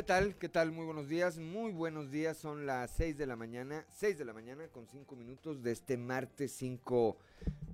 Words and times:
¿Qué 0.00 0.06
tal? 0.06 0.34
¿Qué 0.36 0.48
tal? 0.48 0.72
Muy 0.72 0.86
buenos 0.86 1.10
días. 1.10 1.36
Muy 1.36 1.72
buenos 1.72 2.10
días. 2.10 2.38
Son 2.38 2.64
las 2.64 2.90
6 2.92 3.18
de 3.18 3.26
la 3.26 3.36
mañana, 3.36 3.84
6 3.90 4.16
de 4.16 4.24
la 4.24 4.32
mañana 4.32 4.66
con 4.68 4.86
5 4.86 5.14
minutos 5.14 5.62
de 5.62 5.72
este 5.72 5.98
martes 5.98 6.52
5 6.52 7.18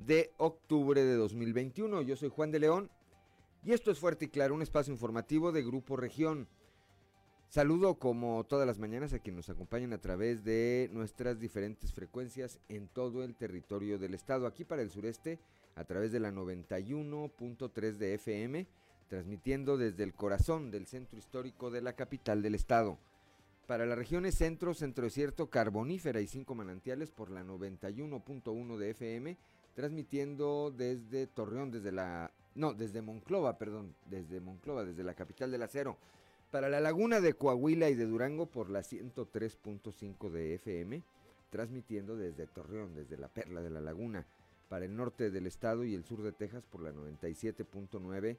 de 0.05 0.33
octubre 0.37 1.05
de 1.05 1.15
2021. 1.15 2.03
Yo 2.03 2.17
soy 2.17 2.29
Juan 2.29 2.51
de 2.51 2.59
León 2.59 2.91
y 3.63 3.75
esto 3.75 3.93
es 3.93 4.01
Fuerte 4.01 4.25
y 4.25 4.29
Claro, 4.29 4.57
un 4.57 4.63
espacio 4.63 4.93
informativo 4.93 5.53
de 5.53 5.63
Grupo 5.63 5.97
Región. 5.97 6.49
Saludo 7.49 7.95
como 7.95 8.43
todas 8.43 8.67
las 8.67 8.81
mañanas 8.81 9.13
a 9.13 9.21
quienes 9.21 9.47
nos 9.47 9.55
acompañan 9.55 9.93
a 9.93 10.01
través 10.01 10.43
de 10.43 10.91
nuestras 10.93 11.39
diferentes 11.39 11.93
frecuencias 11.93 12.59
en 12.69 12.89
todo 12.89 13.23
el 13.23 13.37
territorio 13.37 14.01
del 14.01 14.15
estado. 14.15 14.49
Aquí 14.49 14.65
para 14.65 14.83
el 14.83 14.91
sureste 14.91 15.39
a 15.77 15.85
través 15.85 16.11
de 16.11 16.19
la 16.19 16.33
91.3 16.33 17.93
de 17.99 18.15
FM 18.15 18.67
transmitiendo 19.09 19.77
desde 19.77 20.03
el 20.03 20.15
corazón 20.15 20.71
del 20.71 20.87
centro 20.87 21.19
histórico 21.19 21.71
de 21.71 21.83
la 21.83 21.95
capital 21.95 22.43
del 22.43 22.55
estado. 22.55 22.99
Para 23.67 23.87
las 23.87 23.99
regiones 23.99 24.37
centro, 24.37 24.75
centro 24.75 25.05
desierto, 25.05 25.51
carbonífera 25.51 26.21
y 26.21 26.27
cinco 26.27 26.55
manantiales 26.55 27.11
por 27.11 27.31
la 27.31 27.43
91.1 27.43 28.77
de 28.77 28.91
FM, 28.91 29.37
transmitiendo 29.75 30.71
desde 30.71 31.27
Torreón, 31.27 31.71
desde 31.71 31.93
la... 31.93 32.31
No, 32.55 32.73
desde 32.73 33.03
Monclova, 33.03 33.59
perdón, 33.59 33.95
desde 34.09 34.41
Monclova, 34.41 34.85
desde 34.85 35.05
la 35.05 35.15
capital 35.15 35.51
del 35.51 35.63
acero. 35.63 35.99
Para 36.51 36.69
la 36.69 36.81
laguna 36.81 37.21
de 37.21 37.35
Coahuila 37.35 37.91
y 37.91 37.95
de 37.95 38.07
Durango 38.07 38.47
por 38.47 38.71
la 38.71 38.81
103.5 38.81 40.31
de 40.31 40.55
FM, 40.55 41.03
transmitiendo 41.51 42.17
desde 42.17 42.47
Torreón, 42.47 42.95
desde 42.95 43.19
la 43.19 43.29
Perla 43.29 43.63
de 43.63 43.71
la 43.71 43.81
Laguna. 43.81 44.25
Para 44.69 44.85
el 44.85 44.97
norte 44.97 45.31
del 45.31 45.47
estado 45.47 45.85
y 45.85 45.95
el 45.95 46.05
sur 46.05 46.23
de 46.23 46.33
Texas 46.33 46.65
por 46.65 46.81
la 46.81 46.93
97.9 46.93 48.37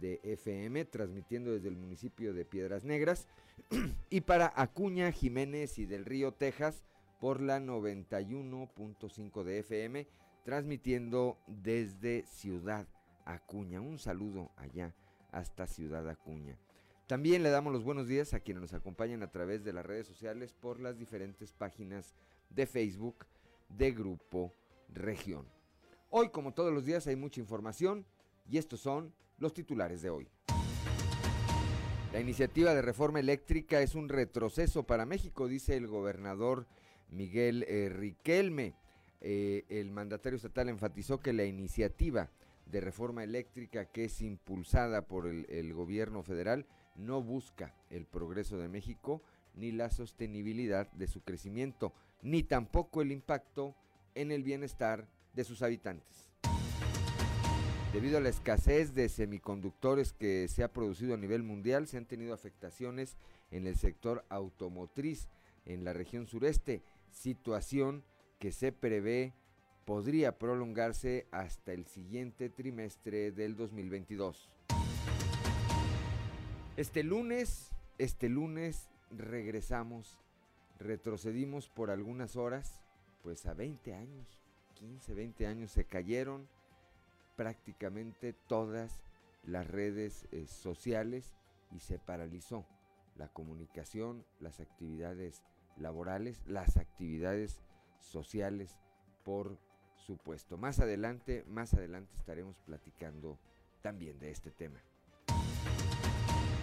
de 0.00 0.20
FM, 0.22 0.84
transmitiendo 0.86 1.52
desde 1.52 1.68
el 1.68 1.76
municipio 1.76 2.34
de 2.34 2.44
Piedras 2.44 2.84
Negras, 2.84 3.26
y 4.10 4.22
para 4.22 4.52
Acuña, 4.54 5.12
Jiménez 5.12 5.78
y 5.78 5.86
del 5.86 6.04
Río, 6.04 6.32
Texas, 6.32 6.84
por 7.20 7.40
la 7.40 7.60
91.5 7.60 9.44
de 9.44 9.58
FM, 9.60 10.08
transmitiendo 10.44 11.38
desde 11.46 12.24
Ciudad 12.26 12.86
Acuña. 13.24 13.80
Un 13.80 13.98
saludo 13.98 14.50
allá 14.56 14.94
hasta 15.30 15.66
Ciudad 15.66 16.08
Acuña. 16.08 16.58
También 17.06 17.42
le 17.42 17.50
damos 17.50 17.72
los 17.72 17.84
buenos 17.84 18.08
días 18.08 18.32
a 18.34 18.40
quienes 18.40 18.62
nos 18.62 18.74
acompañan 18.74 19.22
a 19.22 19.30
través 19.30 19.64
de 19.64 19.72
las 19.72 19.84
redes 19.84 20.06
sociales 20.06 20.52
por 20.52 20.80
las 20.80 20.98
diferentes 20.98 21.52
páginas 21.52 22.14
de 22.50 22.66
Facebook 22.66 23.26
de 23.68 23.92
Grupo 23.92 24.52
Región. 24.88 25.46
Hoy, 26.10 26.30
como 26.30 26.54
todos 26.54 26.72
los 26.72 26.84
días, 26.84 27.06
hay 27.06 27.16
mucha 27.16 27.40
información 27.40 28.04
y 28.50 28.58
estos 28.58 28.80
son 28.80 29.12
los 29.42 29.52
titulares 29.52 30.00
de 30.00 30.08
hoy. 30.08 30.28
La 32.12 32.20
iniciativa 32.20 32.74
de 32.74 32.80
reforma 32.80 33.20
eléctrica 33.20 33.82
es 33.82 33.94
un 33.94 34.08
retroceso 34.08 34.84
para 34.84 35.04
México, 35.04 35.48
dice 35.48 35.76
el 35.76 35.88
gobernador 35.88 36.66
Miguel 37.10 37.64
eh, 37.68 37.88
Riquelme. 37.90 38.74
Eh, 39.20 39.64
el 39.68 39.90
mandatario 39.90 40.36
estatal 40.36 40.68
enfatizó 40.68 41.20
que 41.20 41.32
la 41.32 41.44
iniciativa 41.44 42.30
de 42.66 42.80
reforma 42.80 43.24
eléctrica 43.24 43.86
que 43.86 44.04
es 44.04 44.20
impulsada 44.22 45.02
por 45.02 45.26
el, 45.26 45.46
el 45.48 45.74
gobierno 45.74 46.22
federal 46.22 46.66
no 46.96 47.22
busca 47.22 47.74
el 47.90 48.06
progreso 48.06 48.58
de 48.58 48.68
México 48.68 49.22
ni 49.54 49.72
la 49.72 49.90
sostenibilidad 49.90 50.90
de 50.92 51.06
su 51.06 51.22
crecimiento, 51.22 51.92
ni 52.22 52.42
tampoco 52.42 53.02
el 53.02 53.10
impacto 53.10 53.74
en 54.14 54.30
el 54.30 54.42
bienestar 54.42 55.08
de 55.34 55.44
sus 55.44 55.62
habitantes. 55.62 56.21
Debido 57.92 58.16
a 58.16 58.20
la 58.22 58.30
escasez 58.30 58.94
de 58.94 59.10
semiconductores 59.10 60.14
que 60.14 60.48
se 60.48 60.64
ha 60.64 60.72
producido 60.72 61.12
a 61.12 61.18
nivel 61.18 61.42
mundial, 61.42 61.86
se 61.86 61.98
han 61.98 62.06
tenido 62.06 62.32
afectaciones 62.32 63.18
en 63.50 63.66
el 63.66 63.76
sector 63.76 64.24
automotriz 64.30 65.28
en 65.66 65.84
la 65.84 65.92
región 65.92 66.26
sureste, 66.26 66.82
situación 67.10 68.02
que 68.38 68.50
se 68.50 68.72
prevé 68.72 69.34
podría 69.84 70.38
prolongarse 70.38 71.26
hasta 71.32 71.74
el 71.74 71.84
siguiente 71.84 72.48
trimestre 72.48 73.30
del 73.30 73.56
2022. 73.56 74.48
Este 76.78 77.02
lunes, 77.02 77.72
este 77.98 78.30
lunes 78.30 78.88
regresamos, 79.10 80.16
retrocedimos 80.78 81.68
por 81.68 81.90
algunas 81.90 82.36
horas, 82.36 82.80
pues 83.22 83.44
a 83.44 83.52
20 83.52 83.92
años, 83.92 84.40
15, 84.76 85.12
20 85.12 85.46
años 85.46 85.70
se 85.72 85.84
cayeron 85.84 86.48
prácticamente 87.42 88.34
todas 88.46 89.02
las 89.42 89.66
redes 89.66 90.28
eh, 90.30 90.46
sociales 90.46 91.34
y 91.72 91.80
se 91.80 91.98
paralizó 91.98 92.64
la 93.16 93.26
comunicación, 93.26 94.24
las 94.38 94.60
actividades 94.60 95.42
laborales, 95.76 96.40
las 96.46 96.76
actividades 96.76 97.60
sociales, 97.98 98.78
por 99.24 99.58
supuesto. 99.96 100.56
Más 100.56 100.78
adelante, 100.78 101.44
más 101.48 101.74
adelante 101.74 102.14
estaremos 102.16 102.60
platicando 102.60 103.40
también 103.80 104.20
de 104.20 104.30
este 104.30 104.52
tema. 104.52 104.80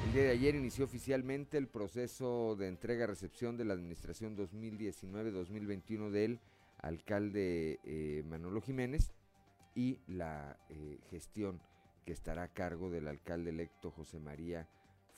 El 0.06 0.14
día 0.14 0.24
de 0.24 0.30
ayer 0.30 0.56
inició 0.56 0.86
oficialmente 0.86 1.58
el 1.58 1.68
proceso 1.68 2.56
de 2.56 2.70
entrega-recepción 2.70 3.58
de 3.58 3.66
la 3.66 3.74
administración 3.74 4.38
2019-2021 4.38 6.10
del 6.10 6.40
alcalde 6.78 7.82
eh, 7.84 8.24
Manolo 8.26 8.62
Jiménez 8.62 9.12
y 9.76 10.00
la 10.08 10.58
eh, 10.70 11.00
gestión 11.10 11.60
que 12.06 12.14
estará 12.14 12.44
a 12.44 12.54
cargo 12.54 12.90
del 12.90 13.08
alcalde 13.08 13.52
electo 13.52 13.92
José 13.92 14.20
María 14.20 14.68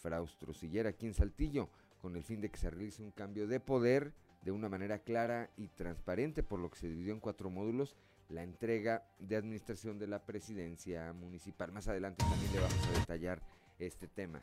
Fraustro 0.02 0.54
Sillera 0.54 0.90
aquí 0.90 1.08
en 1.08 1.14
Saltillo, 1.14 1.70
con 2.02 2.16
el 2.16 2.24
fin 2.24 2.42
de 2.42 2.50
que 2.50 2.58
se 2.58 2.70
realice 2.70 3.04
un 3.04 3.12
cambio 3.12 3.48
de 3.48 3.60
poder 3.60 4.14
de 4.42 4.52
una 4.52 4.70
manera 4.70 5.00
clara 5.00 5.50
y 5.56 5.68
transparente, 5.68 6.44
por 6.44 6.60
lo 6.60 6.70
que 6.70 6.80
se 6.80 6.88
dividió 6.88 7.14
en 7.14 7.20
cuatro 7.20 7.50
módulos 7.50 7.96
la 8.30 8.44
entrega 8.44 9.04
de 9.20 9.36
administración 9.36 10.00
de 10.00 10.08
la 10.08 10.26
presidencia 10.26 11.14
municipal. 11.14 11.72
Más 11.72 11.88
adelante 11.88 12.24
también 12.24 12.52
le 12.54 12.60
vamos 12.60 12.88
a 12.88 13.00
detallar 13.00 13.42
este 13.78 14.08
tema. 14.08 14.42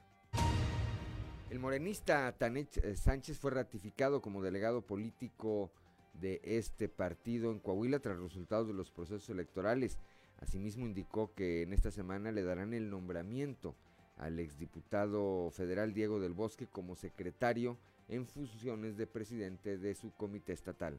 El 1.50 1.58
morenista 1.58 2.30
Tanech 2.36 2.76
eh, 2.78 2.94
Sánchez 2.94 3.38
fue 3.38 3.50
ratificado 3.50 4.20
como 4.20 4.42
delegado 4.42 4.82
político 4.82 5.72
de 6.20 6.40
este 6.42 6.88
partido 6.88 7.50
en 7.50 7.60
Coahuila 7.60 8.00
tras 8.00 8.18
resultados 8.18 8.66
de 8.66 8.74
los 8.74 8.90
procesos 8.90 9.28
electorales. 9.30 9.98
Asimismo 10.40 10.86
indicó 10.86 11.32
que 11.34 11.62
en 11.62 11.72
esta 11.72 11.90
semana 11.90 12.32
le 12.32 12.42
darán 12.42 12.74
el 12.74 12.90
nombramiento 12.90 13.74
al 14.16 14.38
exdiputado 14.38 15.50
federal 15.50 15.94
Diego 15.94 16.20
del 16.20 16.32
Bosque 16.32 16.66
como 16.66 16.96
secretario 16.96 17.78
en 18.08 18.26
funciones 18.26 18.96
de 18.96 19.06
presidente 19.06 19.78
de 19.78 19.94
su 19.94 20.12
comité 20.12 20.52
estatal. 20.52 20.98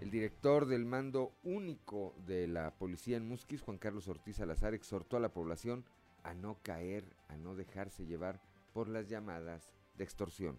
El 0.00 0.10
director 0.10 0.66
del 0.66 0.84
mando 0.84 1.32
único 1.42 2.14
de 2.24 2.46
la 2.46 2.70
policía 2.70 3.16
en 3.16 3.26
Musquis, 3.26 3.62
Juan 3.62 3.78
Carlos 3.78 4.06
Ortiz 4.06 4.36
Salazar, 4.36 4.74
exhortó 4.74 5.16
a 5.16 5.20
la 5.20 5.32
población 5.32 5.84
a 6.22 6.34
no 6.34 6.58
caer, 6.62 7.04
a 7.28 7.36
no 7.36 7.56
dejarse 7.56 8.06
llevar 8.06 8.40
por 8.72 8.88
las 8.88 9.08
llamadas 9.08 9.72
de 9.96 10.04
extorsión. 10.04 10.58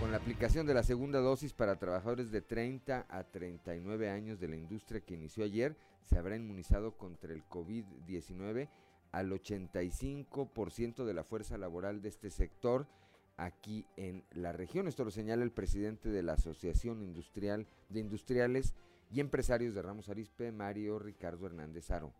Con 0.00 0.10
la 0.10 0.18
aplicación 0.18 0.66
de 0.66 0.74
la 0.74 0.82
segunda 0.82 1.20
dosis 1.20 1.52
para 1.52 1.76
trabajadores 1.76 2.30
de 2.30 2.42
30 2.42 3.06
a 3.08 3.24
39 3.24 4.10
años 4.10 4.38
de 4.40 4.48
la 4.48 4.56
industria 4.56 5.00
que 5.00 5.14
inició 5.14 5.44
ayer, 5.44 5.76
se 6.04 6.18
habrá 6.18 6.36
inmunizado 6.36 6.96
contra 6.96 7.32
el 7.32 7.42
COVID-19 7.48 8.68
al 9.12 9.30
85% 9.30 11.04
de 11.04 11.14
la 11.14 11.24
fuerza 11.24 11.56
laboral 11.56 12.02
de 12.02 12.08
este 12.08 12.30
sector 12.30 12.86
aquí 13.36 13.86
en 13.96 14.24
la 14.32 14.52
región. 14.52 14.88
Esto 14.88 15.04
lo 15.04 15.10
señala 15.10 15.44
el 15.44 15.52
presidente 15.52 16.08
de 16.08 16.22
la 16.22 16.34
Asociación 16.34 17.02
Industrial 17.02 17.66
de 17.88 18.00
Industriales 18.00 18.74
y 19.10 19.20
Empresarios 19.20 19.74
de 19.74 19.82
Ramos 19.82 20.08
Arispe, 20.08 20.52
Mario 20.52 20.98
Ricardo 20.98 21.46
Hernández 21.46 21.90
Aro. 21.90 22.12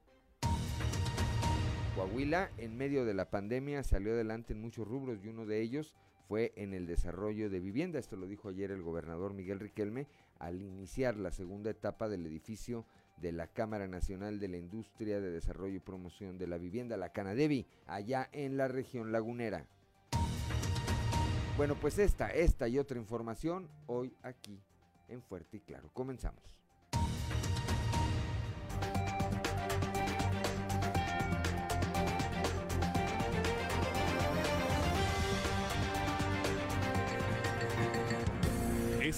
Coahuila, 1.94 2.50
en 2.58 2.76
medio 2.76 3.04
de 3.04 3.14
la 3.14 3.30
pandemia, 3.30 3.82
salió 3.84 4.12
adelante 4.12 4.52
en 4.52 4.60
muchos 4.60 4.86
rubros 4.86 5.24
y 5.24 5.28
uno 5.28 5.46
de 5.46 5.60
ellos 5.60 5.94
fue 6.28 6.52
en 6.56 6.74
el 6.74 6.86
desarrollo 6.86 7.50
de 7.50 7.60
vivienda. 7.60 7.98
Esto 7.98 8.16
lo 8.16 8.26
dijo 8.26 8.48
ayer 8.48 8.70
el 8.70 8.82
gobernador 8.82 9.34
Miguel 9.34 9.60
Riquelme 9.60 10.06
al 10.38 10.62
iniciar 10.62 11.16
la 11.16 11.30
segunda 11.30 11.70
etapa 11.70 12.08
del 12.08 12.26
edificio 12.26 12.84
de 13.18 13.32
la 13.32 13.46
Cámara 13.46 13.86
Nacional 13.86 14.40
de 14.40 14.48
la 14.48 14.56
Industria 14.56 15.20
de 15.20 15.30
Desarrollo 15.30 15.76
y 15.76 15.80
Promoción 15.80 16.38
de 16.38 16.46
la 16.46 16.58
Vivienda, 16.58 16.96
la 16.96 17.12
Canadevi, 17.12 17.66
allá 17.86 18.28
en 18.32 18.56
la 18.56 18.68
región 18.68 19.12
lagunera. 19.12 19.66
Bueno, 21.56 21.76
pues 21.80 21.98
esta, 21.98 22.30
esta 22.30 22.66
y 22.66 22.78
otra 22.78 22.98
información 22.98 23.68
hoy 23.86 24.12
aquí 24.22 24.58
en 25.08 25.22
Fuerte 25.22 25.58
y 25.58 25.60
Claro. 25.60 25.88
Comenzamos. 25.92 26.63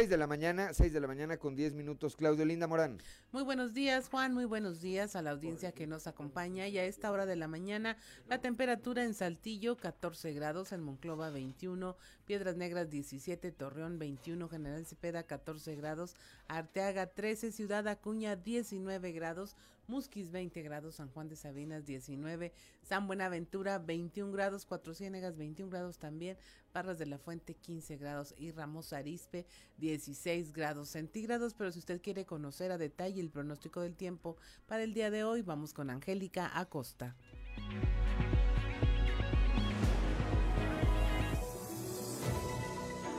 6 0.00 0.08
de 0.08 0.16
la 0.16 0.26
mañana, 0.26 0.72
6 0.72 0.94
de 0.94 1.00
la 1.00 1.06
mañana 1.06 1.36
con 1.36 1.54
10 1.54 1.74
minutos. 1.74 2.16
Claudio 2.16 2.46
Linda 2.46 2.66
Morán. 2.66 2.96
Muy 3.32 3.42
buenos 3.42 3.74
días, 3.74 4.08
Juan. 4.08 4.32
Muy 4.32 4.46
buenos 4.46 4.80
días 4.80 5.14
a 5.14 5.20
la 5.20 5.32
audiencia 5.32 5.72
que 5.72 5.86
nos 5.86 6.06
acompaña. 6.06 6.66
Y 6.68 6.78
a 6.78 6.86
esta 6.86 7.10
hora 7.10 7.26
de 7.26 7.36
la 7.36 7.48
mañana, 7.48 7.98
la 8.26 8.40
temperatura 8.40 9.04
en 9.04 9.12
Saltillo, 9.12 9.76
14 9.76 10.32
grados, 10.32 10.72
en 10.72 10.80
Monclova, 10.80 11.28
21, 11.28 11.98
Piedras 12.24 12.56
Negras, 12.56 12.88
17, 12.88 13.52
Torreón, 13.52 13.98
21, 13.98 14.48
General 14.48 14.86
Cepeda, 14.86 15.22
14 15.24 15.76
grados, 15.76 16.16
Arteaga, 16.48 17.04
13, 17.04 17.52
Ciudad 17.52 17.86
Acuña, 17.86 18.36
19 18.36 19.12
grados, 19.12 19.54
Musquis 19.90 20.30
20 20.30 20.62
grados, 20.62 20.94
San 20.94 21.10
Juan 21.10 21.28
de 21.28 21.34
Sabinas 21.34 21.84
19, 21.84 22.52
San 22.82 23.08
Buenaventura 23.08 23.78
21 23.78 24.32
grados, 24.32 24.64
Cuatro 24.64 24.94
Ciénegas 24.94 25.36
21 25.36 25.68
grados 25.68 25.98
también, 25.98 26.38
Parras 26.72 26.98
de 26.98 27.06
la 27.06 27.18
Fuente 27.18 27.54
15 27.54 27.96
grados 27.96 28.32
y 28.38 28.52
Ramos 28.52 28.92
Arispe 28.92 29.46
16 29.78 30.52
grados 30.52 30.88
centígrados. 30.90 31.54
Pero 31.54 31.72
si 31.72 31.80
usted 31.80 32.00
quiere 32.00 32.24
conocer 32.24 32.70
a 32.70 32.78
detalle 32.78 33.20
el 33.20 33.30
pronóstico 33.30 33.80
del 33.80 33.96
tiempo 33.96 34.36
para 34.66 34.84
el 34.84 34.94
día 34.94 35.10
de 35.10 35.24
hoy, 35.24 35.42
vamos 35.42 35.74
con 35.74 35.90
Angélica 35.90 36.58
Acosta. 36.58 37.16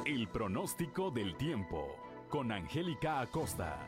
El 0.05 0.27
pronóstico 0.29 1.11
del 1.11 1.35
tiempo 1.37 1.95
con 2.29 2.51
Angélica 2.51 3.19
Acosta. 3.19 3.87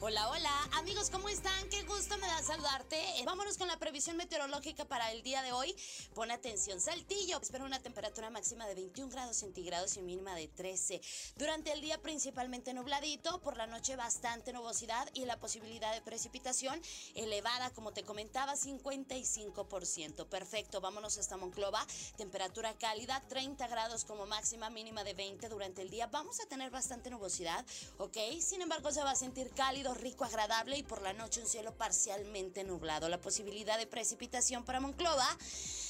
Hola, 0.00 0.30
hola, 0.30 0.52
amigos, 0.74 1.10
¿cómo 1.10 1.28
están? 1.28 1.68
Qué 1.70 1.82
gusto 1.82 2.16
me 2.18 2.28
da 2.28 2.40
saludarte. 2.40 3.02
Vámonos 3.26 3.58
con 3.58 3.66
la 3.66 3.80
previsión 3.80 4.16
meteorológica 4.16 4.84
para 4.84 5.10
el 5.10 5.24
día 5.24 5.42
de 5.42 5.50
hoy. 5.50 5.74
Pon 6.14 6.30
atención, 6.30 6.80
Saltillo. 6.80 7.40
Espero 7.42 7.64
una 7.64 7.80
temperatura 7.80 8.30
máxima 8.30 8.68
de 8.68 8.76
21 8.76 9.10
grados 9.10 9.38
centígrados 9.38 9.96
y 9.96 10.02
mínima 10.02 10.36
de 10.36 10.46
13. 10.46 11.00
Durante 11.34 11.72
el 11.72 11.80
día 11.80 12.00
principalmente 12.00 12.72
nubladito, 12.74 13.40
por 13.40 13.56
la 13.56 13.66
noche 13.66 13.96
bastante 13.96 14.52
nubosidad 14.52 15.08
y 15.14 15.24
la 15.24 15.40
posibilidad 15.40 15.92
de 15.92 16.00
precipitación 16.00 16.80
elevada, 17.16 17.70
como 17.70 17.90
te 17.90 18.04
comentaba, 18.04 18.54
55%. 18.54 20.28
Perfecto, 20.28 20.80
vámonos 20.80 21.18
hasta 21.18 21.36
Monclova. 21.36 21.84
Temperatura 22.16 22.72
cálida, 22.78 23.20
30 23.28 23.66
grados 23.66 24.04
como 24.04 24.26
máxima, 24.26 24.70
mínima 24.70 25.02
de 25.02 25.14
20 25.14 25.48
durante 25.48 25.82
el 25.82 25.90
día. 25.90 26.06
Vamos 26.06 26.38
a 26.38 26.46
tener 26.46 26.70
bastante 26.70 27.10
nubosidad, 27.10 27.66
¿ok? 27.96 28.16
Sin 28.40 28.62
embargo, 28.62 28.92
se 28.92 29.02
va 29.02 29.10
a 29.10 29.16
sentir 29.16 29.50
cálido 29.50 29.87
rico, 29.94 30.24
agradable 30.24 30.76
y 30.76 30.82
por 30.82 31.02
la 31.02 31.12
noche 31.12 31.40
un 31.40 31.46
cielo 31.46 31.72
parcialmente 31.76 32.64
nublado. 32.64 33.08
La 33.08 33.20
posibilidad 33.20 33.78
de 33.78 33.86
precipitación 33.86 34.64
para 34.64 34.80
Monclova 34.80 35.26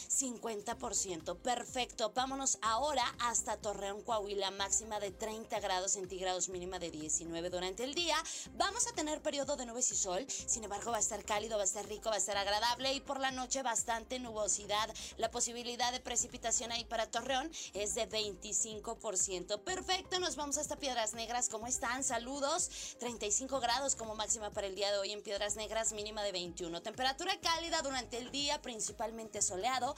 50%. 0.09 1.37
Perfecto. 1.37 2.13
Vámonos 2.15 2.59
ahora 2.63 3.05
hasta 3.21 3.57
Torreón, 3.57 4.03
Coahuila, 4.03 4.51
máxima 4.51 5.01
de 5.01 5.11
30 5.11 5.61
grados 5.61 5.93
centígrados, 5.93 6.49
mínima 6.49 6.79
de 6.79 6.91
19 6.91 7.51
durante 7.51 7.85
el 7.85 7.95
día. 7.95 8.17
Vamos 8.55 8.87
a 8.87 8.93
tener 8.93 9.21
periodo 9.23 9.57
de 9.57 9.67
nubes 9.67 9.91
y 9.93 9.97
sol. 9.97 10.25
Sin 10.29 10.65
embargo, 10.65 10.91
va 10.91 10.97
a 10.97 11.01
estar 11.01 11.25
cálido, 11.25 11.57
va 11.57 11.63
a 11.63 11.67
estar 11.67 11.87
rico, 11.87 12.09
va 12.09 12.17
a 12.17 12.19
estar 12.19 12.37
agradable 12.37 12.93
y 12.95 13.01
por 13.01 13.21
la 13.21 13.31
noche 13.31 13.63
bastante 13.63 14.19
nubosidad. 14.19 14.89
La 15.19 15.31
posibilidad 15.31 15.93
de 15.93 16.01
precipitación 16.01 16.73
ahí 16.73 16.85
para 16.85 17.11
Torreón 17.11 17.51
es 17.75 17.95
de 17.95 18.09
25%. 18.09 19.61
Perfecto. 19.61 20.19
Nos 20.21 20.37
vamos 20.37 20.59
hasta 20.59 20.77
Piedras 20.77 21.15
Negras. 21.15 21.49
¿Cómo 21.49 21.67
están? 21.67 22.03
Saludos. 22.03 22.97
35 22.99 23.61
grados 23.61 23.95
como 23.95 24.15
máxima 24.15 24.51
para 24.51 24.67
el 24.67 24.75
día 24.75 24.91
de 24.91 24.99
hoy 24.99 25.13
en 25.13 25.23
Piedras 25.23 25.57
Negras, 25.57 25.93
mínima 25.93 26.23
de 26.23 26.33
21. 26.33 26.81
Temperatura 26.83 27.39
cálida 27.41 27.83
durante 27.83 28.17
el 28.19 28.31
día, 28.31 28.61
principalmente 28.63 29.43
soleado 29.43 29.95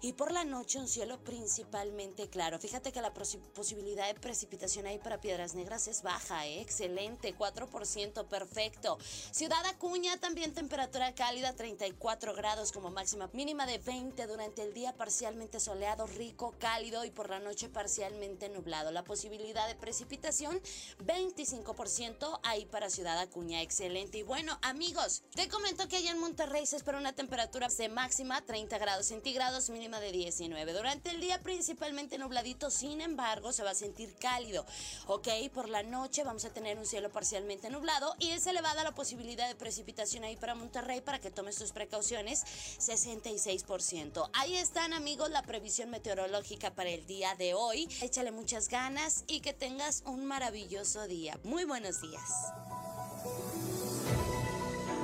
y 0.00 0.12
por 0.12 0.32
la 0.32 0.44
noche 0.44 0.78
un 0.78 0.88
cielo 0.88 1.18
principalmente 1.24 2.28
claro. 2.28 2.58
Fíjate 2.58 2.92
que 2.92 3.00
la 3.00 3.12
posibilidad 3.12 4.06
de 4.06 4.18
precipitación 4.18 4.86
ahí 4.86 4.98
para 4.98 5.20
Piedras 5.20 5.54
Negras 5.54 5.88
es 5.88 6.02
baja, 6.02 6.46
¿eh? 6.46 6.60
excelente, 6.60 7.36
4%, 7.36 8.26
perfecto. 8.26 8.98
Ciudad 9.30 9.64
Acuña 9.66 10.18
también 10.18 10.54
temperatura 10.54 11.14
cálida, 11.14 11.54
34 11.54 12.34
grados 12.34 12.72
como 12.72 12.90
máxima, 12.90 13.30
mínima 13.32 13.66
de 13.66 13.78
20 13.78 14.26
durante 14.26 14.62
el 14.62 14.74
día 14.74 14.94
parcialmente 14.94 15.60
soleado, 15.60 16.06
rico, 16.06 16.54
cálido 16.58 17.04
y 17.04 17.10
por 17.10 17.30
la 17.30 17.40
noche 17.40 17.68
parcialmente 17.68 18.48
nublado. 18.48 18.90
La 18.90 19.04
posibilidad 19.04 19.66
de 19.68 19.74
precipitación 19.74 20.60
25% 20.98 22.40
ahí 22.42 22.66
para 22.66 22.90
Ciudad 22.90 23.18
Acuña, 23.18 23.62
excelente. 23.62 24.18
Y 24.18 24.22
bueno, 24.22 24.58
amigos, 24.62 25.22
te 25.34 25.48
comento 25.48 25.88
que 25.88 25.96
allá 25.96 26.10
en 26.10 26.18
Monterrey 26.18 26.66
se 26.66 26.76
espera 26.76 26.98
una 26.98 27.14
temperatura 27.14 27.68
de 27.68 27.88
máxima 27.88 28.44
30 28.44 28.78
grados 28.78 29.06
centígrados 29.06 29.35
grados, 29.36 29.68
mínima 29.68 30.00
de 30.00 30.12
19. 30.12 30.72
Durante 30.72 31.10
el 31.10 31.20
día 31.20 31.42
principalmente 31.42 32.16
nubladito, 32.16 32.70
sin 32.70 33.02
embargo, 33.02 33.52
se 33.52 33.62
va 33.62 33.72
a 33.72 33.74
sentir 33.74 34.14
cálido. 34.16 34.64
Ok, 35.08 35.28
por 35.52 35.68
la 35.68 35.82
noche 35.82 36.24
vamos 36.24 36.46
a 36.46 36.54
tener 36.54 36.78
un 36.78 36.86
cielo 36.86 37.10
parcialmente 37.10 37.68
nublado 37.68 38.14
y 38.18 38.30
es 38.30 38.46
elevada 38.46 38.82
la 38.82 38.94
posibilidad 38.94 39.46
de 39.46 39.54
precipitación 39.54 40.24
ahí 40.24 40.36
para 40.36 40.54
Monterrey 40.54 41.02
para 41.02 41.20
que 41.20 41.30
tomes 41.30 41.56
tus 41.56 41.72
precauciones, 41.72 42.44
66%. 42.78 44.30
Ahí 44.32 44.56
están 44.56 44.94
amigos 44.94 45.30
la 45.30 45.42
previsión 45.42 45.90
meteorológica 45.90 46.74
para 46.74 46.88
el 46.88 47.06
día 47.06 47.34
de 47.34 47.52
hoy. 47.52 47.90
Échale 48.00 48.30
muchas 48.30 48.70
ganas 48.70 49.24
y 49.26 49.40
que 49.40 49.52
tengas 49.52 50.02
un 50.06 50.24
maravilloso 50.24 51.06
día. 51.06 51.38
Muy 51.44 51.66
buenos 51.66 52.00
días. 52.00 52.22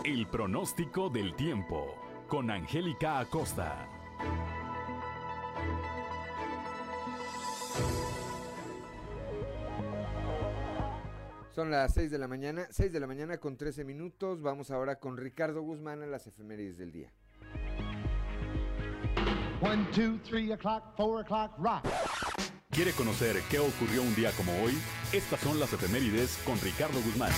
El 0.05 0.27
pronóstico 0.27 1.11
del 1.11 1.37
tiempo 1.37 1.95
con 2.29 2.51
Angélica 2.51 3.19
Acosta. 3.19 4.02
Son 11.55 11.71
las 11.71 11.93
6 11.93 12.11
de 12.11 12.19
la 12.19 12.29
mañana, 12.29 12.67
6 12.71 12.93
de 12.93 12.99
la 12.99 13.07
mañana 13.07 13.37
con 13.37 13.59
13 13.59 13.85
minutos. 13.85 14.41
Vamos 14.41 14.71
ahora 14.71 14.99
con 14.99 15.19
Ricardo 15.19 15.61
Guzmán 15.61 16.03
a 16.03 16.07
las 16.07 16.27
efemérides 16.27 16.79
del 16.79 16.93
día. 16.93 17.13
1, 19.61 19.87
2, 19.95 20.21
3 20.29 20.51
o'clock, 20.53 20.83
4 20.97 21.21
o'clock, 21.21 21.59
rock. 21.59 21.85
¿Quiere 22.71 22.93
conocer 22.93 23.37
qué 23.51 23.59
ocurrió 23.59 24.03
un 24.03 24.15
día 24.15 24.33
como 24.33 24.51
hoy? 24.63 24.73
Estas 25.13 25.41
son 25.41 25.61
las 25.61 25.73
efemérides 25.75 26.39
con 26.47 26.59
Ricardo 26.59 26.99
Guzmán. 27.03 27.33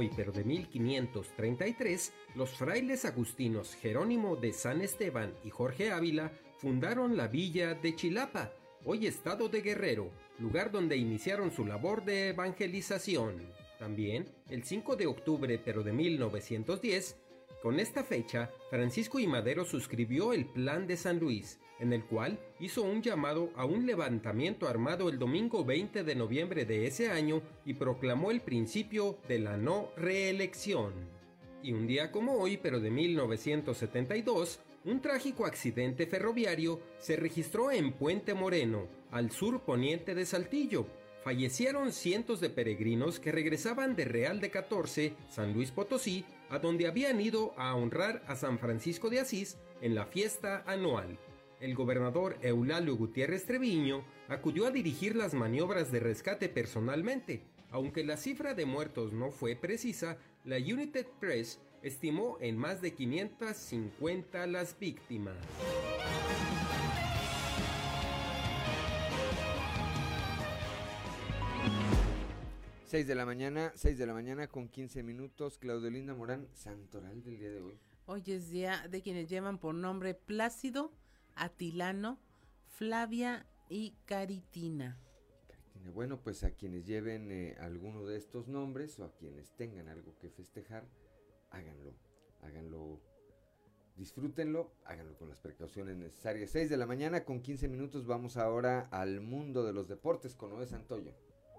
Hoy, 0.00 0.10
pero 0.16 0.32
de 0.32 0.44
1533, 0.44 2.14
los 2.34 2.56
frailes 2.56 3.04
agustinos 3.04 3.74
Jerónimo 3.74 4.34
de 4.34 4.54
San 4.54 4.80
Esteban 4.80 5.34
y 5.44 5.50
Jorge 5.50 5.92
Ávila 5.92 6.32
fundaron 6.56 7.18
la 7.18 7.28
villa 7.28 7.74
de 7.74 7.94
Chilapa, 7.94 8.50
hoy 8.86 9.06
estado 9.06 9.50
de 9.50 9.60
Guerrero, 9.60 10.10
lugar 10.38 10.70
donde 10.72 10.96
iniciaron 10.96 11.50
su 11.50 11.66
labor 11.66 12.02
de 12.02 12.28
evangelización. 12.28 13.42
También, 13.78 14.24
el 14.48 14.64
5 14.64 14.96
de 14.96 15.06
octubre 15.06 15.60
pero 15.62 15.82
de 15.82 15.92
1910, 15.92 17.18
con 17.62 17.78
esta 17.78 18.02
fecha, 18.04 18.50
Francisco 18.70 19.18
y 19.18 19.26
Madero 19.26 19.64
suscribió 19.64 20.32
el 20.32 20.46
Plan 20.46 20.86
de 20.86 20.96
San 20.96 21.18
Luis, 21.18 21.60
en 21.78 21.92
el 21.92 22.04
cual 22.04 22.38
hizo 22.58 22.82
un 22.82 23.02
llamado 23.02 23.50
a 23.54 23.64
un 23.66 23.86
levantamiento 23.86 24.66
armado 24.66 25.08
el 25.08 25.18
domingo 25.18 25.64
20 25.64 26.02
de 26.04 26.14
noviembre 26.14 26.64
de 26.64 26.86
ese 26.86 27.10
año 27.10 27.42
y 27.66 27.74
proclamó 27.74 28.30
el 28.30 28.40
principio 28.40 29.18
de 29.28 29.40
la 29.40 29.56
no 29.58 29.90
reelección. 29.96 30.92
Y 31.62 31.72
un 31.72 31.86
día 31.86 32.10
como 32.10 32.34
hoy, 32.34 32.56
pero 32.56 32.80
de 32.80 32.90
1972, 32.90 34.60
un 34.84 35.02
trágico 35.02 35.44
accidente 35.44 36.06
ferroviario 36.06 36.80
se 36.98 37.16
registró 37.16 37.70
en 37.70 37.92
Puente 37.92 38.32
Moreno, 38.32 38.88
al 39.10 39.30
sur 39.30 39.60
poniente 39.60 40.14
de 40.14 40.24
Saltillo. 40.24 40.86
Fallecieron 41.22 41.92
cientos 41.92 42.40
de 42.40 42.48
peregrinos 42.48 43.20
que 43.20 43.32
regresaban 43.32 43.94
de 43.94 44.06
Real 44.06 44.40
de 44.40 44.50
14, 44.50 45.12
San 45.28 45.52
Luis 45.52 45.70
Potosí, 45.70 46.24
a 46.50 46.58
donde 46.58 46.86
habían 46.86 47.20
ido 47.20 47.54
a 47.56 47.74
honrar 47.74 48.22
a 48.26 48.36
San 48.36 48.58
Francisco 48.58 49.08
de 49.08 49.20
Asís 49.20 49.56
en 49.80 49.94
la 49.94 50.04
fiesta 50.04 50.62
anual. 50.66 51.18
El 51.60 51.74
gobernador 51.74 52.36
Eulalio 52.42 52.96
Gutiérrez 52.96 53.46
Treviño 53.46 54.04
acudió 54.28 54.66
a 54.66 54.70
dirigir 54.70 55.14
las 55.14 55.34
maniobras 55.34 55.92
de 55.92 56.00
rescate 56.00 56.48
personalmente. 56.48 57.42
Aunque 57.70 58.04
la 58.04 58.16
cifra 58.16 58.54
de 58.54 58.66
muertos 58.66 59.12
no 59.12 59.30
fue 59.30 59.56
precisa, 59.56 60.18
la 60.44 60.56
United 60.56 61.06
Press 61.20 61.60
estimó 61.82 62.36
en 62.40 62.56
más 62.56 62.80
de 62.80 62.94
550 62.94 64.46
las 64.46 64.78
víctimas. 64.78 65.36
6 72.90 73.06
de 73.06 73.14
la 73.14 73.24
mañana, 73.24 73.70
6 73.76 73.98
de 73.98 74.04
la 74.04 74.12
mañana 74.12 74.48
con 74.48 74.68
15 74.68 75.04
minutos. 75.04 75.58
Claudelinda 75.58 76.12
Morán, 76.12 76.48
santoral 76.54 77.22
del 77.22 77.38
día 77.38 77.52
de 77.52 77.60
hoy. 77.60 77.78
Hoy 78.06 78.24
es 78.26 78.50
día 78.50 78.84
de 78.90 79.00
quienes 79.00 79.28
llevan 79.28 79.58
por 79.58 79.76
nombre 79.76 80.14
Plácido, 80.14 80.90
Atilano, 81.36 82.18
Flavia 82.66 83.46
y 83.68 83.92
Caritina. 84.06 84.98
Caritina. 85.46 85.92
Bueno, 85.92 86.20
pues 86.20 86.42
a 86.42 86.50
quienes 86.50 86.84
lleven 86.84 87.30
eh, 87.30 87.56
alguno 87.60 88.04
de 88.06 88.16
estos 88.16 88.48
nombres 88.48 88.98
o 88.98 89.04
a 89.04 89.14
quienes 89.14 89.52
tengan 89.52 89.86
algo 89.86 90.18
que 90.18 90.28
festejar, 90.28 90.84
háganlo, 91.50 91.94
háganlo, 92.42 93.00
disfrútenlo, 93.94 94.72
háganlo 94.84 95.16
con 95.16 95.28
las 95.28 95.38
precauciones 95.38 95.96
necesarias. 95.96 96.50
6 96.50 96.68
de 96.68 96.76
la 96.76 96.86
mañana 96.86 97.24
con 97.24 97.40
15 97.40 97.68
minutos, 97.68 98.04
vamos 98.08 98.36
ahora 98.36 98.88
al 98.90 99.20
mundo 99.20 99.62
de 99.62 99.72
los 99.72 99.86
deportes 99.86 100.34
con 100.34 100.50
Noé 100.50 100.66
Santoyo. 100.66 101.14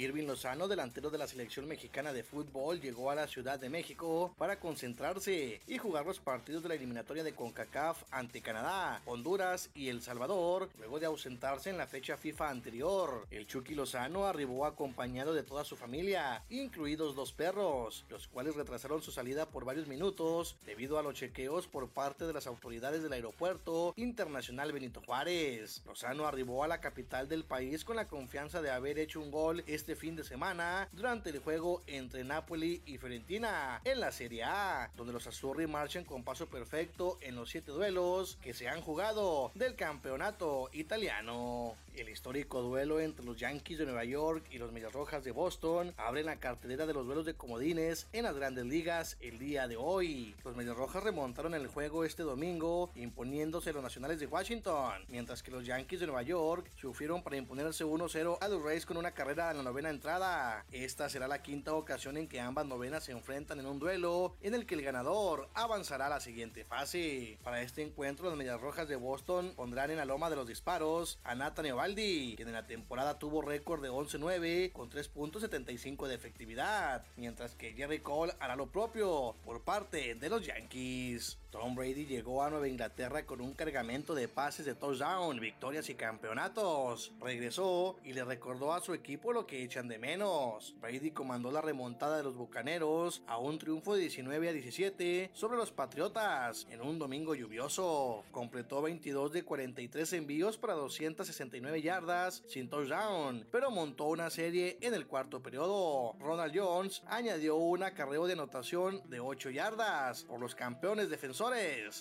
Irving 0.00 0.26
Lozano, 0.26 0.66
delantero 0.66 1.10
de 1.10 1.18
la 1.18 1.26
selección 1.26 1.68
mexicana 1.68 2.14
de 2.14 2.22
fútbol, 2.22 2.80
llegó 2.80 3.10
a 3.10 3.14
la 3.14 3.26
Ciudad 3.26 3.60
de 3.60 3.68
México 3.68 4.34
para 4.38 4.58
concentrarse 4.58 5.60
y 5.66 5.76
jugar 5.76 6.06
los 6.06 6.20
partidos 6.20 6.62
de 6.62 6.70
la 6.70 6.74
eliminatoria 6.76 7.22
de 7.22 7.34
CONCACAF 7.34 8.04
ante 8.10 8.40
Canadá, 8.40 9.02
Honduras 9.04 9.68
y 9.74 9.88
El 9.90 10.00
Salvador, 10.00 10.70
luego 10.78 11.00
de 11.00 11.04
ausentarse 11.04 11.68
en 11.68 11.76
la 11.76 11.86
fecha 11.86 12.16
FIFA 12.16 12.48
anterior. 12.48 13.26
El 13.30 13.46
Chucky 13.46 13.74
Lozano 13.74 14.24
arribó 14.24 14.64
acompañado 14.64 15.34
de 15.34 15.42
toda 15.42 15.64
su 15.64 15.76
familia, 15.76 16.44
incluidos 16.48 17.14
dos 17.14 17.34
perros, 17.34 18.06
los 18.08 18.26
cuales 18.26 18.56
retrasaron 18.56 19.02
su 19.02 19.12
salida 19.12 19.50
por 19.50 19.66
varios 19.66 19.86
minutos 19.86 20.56
debido 20.64 20.98
a 20.98 21.02
los 21.02 21.12
chequeos 21.12 21.66
por 21.66 21.90
parte 21.90 22.26
de 22.26 22.32
las 22.32 22.46
autoridades 22.46 23.02
del 23.02 23.12
aeropuerto 23.12 23.92
internacional 23.96 24.72
Benito 24.72 25.02
Juárez. 25.04 25.82
Lozano 25.84 26.26
arribó 26.26 26.64
a 26.64 26.68
la 26.68 26.80
capital 26.80 27.28
del 27.28 27.44
país 27.44 27.84
con 27.84 27.96
la 27.96 28.08
confianza 28.08 28.62
de 28.62 28.70
haber 28.70 28.98
hecho 28.98 29.20
un 29.20 29.30
gol 29.30 29.62
este 29.66 29.89
este 29.90 30.06
fin 30.06 30.14
de 30.14 30.22
semana 30.22 30.88
durante 30.92 31.30
el 31.30 31.40
juego 31.40 31.82
entre 31.88 32.22
Napoli 32.22 32.80
y 32.86 32.96
Fiorentina 32.96 33.80
en 33.84 33.98
la 33.98 34.12
Serie 34.12 34.44
A, 34.44 34.88
donde 34.96 35.12
los 35.12 35.26
Azzurri 35.26 35.66
marchan 35.66 36.04
con 36.04 36.22
paso 36.22 36.46
perfecto 36.46 37.18
en 37.22 37.34
los 37.34 37.50
siete 37.50 37.72
duelos 37.72 38.38
que 38.40 38.54
se 38.54 38.68
han 38.68 38.82
jugado 38.82 39.50
del 39.56 39.74
campeonato 39.74 40.70
italiano. 40.72 41.74
El 42.00 42.08
histórico 42.08 42.62
duelo 42.62 42.98
entre 42.98 43.26
los 43.26 43.36
Yankees 43.36 43.76
de 43.76 43.84
Nueva 43.84 44.04
York 44.04 44.46
y 44.50 44.56
los 44.56 44.72
Medias 44.72 44.90
Rojas 44.90 45.22
de 45.22 45.32
Boston 45.32 45.92
abre 45.98 46.24
la 46.24 46.36
cartelera 46.36 46.86
de 46.86 46.94
los 46.94 47.04
duelos 47.04 47.26
de 47.26 47.34
comodines 47.34 48.06
en 48.14 48.24
las 48.24 48.34
grandes 48.34 48.64
ligas 48.64 49.18
el 49.20 49.38
día 49.38 49.68
de 49.68 49.76
hoy. 49.76 50.34
Los 50.42 50.56
Medias 50.56 50.78
Rojas 50.78 51.04
remontaron 51.04 51.52
el 51.52 51.66
juego 51.66 52.06
este 52.06 52.22
domingo 52.22 52.90
imponiéndose 52.94 53.68
a 53.68 53.72
los 53.74 53.82
Nacionales 53.82 54.18
de 54.18 54.26
Washington, 54.28 54.94
mientras 55.08 55.42
que 55.42 55.50
los 55.50 55.66
Yankees 55.66 56.00
de 56.00 56.06
Nueva 56.06 56.22
York 56.22 56.70
sufrieron 56.80 57.22
para 57.22 57.36
imponerse 57.36 57.84
1-0 57.84 58.38
a 58.40 58.48
los 58.48 58.62
Rays 58.62 58.86
con 58.86 58.96
una 58.96 59.12
carrera 59.12 59.50
en 59.50 59.58
la 59.58 59.62
novena 59.62 59.90
entrada. 59.90 60.64
Esta 60.72 61.10
será 61.10 61.28
la 61.28 61.42
quinta 61.42 61.74
ocasión 61.74 62.16
en 62.16 62.28
que 62.28 62.40
ambas 62.40 62.64
novenas 62.64 63.04
se 63.04 63.12
enfrentan 63.12 63.60
en 63.60 63.66
un 63.66 63.78
duelo 63.78 64.36
en 64.40 64.54
el 64.54 64.64
que 64.64 64.74
el 64.74 64.80
ganador 64.80 65.50
avanzará 65.52 66.06
a 66.06 66.08
la 66.08 66.20
siguiente 66.20 66.64
fase. 66.64 67.38
Para 67.44 67.60
este 67.60 67.82
encuentro, 67.82 68.26
las 68.26 68.38
Medias 68.38 68.58
Rojas 68.58 68.88
de 68.88 68.96
Boston 68.96 69.52
pondrán 69.54 69.90
en 69.90 69.98
la 69.98 70.06
loma 70.06 70.30
de 70.30 70.36
los 70.36 70.48
disparos 70.48 71.18
a 71.24 71.34
Nathan 71.34 71.66
Valdi, 71.90 72.34
quien 72.36 72.46
en 72.46 72.54
la 72.54 72.68
temporada 72.68 73.18
tuvo 73.18 73.42
récord 73.42 73.82
de 73.82 73.90
11-9 73.90 74.70
con 74.70 74.88
3.75 74.88 76.06
de 76.06 76.14
efectividad, 76.14 77.04
mientras 77.16 77.56
que 77.56 77.72
Jerry 77.72 77.98
Cole 77.98 78.32
hará 78.38 78.54
lo 78.54 78.68
propio 78.68 79.34
por 79.44 79.62
parte 79.62 80.14
de 80.14 80.28
los 80.28 80.46
Yankees. 80.46 81.39
Tom 81.50 81.74
Brady 81.74 82.06
llegó 82.06 82.44
a 82.44 82.50
Nueva 82.50 82.68
Inglaterra 82.68 83.26
con 83.26 83.40
un 83.40 83.54
cargamento 83.54 84.14
de 84.14 84.28
pases 84.28 84.66
de 84.66 84.76
touchdown, 84.76 85.40
victorias 85.40 85.88
y 85.90 85.96
campeonatos. 85.96 87.10
Regresó 87.20 87.96
y 88.04 88.12
le 88.12 88.24
recordó 88.24 88.72
a 88.72 88.80
su 88.80 88.94
equipo 88.94 89.32
lo 89.32 89.48
que 89.48 89.64
echan 89.64 89.88
de 89.88 89.98
menos. 89.98 90.76
Brady 90.80 91.10
comandó 91.10 91.50
la 91.50 91.60
remontada 91.60 92.18
de 92.18 92.22
los 92.22 92.36
Bucaneros 92.36 93.22
a 93.26 93.38
un 93.38 93.58
triunfo 93.58 93.94
de 93.94 94.02
19 94.02 94.48
a 94.48 94.52
17 94.52 95.30
sobre 95.34 95.56
los 95.56 95.72
Patriotas 95.72 96.68
en 96.70 96.82
un 96.82 97.00
domingo 97.00 97.34
lluvioso. 97.34 98.22
Completó 98.30 98.80
22 98.80 99.32
de 99.32 99.42
43 99.42 100.12
envíos 100.12 100.56
para 100.56 100.74
269 100.74 101.82
yardas 101.82 102.44
sin 102.46 102.70
touchdown, 102.70 103.44
pero 103.50 103.72
montó 103.72 104.04
una 104.04 104.30
serie 104.30 104.78
en 104.82 104.94
el 104.94 105.08
cuarto 105.08 105.42
periodo. 105.42 106.14
Ronald 106.20 106.56
Jones 106.56 107.02
añadió 107.08 107.56
un 107.56 107.82
acarreo 107.82 108.28
de 108.28 108.34
anotación 108.34 109.02
de 109.10 109.18
8 109.18 109.50
yardas 109.50 110.22
por 110.22 110.38
los 110.38 110.54
campeones 110.54 111.10
defensores 111.10 111.39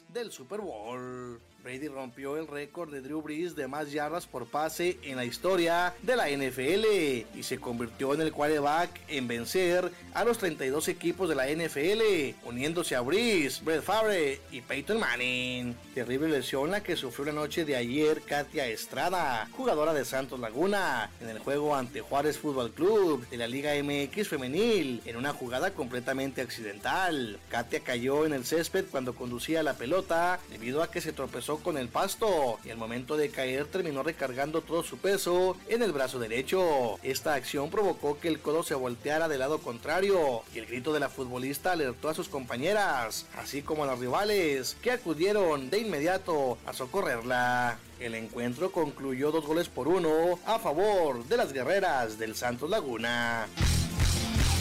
del 0.09 0.33
Super 0.33 0.59
Bowl. 0.59 1.39
Brady 1.63 1.87
rompió 1.87 2.37
el 2.37 2.47
récord 2.47 2.91
de 2.91 3.01
Drew 3.01 3.21
Brees 3.21 3.55
de 3.55 3.67
más 3.67 3.91
yardas 3.91 4.25
por 4.25 4.47
pase 4.47 4.97
en 5.03 5.17
la 5.17 5.25
historia 5.25 5.93
de 6.01 6.15
la 6.15 6.29
NFL 6.29 7.37
y 7.37 7.43
se 7.43 7.59
convirtió 7.59 8.13
en 8.13 8.21
el 8.21 8.31
quarterback 8.31 8.89
en 9.07 9.27
vencer 9.27 9.91
a 10.13 10.23
los 10.23 10.37
32 10.37 10.87
equipos 10.87 11.27
de 11.27 11.35
la 11.35 11.47
NFL, 11.47 12.47
uniéndose 12.47 12.95
a 12.95 13.01
Brees, 13.01 13.63
Brett 13.63 13.83
Favre 13.83 14.39
y 14.51 14.61
Peyton 14.61 14.99
Manning. 14.99 15.75
Terrible 15.93 16.29
lesión 16.29 16.71
la 16.71 16.81
que 16.81 16.95
sufrió 16.95 17.25
la 17.25 17.33
noche 17.33 17.65
de 17.65 17.75
ayer 17.75 18.21
Katia 18.21 18.67
Estrada, 18.67 19.47
jugadora 19.51 19.93
de 19.93 20.05
Santos 20.05 20.39
Laguna, 20.39 21.11
en 21.19 21.29
el 21.29 21.39
juego 21.39 21.75
ante 21.75 22.01
Juárez 22.01 22.37
Fútbol 22.37 22.71
Club 22.71 23.27
de 23.29 23.37
la 23.37 23.47
Liga 23.47 23.71
MX 23.83 24.27
femenil, 24.27 25.01
en 25.05 25.17
una 25.17 25.33
jugada 25.33 25.71
completamente 25.71 26.41
accidental. 26.41 27.39
Katia 27.49 27.81
cayó 27.81 28.25
en 28.25 28.33
el 28.33 28.45
césped 28.45 28.85
cuando 28.89 29.15
conducía 29.15 29.63
la 29.63 29.73
pelota 29.73 30.39
debido 30.49 30.81
a 30.81 30.89
que 30.89 31.01
se 31.01 31.13
tropezó 31.13 31.48
con 31.57 31.77
el 31.77 31.89
pasto 31.89 32.59
y 32.63 32.69
al 32.69 32.77
momento 32.77 33.17
de 33.17 33.29
caer 33.29 33.65
terminó 33.65 34.03
recargando 34.03 34.61
todo 34.61 34.83
su 34.83 34.97
peso 34.97 35.57
en 35.67 35.83
el 35.83 35.91
brazo 35.91 36.19
derecho. 36.19 36.97
Esta 37.03 37.33
acción 37.33 37.69
provocó 37.69 38.19
que 38.19 38.27
el 38.27 38.39
codo 38.39 38.63
se 38.63 38.75
volteara 38.75 39.27
del 39.27 39.39
lado 39.39 39.59
contrario 39.59 40.43
y 40.53 40.59
el 40.59 40.67
grito 40.67 40.93
de 40.93 40.99
la 40.99 41.09
futbolista 41.09 41.71
alertó 41.71 42.09
a 42.09 42.13
sus 42.13 42.29
compañeras, 42.29 43.25
así 43.37 43.61
como 43.61 43.83
a 43.83 43.87
los 43.87 43.99
rivales, 43.99 44.77
que 44.81 44.91
acudieron 44.91 45.69
de 45.69 45.79
inmediato 45.79 46.57
a 46.65 46.73
socorrerla. 46.73 47.79
El 47.99 48.15
encuentro 48.15 48.71
concluyó 48.71 49.31
dos 49.31 49.45
goles 49.45 49.67
por 49.67 49.87
uno 49.87 50.39
a 50.45 50.59
favor 50.59 51.25
de 51.25 51.37
las 51.37 51.51
guerreras 51.51 52.17
del 52.17 52.35
Santos 52.35 52.69
Laguna. 52.69 53.47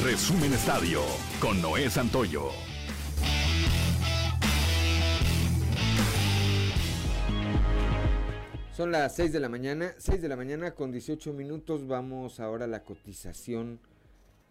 Resumen 0.02 0.52
Estadio 0.52 1.02
con 1.40 1.60
Noé 1.60 1.90
Santoyo. 1.90 2.67
Son 8.78 8.92
las 8.92 9.16
6 9.16 9.32
de 9.32 9.40
la 9.40 9.48
mañana, 9.48 9.92
6 9.98 10.22
de 10.22 10.28
la 10.28 10.36
mañana 10.36 10.70
con 10.70 10.92
18 10.92 11.32
minutos. 11.32 11.88
Vamos 11.88 12.38
ahora 12.38 12.66
a 12.66 12.68
la 12.68 12.84
cotización 12.84 13.80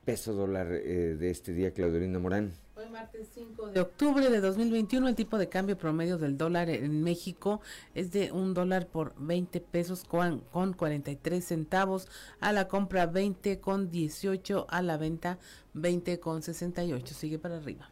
peso 0.04 0.34
dólar 0.34 0.68
eh, 0.70 1.16
de 1.18 1.30
este 1.30 1.54
día, 1.54 1.72
Claudelina 1.72 2.20
Morán. 2.20 2.52
Hoy 2.76 2.90
martes 2.92 3.30
5 3.34 3.68
de 3.68 3.80
octubre 3.80 4.30
de 4.30 4.42
2021 4.42 5.08
el 5.08 5.16
tipo 5.16 5.38
de 5.38 5.48
cambio 5.48 5.78
promedio 5.78 6.18
del 6.18 6.38
dólar 6.38 6.70
en 6.70 7.04
México 7.04 7.62
es 7.96 8.12
de 8.12 8.34
un 8.34 8.54
dólar 8.54 8.88
por 8.88 9.14
20 9.18 9.62
pesos 9.62 10.04
con, 10.04 10.42
con 10.52 10.74
43 10.74 11.42
centavos, 11.42 12.10
a 12.42 12.52
la 12.52 12.68
compra 12.68 13.06
20 13.06 13.62
con 13.62 13.90
18, 13.90 14.68
a 14.70 14.82
la 14.82 14.98
venta 14.98 15.40
20 15.74 16.20
con 16.20 16.44
68. 16.44 17.14
Sigue 17.14 17.40
para 17.40 17.56
arriba. 17.56 17.90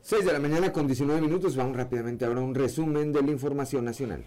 6 0.00 0.24
de 0.24 0.32
la 0.32 0.40
mañana 0.40 0.72
con 0.72 0.88
19 0.88 1.20
minutos. 1.20 1.54
Vamos 1.54 1.76
rápidamente 1.76 2.24
ahora 2.24 2.40
a 2.40 2.44
un 2.44 2.56
resumen 2.56 3.12
de 3.12 3.22
la 3.22 3.30
información 3.30 3.84
nacional. 3.84 4.24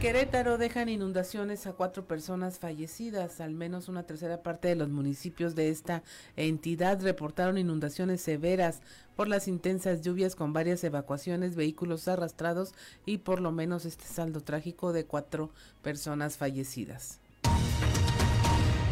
Querétaro 0.00 0.58
dejan 0.58 0.90
inundaciones 0.90 1.66
a 1.66 1.72
cuatro 1.72 2.06
personas 2.06 2.58
fallecidas. 2.58 3.40
Al 3.40 3.54
menos 3.54 3.88
una 3.88 4.02
tercera 4.02 4.42
parte 4.42 4.68
de 4.68 4.76
los 4.76 4.90
municipios 4.90 5.54
de 5.54 5.70
esta 5.70 6.02
entidad 6.36 7.00
reportaron 7.02 7.56
inundaciones 7.56 8.20
severas 8.20 8.82
por 9.16 9.26
las 9.26 9.48
intensas 9.48 10.02
lluvias 10.02 10.36
con 10.36 10.52
varias 10.52 10.84
evacuaciones, 10.84 11.56
vehículos 11.56 12.08
arrastrados 12.08 12.74
y 13.06 13.18
por 13.18 13.40
lo 13.40 13.52
menos 13.52 13.86
este 13.86 14.04
saldo 14.04 14.42
trágico 14.42 14.92
de 14.92 15.06
cuatro 15.06 15.50
personas 15.82 16.36
fallecidas. 16.36 17.20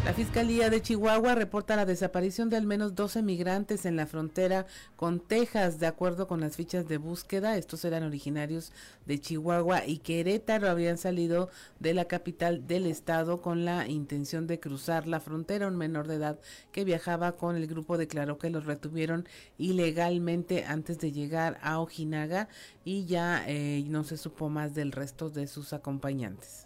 La 0.05 0.13
Fiscalía 0.13 0.69
de 0.69 0.83
Chihuahua 0.83 1.33
reporta 1.33 1.75
la 1.75 1.87
desaparición 1.87 2.51
de 2.51 2.57
al 2.57 2.67
menos 2.67 2.93
12 2.93 3.23
migrantes 3.23 3.87
en 3.87 3.95
la 3.95 4.05
frontera 4.05 4.67
con 4.95 5.19
Texas, 5.19 5.79
de 5.79 5.87
acuerdo 5.87 6.27
con 6.27 6.41
las 6.41 6.55
fichas 6.55 6.87
de 6.87 6.99
búsqueda. 6.99 7.57
Estos 7.57 7.83
eran 7.85 8.03
originarios 8.03 8.71
de 9.07 9.19
Chihuahua 9.19 9.87
y 9.87 9.97
Querétaro. 9.97 10.69
Habían 10.69 10.99
salido 10.99 11.49
de 11.79 11.95
la 11.95 12.05
capital 12.05 12.67
del 12.67 12.85
estado 12.85 13.41
con 13.41 13.65
la 13.65 13.87
intención 13.87 14.45
de 14.45 14.59
cruzar 14.59 15.07
la 15.07 15.19
frontera. 15.19 15.67
Un 15.67 15.75
menor 15.75 16.07
de 16.07 16.17
edad 16.17 16.39
que 16.71 16.85
viajaba 16.85 17.31
con 17.31 17.55
el 17.55 17.65
grupo 17.65 17.97
declaró 17.97 18.37
que 18.37 18.51
los 18.51 18.65
retuvieron 18.65 19.27
ilegalmente 19.57 20.65
antes 20.65 20.99
de 20.99 21.13
llegar 21.13 21.57
a 21.63 21.79
Ojinaga 21.79 22.47
y 22.83 23.05
ya 23.05 23.43
eh, 23.47 23.83
no 23.87 24.03
se 24.03 24.17
supo 24.17 24.49
más 24.49 24.75
del 24.75 24.91
resto 24.91 25.31
de 25.31 25.47
sus 25.47 25.73
acompañantes. 25.73 26.64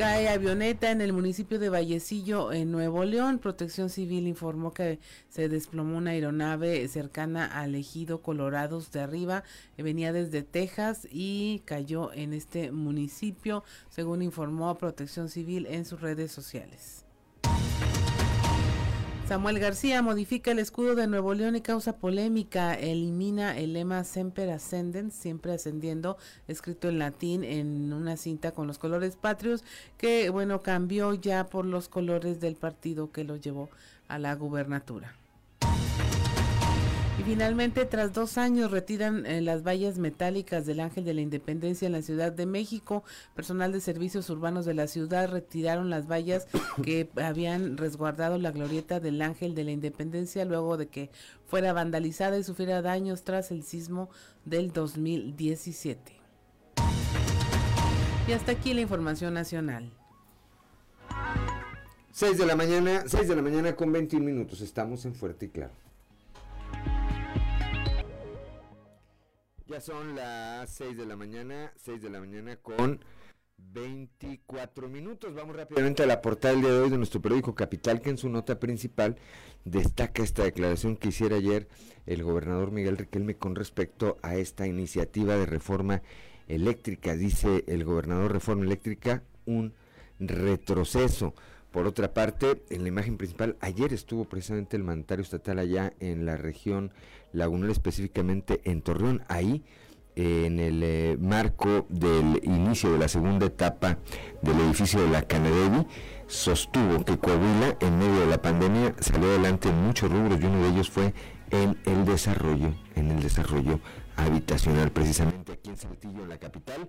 Cae 0.00 0.30
avioneta 0.30 0.90
en 0.90 1.02
el 1.02 1.12
municipio 1.12 1.58
de 1.58 1.68
Vallecillo, 1.68 2.54
en 2.54 2.72
Nuevo 2.72 3.04
León. 3.04 3.38
Protección 3.38 3.90
Civil 3.90 4.26
informó 4.26 4.72
que 4.72 4.98
se 5.28 5.50
desplomó 5.50 5.98
una 5.98 6.12
aeronave 6.12 6.88
cercana 6.88 7.44
al 7.44 7.74
ejido 7.74 8.22
Colorados 8.22 8.90
de 8.92 9.00
arriba. 9.00 9.44
Venía 9.76 10.14
desde 10.14 10.42
Texas 10.42 11.06
y 11.12 11.60
cayó 11.66 12.14
en 12.14 12.32
este 12.32 12.72
municipio, 12.72 13.62
según 13.90 14.22
informó 14.22 14.78
Protección 14.78 15.28
Civil 15.28 15.66
en 15.66 15.84
sus 15.84 16.00
redes 16.00 16.32
sociales. 16.32 16.99
Samuel 19.30 19.60
García 19.60 20.02
modifica 20.02 20.50
el 20.50 20.58
escudo 20.58 20.96
de 20.96 21.06
Nuevo 21.06 21.34
León 21.34 21.54
y 21.54 21.60
causa 21.60 21.98
polémica. 21.98 22.74
Elimina 22.74 23.56
el 23.56 23.74
lema 23.74 24.02
Semper 24.02 24.50
Ascendens, 24.50 25.14
siempre 25.14 25.52
ascendiendo, 25.52 26.16
escrito 26.48 26.88
en 26.88 26.98
latín 26.98 27.44
en 27.44 27.92
una 27.92 28.16
cinta 28.16 28.50
con 28.50 28.66
los 28.66 28.78
colores 28.78 29.14
patrios, 29.14 29.62
que 29.98 30.30
bueno, 30.30 30.62
cambió 30.62 31.14
ya 31.14 31.46
por 31.46 31.64
los 31.64 31.88
colores 31.88 32.40
del 32.40 32.56
partido 32.56 33.12
que 33.12 33.22
lo 33.22 33.36
llevó 33.36 33.70
a 34.08 34.18
la 34.18 34.34
gubernatura. 34.34 35.19
Y 37.20 37.22
finalmente, 37.22 37.84
tras 37.84 38.14
dos 38.14 38.38
años, 38.38 38.70
retiran 38.70 39.26
eh, 39.26 39.42
las 39.42 39.62
vallas 39.62 39.98
metálicas 39.98 40.64
del 40.64 40.80
Ángel 40.80 41.04
de 41.04 41.12
la 41.12 41.20
Independencia 41.20 41.84
en 41.84 41.92
la 41.92 42.00
Ciudad 42.00 42.32
de 42.32 42.46
México. 42.46 43.04
Personal 43.34 43.72
de 43.72 43.80
servicios 43.82 44.30
urbanos 44.30 44.64
de 44.64 44.72
la 44.72 44.86
ciudad 44.86 45.30
retiraron 45.30 45.90
las 45.90 46.10
vallas 46.10 46.48
que 46.82 47.10
habían 47.22 47.76
resguardado 47.76 48.38
la 48.38 48.52
glorieta 48.52 49.00
del 49.00 49.20
Ángel 49.20 49.54
de 49.54 49.64
la 49.64 49.70
Independencia 49.70 50.46
luego 50.46 50.78
de 50.78 50.88
que 50.88 51.10
fuera 51.44 51.74
vandalizada 51.74 52.38
y 52.38 52.42
sufriera 52.42 52.80
daños 52.80 53.22
tras 53.22 53.50
el 53.50 53.64
sismo 53.64 54.08
del 54.46 54.72
2017. 54.72 56.14
Y 58.28 58.32
hasta 58.32 58.52
aquí 58.52 58.72
la 58.72 58.80
información 58.80 59.34
nacional. 59.34 59.92
6 62.12 62.38
de 62.38 62.46
la 62.46 62.56
mañana, 62.56 63.02
6 63.04 63.28
de 63.28 63.36
la 63.36 63.42
mañana 63.42 63.76
con 63.76 63.92
21 63.92 64.24
minutos. 64.24 64.62
Estamos 64.62 65.04
en 65.04 65.14
Fuerte 65.14 65.44
y 65.44 65.48
Claro. 65.50 65.89
Ya 69.70 69.80
son 69.80 70.16
las 70.16 70.68
6 70.70 70.96
de 70.96 71.06
la 71.06 71.14
mañana, 71.14 71.72
6 71.76 72.02
de 72.02 72.10
la 72.10 72.18
mañana 72.18 72.56
con 72.56 72.98
24 73.56 74.88
minutos. 74.88 75.32
Vamos 75.32 75.54
rápidamente 75.54 76.02
a 76.02 76.06
la 76.06 76.20
portada 76.20 76.54
del 76.54 76.62
día 76.62 76.72
de 76.72 76.80
hoy 76.80 76.90
de 76.90 76.96
nuestro 76.96 77.22
periódico 77.22 77.54
Capital, 77.54 78.00
que 78.00 78.10
en 78.10 78.18
su 78.18 78.28
nota 78.28 78.58
principal 78.58 79.14
destaca 79.64 80.24
esta 80.24 80.42
declaración 80.42 80.96
que 80.96 81.10
hiciera 81.10 81.36
ayer 81.36 81.68
el 82.06 82.24
gobernador 82.24 82.72
Miguel 82.72 82.98
Riquelme 82.98 83.36
con 83.36 83.54
respecto 83.54 84.18
a 84.22 84.34
esta 84.34 84.66
iniciativa 84.66 85.36
de 85.36 85.46
reforma 85.46 86.02
eléctrica. 86.48 87.14
Dice 87.14 87.62
el 87.68 87.84
gobernador 87.84 88.32
reforma 88.32 88.64
eléctrica, 88.64 89.22
un 89.46 89.72
retroceso. 90.18 91.32
Por 91.70 91.86
otra 91.86 92.12
parte, 92.12 92.62
en 92.70 92.82
la 92.82 92.88
imagen 92.88 93.16
principal, 93.16 93.56
ayer 93.60 93.92
estuvo 93.92 94.24
precisamente 94.24 94.76
el 94.76 94.82
mandatario 94.82 95.22
estatal 95.22 95.60
allá 95.60 95.92
en 96.00 96.26
la 96.26 96.36
región 96.36 96.92
lagunal, 97.32 97.70
específicamente 97.70 98.60
en 98.64 98.82
Torreón. 98.82 99.22
Ahí, 99.28 99.62
en 100.16 100.58
el 100.58 100.82
eh, 100.82 101.16
marco 101.20 101.86
del 101.88 102.40
inicio 102.42 102.90
de 102.92 102.98
la 102.98 103.06
segunda 103.06 103.46
etapa 103.46 103.98
del 104.42 104.58
edificio 104.60 105.00
de 105.00 105.10
la 105.10 105.22
Canadevi, 105.22 105.86
sostuvo 106.26 107.04
que 107.04 107.16
Coahuila, 107.16 107.76
en 107.78 107.98
medio 107.98 108.20
de 108.20 108.26
la 108.26 108.42
pandemia, 108.42 108.94
salió 108.98 109.28
adelante 109.28 109.68
en 109.68 109.80
muchos 109.80 110.10
rubros 110.10 110.40
y 110.40 110.44
uno 110.44 110.64
de 110.64 110.70
ellos 110.70 110.90
fue 110.90 111.14
en 111.50 111.78
el 111.86 112.04
desarrollo, 112.04 112.74
en 112.96 113.12
el 113.12 113.22
desarrollo 113.22 113.78
habitacional. 114.16 114.90
Precisamente 114.90 115.52
aquí 115.52 115.70
en 115.70 115.76
Saltillo, 115.76 116.24
en 116.24 116.30
la 116.30 116.38
capital, 116.38 116.88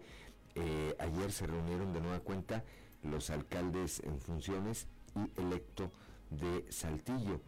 eh, 0.56 0.96
ayer 0.98 1.32
se 1.32 1.46
reunieron 1.46 1.94
de 1.94 2.02
nueva 2.02 2.20
cuenta 2.20 2.64
los 3.04 3.30
alcaldes 3.30 4.02
en 4.06 4.20
funciones 4.20 4.88
y 5.16 5.42
electo 5.42 5.90
de 6.30 6.66
Saltillo, 6.70 7.42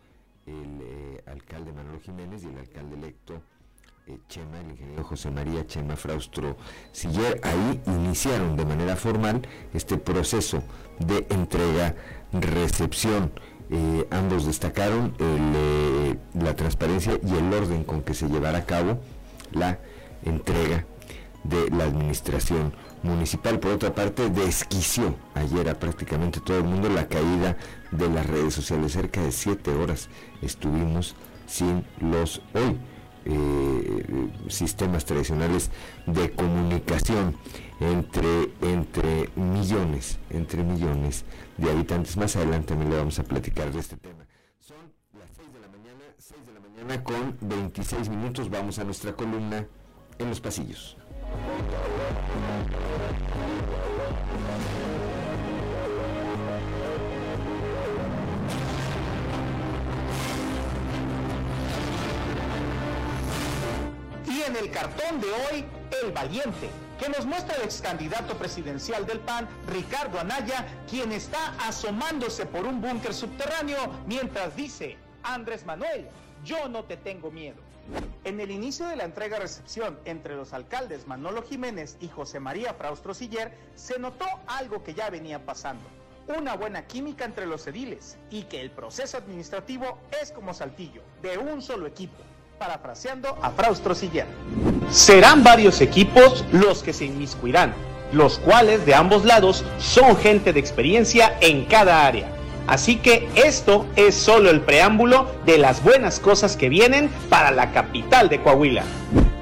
el 0.46 0.82
eh, 0.82 1.24
alcalde 1.28 1.72
Manuel 1.72 2.02
Jiménez 2.02 2.44
y 2.44 2.48
el 2.48 2.58
alcalde 2.58 2.96
electo 2.96 3.42
eh, 4.08 4.18
Chema, 4.28 4.60
el 4.60 4.72
ingeniero 4.72 5.04
José 5.04 5.32
María 5.32 5.66
Chema 5.66 5.96
Fraustro 5.96 6.58
Siller. 6.92 7.40
Ahí 7.44 7.82
iniciaron 7.88 8.58
de 8.58 8.66
manera 8.66 8.96
formal 8.96 9.48
este 9.74 9.98
proceso 9.98 10.64
de 11.00 11.26
entrega-recepción. 11.30 13.32
Eh, 13.70 14.06
ambos 14.12 14.46
destacaron 14.46 15.16
la 16.34 16.56
transparencia 16.56 17.18
y 17.26 17.34
el 17.34 17.54
orden 17.54 17.86
con 17.86 18.02
que 18.02 18.14
se 18.14 18.28
llevará 18.28 18.60
a 18.60 18.66
cabo 18.66 19.00
la 19.54 19.80
entrega 20.26 20.86
de 21.44 21.70
la 21.70 21.86
administración 21.86 22.74
municipal, 23.02 23.60
por 23.60 23.72
otra 23.72 23.94
parte, 23.94 24.30
desquició 24.30 25.16
ayer 25.34 25.70
a 25.70 25.80
prácticamente 25.80 26.40
todo 26.40 26.58
el 26.58 26.64
mundo 26.64 26.90
la 26.90 27.08
caída 27.08 27.58
de 27.92 28.10
las 28.10 28.26
redes 28.26 28.54
sociales. 28.54 28.94
Cerca 28.94 29.22
de 29.22 29.32
siete 29.32 29.72
horas 29.72 30.10
estuvimos 30.42 31.16
sin 31.46 31.86
los 32.00 32.42
hoy 32.54 32.78
eh, 33.26 34.30
sistemas 34.50 35.06
tradicionales 35.06 35.72
de 36.06 36.32
comunicación 36.32 37.38
entre, 37.80 38.52
entre 38.62 39.30
millones, 39.36 40.20
entre 40.30 40.64
millones 40.64 41.24
de 41.58 41.72
habitantes. 41.72 42.18
Más 42.18 42.36
adelante 42.36 42.70
también 42.70 42.92
le 42.92 42.98
vamos 42.98 43.20
a 43.20 43.24
platicar 43.24 43.72
de 43.72 43.80
este 43.80 43.98
tema. 43.98 44.26
Son 44.60 44.78
las 45.18 45.30
6 45.38 45.54
de 45.54 45.60
la 45.60 45.68
mañana, 45.68 46.04
6 46.18 46.46
de 46.46 46.54
la 46.54 46.60
mañana 46.60 47.04
con 47.04 47.38
26 47.42 48.10
minutos. 48.10 48.50
Vamos 48.50 48.80
a 48.80 48.84
nuestra 48.84 49.14
columna 49.14 49.68
en 50.18 50.30
los 50.30 50.42
pasillos. 50.42 50.98
Y 64.26 64.42
en 64.42 64.56
el 64.56 64.72
cartón 64.72 65.22
de 65.22 65.28
hoy, 65.28 65.66
El 66.04 66.12
Valiente, 66.12 66.70
que 67.00 67.10
nos 67.10 67.26
muestra 67.26 67.56
el 67.58 67.64
ex 67.64 67.82
candidato 67.82 68.36
presidencial 68.38 69.06
del 69.06 69.20
PAN, 69.20 69.48
Ricardo 69.68 70.20
Anaya, 70.20 70.66
quien 70.90 71.12
está 71.12 71.56
asomándose 71.60 72.46
por 72.46 72.66
un 72.66 72.82
búnker 72.82 73.14
subterráneo 73.14 73.78
mientras 74.06 74.56
dice, 74.56 74.98
Andrés 75.24 75.66
Manuel, 75.66 76.08
yo 76.44 76.68
no 76.70 76.84
te 76.84 76.98
tengo 76.98 77.32
miedo. 77.32 77.73
En 78.24 78.40
el 78.40 78.52
inicio 78.52 78.88
de 78.88 78.96
la 78.96 79.04
entrega-recepción 79.04 80.00
entre 80.06 80.36
los 80.36 80.54
alcaldes 80.54 81.08
Manolo 81.08 81.44
Jiménez 81.44 81.98
y 82.00 82.08
José 82.08 82.40
María 82.40 82.74
Fraustro 82.74 83.14
Siller, 83.14 83.52
se 83.76 84.00
notó 84.00 84.26
algo 84.48 84.84
que 84.84 84.94
ya 84.94 85.10
venía 85.10 85.46
pasando. 85.46 85.84
Una 86.28 86.56
buena 86.56 86.88
química 86.88 87.26
entre 87.26 87.46
los 87.46 87.68
ediles 87.68 88.18
y 88.30 88.44
que 88.44 88.62
el 88.62 88.72
proceso 88.72 89.18
administrativo 89.18 89.98
es 90.22 90.32
como 90.32 90.54
saltillo, 90.54 91.02
de 91.22 91.38
un 91.38 91.62
solo 91.62 91.86
equipo. 91.86 92.16
Parafraseando 92.58 93.38
a 93.42 93.52
Fraustro 93.52 93.94
Siller. 93.94 94.28
Serán 94.90 95.44
varios 95.44 95.82
equipos 95.82 96.46
los 96.54 96.82
que 96.82 96.94
se 96.94 97.06
inmiscuirán, 97.06 97.74
los 98.14 98.40
cuales 98.40 98.86
de 98.86 98.96
ambos 98.96 99.26
lados 99.26 99.66
son 99.80 100.16
gente 100.16 100.54
de 100.54 100.62
experiencia 100.62 101.38
en 101.42 101.66
cada 101.66 102.06
área 102.06 102.43
Así 102.68 102.98
que 102.98 103.28
esto 103.36 103.86
es 103.96 104.16
solo 104.16 104.50
el 104.50 104.62
preámbulo 104.62 105.28
de 105.46 105.58
las 105.58 105.84
buenas 105.84 106.20
cosas 106.20 106.56
que 106.56 106.70
vienen 106.70 107.10
para 107.30 107.52
la 107.52 107.72
capital 107.72 108.30
de 108.30 108.42
Coahuila. 108.42 108.84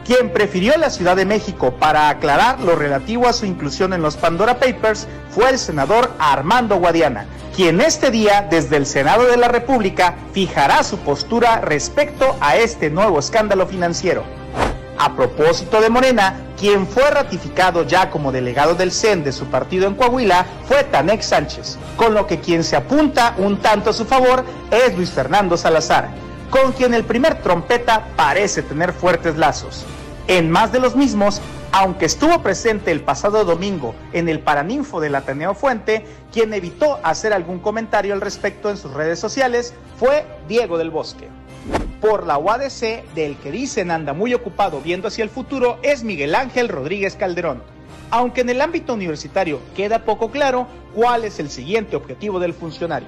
Quien 0.05 0.34
prefirió 0.34 0.75
la 0.77 0.89
Ciudad 0.89 1.15
de 1.15 1.25
México 1.25 1.75
para 1.79 2.10
aclarar 2.10 2.60
lo 2.60 2.75
relativo 2.75 3.27
a 3.27 3.34
su 3.34 3.45
inclusión 3.45 3.93
en 3.93 4.01
los 4.01 4.17
Pandora 4.17 4.60
Papers 4.60 5.07
fue 5.29 5.51
el 5.51 5.60
senador 5.60 6.12
Armando 6.17 6.77
Guadiana, 6.77 7.27
quien 7.55 7.79
este 7.79 8.10
día 8.10 8.47
desde 8.49 8.77
el 8.77 8.88
Senado 8.88 9.25
de 9.27 9.38
la 9.38 9.47
República 9.47 10.15
fijará 10.34 10.84
su 10.84 10.97
postura 10.97 11.62
respecto 11.62 12.36
a 12.41 12.57
este 12.57 12.89
nuevo 12.89 13.19
escándalo 13.19 13.67
financiero. 13.67 14.40
A 15.04 15.16
propósito 15.16 15.82
de 15.82 15.90
Morena, 15.90 16.36
quien 16.60 16.86
fue 16.86 17.10
ratificado 17.10 17.82
ya 17.88 18.12
como 18.12 18.32
delegado 18.32 18.76
del 18.76 18.92
CEN 18.92 19.24
de 19.24 19.32
su 19.32 19.46
partido 19.48 19.88
en 19.88 19.96
Coahuila 19.96 20.46
fue 20.68 20.84
Tanex 20.84 21.26
Sánchez, 21.26 21.80
con 21.98 22.14
lo 22.14 22.28
que 22.28 22.40
quien 22.40 22.64
se 22.64 22.76
apunta 22.76 23.34
un 23.40 23.58
tanto 23.58 23.90
a 23.90 23.94
su 23.94 24.06
favor 24.06 24.46
es 24.70 24.96
Luis 24.96 25.10
Fernando 25.10 25.58
Salazar, 25.58 26.10
con 26.52 26.74
quien 26.74 26.94
el 26.94 27.04
primer 27.04 27.42
trompeta 27.42 28.10
parece 28.16 28.62
tener 28.62 28.94
fuertes 28.94 29.38
lazos. 29.38 29.86
En 30.28 30.52
más 30.52 30.72
de 30.72 30.80
los 30.80 30.96
mismos, 30.96 31.42
aunque 31.71 32.05
estuvo 32.05 32.41
presente 32.41 32.91
el 32.91 33.01
pasado 33.01 33.45
domingo 33.45 33.95
en 34.13 34.27
el 34.29 34.39
Paraninfo 34.39 34.99
del 34.99 35.15
Ateneo 35.15 35.53
Fuente, 35.53 36.05
quien 36.31 36.53
evitó 36.53 36.99
hacer 37.03 37.34
algún 37.34 37.60
comentario 37.60 38.13
al 38.13 38.21
respecto 38.21 38.69
en 38.69 38.77
sus 38.77 38.93
redes 38.93 39.19
sociales 39.19 39.73
fue 39.97 40.25
Diego 40.47 40.77
del 40.77 40.91
Bosque 40.91 41.29
por 42.01 42.25
la 42.25 42.39
UADC 42.39 43.13
del 43.13 43.38
que 43.38 43.51
dicen 43.51 43.91
anda 43.91 44.13
muy 44.13 44.34
ocupado 44.34 44.81
viendo 44.81 45.07
hacia 45.07 45.23
el 45.23 45.29
futuro 45.29 45.77
es 45.84 46.03
Miguel 46.03 46.34
Ángel 46.34 46.67
Rodríguez 46.67 47.15
Calderón. 47.15 47.62
Aunque 48.10 48.41
en 48.41 48.49
el 48.49 48.60
ámbito 48.60 48.95
universitario 48.95 49.60
queda 49.75 50.03
poco 50.03 50.31
claro 50.31 50.67
cuál 50.93 51.23
es 51.23 51.39
el 51.39 51.49
siguiente 51.49 51.95
objetivo 51.95 52.39
del 52.39 52.53
funcionario. 52.53 53.07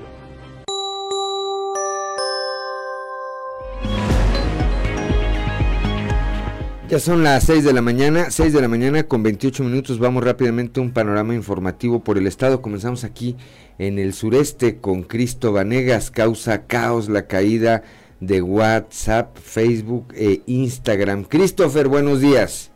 Ya 6.93 6.99
son 6.99 7.23
las 7.23 7.45
6 7.45 7.63
de 7.63 7.73
la 7.73 7.81
mañana, 7.81 8.29
6 8.29 8.53
de 8.53 8.61
la 8.61 8.67
mañana 8.67 9.01
con 9.01 9.23
28 9.23 9.63
minutos. 9.63 9.97
Vamos 9.97 10.23
rápidamente 10.23 10.79
a 10.79 10.83
un 10.83 10.91
panorama 10.91 11.33
informativo 11.33 12.03
por 12.03 12.19
el 12.19 12.27
estado. 12.27 12.61
Comenzamos 12.61 13.03
aquí 13.03 13.35
en 13.79 13.97
el 13.97 14.13
sureste 14.13 14.77
con 14.77 15.01
Cristo 15.01 15.51
Vanegas. 15.51 16.11
Causa 16.11 16.67
caos 16.67 17.09
la 17.09 17.25
caída 17.25 17.81
de 18.19 18.43
WhatsApp, 18.43 19.35
Facebook 19.39 20.13
e 20.15 20.43
Instagram. 20.45 21.23
Christopher, 21.23 21.87
buenos 21.87 22.21
días. 22.21 22.69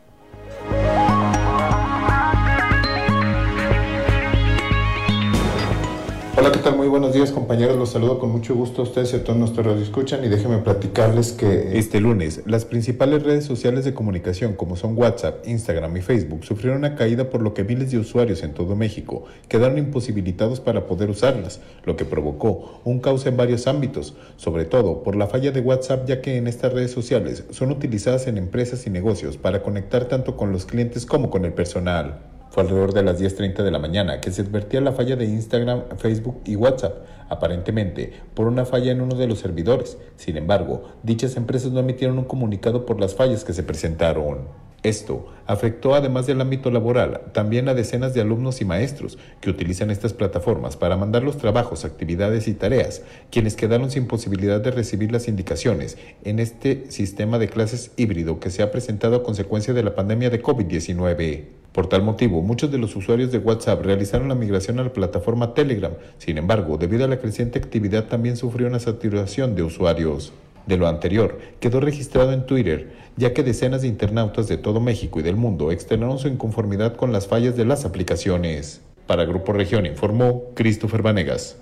Hola, 6.38 6.52
¿qué 6.52 6.58
tal? 6.58 6.76
Muy 6.76 6.87
días 7.18 7.32
compañeros, 7.32 7.78
los 7.78 7.90
saludo 7.90 8.20
con 8.20 8.30
mucho 8.32 8.54
gusto 8.54 8.84
a 8.84 8.86
ustedes 8.86 9.12
y 9.14 9.16
a 9.16 9.24
todos 9.24 9.40
nuestros 9.40 9.76
que 9.76 9.82
escuchan 9.82 10.24
y 10.24 10.28
déjenme 10.28 10.60
platicarles 10.60 11.32
que 11.32 11.80
este 11.80 12.00
lunes 12.00 12.44
las 12.46 12.64
principales 12.64 13.24
redes 13.24 13.44
sociales 13.44 13.86
de 13.86 13.96
comunicación 13.96 14.54
como 14.54 14.76
son 14.76 14.96
WhatsApp, 14.96 15.48
Instagram 15.48 15.98
y 15.98 16.02
Facebook 16.02 16.46
sufrieron 16.46 16.78
una 16.78 16.94
caída 16.94 17.32
por 17.32 17.42
lo 17.42 17.56
que 17.56 17.64
miles 17.64 17.90
de 17.90 17.98
usuarios 17.98 18.44
en 18.44 18.54
todo 18.54 18.76
México 18.76 19.26
quedaron 19.48 19.80
imposibilitados 19.80 20.60
para 20.60 20.86
poder 20.86 21.10
usarlas, 21.10 21.60
lo 21.86 21.96
que 21.96 22.06
provocó 22.06 22.82
un 22.84 23.00
caos 23.00 23.26
en 23.26 23.36
varios 23.36 23.66
ámbitos, 23.66 24.14
sobre 24.36 24.66
todo 24.66 25.02
por 25.02 25.16
la 25.16 25.26
falla 25.26 25.50
de 25.50 25.62
WhatsApp 25.62 26.08
ya 26.08 26.22
que 26.22 26.38
en 26.38 26.46
estas 26.46 26.72
redes 26.72 26.92
sociales 26.92 27.46
son 27.50 27.72
utilizadas 27.72 28.28
en 28.28 28.38
empresas 28.38 28.86
y 28.86 28.92
negocios 28.92 29.38
para 29.38 29.64
conectar 29.64 30.06
tanto 30.06 30.38
con 30.38 30.52
los 30.52 30.68
clientes 30.68 31.08
como 31.08 31.32
con 31.32 31.46
el 31.46 31.54
personal 31.54 32.37
alrededor 32.62 32.93
de 32.93 33.04
las 33.04 33.20
10.30 33.22 33.63
de 33.63 33.72
la 33.72 33.80
mañana 33.80 34.22
que 34.22 34.32
se 34.32 34.41
advertía 34.41 34.82
la 34.82 34.91
falla 34.91 35.15
de 35.15 35.26
Instagram, 35.26 35.84
Facebook 35.98 36.41
y 36.46 36.56
WhatsApp, 36.56 37.06
aparentemente 37.30 38.13
por 38.34 38.48
una 38.48 38.65
falla 38.65 38.91
en 38.91 39.02
uno 39.02 39.15
de 39.15 39.28
los 39.28 39.39
servidores. 39.39 39.98
Sin 40.15 40.38
embargo, 40.38 40.84
dichas 41.04 41.38
empresas 41.38 41.72
no 41.72 41.80
emitieron 41.80 42.17
un 42.17 42.26
comunicado 42.26 42.86
por 42.86 43.00
las 43.00 43.15
fallas 43.15 43.43
que 43.43 43.54
se 43.54 43.63
presentaron. 43.63 44.67
Esto 44.84 45.26
afectó 45.48 45.96
además 45.96 46.28
del 46.28 46.39
ámbito 46.39 46.70
laboral 46.70 47.22
también 47.34 47.67
a 47.67 47.74
decenas 47.74 48.13
de 48.13 48.22
alumnos 48.22 48.62
y 48.62 48.65
maestros 48.65 49.17
que 49.41 49.50
utilizan 49.50 49.89
estas 49.89 50.13
plataformas 50.13 50.78
para 50.78 50.96
mandar 50.96 51.24
los 51.24 51.38
trabajos, 51.38 51.84
actividades 51.84 52.48
y 52.48 52.54
tareas, 52.54 53.02
quienes 53.32 53.56
quedaron 53.56 53.89
sin 53.89 54.08
posibilidad 54.08 54.62
de 54.62 54.72
recibir 54.72 55.12
las 55.12 55.28
indicaciones 55.28 55.98
en 56.24 56.39
este 56.39 56.89
sistema 56.91 57.39
de 57.39 57.50
clases 57.50 57.91
híbrido 57.98 58.39
que 58.39 58.52
se 58.52 58.62
ha 58.62 58.72
presentado 58.72 59.15
a 59.15 59.24
consecuencia 59.24 59.74
de 59.74 59.84
la 59.84 59.96
pandemia 59.96 60.30
de 60.30 60.43
COVID-19. 60.43 61.46
Por 61.78 61.86
tal 61.86 62.02
motivo, 62.02 62.42
muchos 62.42 62.72
de 62.72 62.80
los 62.80 62.96
usuarios 62.96 63.32
de 63.32 63.38
WhatsApp 63.38 63.86
realizaron 63.86 64.30
la 64.30 64.34
migración 64.34 64.80
a 64.80 64.84
la 64.84 64.92
plataforma 64.92 65.54
Telegram. 65.54 65.92
Sin 66.18 66.40
embargo, 66.40 66.80
debido 66.80 67.06
a 67.06 67.08
la 67.08 67.20
creciente 67.20 67.60
actividad 67.60 68.06
también 68.06 68.36
sufrió 68.36 68.66
una 68.66 68.80
saturación 68.80 69.54
de 69.54 69.62
usuarios. 69.62 70.34
De 70.66 70.76
lo 70.76 70.88
anterior, 70.88 71.38
quedó 71.60 71.80
registrado 71.80 72.34
en 72.34 72.48
Twitter, 72.48 72.94
ya 73.16 73.32
que 73.32 73.44
decenas 73.44 73.84
de 73.84 73.90
internautas 73.90 74.48
de 74.48 74.58
todo 74.58 74.80
México 74.80 75.20
y 75.20 75.24
del 75.24 75.36
mundo 75.36 75.72
externaron 75.72 76.18
su 76.18 76.28
inconformidad 76.28 76.96
con 76.96 77.12
las 77.12 77.28
fallas 77.28 77.56
de 77.56 77.66
las 77.66 77.86
aplicaciones. 77.86 78.82
Para 79.06 79.26
Grupo 79.26 79.54
Región 79.54 79.86
informó 79.86 80.46
Christopher 80.56 81.04
Vanegas. 81.04 81.58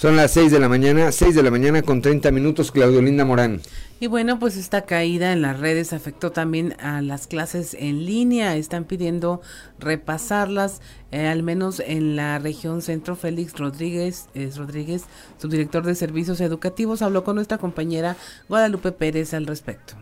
Son 0.00 0.16
las 0.16 0.30
6 0.30 0.50
de 0.50 0.60
la 0.60 0.70
mañana, 0.70 1.12
6 1.12 1.34
de 1.34 1.42
la 1.42 1.50
mañana 1.50 1.82
con 1.82 2.00
30 2.00 2.30
minutos, 2.30 2.72
Claudio 2.72 3.02
Linda 3.02 3.26
Morán. 3.26 3.60
Y 4.00 4.06
bueno, 4.06 4.38
pues 4.38 4.56
esta 4.56 4.86
caída 4.86 5.30
en 5.30 5.42
las 5.42 5.60
redes 5.60 5.92
afectó 5.92 6.32
también 6.32 6.74
a 6.80 7.02
las 7.02 7.26
clases 7.26 7.76
en 7.78 8.06
línea. 8.06 8.56
Están 8.56 8.84
pidiendo 8.84 9.42
repasarlas, 9.78 10.80
eh, 11.10 11.26
al 11.26 11.42
menos 11.42 11.80
en 11.80 12.16
la 12.16 12.38
región 12.38 12.80
centro. 12.80 13.14
Félix 13.14 13.58
Rodríguez, 13.58 14.30
es 14.32 14.56
Rodríguez, 14.56 15.02
subdirector 15.36 15.84
de 15.84 15.94
servicios 15.94 16.40
educativos, 16.40 17.02
habló 17.02 17.22
con 17.22 17.34
nuestra 17.34 17.58
compañera 17.58 18.16
Guadalupe 18.48 18.92
Pérez 18.92 19.34
al 19.34 19.46
respecto. 19.46 19.96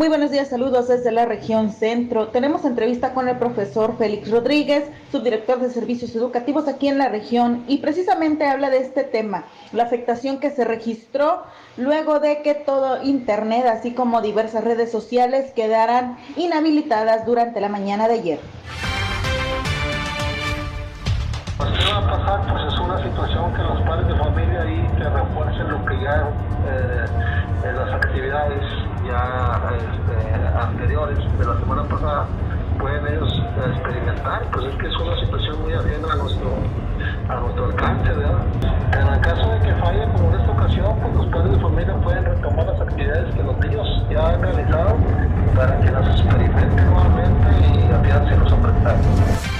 Muy 0.00 0.08
buenos 0.08 0.30
días, 0.30 0.48
saludos 0.48 0.88
desde 0.88 1.12
la 1.12 1.26
región 1.26 1.72
centro. 1.72 2.28
Tenemos 2.28 2.64
entrevista 2.64 3.12
con 3.12 3.28
el 3.28 3.36
profesor 3.36 3.98
Félix 3.98 4.30
Rodríguez, 4.30 4.90
subdirector 5.12 5.60
de 5.60 5.68
servicios 5.68 6.16
educativos 6.16 6.68
aquí 6.68 6.88
en 6.88 6.96
la 6.96 7.10
región, 7.10 7.64
y 7.68 7.80
precisamente 7.82 8.46
habla 8.46 8.70
de 8.70 8.78
este 8.78 9.04
tema, 9.04 9.44
la 9.74 9.82
afectación 9.82 10.40
que 10.40 10.52
se 10.52 10.64
registró 10.64 11.42
luego 11.76 12.18
de 12.18 12.40
que 12.40 12.54
todo 12.54 13.02
Internet, 13.02 13.66
así 13.66 13.92
como 13.92 14.22
diversas 14.22 14.64
redes 14.64 14.90
sociales, 14.90 15.52
quedaran 15.52 16.16
inhabilitadas 16.34 17.26
durante 17.26 17.60
la 17.60 17.68
mañana 17.68 18.08
de 18.08 18.14
ayer. 18.14 18.40
Pues, 21.58 21.70
¿Qué 21.72 21.92
va 21.92 21.98
a 21.98 22.10
pasar? 22.10 22.50
Pues 22.50 22.72
es 22.72 22.80
una 22.80 23.02
situación 23.02 23.52
que 23.52 23.62
los 23.62 23.82
padres 23.82 24.08
de 24.08 24.14
familia 24.14 24.62
ahí 24.62 24.80
refuercen 25.10 25.68
lo 25.68 25.84
que 25.84 25.94
eh, 25.94 27.39
en 27.64 27.76
las 27.76 27.92
actividades 27.92 28.62
ya 29.06 29.60
este, 29.76 30.58
anteriores 30.58 31.18
de 31.38 31.44
la 31.44 31.58
semana 31.58 31.84
pasada 31.84 32.26
pueden 32.78 33.06
ellos 33.06 33.42
experimentar, 33.74 34.42
pues 34.52 34.66
es 34.66 34.74
que 34.76 34.86
es 34.88 34.96
una 34.96 35.16
situación 35.20 35.60
muy 35.62 35.74
ajena 35.74 36.08
a 36.12 36.16
nuestro, 36.16 36.50
a 37.28 37.36
nuestro 37.36 37.64
alcance, 37.66 38.08
¿verdad? 38.08 38.40
En 38.92 39.06
el 39.06 39.20
caso 39.20 39.50
de 39.50 39.60
que 39.60 39.74
falle 39.74 40.08
como 40.12 40.32
en 40.32 40.40
esta 40.40 40.52
ocasión, 40.52 40.98
pues 41.00 41.14
los 41.14 41.26
padres 41.26 41.52
de 41.52 41.60
familia 41.60 41.94
pueden 41.96 42.24
retomar 42.24 42.66
las 42.66 42.80
actividades 42.80 43.34
que 43.34 43.42
los 43.42 43.58
niños 43.58 44.02
ya 44.10 44.28
han 44.30 44.42
realizado 44.42 44.96
para 45.54 45.78
que 45.80 45.90
las 45.90 46.20
experimenten 46.20 46.86
nuevamente 46.86 47.48
y 47.68 47.92
afiancen 47.92 48.40
los 48.40 48.52
aprendizajes. 48.52 49.59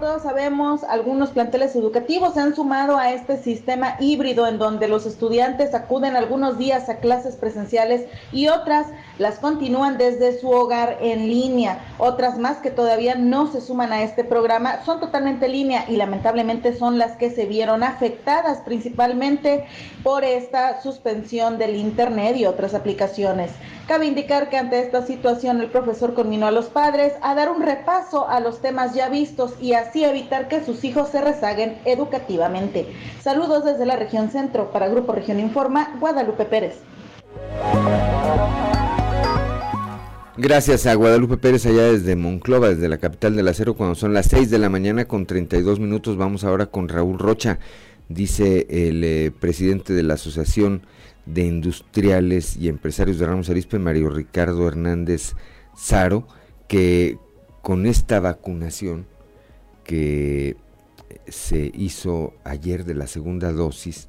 Todos 0.00 0.22
sabemos, 0.22 0.84
algunos 0.84 1.30
planteles 1.30 1.74
educativos 1.74 2.34
se 2.34 2.40
han 2.40 2.54
sumado 2.54 2.96
a 2.96 3.12
este 3.12 3.36
sistema 3.36 3.96
híbrido 3.98 4.46
en 4.46 4.56
donde 4.56 4.86
los 4.86 5.06
estudiantes 5.06 5.74
acuden 5.74 6.14
algunos 6.14 6.56
días 6.56 6.88
a 6.88 6.98
clases 6.98 7.34
presenciales 7.34 8.06
y 8.30 8.46
otras 8.46 8.86
las 9.18 9.40
continúan 9.40 9.98
desde 9.98 10.38
su 10.38 10.50
hogar 10.50 10.98
en 11.00 11.26
línea. 11.26 11.80
Otras 11.98 12.38
más 12.38 12.58
que 12.58 12.70
todavía 12.70 13.16
no 13.16 13.50
se 13.50 13.60
suman 13.60 13.92
a 13.92 14.04
este 14.04 14.22
programa 14.22 14.84
son 14.84 15.00
totalmente 15.00 15.46
en 15.46 15.52
línea 15.52 15.84
y 15.88 15.96
lamentablemente 15.96 16.76
son 16.76 16.96
las 16.96 17.16
que 17.16 17.30
se 17.32 17.46
vieron 17.46 17.82
afectadas 17.82 18.58
principalmente 18.58 19.66
por 20.04 20.22
esta 20.22 20.80
suspensión 20.80 21.58
del 21.58 21.74
Internet 21.74 22.36
y 22.36 22.46
otras 22.46 22.74
aplicaciones. 22.74 23.50
Cabe 23.88 24.04
indicar 24.04 24.50
que 24.50 24.58
ante 24.58 24.80
esta 24.80 25.06
situación 25.06 25.62
el 25.62 25.70
profesor 25.70 26.12
conminó 26.12 26.46
a 26.46 26.50
los 26.50 26.66
padres 26.66 27.14
a 27.22 27.34
dar 27.34 27.50
un 27.50 27.62
repaso 27.62 28.28
a 28.28 28.38
los 28.38 28.60
temas 28.60 28.92
ya 28.92 29.08
vistos 29.08 29.54
y 29.62 29.72
así 29.72 30.04
evitar 30.04 30.46
que 30.46 30.62
sus 30.62 30.84
hijos 30.84 31.08
se 31.08 31.22
rezaguen 31.22 31.78
educativamente. 31.86 32.86
Saludos 33.22 33.64
desde 33.64 33.86
la 33.86 33.96
región 33.96 34.30
centro. 34.30 34.72
Para 34.72 34.88
Grupo 34.88 35.12
Región 35.12 35.40
Informa, 35.40 35.96
Guadalupe 36.00 36.44
Pérez. 36.44 36.74
Gracias 40.36 40.86
a 40.86 40.94
Guadalupe 40.94 41.38
Pérez 41.38 41.64
allá 41.64 41.84
desde 41.84 42.14
Monclova, 42.14 42.68
desde 42.68 42.90
la 42.90 42.98
capital 42.98 43.36
del 43.36 43.48
acero, 43.48 43.72
cuando 43.72 43.94
son 43.94 44.12
las 44.12 44.26
6 44.26 44.50
de 44.50 44.58
la 44.58 44.68
mañana 44.68 45.06
con 45.06 45.24
32 45.24 45.80
minutos. 45.80 46.18
Vamos 46.18 46.44
ahora 46.44 46.66
con 46.66 46.90
Raúl 46.90 47.18
Rocha, 47.18 47.58
dice 48.10 48.66
el 48.68 49.02
eh, 49.02 49.32
presidente 49.40 49.94
de 49.94 50.02
la 50.02 50.14
Asociación 50.14 50.82
de 51.32 51.44
Industriales 51.44 52.56
y 52.56 52.68
Empresarios 52.68 53.18
de 53.18 53.26
Ramos 53.26 53.50
Arispe, 53.50 53.78
Mario 53.78 54.10
Ricardo 54.10 54.66
Hernández 54.66 55.34
Zaro, 55.76 56.26
que 56.68 57.18
con 57.62 57.86
esta 57.86 58.18
vacunación 58.20 59.06
que 59.84 60.56
se 61.26 61.70
hizo 61.74 62.34
ayer 62.44 62.84
de 62.84 62.94
la 62.94 63.06
segunda 63.06 63.52
dosis 63.52 64.08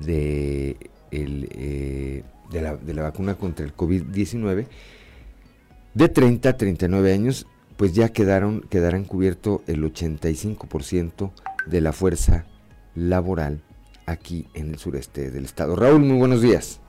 de, 0.00 0.76
eh, 1.10 2.22
de, 2.50 2.62
la, 2.62 2.76
de 2.76 2.94
la 2.94 3.02
vacuna 3.02 3.34
contra 3.34 3.64
el 3.64 3.76
COVID-19, 3.76 4.66
de 5.92 6.08
30 6.08 6.48
a 6.48 6.56
39 6.56 7.12
años, 7.12 7.46
pues 7.76 7.94
ya 7.94 8.10
quedaron, 8.10 8.62
quedarán 8.62 9.04
cubierto 9.04 9.62
el 9.66 9.82
85% 9.82 11.32
de 11.66 11.80
la 11.80 11.92
fuerza 11.92 12.46
laboral 12.94 13.62
aquí 14.10 14.46
en 14.54 14.70
el 14.70 14.78
sureste 14.78 15.30
del 15.30 15.44
estado. 15.44 15.76
Raúl, 15.76 16.00
muy 16.00 16.18
buenos 16.18 16.42
días. 16.42 16.80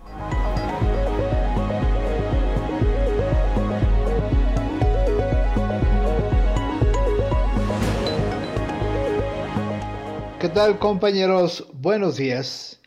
¿Qué 10.40 10.50
tal 10.50 10.80
compañeros? 10.80 11.68
Buenos 11.72 12.18
días. 12.18 12.80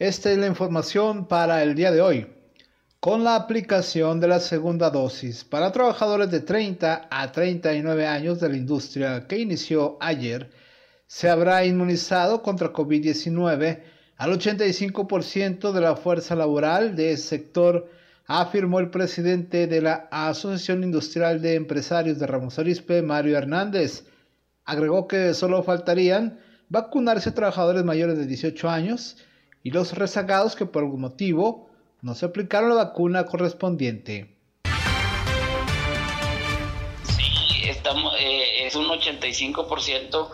Esta 0.00 0.32
es 0.32 0.38
la 0.38 0.48
información 0.48 1.26
para 1.26 1.62
el 1.62 1.76
día 1.76 1.92
de 1.92 2.00
hoy. 2.00 2.26
Con 2.98 3.22
la 3.22 3.36
aplicación 3.36 4.18
de 4.18 4.26
la 4.26 4.40
segunda 4.40 4.90
dosis 4.90 5.44
para 5.44 5.70
trabajadores 5.70 6.32
de 6.32 6.40
30 6.40 7.06
a 7.08 7.30
39 7.30 8.04
años 8.04 8.40
de 8.40 8.48
la 8.48 8.56
industria 8.56 9.28
que 9.28 9.38
inició 9.38 9.96
ayer, 10.00 10.50
se 11.08 11.28
habrá 11.30 11.64
inmunizado 11.64 12.42
contra 12.42 12.72
COVID-19 12.72 13.80
al 14.18 14.38
85% 14.38 15.72
de 15.72 15.80
la 15.80 15.96
fuerza 15.96 16.36
laboral 16.36 16.94
del 16.94 17.16
sector 17.16 17.90
afirmó 18.26 18.78
el 18.78 18.90
presidente 18.90 19.66
de 19.66 19.80
la 19.80 20.06
Asociación 20.10 20.84
Industrial 20.84 21.40
de 21.40 21.54
Empresarios 21.54 22.18
de 22.18 22.26
Ramos 22.26 22.58
Arispe, 22.58 23.00
Mario 23.00 23.38
Hernández. 23.38 24.04
Agregó 24.66 25.08
que 25.08 25.32
solo 25.32 25.62
faltarían 25.62 26.38
vacunarse 26.68 27.30
a 27.30 27.34
trabajadores 27.34 27.84
mayores 27.84 28.18
de 28.18 28.26
18 28.26 28.68
años 28.68 29.16
y 29.62 29.70
los 29.70 29.94
rezagados 29.94 30.56
que 30.56 30.66
por 30.66 30.82
algún 30.82 31.00
motivo 31.00 31.70
no 32.02 32.14
se 32.14 32.26
aplicaron 32.26 32.68
la 32.68 32.84
vacuna 32.84 33.24
correspondiente. 33.24 34.36
Sí, 37.04 37.66
estamos, 37.66 38.12
eh, 38.20 38.66
es 38.66 38.76
un 38.76 38.84
85% 38.88 40.28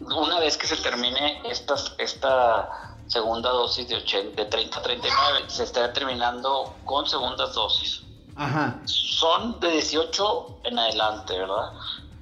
una 0.00 0.38
vez 0.40 0.56
que 0.56 0.66
se 0.66 0.76
termine 0.76 1.42
esta, 1.44 1.74
esta 1.98 2.96
segunda 3.06 3.50
dosis 3.50 3.88
de, 3.88 3.96
80, 3.96 4.42
de 4.42 4.48
30 4.48 4.78
a 4.78 4.82
39, 4.82 5.44
se 5.48 5.64
está 5.64 5.92
terminando 5.92 6.74
con 6.84 7.08
segundas 7.08 7.54
dosis. 7.54 8.02
Ajá. 8.36 8.80
Son 8.84 9.58
de 9.60 9.72
18 9.72 10.60
en 10.64 10.78
adelante, 10.78 11.38
¿verdad? 11.38 11.72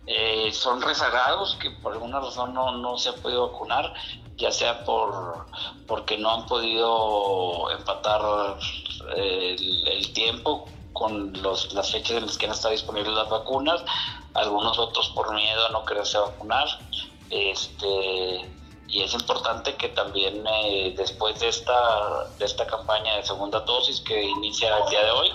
Eh, 0.07 0.51
son 0.53 0.81
rezagados 0.81 1.57
que 1.61 1.71
por 1.71 1.93
alguna 1.93 2.21
razón 2.21 2.55
no, 2.55 2.79
no 2.79 2.97
se 2.97 3.09
ha 3.09 3.15
podido 3.15 3.51
vacunar, 3.51 3.93
ya 4.37 4.53
sea 4.53 4.85
por 4.85 5.47
porque 5.87 6.17
no 6.17 6.31
han 6.31 6.47
podido 6.47 7.71
empatar 7.73 8.57
eh, 9.17 9.57
el, 9.87 10.12
tiempo 10.12 10.69
con 10.93 11.33
los, 11.43 11.73
las 11.75 11.91
fechas 11.91 12.19
en 12.19 12.27
las 12.27 12.39
que 12.39 12.47
han 12.47 12.53
estado 12.53 12.73
disponibles 12.73 13.12
las 13.12 13.29
vacunas, 13.29 13.83
algunos 14.35 14.79
otros 14.79 15.09
por 15.11 15.35
miedo 15.35 15.67
a 15.67 15.71
no 15.71 15.85
quererse 15.85 16.19
vacunar. 16.19 16.67
Este, 17.31 18.49
y 18.89 19.03
es 19.03 19.12
importante 19.15 19.75
que 19.77 19.89
también 19.89 20.45
eh, 20.47 20.95
después 20.97 21.39
de 21.41 21.49
esta, 21.49 22.29
de 22.39 22.45
esta 22.45 22.67
campaña 22.67 23.17
de 23.17 23.25
segunda 23.25 23.61
dosis 23.61 24.01
que 24.01 24.23
inicia 24.23 24.77
el 24.79 24.91
día 24.91 25.05
de 25.05 25.11
hoy, 25.11 25.29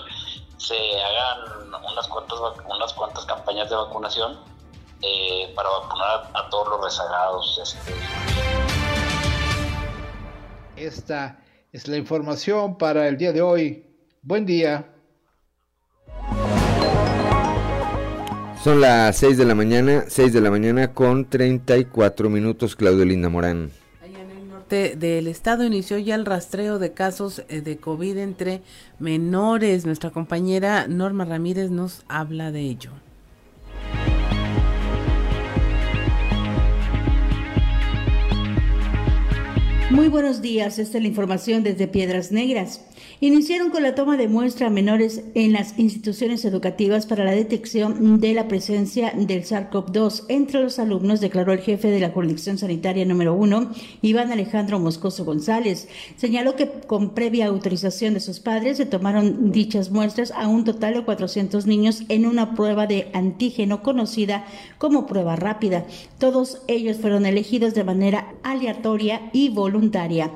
se 0.56 0.74
hagan 0.74 1.74
unas 1.90 2.08
cuantas, 2.08 2.38
unas 2.68 2.92
cuantas 2.92 3.24
campañas 3.26 3.68
de 3.68 3.76
vacunación 3.76 4.38
eh, 5.02 5.52
para 5.54 5.68
vacunar 5.68 6.30
a, 6.34 6.48
todos 6.48 6.68
los 6.68 6.84
rezagados. 6.84 7.60
Este. 7.62 7.92
Esta 10.76 11.38
es 11.72 11.88
la 11.88 11.96
información 11.96 12.78
para 12.78 13.08
el 13.08 13.16
día 13.16 13.32
de 13.32 13.42
hoy. 13.42 13.86
Buen 14.22 14.46
día. 14.46 14.94
Son 18.62 18.80
las 18.80 19.16
6 19.16 19.38
de 19.38 19.44
la 19.44 19.56
mañana, 19.56 20.04
6 20.06 20.32
de 20.32 20.40
la 20.40 20.48
mañana 20.48 20.94
con 20.94 21.28
34 21.28 22.30
minutos, 22.30 22.76
Claudio 22.76 23.04
Linda 23.04 23.28
Morán. 23.28 23.72
Allá 24.00 24.20
en 24.20 24.30
el 24.30 24.48
norte 24.48 24.94
del 24.94 25.26
estado 25.26 25.64
inició 25.64 25.98
ya 25.98 26.14
el 26.14 26.24
rastreo 26.24 26.78
de 26.78 26.92
casos 26.92 27.42
eh, 27.48 27.60
de 27.60 27.78
COVID 27.78 28.18
entre 28.18 28.62
menores. 29.00 29.84
Nuestra 29.84 30.10
compañera 30.10 30.86
Norma 30.86 31.24
Ramírez 31.24 31.72
nos 31.72 32.04
habla 32.06 32.52
de 32.52 32.60
ello. 32.60 32.92
Muy 39.90 40.06
buenos 40.06 40.40
días, 40.40 40.78
esta 40.78 40.98
es 40.98 41.02
la 41.02 41.08
información 41.08 41.64
desde 41.64 41.88
Piedras 41.88 42.30
Negras 42.30 42.80
iniciaron 43.26 43.70
con 43.70 43.84
la 43.84 43.94
toma 43.94 44.16
de 44.16 44.26
muestra 44.26 44.66
a 44.66 44.70
menores 44.70 45.22
en 45.36 45.52
las 45.52 45.78
instituciones 45.78 46.44
educativas 46.44 47.06
para 47.06 47.24
la 47.24 47.30
detección 47.30 48.18
de 48.18 48.34
la 48.34 48.48
presencia 48.48 49.12
del 49.16 49.44
SARS-CoV-2 49.44 50.24
entre 50.28 50.60
los 50.60 50.80
alumnos, 50.80 51.20
declaró 51.20 51.52
el 51.52 51.60
jefe 51.60 51.86
de 51.86 52.00
la 52.00 52.10
jurisdicción 52.10 52.58
sanitaria 52.58 53.04
número 53.04 53.32
uno, 53.34 53.70
Iván 54.02 54.32
Alejandro 54.32 54.80
Moscoso 54.80 55.24
González. 55.24 55.86
Señaló 56.16 56.56
que 56.56 56.68
con 56.68 57.14
previa 57.14 57.46
autorización 57.46 58.14
de 58.14 58.20
sus 58.20 58.40
padres 58.40 58.78
se 58.78 58.86
tomaron 58.86 59.52
dichas 59.52 59.92
muestras 59.92 60.32
a 60.32 60.48
un 60.48 60.64
total 60.64 60.94
de 60.94 61.04
400 61.04 61.64
niños 61.64 62.02
en 62.08 62.26
una 62.26 62.56
prueba 62.56 62.88
de 62.88 63.08
antígeno 63.12 63.84
conocida 63.84 64.46
como 64.78 65.06
prueba 65.06 65.36
rápida. 65.36 65.86
Todos 66.18 66.62
ellos 66.66 66.96
fueron 66.96 67.24
elegidos 67.24 67.72
de 67.72 67.84
manera 67.84 68.34
aleatoria 68.42 69.30
y 69.32 69.50
voluntaria. 69.50 70.32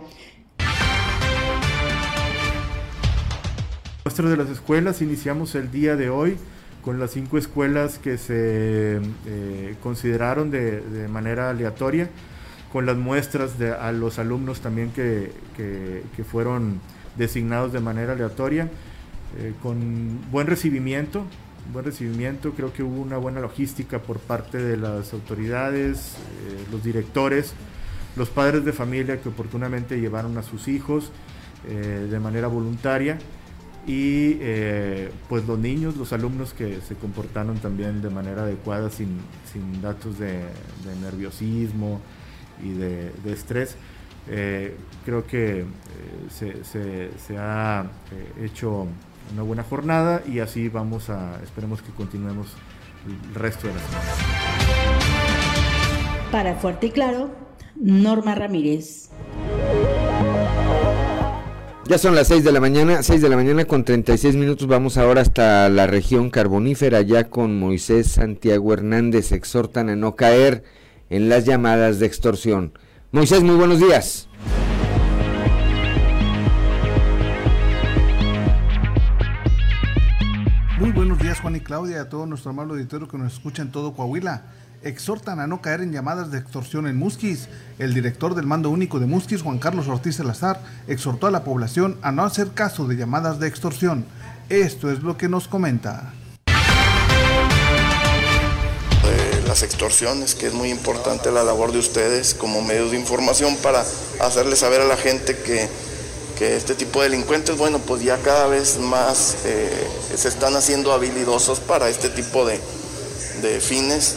Muestras 4.06 4.30
de 4.30 4.36
las 4.36 4.50
escuelas 4.50 5.02
iniciamos 5.02 5.56
el 5.56 5.72
día 5.72 5.96
de 5.96 6.10
hoy 6.10 6.36
con 6.80 7.00
las 7.00 7.10
cinco 7.10 7.38
escuelas 7.38 7.98
que 7.98 8.18
se 8.18 9.00
eh, 9.26 9.74
consideraron 9.82 10.52
de, 10.52 11.08
manera 11.10 11.50
aleatoria, 11.50 12.08
con 12.72 12.86
las 12.86 12.96
muestras 12.96 13.58
de, 13.58 13.72
a 13.72 13.90
los 13.90 14.20
alumnos 14.20 14.60
también 14.60 14.92
que, 14.92 15.32
fueron 16.30 16.80
designados 17.16 17.72
de 17.72 17.80
manera 17.80 18.12
aleatoria, 18.12 18.70
eh, 19.40 19.54
con 19.60 20.20
buen 20.30 20.46
recibimiento, 20.46 21.24
buen 21.72 21.84
recibimiento, 21.84 22.52
creo 22.52 22.72
que 22.72 22.84
hubo 22.84 23.02
una 23.02 23.16
buena 23.16 23.40
logística 23.40 23.98
por 23.98 24.20
parte 24.20 24.58
de 24.58 24.76
las 24.76 25.12
autoridades, 25.14 26.14
eh, 26.46 26.64
los 26.70 26.84
directores, 26.84 27.54
los 28.14 28.28
padres 28.28 28.64
de 28.64 28.72
familia 28.72 29.20
que 29.20 29.30
oportunamente 29.30 29.98
llevaron 30.00 30.38
a 30.38 30.44
sus 30.44 30.68
hijos 30.68 31.10
de 31.66 32.20
manera 32.20 32.46
voluntaria 32.46 33.18
y 33.86 34.38
eh, 34.40 35.12
pues 35.28 35.46
los 35.46 35.58
niños, 35.58 35.96
los 35.96 36.12
alumnos 36.12 36.52
que 36.52 36.80
se 36.80 36.96
comportaron 36.96 37.58
también 37.58 38.02
de 38.02 38.10
manera 38.10 38.42
adecuada 38.42 38.90
sin, 38.90 39.20
datos 39.80 40.18
de, 40.18 40.42
nerviosismo 41.00 42.00
y 42.62 42.70
de, 42.70 43.12
estrés. 43.26 43.76
Eh, 44.28 44.76
creo 45.04 45.24
que 45.24 45.60
eh, 45.60 47.12
se, 47.16 47.38
ha 47.38 47.86
hecho 48.42 48.88
una 49.32 49.42
buena 49.42 49.62
jornada 49.62 50.20
y 50.26 50.40
así 50.40 50.68
vamos 50.68 51.08
a, 51.08 51.40
esperemos 51.44 51.80
que 51.80 51.92
continuemos 51.92 52.48
el 53.06 53.34
resto 53.36 53.68
de 53.68 53.74
la 53.74 53.80
semana. 53.80 54.06
Para 56.32 56.56
Fuerte 56.56 56.88
y 56.88 56.90
Claro, 56.90 57.30
Norma 57.76 58.34
Ramírez. 58.34 59.10
Ya 61.88 61.98
son 61.98 62.16
las 62.16 62.26
6 62.26 62.42
de 62.42 62.50
la 62.50 62.58
mañana, 62.58 63.04
6 63.04 63.22
de 63.22 63.28
la 63.28 63.36
mañana 63.36 63.64
con 63.64 63.84
36 63.84 64.34
minutos. 64.34 64.66
Vamos 64.66 64.96
ahora 64.96 65.20
hasta 65.20 65.68
la 65.68 65.86
región 65.86 66.30
carbonífera, 66.30 67.00
ya 67.02 67.30
con 67.30 67.60
Moisés 67.60 68.08
Santiago 68.08 68.72
Hernández. 68.72 69.30
Exhortan 69.30 69.88
a 69.88 69.94
no 69.94 70.16
caer 70.16 70.64
en 71.10 71.28
las 71.28 71.44
llamadas 71.44 72.00
de 72.00 72.06
extorsión. 72.06 72.72
Moisés, 73.12 73.44
muy 73.44 73.54
buenos 73.54 73.78
días. 73.78 74.28
Muy 80.80 80.90
buenos 80.90 81.20
días, 81.20 81.38
Juan 81.38 81.54
y 81.54 81.60
Claudia, 81.60 82.00
a 82.00 82.08
todo 82.08 82.26
nuestro 82.26 82.50
amable 82.50 82.72
auditorio 82.72 83.06
que 83.06 83.16
nos 83.16 83.32
escucha 83.32 83.62
en 83.62 83.70
todo 83.70 83.94
Coahuila 83.94 84.42
exhortan 84.82 85.40
a 85.40 85.46
no 85.46 85.60
caer 85.60 85.80
en 85.80 85.92
llamadas 85.92 86.30
de 86.30 86.38
extorsión 86.38 86.86
en 86.86 86.96
Musquis. 86.96 87.48
El 87.78 87.94
director 87.94 88.34
del 88.34 88.46
mando 88.46 88.70
único 88.70 89.00
de 89.00 89.06
Musquis, 89.06 89.42
Juan 89.42 89.58
Carlos 89.58 89.88
Ortiz 89.88 90.16
Salazar, 90.16 90.60
exhortó 90.86 91.26
a 91.26 91.30
la 91.30 91.44
población 91.44 91.96
a 92.02 92.12
no 92.12 92.24
hacer 92.24 92.52
caso 92.52 92.86
de 92.86 92.96
llamadas 92.96 93.38
de 93.38 93.48
extorsión. 93.48 94.04
Esto 94.48 94.90
es 94.90 95.02
lo 95.02 95.16
que 95.16 95.28
nos 95.28 95.48
comenta. 95.48 96.12
las 99.46 99.62
extorsiones, 99.62 100.34
que 100.34 100.48
es 100.48 100.52
muy 100.52 100.70
importante 100.70 101.30
la 101.30 101.44
labor 101.44 101.72
de 101.72 101.78
ustedes 101.78 102.34
como 102.34 102.62
medios 102.62 102.90
de 102.90 102.98
información 102.98 103.56
para 103.56 103.84
hacerle 104.20 104.56
saber 104.56 104.80
a 104.80 104.84
la 104.84 104.96
gente 104.96 105.36
que, 105.36 105.68
este 106.38 106.74
tipo 106.74 107.00
de 107.00 107.08
delincuentes, 107.08 107.56
bueno, 107.56 107.78
pues 107.78 108.02
ya 108.02 108.18
cada 108.18 108.46
vez 108.48 108.78
más 108.78 109.36
eh, 109.46 109.88
se 110.14 110.28
están 110.28 110.54
haciendo 110.54 110.92
habilidosos 110.92 111.60
para 111.60 111.88
este 111.88 112.10
tipo 112.10 112.44
de, 112.44 112.58
fines. 113.60 114.16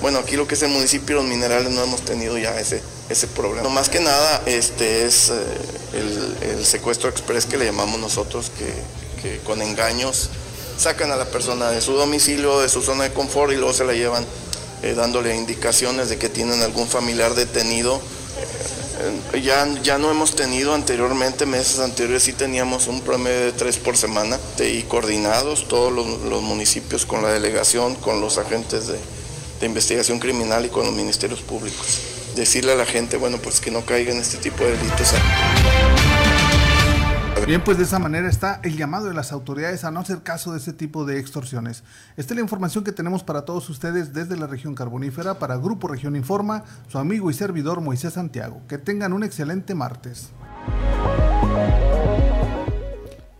Bueno, 0.00 0.20
aquí 0.20 0.36
lo 0.36 0.46
que 0.46 0.54
es 0.54 0.62
el 0.62 0.70
municipio 0.70 1.16
los 1.16 1.24
minerales 1.24 1.72
no 1.72 1.82
hemos 1.82 2.02
tenido 2.02 2.38
ya 2.38 2.58
ese, 2.58 2.80
ese 3.08 3.26
problema. 3.26 3.68
más 3.68 3.88
que 3.88 3.98
nada 3.98 4.42
este 4.46 5.04
es 5.04 5.30
eh, 5.30 5.34
el, 6.42 6.64
secuestro 6.64 7.08
express 7.08 7.46
que 7.46 7.56
le 7.56 7.64
llamamos 7.64 7.98
nosotros, 7.98 8.52
que, 8.56 9.40
con 9.44 9.60
engaños 9.60 10.30
sacan 10.78 11.10
a 11.10 11.16
la 11.16 11.24
persona 11.24 11.70
de 11.70 11.80
su 11.80 11.94
domicilio, 11.94 12.60
de 12.60 12.68
su 12.68 12.82
zona 12.82 13.04
de 13.04 13.12
confort 13.12 13.52
y 13.52 13.56
luego 13.56 13.72
se 13.72 13.84
la 13.84 13.92
llevan 13.92 14.24
eh, 14.82 14.94
dándole 14.96 15.34
indicaciones 15.34 16.08
de 16.08 16.18
que 16.18 16.28
tienen 16.28 16.62
algún 16.62 16.86
familiar 16.86 17.34
detenido. 17.34 18.00
Eh, 19.34 19.42
ya, 19.42 19.66
ya 19.82 19.98
no 19.98 20.12
hemos 20.12 20.36
tenido 20.36 20.74
anteriormente, 20.74 21.46
meses 21.46 21.80
anteriores 21.80 22.22
sí 22.22 22.32
teníamos 22.32 22.86
un 22.86 23.00
promedio 23.00 23.46
de 23.46 23.52
tres 23.52 23.76
por 23.78 23.96
semana 23.96 24.38
y 24.60 24.82
coordinados 24.82 25.66
todos 25.66 25.92
los 25.92 26.42
municipios 26.42 27.04
con 27.04 27.22
la 27.22 27.30
delegación, 27.30 27.96
con 27.96 28.20
los 28.20 28.38
agentes 28.38 28.86
de, 28.86 28.98
de 29.60 29.66
investigación 29.66 30.18
criminal 30.18 30.64
y 30.66 30.68
con 30.68 30.84
los 30.84 30.94
ministerios 30.94 31.40
públicos. 31.40 32.02
Decirle 32.36 32.72
a 32.72 32.76
la 32.76 32.86
gente, 32.86 33.16
bueno, 33.16 33.38
pues 33.38 33.60
que 33.60 33.70
no 33.70 33.84
caiga 33.84 34.12
en 34.12 34.18
este 34.18 34.38
tipo 34.38 34.64
de 34.64 34.76
delitos. 34.76 35.14
Bien, 37.46 37.62
pues 37.64 37.78
de 37.78 37.84
esa 37.84 37.98
manera 37.98 38.28
está 38.28 38.60
el 38.62 38.76
llamado 38.76 39.06
de 39.06 39.14
las 39.14 39.32
autoridades 39.32 39.82
a 39.84 39.90
no 39.90 40.00
hacer 40.00 40.22
caso 40.22 40.52
de 40.52 40.58
ese 40.58 40.74
tipo 40.74 41.06
de 41.06 41.18
extorsiones. 41.18 41.82
Esta 42.18 42.34
es 42.34 42.36
la 42.36 42.42
información 42.42 42.84
que 42.84 42.92
tenemos 42.92 43.24
para 43.24 43.46
todos 43.46 43.70
ustedes 43.70 44.12
desde 44.12 44.36
la 44.36 44.46
región 44.46 44.74
carbonífera 44.74 45.38
para 45.38 45.56
Grupo 45.56 45.88
Región 45.88 46.14
Informa, 46.14 46.64
su 46.88 46.98
amigo 46.98 47.30
y 47.30 47.34
servidor 47.34 47.80
Moisés 47.80 48.12
Santiago. 48.12 48.60
Que 48.68 48.76
tengan 48.76 49.14
un 49.14 49.24
excelente 49.24 49.74
martes. 49.74 50.28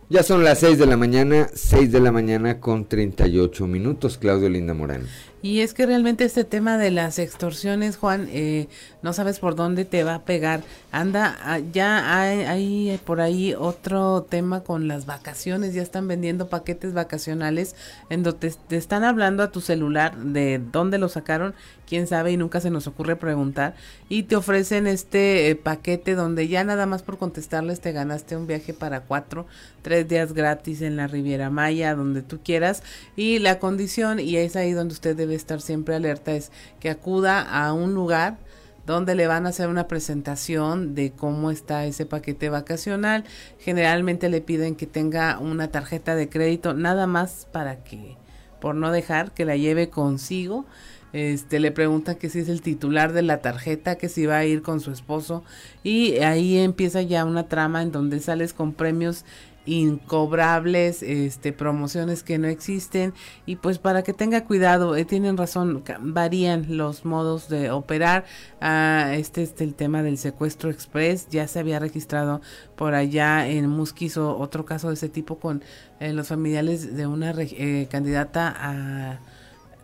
Ya 0.08 0.22
son 0.22 0.42
las 0.42 0.60
6 0.60 0.78
de 0.78 0.86
la 0.86 0.96
mañana, 0.96 1.50
6 1.52 1.92
de 1.92 2.00
la 2.00 2.10
mañana 2.10 2.60
con 2.60 2.88
38 2.88 3.66
minutos, 3.66 4.16
Claudio 4.16 4.48
Linda 4.48 4.72
Morán. 4.72 5.02
Y 5.40 5.60
es 5.60 5.72
que 5.72 5.86
realmente 5.86 6.24
este 6.24 6.42
tema 6.42 6.78
de 6.78 6.90
las 6.90 7.18
extorsiones, 7.20 7.96
Juan, 7.96 8.28
eh, 8.32 8.68
no 9.02 9.12
sabes 9.12 9.38
por 9.38 9.54
dónde 9.54 9.84
te 9.84 10.02
va 10.02 10.16
a 10.16 10.22
pegar. 10.24 10.62
Anda, 10.90 11.38
ah, 11.42 11.60
ya 11.60 12.20
hay, 12.20 12.40
hay, 12.40 13.00
por 13.04 13.20
ahí 13.20 13.54
otro 13.54 14.26
tema 14.28 14.64
con 14.64 14.88
las 14.88 15.06
vacaciones, 15.06 15.74
ya 15.74 15.82
están 15.82 16.08
vendiendo 16.08 16.48
paquetes 16.48 16.92
vacacionales 16.92 17.76
en 18.10 18.24
donde 18.24 18.50
te 18.50 18.76
están 18.76 19.04
hablando 19.04 19.44
a 19.44 19.52
tu 19.52 19.60
celular 19.60 20.16
de 20.16 20.60
dónde 20.72 20.98
lo 20.98 21.08
sacaron 21.08 21.54
quién 21.88 22.06
sabe 22.06 22.32
y 22.32 22.36
nunca 22.36 22.60
se 22.60 22.70
nos 22.70 22.86
ocurre 22.86 23.16
preguntar. 23.16 23.74
Y 24.08 24.24
te 24.24 24.36
ofrecen 24.36 24.86
este 24.86 25.48
eh, 25.48 25.56
paquete 25.56 26.14
donde 26.14 26.46
ya 26.46 26.62
nada 26.62 26.86
más 26.86 27.02
por 27.02 27.18
contestarles 27.18 27.80
te 27.80 27.92
ganaste 27.92 28.36
un 28.36 28.46
viaje 28.46 28.74
para 28.74 29.00
cuatro, 29.00 29.46
tres 29.82 30.06
días 30.06 30.34
gratis 30.34 30.82
en 30.82 30.96
la 30.96 31.06
Riviera 31.06 31.48
Maya, 31.50 31.94
donde 31.94 32.22
tú 32.22 32.40
quieras. 32.44 32.82
Y 33.16 33.38
la 33.38 33.58
condición 33.58 34.20
y 34.20 34.36
es 34.36 34.54
ahí 34.54 34.72
donde 34.72 34.92
usted 34.92 35.16
debe 35.16 35.34
estar 35.38 35.60
siempre 35.60 35.94
alerta 35.94 36.32
es 36.32 36.52
que 36.80 36.90
acuda 36.90 37.40
a 37.40 37.72
un 37.72 37.94
lugar 37.94 38.36
donde 38.84 39.14
le 39.14 39.26
van 39.26 39.46
a 39.46 39.50
hacer 39.50 39.68
una 39.68 39.86
presentación 39.86 40.94
de 40.94 41.12
cómo 41.12 41.50
está 41.50 41.84
ese 41.84 42.06
paquete 42.06 42.48
vacacional. 42.48 43.24
Generalmente 43.58 44.28
le 44.28 44.40
piden 44.40 44.76
que 44.76 44.86
tenga 44.86 45.38
una 45.38 45.68
tarjeta 45.68 46.14
de 46.14 46.28
crédito, 46.28 46.74
nada 46.74 47.06
más 47.06 47.46
para 47.52 47.84
que, 47.84 48.16
por 48.60 48.74
no 48.74 48.90
dejar 48.90 49.32
que 49.32 49.44
la 49.44 49.56
lleve 49.56 49.90
consigo 49.90 50.66
este 51.12 51.58
le 51.58 51.70
pregunta 51.70 52.16
que 52.16 52.28
si 52.28 52.40
es 52.40 52.50
el 52.50 52.60
titular 52.60 53.14
de 53.14 53.22
la 53.22 53.38
tarjeta, 53.38 53.96
que 53.96 54.10
si 54.10 54.26
va 54.26 54.38
a 54.38 54.44
ir 54.44 54.60
con 54.60 54.80
su 54.80 54.90
esposo 54.90 55.42
y 55.82 56.18
ahí 56.18 56.58
empieza 56.58 57.00
ya 57.00 57.24
una 57.24 57.48
trama 57.48 57.80
en 57.80 57.92
donde 57.92 58.20
sales 58.20 58.52
con 58.52 58.74
premios 58.74 59.24
incobrables, 59.68 61.02
este 61.02 61.52
promociones 61.52 62.22
que 62.22 62.38
no 62.38 62.48
existen 62.48 63.12
y 63.44 63.56
pues 63.56 63.78
para 63.78 64.02
que 64.02 64.14
tenga 64.14 64.44
cuidado, 64.44 64.96
eh, 64.96 65.04
tienen 65.04 65.36
razón, 65.36 65.84
varían 66.00 66.76
los 66.76 67.04
modos 67.04 67.48
de 67.48 67.70
operar. 67.70 68.24
Ah, 68.60 69.12
este 69.14 69.42
es 69.42 69.60
el 69.60 69.74
tema 69.74 70.02
del 70.02 70.16
secuestro 70.16 70.70
express, 70.70 71.28
ya 71.28 71.46
se 71.46 71.58
había 71.58 71.78
registrado 71.78 72.40
por 72.76 72.94
allá 72.94 73.46
en 73.46 73.68
Musquis 73.68 74.16
otro 74.16 74.64
caso 74.64 74.88
de 74.88 74.94
ese 74.94 75.08
tipo 75.08 75.38
con 75.38 75.62
eh, 76.00 76.12
los 76.12 76.28
familiares 76.28 76.96
de 76.96 77.06
una 77.06 77.34
eh, 77.36 77.88
candidata 77.90 79.20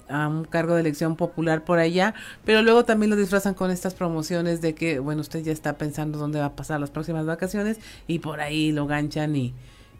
a 0.08 0.28
un 0.28 0.44
cargo 0.44 0.74
de 0.74 0.80
elección 0.80 1.16
popular 1.16 1.64
por 1.64 1.78
allá, 1.78 2.14
pero 2.44 2.62
luego 2.62 2.84
también 2.84 3.10
lo 3.10 3.16
disfrazan 3.16 3.54
con 3.54 3.70
estas 3.70 3.94
promociones 3.94 4.60
de 4.60 4.74
que, 4.74 4.98
bueno, 4.98 5.20
usted 5.20 5.42
ya 5.42 5.52
está 5.52 5.78
pensando 5.78 6.18
dónde 6.18 6.40
va 6.40 6.46
a 6.46 6.56
pasar 6.56 6.80
las 6.80 6.90
próximas 6.90 7.26
vacaciones 7.26 7.78
y 8.06 8.18
por 8.18 8.40
ahí 8.40 8.72
lo 8.72 8.86
ganchan 8.86 9.34
y, 9.36 9.54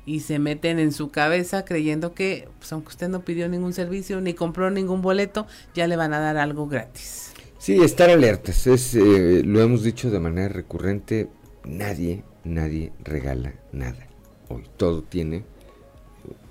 y 0.06 0.20
se 0.20 0.38
meten 0.38 0.78
en 0.78 0.92
su 0.92 1.10
cabeza 1.10 1.64
creyendo 1.64 2.14
que, 2.14 2.48
pues 2.58 2.72
aunque 2.72 2.88
usted 2.88 3.08
no 3.08 3.24
pidió 3.24 3.48
ningún 3.48 3.72
servicio 3.72 4.20
ni 4.20 4.34
compró 4.34 4.70
ningún 4.70 5.02
boleto, 5.02 5.46
ya 5.74 5.86
le 5.86 5.96
van 5.96 6.12
a 6.12 6.20
dar 6.20 6.36
algo 6.36 6.66
gratis. 6.66 7.32
Sí, 7.58 7.82
estar 7.82 8.10
alertas, 8.10 8.66
es, 8.66 8.94
eh, 8.94 9.42
lo 9.44 9.62
hemos 9.62 9.82
dicho 9.82 10.10
de 10.10 10.20
manera 10.20 10.48
recurrente, 10.48 11.28
nadie, 11.64 12.22
nadie 12.44 12.92
regala 13.02 13.54
nada. 13.72 14.06
Hoy 14.48 14.64
todo 14.76 15.02
tiene 15.02 15.44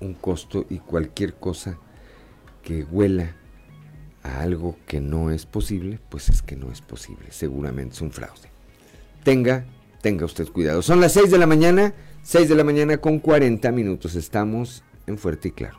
un 0.00 0.14
costo 0.14 0.66
y 0.68 0.78
cualquier 0.78 1.34
cosa 1.34 1.78
que 2.62 2.82
huela 2.82 3.36
a 4.24 4.40
algo 4.40 4.76
que 4.86 5.00
no 5.00 5.30
es 5.30 5.46
posible, 5.46 6.00
pues 6.08 6.30
es 6.30 6.42
que 6.42 6.56
no 6.56 6.72
es 6.72 6.80
posible. 6.80 7.26
Seguramente 7.30 7.94
es 7.94 8.00
un 8.00 8.10
fraude. 8.10 8.50
Tenga, 9.22 9.64
tenga 10.00 10.24
usted 10.24 10.48
cuidado. 10.48 10.82
Son 10.82 11.00
las 11.00 11.12
6 11.12 11.30
de 11.30 11.38
la 11.38 11.46
mañana, 11.46 11.94
6 12.24 12.48
de 12.48 12.54
la 12.54 12.64
mañana 12.64 12.96
con 12.96 13.18
40 13.18 13.70
minutos. 13.70 14.14
Estamos 14.14 14.82
en 15.06 15.18
Fuerte 15.18 15.48
y 15.48 15.50
Claro. 15.50 15.78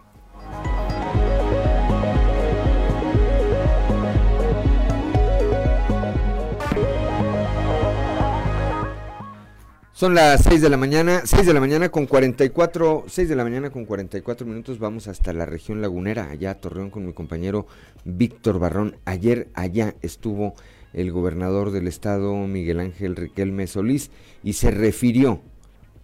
Son 9.92 10.14
las 10.14 10.44
6 10.44 10.62
de 10.62 10.70
la 10.70 10.78
mañana, 10.78 11.24
6 11.26 11.48
de 11.48 11.54
la 11.54 11.60
mañana 11.60 11.90
con 11.90 12.06
44, 12.06 13.06
6 13.08 13.28
de 13.28 13.36
la 13.36 13.44
mañana 13.44 13.72
con 13.72 13.86
44 13.86 14.46
minutos, 14.46 14.78
vamos 14.78 15.08
hasta 15.08 15.34
la 15.34 15.48
región 15.48 15.82
lagunera, 15.82 16.30
allá 16.30 16.52
a 16.52 16.56
Torreón 16.56 16.92
con 16.92 17.08
mi 17.08 17.14
compañero 17.14 17.66
Víctor 18.04 18.60
Barrón. 18.60 18.98
Ayer 19.06 19.48
allá 19.56 19.96
estuvo 20.04 20.54
el 20.94 21.12
gobernador 21.12 21.72
del 21.72 21.88
estado, 21.88 22.36
Miguel 22.36 22.82
Ángel 22.82 23.16
Riquelme 23.16 23.66
Solís, 23.66 24.12
y 24.44 24.54
se 24.54 24.70
refirió 24.70 25.42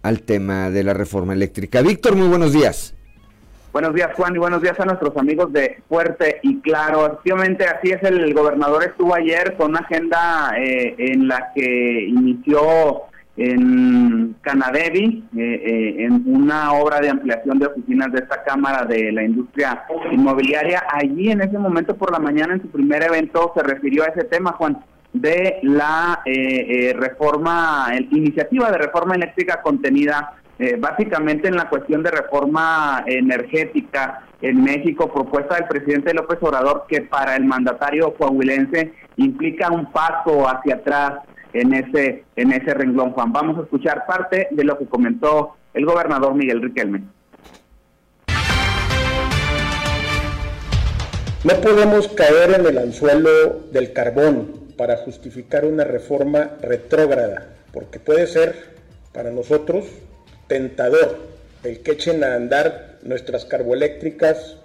al 0.02 0.22
tema 0.22 0.70
de 0.70 0.84
la 0.84 0.94
reforma 0.94 1.32
eléctrica. 1.32 1.82
Víctor, 1.82 2.16
muy 2.16 2.28
buenos 2.28 2.52
días. 2.52 2.94
Buenos 3.72 3.94
días, 3.94 4.10
Juan, 4.14 4.34
y 4.34 4.38
buenos 4.38 4.60
días 4.60 4.78
a 4.78 4.84
nuestros 4.84 5.16
amigos 5.16 5.50
de 5.50 5.78
Fuerte 5.88 6.40
y 6.42 6.60
Claro. 6.60 7.06
Efectivamente, 7.06 7.64
así 7.64 7.90
es, 7.90 8.02
el 8.02 8.34
gobernador 8.34 8.84
estuvo 8.84 9.14
ayer 9.14 9.54
con 9.56 9.70
una 9.70 9.80
agenda 9.80 10.52
eh, 10.58 10.94
en 10.98 11.26
la 11.26 11.52
que 11.54 12.04
inició 12.06 13.04
en 13.38 14.36
Canadevi, 14.42 15.24
eh, 15.34 15.40
eh, 15.40 16.04
en 16.04 16.22
una 16.26 16.72
obra 16.74 17.00
de 17.00 17.08
ampliación 17.08 17.58
de 17.58 17.66
oficinas 17.66 18.12
de 18.12 18.18
esta 18.18 18.42
Cámara 18.42 18.84
de 18.84 19.10
la 19.10 19.22
Industria 19.22 19.84
Inmobiliaria. 20.10 20.84
Allí 20.92 21.30
en 21.30 21.40
ese 21.40 21.58
momento 21.58 21.96
por 21.96 22.12
la 22.12 22.18
mañana, 22.18 22.52
en 22.52 22.60
su 22.60 22.68
primer 22.68 23.02
evento, 23.02 23.52
se 23.56 23.62
refirió 23.62 24.02
a 24.02 24.08
ese 24.08 24.24
tema, 24.24 24.52
Juan, 24.52 24.84
de 25.12 25.58
la 25.62 26.22
eh, 26.24 26.94
reforma, 26.96 27.88
iniciativa 28.10 28.70
de 28.70 28.78
reforma 28.78 29.14
eléctrica 29.14 29.60
contenida 29.62 30.38
básicamente 30.78 31.48
en 31.48 31.56
la 31.56 31.68
cuestión 31.68 32.04
de 32.04 32.12
reforma 32.12 33.02
energética 33.08 34.26
en 34.42 34.62
México, 34.62 35.12
propuesta 35.12 35.56
del 35.56 35.66
presidente 35.66 36.14
López 36.14 36.38
Obrador, 36.40 36.84
que 36.86 37.00
para 37.00 37.34
el 37.34 37.44
mandatario 37.44 38.14
coahuilense 38.14 38.92
implica 39.16 39.72
un 39.72 39.90
paso 39.90 40.48
hacia 40.48 40.76
atrás 40.76 41.14
en 41.52 41.74
ese, 41.74 42.24
en 42.36 42.52
ese 42.52 42.74
renglón, 42.74 43.12
Juan. 43.12 43.32
Vamos 43.32 43.58
a 43.58 43.62
escuchar 43.62 44.06
parte 44.06 44.48
de 44.50 44.64
lo 44.64 44.78
que 44.78 44.86
comentó 44.86 45.56
el 45.74 45.84
gobernador 45.86 46.34
Miguel 46.34 46.62
Riquelme. 46.62 47.02
No 51.44 51.54
podemos 51.60 52.08
caer 52.08 52.60
en 52.60 52.66
el 52.66 52.78
anzuelo 52.78 53.30
del 53.72 53.92
carbón 53.92 54.61
para 54.82 54.96
justificar 54.96 55.64
una 55.64 55.84
reforma 55.84 56.56
retrógrada, 56.60 57.46
porque 57.72 58.00
puede 58.00 58.26
ser 58.26 58.52
para 59.12 59.30
nosotros 59.30 59.84
tentador 60.48 61.20
el 61.62 61.84
que 61.84 61.92
echen 61.92 62.24
a 62.24 62.34
andar 62.34 62.98
nuestras 63.04 63.44
carboeléctricas 63.44 64.56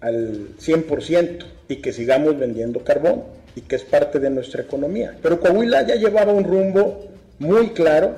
al 0.00 0.56
100% 0.56 1.44
y 1.68 1.76
que 1.76 1.92
sigamos 1.92 2.36
vendiendo 2.36 2.82
carbón 2.82 3.22
y 3.54 3.60
que 3.60 3.76
es 3.76 3.84
parte 3.84 4.18
de 4.18 4.30
nuestra 4.30 4.62
economía. 4.62 5.16
Pero 5.22 5.38
Coahuila 5.38 5.86
ya 5.86 5.94
llevaba 5.94 6.32
un 6.32 6.42
rumbo 6.42 7.06
muy 7.38 7.68
claro 7.68 8.16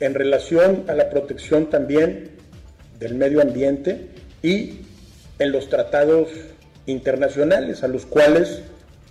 en 0.00 0.14
relación 0.14 0.82
a 0.88 0.94
la 0.94 1.10
protección 1.10 1.70
también 1.70 2.30
del 2.98 3.14
medio 3.14 3.40
ambiente 3.40 4.08
y 4.42 4.80
en 5.38 5.52
los 5.52 5.68
tratados 5.68 6.30
internacionales 6.86 7.84
a 7.84 7.86
los 7.86 8.04
cuales 8.04 8.62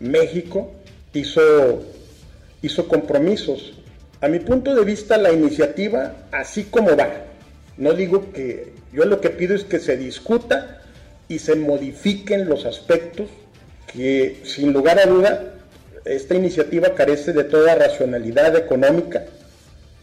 México 0.01 0.73
hizo, 1.19 1.83
hizo 2.61 2.87
compromisos. 2.87 3.73
A 4.21 4.27
mi 4.27 4.39
punto 4.39 4.73
de 4.73 4.83
vista, 4.83 5.17
la 5.17 5.31
iniciativa, 5.31 6.13
así 6.31 6.65
como 6.65 6.95
va, 6.95 7.09
no 7.77 7.93
digo 7.93 8.31
que 8.33 8.73
yo 8.91 9.05
lo 9.05 9.21
que 9.21 9.29
pido 9.29 9.55
es 9.55 9.63
que 9.63 9.79
se 9.79 9.97
discuta 9.97 10.81
y 11.27 11.39
se 11.39 11.55
modifiquen 11.55 12.49
los 12.49 12.65
aspectos 12.65 13.27
que 13.91 14.41
sin 14.43 14.73
lugar 14.73 14.99
a 14.99 15.05
duda 15.05 15.53
esta 16.05 16.35
iniciativa 16.35 16.95
carece 16.95 17.33
de 17.33 17.43
toda 17.43 17.75
racionalidad 17.75 18.55
económica, 18.55 19.25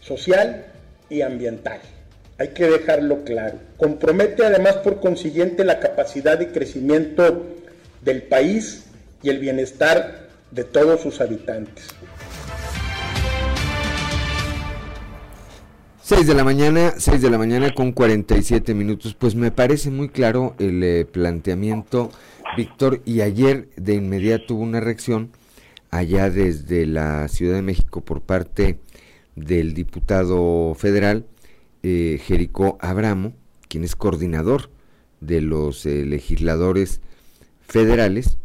social 0.01 0.65
y 1.09 1.21
ambiental. 1.21 1.79
Hay 2.37 2.49
que 2.49 2.65
dejarlo 2.65 3.23
claro. 3.23 3.59
Compromete 3.77 4.45
además 4.45 4.77
por 4.77 4.99
consiguiente 4.99 5.63
la 5.63 5.79
capacidad 5.79 6.37
de 6.37 6.51
crecimiento 6.51 7.45
del 8.01 8.23
país 8.23 8.85
y 9.23 9.29
el 9.29 9.39
bienestar 9.39 10.24
de 10.51 10.63
todos 10.63 11.01
sus 11.01 11.21
habitantes. 11.21 11.87
6 16.01 16.27
de 16.27 16.35
la 16.35 16.43
mañana, 16.43 16.93
6 16.97 17.21
de 17.21 17.29
la 17.31 17.37
mañana 17.37 17.73
con 17.73 17.91
47 17.91 18.75
minutos. 18.75 19.15
Pues 19.15 19.33
me 19.33 19.49
parece 19.51 19.89
muy 19.89 20.09
claro 20.09 20.55
el 20.59 20.83
eh, 20.83 21.05
planteamiento, 21.05 22.11
Víctor, 22.55 23.01
y 23.05 23.21
ayer 23.21 23.69
de 23.75 23.95
inmediato 23.95 24.53
hubo 24.53 24.63
una 24.63 24.79
reacción 24.79 25.31
allá 25.89 26.29
desde 26.29 26.85
la 26.85 27.27
Ciudad 27.27 27.55
de 27.55 27.63
México 27.63 28.01
por 28.01 28.21
parte 28.21 28.77
del 29.35 29.73
diputado 29.73 30.75
federal 30.75 31.25
eh, 31.87 32.19
Jericó 32.23 32.77
Abramo, 32.81 33.33
quien 33.67 33.83
es 33.83 33.95
coordinador 33.95 34.69
de 35.21 35.41
los 35.41 35.85
eh, 35.85 36.05
legisladores 36.05 37.01
federales 37.61 38.37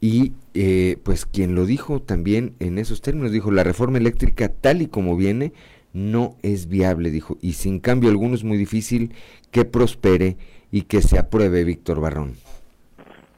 y 0.00 0.32
eh, 0.54 0.98
pues 1.02 1.26
quien 1.26 1.54
lo 1.54 1.66
dijo 1.66 2.00
también 2.00 2.54
en 2.60 2.78
esos 2.78 3.02
términos, 3.02 3.32
dijo 3.32 3.50
la 3.50 3.64
reforma 3.64 3.98
eléctrica 3.98 4.48
tal 4.48 4.82
y 4.82 4.86
como 4.86 5.16
viene 5.16 5.52
no 5.92 6.36
es 6.42 6.68
viable, 6.68 7.10
dijo, 7.10 7.36
y 7.40 7.54
sin 7.54 7.80
cambio 7.80 8.10
alguno 8.10 8.34
es 8.34 8.44
muy 8.44 8.56
difícil 8.56 9.14
que 9.50 9.64
prospere 9.64 10.36
y 10.70 10.82
que 10.82 11.02
se 11.02 11.18
apruebe 11.18 11.64
Víctor 11.64 12.00
Barrón. 12.00 12.34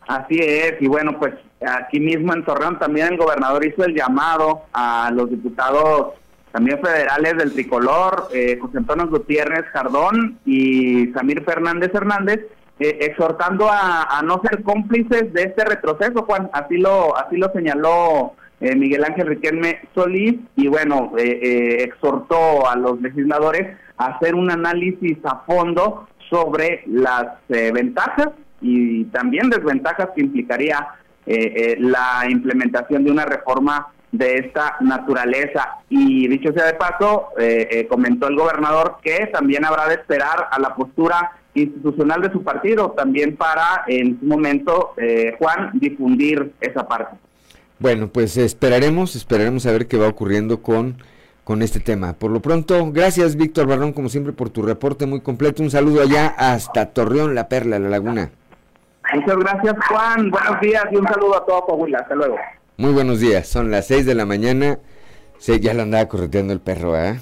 Así 0.07 0.39
es, 0.41 0.75
y 0.81 0.89
bueno, 0.89 1.19
pues 1.19 1.35
aquí 1.67 2.01
mismo 2.01 2.35
en 2.35 2.45
Torreón 2.45 2.79
también 2.79 3.13
el 3.13 3.17
gobernador 3.17 3.65
hizo 3.65 3.85
el 3.85 3.95
llamado 3.95 4.63
a 4.73 5.11
los 5.15 5.31
diputados 5.31 6.15
también 6.53 6.81
federales 6.81 7.37
del 7.37 7.53
tricolor, 7.53 8.29
eh, 8.35 8.59
José 8.61 8.79
Antonio 8.79 9.07
Gutiérrez 9.07 9.67
Jardón 9.67 10.39
y 10.45 11.07
Samir 11.13 11.45
Fernández 11.45 11.95
Hernández, 11.95 12.41
eh, 12.81 12.99
exhortando 13.03 13.69
a, 13.71 14.21
no 14.25 14.41
ser 14.43 14.63
cómplices 14.63 15.33
de 15.33 15.43
este 15.43 15.65
retroceso, 15.65 16.25
Juan, 16.25 16.51
así 16.53 16.79
lo, 16.79 17.17
así 17.17 17.37
lo 17.37 17.53
señaló 17.53 18.35
eh, 18.61 18.75
Miguel 18.75 19.05
Ángel 19.05 19.29
Riquelme 19.29 19.81
Solís, 19.95 20.35
y 20.57 20.67
bueno, 20.67 21.13
exhortó 21.17 22.69
a 22.69 22.77
los 22.77 23.01
legisladores 23.01 23.77
a 23.97 24.07
hacer 24.07 24.35
un 24.35 24.51
análisis 24.51 25.19
a 25.25 25.43
fondo 25.47 26.09
sobre 26.29 26.83
las 26.87 27.39
ventajas 27.49 28.29
y 28.61 29.05
también 29.07 29.51
desventajas 29.51 30.11
que 30.15 30.21
implicaría 30.21 30.89
la 31.27 32.25
implementación 32.29 33.05
de 33.05 33.11
una 33.11 33.25
reforma 33.25 33.89
de 34.13 34.37
esta 34.37 34.77
naturaleza. 34.81 35.79
Y 35.89 36.29
dicho 36.29 36.53
sea 36.53 36.67
de 36.67 36.75
paso, 36.75 37.29
eh, 37.39 37.69
eh, 37.71 37.87
comentó 37.87 38.29
el 38.29 38.37
gobernador 38.37 38.99
que 39.03 39.27
también 39.33 39.65
habrá 39.65 39.87
de 39.89 39.95
esperar 39.95 40.49
a 40.51 40.59
la 40.59 40.75
postura 40.75 41.33
institucional 41.55 42.23
de 42.23 42.33
su 42.33 42.43
partido, 42.43 42.91
también 42.93 43.37
para 43.37 43.85
en 43.87 44.19
su 44.21 44.27
momento, 44.27 44.95
eh, 44.97 45.35
Juan, 45.39 45.71
difundir 45.75 46.53
esa 46.61 46.87
parte. 46.87 47.17
Bueno, 47.79 48.09
pues 48.09 48.37
esperaremos, 48.37 49.17
esperaremos 49.17 49.67
a 49.67 49.73
ver 49.73 49.87
qué 49.87 49.97
va 49.97 50.09
ocurriendo 50.09 50.63
con, 50.63 50.97
con 51.45 51.63
este 51.63 51.81
tema. 51.81 52.13
Por 52.13 52.31
lo 52.31 52.41
pronto, 52.41 52.93
gracias 52.93 53.37
Víctor 53.37 53.67
Barrón, 53.67 53.93
como 53.93 54.09
siempre, 54.09 54.33
por 54.33 54.51
tu 54.51 54.63
reporte 54.63 55.07
muy 55.07 55.21
completo. 55.21 55.63
Un 55.63 55.71
saludo 55.71 56.03
allá 56.03 56.29
hasta 56.37 56.87
Torreón, 56.87 57.35
La 57.35 57.49
Perla, 57.49 57.79
La 57.79 57.89
Laguna. 57.89 58.31
Muchas 59.15 59.37
gracias, 59.39 59.75
Juan. 59.89 60.31
Buenos 60.31 60.61
días 60.61 60.85
y 60.93 60.97
un 60.97 61.09
saludo 61.09 61.37
a 61.37 61.47
todo 61.47 61.65
Coahuila. 61.65 61.99
Hasta 61.99 62.15
luego. 62.15 62.37
Muy 62.77 62.93
buenos 62.93 63.21
días, 63.21 63.49
son 63.49 63.71
las 63.71 63.87
6 63.89 64.07
de 64.07 64.15
la 64.15 64.27
mañana. 64.27 64.79
Sí, 65.39 65.59
ya 65.59 65.75
lo 65.75 65.83
andaba 65.83 66.07
correteando 66.07 66.53
el 66.53 66.61
perro, 66.61 66.97
¿eh? 66.97 67.19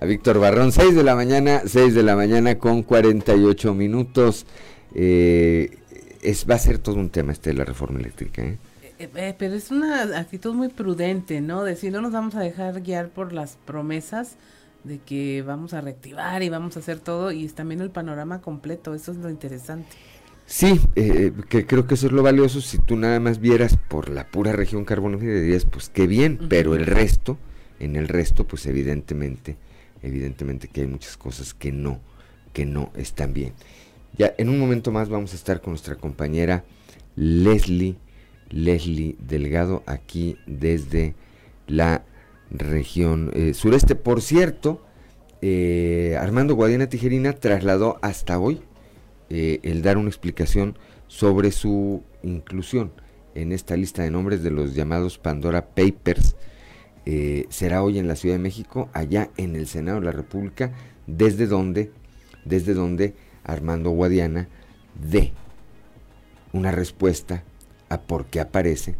A 0.00 0.06
Víctor 0.06 0.38
Barrón, 0.38 0.72
6 0.72 0.94
de 0.94 1.02
la 1.04 1.14
mañana, 1.14 1.60
6 1.66 1.94
de 1.94 2.02
la 2.02 2.16
mañana 2.16 2.56
con 2.56 2.82
48 2.82 3.74
minutos. 3.74 4.46
Eh, 4.94 5.76
es, 6.22 6.48
va 6.48 6.54
a 6.54 6.58
ser 6.58 6.78
todo 6.78 6.96
un 6.96 7.10
tema 7.10 7.32
este 7.32 7.50
de 7.50 7.56
la 7.56 7.66
reforma 7.66 8.00
eléctrica, 8.00 8.42
¿eh? 8.42 8.56
Eh, 8.98 9.10
¿eh? 9.14 9.34
pero 9.38 9.54
es 9.54 9.70
una 9.70 10.18
actitud 10.18 10.54
muy 10.54 10.68
prudente, 10.68 11.42
¿no? 11.42 11.64
Decir, 11.64 11.92
no 11.92 12.00
nos 12.00 12.12
vamos 12.12 12.34
a 12.34 12.40
dejar 12.40 12.80
guiar 12.80 13.10
por 13.10 13.34
las 13.34 13.58
promesas 13.66 14.36
de 14.84 15.00
que 15.00 15.42
vamos 15.42 15.74
a 15.74 15.82
reactivar 15.82 16.42
y 16.42 16.48
vamos 16.48 16.78
a 16.78 16.80
hacer 16.80 16.98
todo 16.98 17.30
y 17.30 17.44
es 17.44 17.54
también 17.54 17.82
el 17.82 17.90
panorama 17.90 18.40
completo, 18.40 18.94
eso 18.94 19.12
es 19.12 19.18
lo 19.18 19.28
interesante. 19.28 19.88
Sí, 20.46 20.80
eh, 20.96 21.32
que 21.50 21.66
creo 21.66 21.86
que 21.86 21.94
eso 21.94 22.06
es 22.06 22.12
lo 22.12 22.22
valioso. 22.22 22.62
Si 22.62 22.78
tú 22.78 22.96
nada 22.96 23.20
más 23.20 23.38
vieras 23.38 23.78
por 23.88 24.08
la 24.08 24.26
pura 24.26 24.52
región 24.52 24.86
carbonífera, 24.86 25.40
dirías, 25.40 25.66
pues 25.66 25.90
qué 25.90 26.06
bien, 26.06 26.40
pero 26.48 26.74
el 26.74 26.86
resto, 26.86 27.38
en 27.78 27.96
el 27.96 28.08
resto, 28.08 28.44
pues 28.44 28.64
evidentemente, 28.64 29.56
evidentemente 30.02 30.68
que 30.68 30.82
hay 30.82 30.86
muchas 30.86 31.16
cosas 31.16 31.54
que 31.54 31.72
no, 31.72 32.00
que 32.52 32.66
no 32.66 32.90
están 32.94 33.32
bien. 33.32 33.52
Ya 34.16 34.34
en 34.38 34.48
un 34.48 34.58
momento 34.58 34.90
más 34.90 35.08
vamos 35.08 35.32
a 35.32 35.36
estar 35.36 35.60
con 35.60 35.72
nuestra 35.72 35.96
compañera 35.96 36.64
Leslie, 37.16 37.96
Leslie 38.48 39.16
Delgado, 39.20 39.82
aquí 39.86 40.36
desde 40.46 41.14
la 41.66 42.04
región 42.50 43.30
eh, 43.34 43.54
sureste. 43.54 43.94
Por 43.94 44.20
cierto, 44.20 44.84
eh, 45.42 46.16
Armando 46.20 46.54
Guadiana 46.54 46.88
Tijerina 46.88 47.32
trasladó 47.32 47.98
hasta 48.02 48.38
hoy 48.38 48.60
eh, 49.30 49.60
el 49.62 49.82
dar 49.82 49.96
una 49.96 50.08
explicación 50.08 50.76
sobre 51.06 51.52
su 51.52 52.02
inclusión 52.22 52.92
en 53.34 53.52
esta 53.52 53.76
lista 53.76 54.02
de 54.02 54.10
nombres 54.10 54.42
de 54.42 54.50
los 54.50 54.74
llamados 54.74 55.18
Pandora 55.18 55.66
Papers. 55.66 56.36
Eh, 57.06 57.46
será 57.48 57.82
hoy 57.82 57.98
en 57.98 58.08
la 58.08 58.16
Ciudad 58.16 58.36
de 58.36 58.42
México, 58.42 58.88
allá 58.92 59.30
en 59.36 59.56
el 59.56 59.66
Senado 59.66 60.00
de 60.00 60.06
la 60.06 60.12
República, 60.12 60.72
desde 61.06 61.46
donde, 61.46 61.90
desde 62.44 62.74
donde 62.74 63.14
Armando 63.44 63.90
Guadiana 63.90 64.48
dé 65.00 65.32
una 66.52 66.70
respuesta 66.70 67.42
a 67.88 68.00
por 68.00 68.26
qué 68.26 68.40
aparece 68.40 68.96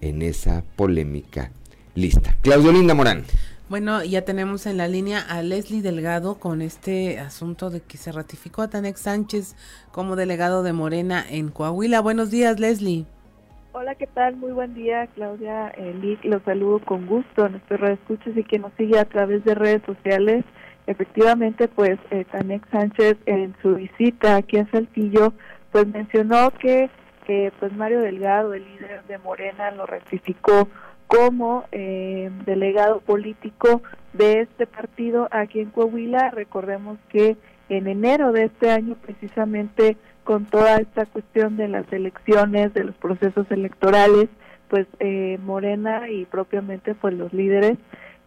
en 0.00 0.22
esa 0.22 0.64
polémica 0.76 1.50
lista. 1.94 2.36
Claudio 2.42 2.72
Linda 2.72 2.94
Morán. 2.94 3.24
Bueno, 3.68 4.04
ya 4.04 4.22
tenemos 4.22 4.66
en 4.66 4.76
la 4.76 4.88
línea 4.88 5.20
a 5.20 5.42
Leslie 5.42 5.80
Delgado 5.80 6.38
con 6.38 6.60
este 6.60 7.18
asunto 7.18 7.70
de 7.70 7.80
que 7.80 7.96
se 7.96 8.12
ratificó 8.12 8.60
a 8.60 8.68
Tanex 8.68 9.00
Sánchez 9.00 9.56
como 9.90 10.16
delegado 10.16 10.62
de 10.62 10.74
Morena 10.74 11.24
en 11.28 11.48
Coahuila. 11.48 12.00
Buenos 12.00 12.30
días, 12.30 12.60
Leslie. 12.60 13.06
Hola, 13.76 13.96
¿qué 13.96 14.06
tal? 14.06 14.36
Muy 14.36 14.52
buen 14.52 14.72
día, 14.72 15.08
Claudia. 15.16 15.72
Eh, 15.76 16.16
los 16.22 16.40
saludo 16.44 16.78
con 16.78 17.06
gusto 17.06 17.44
a 17.44 17.48
nuestros 17.48 17.90
escuchas 17.90 18.36
y 18.36 18.44
que 18.44 18.60
nos 18.60 18.72
sigue 18.74 19.00
a 19.00 19.04
través 19.04 19.44
de 19.44 19.56
redes 19.56 19.82
sociales. 19.84 20.44
Efectivamente, 20.86 21.66
pues 21.66 21.98
eh, 22.12 22.24
Tanex 22.30 22.68
Sánchez 22.70 23.16
en 23.26 23.52
su 23.62 23.74
visita 23.74 24.36
aquí 24.36 24.58
en 24.58 24.70
Saltillo, 24.70 25.32
pues 25.72 25.88
mencionó 25.88 26.52
que 26.52 26.88
pues 27.26 27.72
Mario 27.72 28.00
Delgado, 28.00 28.54
el 28.54 28.64
líder 28.64 29.02
de 29.08 29.18
Morena, 29.18 29.72
lo 29.72 29.86
ratificó 29.86 30.68
como 31.08 31.64
eh, 31.72 32.30
delegado 32.46 33.00
político 33.00 33.82
de 34.12 34.42
este 34.42 34.68
partido 34.68 35.26
aquí 35.32 35.58
en 35.58 35.70
Coahuila. 35.70 36.30
Recordemos 36.30 36.96
que 37.08 37.36
en 37.68 37.88
enero 37.88 38.30
de 38.30 38.44
este 38.44 38.70
año, 38.70 38.94
precisamente 39.02 39.96
con 40.24 40.46
toda 40.46 40.76
esta 40.76 41.06
cuestión 41.06 41.56
de 41.56 41.68
las 41.68 41.90
elecciones, 41.92 42.74
de 42.74 42.84
los 42.84 42.94
procesos 42.96 43.46
electorales, 43.50 44.28
pues 44.68 44.86
eh, 44.98 45.38
Morena 45.44 46.08
y 46.10 46.24
propiamente 46.24 46.94
pues 46.94 47.14
los 47.14 47.32
líderes, 47.32 47.78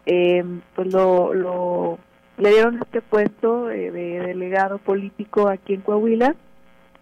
eh, 0.05 0.43
pues 0.75 0.93
lo, 0.93 1.33
lo, 1.33 1.99
le 2.37 2.49
dieron 2.51 2.79
este 2.81 3.01
puesto 3.01 3.65
de 3.65 3.91
delegado 3.91 4.77
político 4.77 5.49
aquí 5.49 5.73
en 5.73 5.81
Coahuila. 5.81 6.35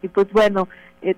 Y 0.02 0.08
pues 0.08 0.32
bueno, 0.32 0.68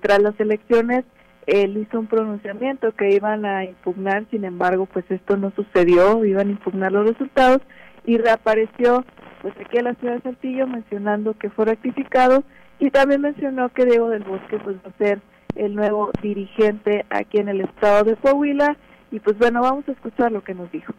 tras 0.00 0.20
las 0.20 0.38
elecciones 0.40 1.04
él 1.48 1.78
hizo 1.78 1.98
un 1.98 2.06
pronunciamiento 2.06 2.92
que 2.92 3.10
iban 3.10 3.46
a 3.46 3.64
impugnar, 3.64 4.26
sin 4.30 4.44
embargo, 4.44 4.84
pues 4.84 5.10
esto 5.10 5.38
no 5.38 5.50
sucedió, 5.52 6.22
iban 6.26 6.48
a 6.48 6.50
impugnar 6.50 6.92
los 6.92 7.06
resultados 7.06 7.62
y 8.04 8.18
reapareció 8.18 9.02
pues 9.40 9.54
aquí 9.58 9.78
en 9.78 9.84
la 9.84 9.94
ciudad 9.94 10.16
de 10.16 10.20
Saltillo 10.20 10.66
mencionando 10.66 11.32
que 11.38 11.48
fue 11.48 11.64
rectificado 11.64 12.44
y 12.78 12.90
también 12.90 13.20
mencionó 13.20 13.68
que 13.70 13.84
Diego 13.84 14.08
del 14.08 14.24
Bosque 14.24 14.58
pues 14.58 14.76
va 14.76 14.90
a 14.90 14.98
ser 14.98 15.20
el 15.56 15.74
nuevo 15.74 16.10
dirigente 16.22 17.04
aquí 17.10 17.38
en 17.38 17.48
el 17.48 17.62
estado 17.62 18.04
de 18.04 18.16
Coahuila 18.16 18.76
y 19.10 19.20
pues 19.20 19.38
bueno, 19.38 19.62
vamos 19.62 19.88
a 19.88 19.92
escuchar 19.92 20.30
lo 20.32 20.44
que 20.44 20.54
nos 20.54 20.70
dijo. 20.70 20.92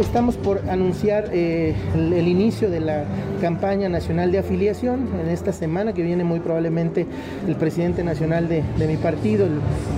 Estamos 0.00 0.36
por 0.36 0.62
anunciar 0.70 1.30
eh, 1.32 1.74
el, 1.94 2.28
inicio 2.28 2.70
de 2.70 2.78
la 2.78 3.04
campaña 3.40 3.88
nacional 3.88 4.30
de 4.30 4.38
afiliación 4.38 5.08
en 5.20 5.28
esta 5.28 5.52
semana 5.52 5.92
que 5.92 6.02
viene 6.02 6.22
muy 6.22 6.38
probablemente 6.38 7.04
el 7.48 7.56
presidente 7.56 8.04
nacional 8.04 8.48
de, 8.48 8.62
mi 8.86 8.96
partido, 8.96 9.48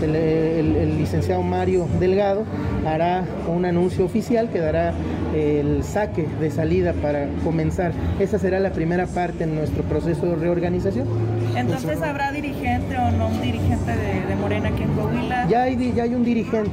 el, 0.03 0.98
licenciado 0.98 1.42
Mario 1.42 1.86
Delgado, 2.01 2.44
hará 2.86 3.24
un 3.46 3.66
anuncio 3.66 4.07
oficial 4.07 4.48
que 4.48 4.61
dará 4.61 4.94
el 5.34 5.84
saque 5.84 6.26
de 6.40 6.51
salida 6.51 6.94
para 6.94 7.28
comenzar. 7.44 7.92
Esa 8.18 8.38
será 8.38 8.59
la 8.59 8.72
primera 8.72 9.07
parte 9.07 9.44
en 9.44 9.55
nuestro 9.55 9.82
proceso 9.82 10.24
de 10.26 10.36
reorganización. 10.36 11.07
Entonces, 11.55 12.01
¿habrá 12.01 12.32
dirigente 12.32 12.96
o 12.96 13.11
no 13.11 13.28
un 13.28 13.40
dirigente 13.42 13.92
de, 13.92 14.34
Morena 14.36 14.70
aquí 14.70 14.82
en 14.82 14.92
Coahuila? 14.94 15.46
Ya 15.48 15.64
hay, 15.64 15.92
ya 15.94 16.05
hay 16.05 16.14
un 16.14 16.24
dirigente. 16.24 16.70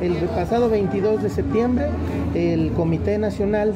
El 0.00 0.14
pasado 0.28 0.68
22 0.70 1.22
de 1.22 1.28
septiembre, 1.28 1.86
el 2.34 2.70
Comité 2.72 3.18
Nacional 3.18 3.74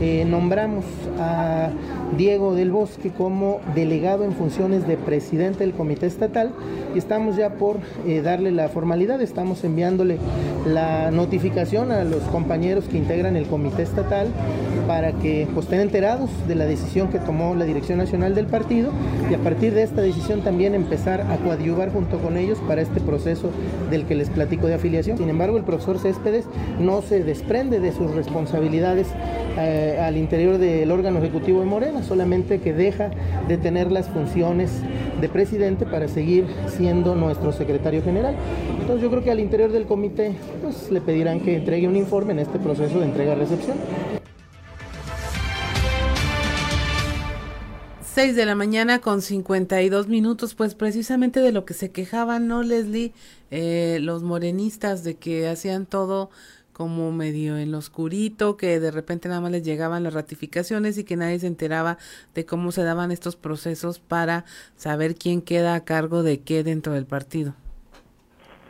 eh, 0.00 0.24
nombramos 0.24 0.84
a 1.18 1.70
Diego 2.16 2.54
del 2.54 2.70
Bosque 2.70 3.10
como 3.10 3.60
delegado 3.74 4.24
en 4.24 4.32
funciones 4.32 4.86
de 4.86 4.96
presidente 4.96 5.60
del 5.60 5.72
Comité 5.72 6.06
Estatal 6.06 6.52
y 6.94 6.98
estamos 6.98 7.36
ya 7.36 7.54
por 7.54 7.78
eh, 8.06 8.22
darle 8.22 8.50
la 8.50 8.68
formalidad, 8.68 9.20
estamos 9.20 9.62
enviándole 9.64 10.18
la 10.66 11.10
notificación 11.10 11.92
a 11.92 12.04
los 12.04 12.22
compañeros 12.24 12.84
que 12.84 12.96
integran 12.96 13.36
el 13.36 13.46
Comité 13.46 13.82
Estatal 13.82 14.28
para 14.86 15.12
que 15.12 15.46
pues, 15.52 15.66
estén 15.66 15.80
enterados 15.80 16.30
de 16.48 16.54
la 16.54 16.64
decisión 16.64 17.08
que 17.08 17.18
tomó 17.18 17.54
la 17.54 17.66
Dirección 17.66 17.98
Nacional 17.98 18.34
del 18.34 18.46
partido 18.46 18.90
y 19.30 19.34
a 19.34 19.38
partir 19.38 19.74
de 19.74 19.82
esta 19.82 20.00
decisión 20.00 20.40
también 20.40 20.74
empezar 20.74 21.20
a 21.20 21.36
coadyuvar 21.36 21.92
junto 21.92 22.18
con 22.18 22.36
ellos 22.36 22.58
para 22.66 22.80
este 22.80 23.00
proceso 23.00 23.50
del 23.90 24.06
que 24.06 24.14
les 24.14 24.30
platico 24.30 24.66
de 24.66 24.74
afiliación. 24.74 25.18
Sin 25.18 25.28
embargo, 25.28 25.58
el 25.58 25.64
profesor 25.64 25.98
Céspedes 25.98 26.46
no 26.80 27.02
se 27.02 27.22
desprende 27.22 27.80
de 27.80 27.92
sus 27.92 28.12
responsabilidades 28.12 29.08
eh, 29.60 29.98
al 30.00 30.16
interior 30.16 30.58
del 30.58 30.90
órgano 30.90 31.18
ejecutivo 31.18 31.60
de 31.60 31.66
Morena, 31.66 32.02
solamente 32.04 32.60
que 32.60 32.72
deja 32.72 33.10
de 33.48 33.58
tener 33.58 33.90
las 33.90 34.08
funciones 34.08 34.70
de 35.20 35.28
presidente 35.28 35.84
para 35.84 36.06
seguir 36.06 36.46
siendo 36.68 37.16
nuestro 37.16 37.52
secretario 37.52 38.02
general. 38.02 38.36
Entonces 38.80 39.02
yo 39.02 39.10
creo 39.10 39.24
que 39.24 39.32
al 39.32 39.40
interior 39.40 39.72
del 39.72 39.86
comité 39.86 40.36
pues, 40.62 40.90
le 40.92 41.00
pedirán 41.00 41.40
que 41.40 41.56
entregue 41.56 41.88
un 41.88 41.96
informe 41.96 42.32
en 42.32 42.38
este 42.38 42.58
proceso 42.58 43.00
de 43.00 43.06
entrega-recepción. 43.06 43.76
6 48.18 48.34
de 48.34 48.46
la 48.46 48.56
mañana 48.56 49.00
con 49.00 49.22
52 49.22 50.08
minutos, 50.08 50.56
pues 50.56 50.74
precisamente 50.74 51.38
de 51.38 51.52
lo 51.52 51.64
que 51.64 51.72
se 51.72 51.92
quejaban, 51.92 52.48
¿no, 52.48 52.64
Leslie? 52.64 53.12
Eh, 53.52 53.98
los 54.02 54.24
morenistas 54.24 55.04
de 55.04 55.14
que 55.14 55.46
hacían 55.46 55.86
todo 55.86 56.28
como 56.78 57.10
medio 57.10 57.58
en 57.58 57.72
lo 57.72 57.78
oscurito, 57.78 58.56
que 58.56 58.78
de 58.78 58.92
repente 58.92 59.28
nada 59.28 59.40
más 59.40 59.50
les 59.50 59.64
llegaban 59.64 60.04
las 60.04 60.14
ratificaciones 60.14 60.96
y 60.96 61.02
que 61.02 61.16
nadie 61.16 61.40
se 61.40 61.48
enteraba 61.48 61.98
de 62.36 62.46
cómo 62.46 62.70
se 62.70 62.84
daban 62.84 63.10
estos 63.10 63.34
procesos 63.34 63.98
para 63.98 64.44
saber 64.76 65.16
quién 65.16 65.42
queda 65.42 65.74
a 65.74 65.84
cargo 65.84 66.22
de 66.22 66.40
qué 66.40 66.62
dentro 66.62 66.92
del 66.92 67.04
partido. 67.04 67.54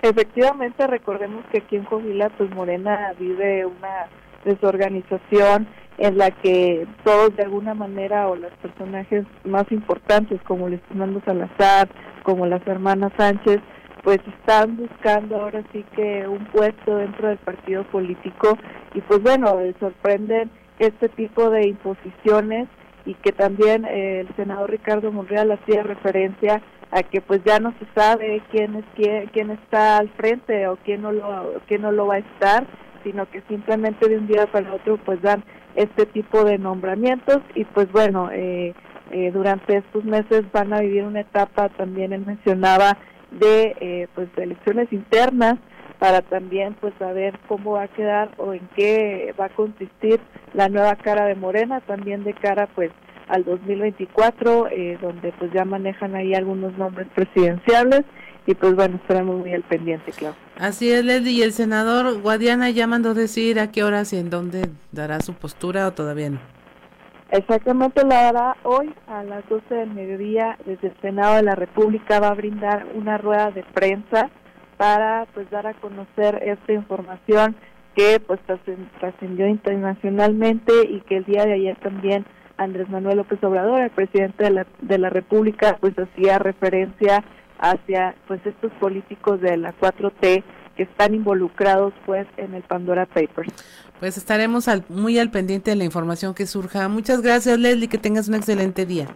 Efectivamente, 0.00 0.86
recordemos 0.86 1.44
que 1.52 1.58
aquí 1.58 1.76
en 1.76 1.84
Covila, 1.84 2.30
pues 2.30 2.48
Morena 2.50 3.12
vive 3.18 3.66
una 3.66 4.06
desorganización 4.46 5.68
en 5.98 6.16
la 6.16 6.30
que 6.30 6.86
todos 7.04 7.36
de 7.36 7.42
alguna 7.42 7.74
manera 7.74 8.28
o 8.28 8.36
los 8.36 8.52
personajes 8.62 9.26
más 9.44 9.70
importantes 9.70 10.40
como 10.44 10.70
Luis 10.70 10.80
Fernando 10.88 11.20
Salazar, 11.26 11.90
como 12.22 12.46
las 12.46 12.66
hermanas 12.66 13.12
Sánchez, 13.18 13.60
pues 14.08 14.20
están 14.40 14.78
buscando 14.78 15.36
ahora 15.36 15.62
sí 15.70 15.84
que 15.94 16.26
un 16.26 16.42
puesto 16.46 16.96
dentro 16.96 17.28
del 17.28 17.36
partido 17.36 17.84
político 17.84 18.56
y 18.94 19.02
pues 19.02 19.22
bueno, 19.22 19.54
sorprenden 19.78 20.50
este 20.78 21.10
tipo 21.10 21.50
de 21.50 21.68
imposiciones 21.68 22.68
y 23.04 23.12
que 23.16 23.32
también 23.32 23.84
eh, 23.84 24.20
el 24.20 24.34
senador 24.34 24.70
Ricardo 24.70 25.12
Monreal 25.12 25.50
hacía 25.50 25.82
referencia 25.82 26.62
a 26.90 27.02
que 27.02 27.20
pues 27.20 27.42
ya 27.44 27.60
no 27.60 27.74
se 27.78 27.86
sabe 27.94 28.40
quién 28.50 28.76
es 28.76 28.84
quién, 28.96 29.26
quién 29.26 29.50
está 29.50 29.98
al 29.98 30.08
frente 30.16 30.66
o 30.68 30.78
quién 30.86 31.02
no 31.02 31.12
lo 31.12 31.60
quién 31.66 31.82
no 31.82 31.92
lo 31.92 32.06
va 32.06 32.14
a 32.14 32.20
estar, 32.20 32.66
sino 33.04 33.28
que 33.28 33.42
simplemente 33.46 34.08
de 34.08 34.16
un 34.16 34.26
día 34.26 34.46
para 34.46 34.72
otro 34.72 34.96
pues 35.04 35.20
dan 35.20 35.44
este 35.74 36.06
tipo 36.06 36.44
de 36.44 36.56
nombramientos 36.56 37.40
y 37.54 37.66
pues 37.66 37.92
bueno, 37.92 38.30
eh, 38.32 38.72
eh, 39.10 39.30
durante 39.34 39.76
estos 39.76 40.02
meses 40.06 40.50
van 40.50 40.72
a 40.72 40.80
vivir 40.80 41.04
una 41.04 41.20
etapa, 41.20 41.68
también 41.68 42.14
él 42.14 42.24
mencionaba, 42.24 42.96
de 43.30 43.76
eh, 43.80 44.08
pues 44.14 44.28
elecciones 44.36 44.92
internas 44.92 45.58
para 45.98 46.22
también 46.22 46.74
pues 46.80 46.94
saber 46.98 47.38
cómo 47.48 47.72
va 47.72 47.84
a 47.84 47.88
quedar 47.88 48.30
o 48.38 48.52
en 48.52 48.68
qué 48.76 49.34
va 49.38 49.46
a 49.46 49.54
consistir 49.54 50.20
la 50.54 50.68
nueva 50.68 50.94
cara 50.96 51.26
de 51.26 51.34
Morena, 51.34 51.80
también 51.80 52.24
de 52.24 52.34
cara 52.34 52.68
pues 52.74 52.90
al 53.28 53.44
2024, 53.44 54.68
eh, 54.68 54.98
donde 55.00 55.32
pues 55.32 55.52
ya 55.52 55.64
manejan 55.64 56.14
ahí 56.14 56.34
algunos 56.34 56.76
nombres 56.78 57.08
presidenciales 57.14 58.04
y 58.46 58.54
pues 58.54 58.74
bueno, 58.74 58.96
estaremos 58.96 59.40
muy 59.40 59.52
al 59.52 59.62
pendiente, 59.62 60.10
claro. 60.12 60.34
Así 60.56 60.90
es, 60.90 61.04
Leslie, 61.04 61.32
y 61.32 61.42
el 61.42 61.52
senador 61.52 62.20
Guadiana 62.22 62.70
ya 62.70 62.86
mandó 62.86 63.12
decir 63.12 63.60
a 63.60 63.70
qué 63.70 63.84
horas 63.84 64.12
y 64.14 64.18
en 64.18 64.30
dónde 64.30 64.70
dará 64.90 65.20
su 65.20 65.34
postura 65.34 65.86
o 65.86 65.92
todavía 65.92 66.30
no. 66.30 66.57
Exactamente, 67.30 68.04
la 68.04 68.22
dará 68.22 68.56
hoy 68.62 68.94
a 69.06 69.22
las 69.22 69.46
12 69.48 69.74
del 69.74 69.90
mediodía. 69.90 70.56
Desde 70.64 70.88
el 70.88 71.00
Senado 71.02 71.36
de 71.36 71.42
la 71.42 71.54
República 71.54 72.20
va 72.20 72.28
a 72.28 72.34
brindar 72.34 72.86
una 72.94 73.18
rueda 73.18 73.50
de 73.50 73.64
prensa 73.64 74.30
para 74.78 75.26
pues 75.34 75.50
dar 75.50 75.66
a 75.66 75.74
conocer 75.74 76.40
esta 76.42 76.72
información 76.72 77.56
que 77.94 78.20
pues 78.20 78.40
trascendió 79.00 79.46
internacionalmente 79.46 80.72
y 80.88 81.00
que 81.00 81.18
el 81.18 81.24
día 81.24 81.44
de 81.44 81.54
ayer 81.54 81.76
también 81.80 82.24
Andrés 82.56 82.88
Manuel 82.88 83.18
López 83.18 83.42
Obrador, 83.44 83.80
el 83.80 83.90
presidente 83.90 84.44
de 84.44 84.50
la, 84.50 84.66
de 84.80 84.98
la 84.98 85.10
República, 85.10 85.76
pues 85.80 85.98
hacía 85.98 86.38
referencia 86.38 87.24
hacia 87.58 88.14
pues 88.26 88.40
estos 88.46 88.72
políticos 88.74 89.40
de 89.40 89.56
la 89.56 89.74
4T 89.74 90.44
que 90.78 90.84
están 90.84 91.12
involucrados 91.12 91.92
pues 92.06 92.28
en 92.36 92.54
el 92.54 92.62
Pandora 92.62 93.04
Papers. 93.04 93.52
Pues 93.98 94.16
estaremos 94.16 94.68
al, 94.68 94.84
muy 94.88 95.18
al 95.18 95.28
pendiente 95.28 95.72
de 95.72 95.76
la 95.76 95.82
información 95.82 96.34
que 96.34 96.46
surja. 96.46 96.88
Muchas 96.88 97.20
gracias 97.20 97.58
Leslie, 97.58 97.88
que 97.88 97.98
tengas 97.98 98.28
un 98.28 98.36
excelente 98.36 98.86
día. 98.86 99.08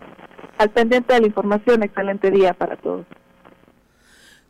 Al 0.58 0.70
pendiente 0.70 1.14
de 1.14 1.20
la 1.20 1.26
información, 1.28 1.84
excelente 1.84 2.32
día 2.32 2.52
para 2.52 2.76
todos. 2.76 3.06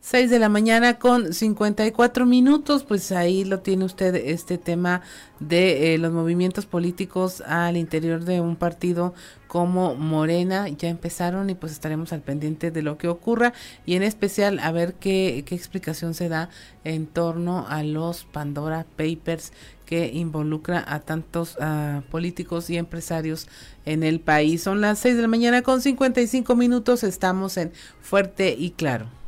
6 0.04 0.30
de 0.30 0.40
la 0.40 0.48
mañana 0.48 0.98
con 0.98 1.32
54 1.32 2.26
minutos, 2.26 2.82
pues 2.82 3.12
ahí 3.12 3.44
lo 3.44 3.60
tiene 3.60 3.84
usted 3.84 4.16
este 4.16 4.58
tema 4.58 5.02
de 5.38 5.94
eh, 5.94 5.98
los 5.98 6.12
movimientos 6.12 6.66
políticos 6.66 7.40
al 7.46 7.76
interior 7.76 8.24
de 8.24 8.40
un 8.40 8.56
partido 8.56 9.14
como 9.46 9.94
Morena, 9.94 10.66
ya 10.68 10.88
empezaron 10.88 11.50
y 11.50 11.54
pues 11.54 11.70
estaremos 11.70 12.12
al 12.12 12.20
pendiente 12.20 12.72
de 12.72 12.82
lo 12.82 12.98
que 12.98 13.06
ocurra 13.06 13.52
y 13.86 13.94
en 13.94 14.02
especial 14.02 14.58
a 14.58 14.72
ver 14.72 14.94
qué, 14.94 15.44
qué 15.46 15.54
explicación 15.54 16.14
se 16.14 16.28
da 16.28 16.50
en 16.82 17.06
torno 17.06 17.64
a 17.68 17.84
los 17.84 18.24
Pandora 18.24 18.84
Papers 18.96 19.52
que 19.86 20.08
involucra 20.12 20.84
a 20.84 20.98
tantos 20.98 21.56
políticos 22.10 22.70
y 22.70 22.76
empresarios 22.76 23.46
en 23.84 24.02
el 24.02 24.18
país. 24.18 24.64
Son 24.64 24.80
las 24.80 24.98
6 24.98 25.14
de 25.14 25.22
la 25.22 25.28
mañana 25.28 25.62
con 25.62 25.80
55 25.80 26.56
minutos, 26.56 27.04
estamos 27.04 27.56
en 27.56 27.70
Fuerte 28.00 28.56
y 28.58 28.70
Claro. 28.70 29.21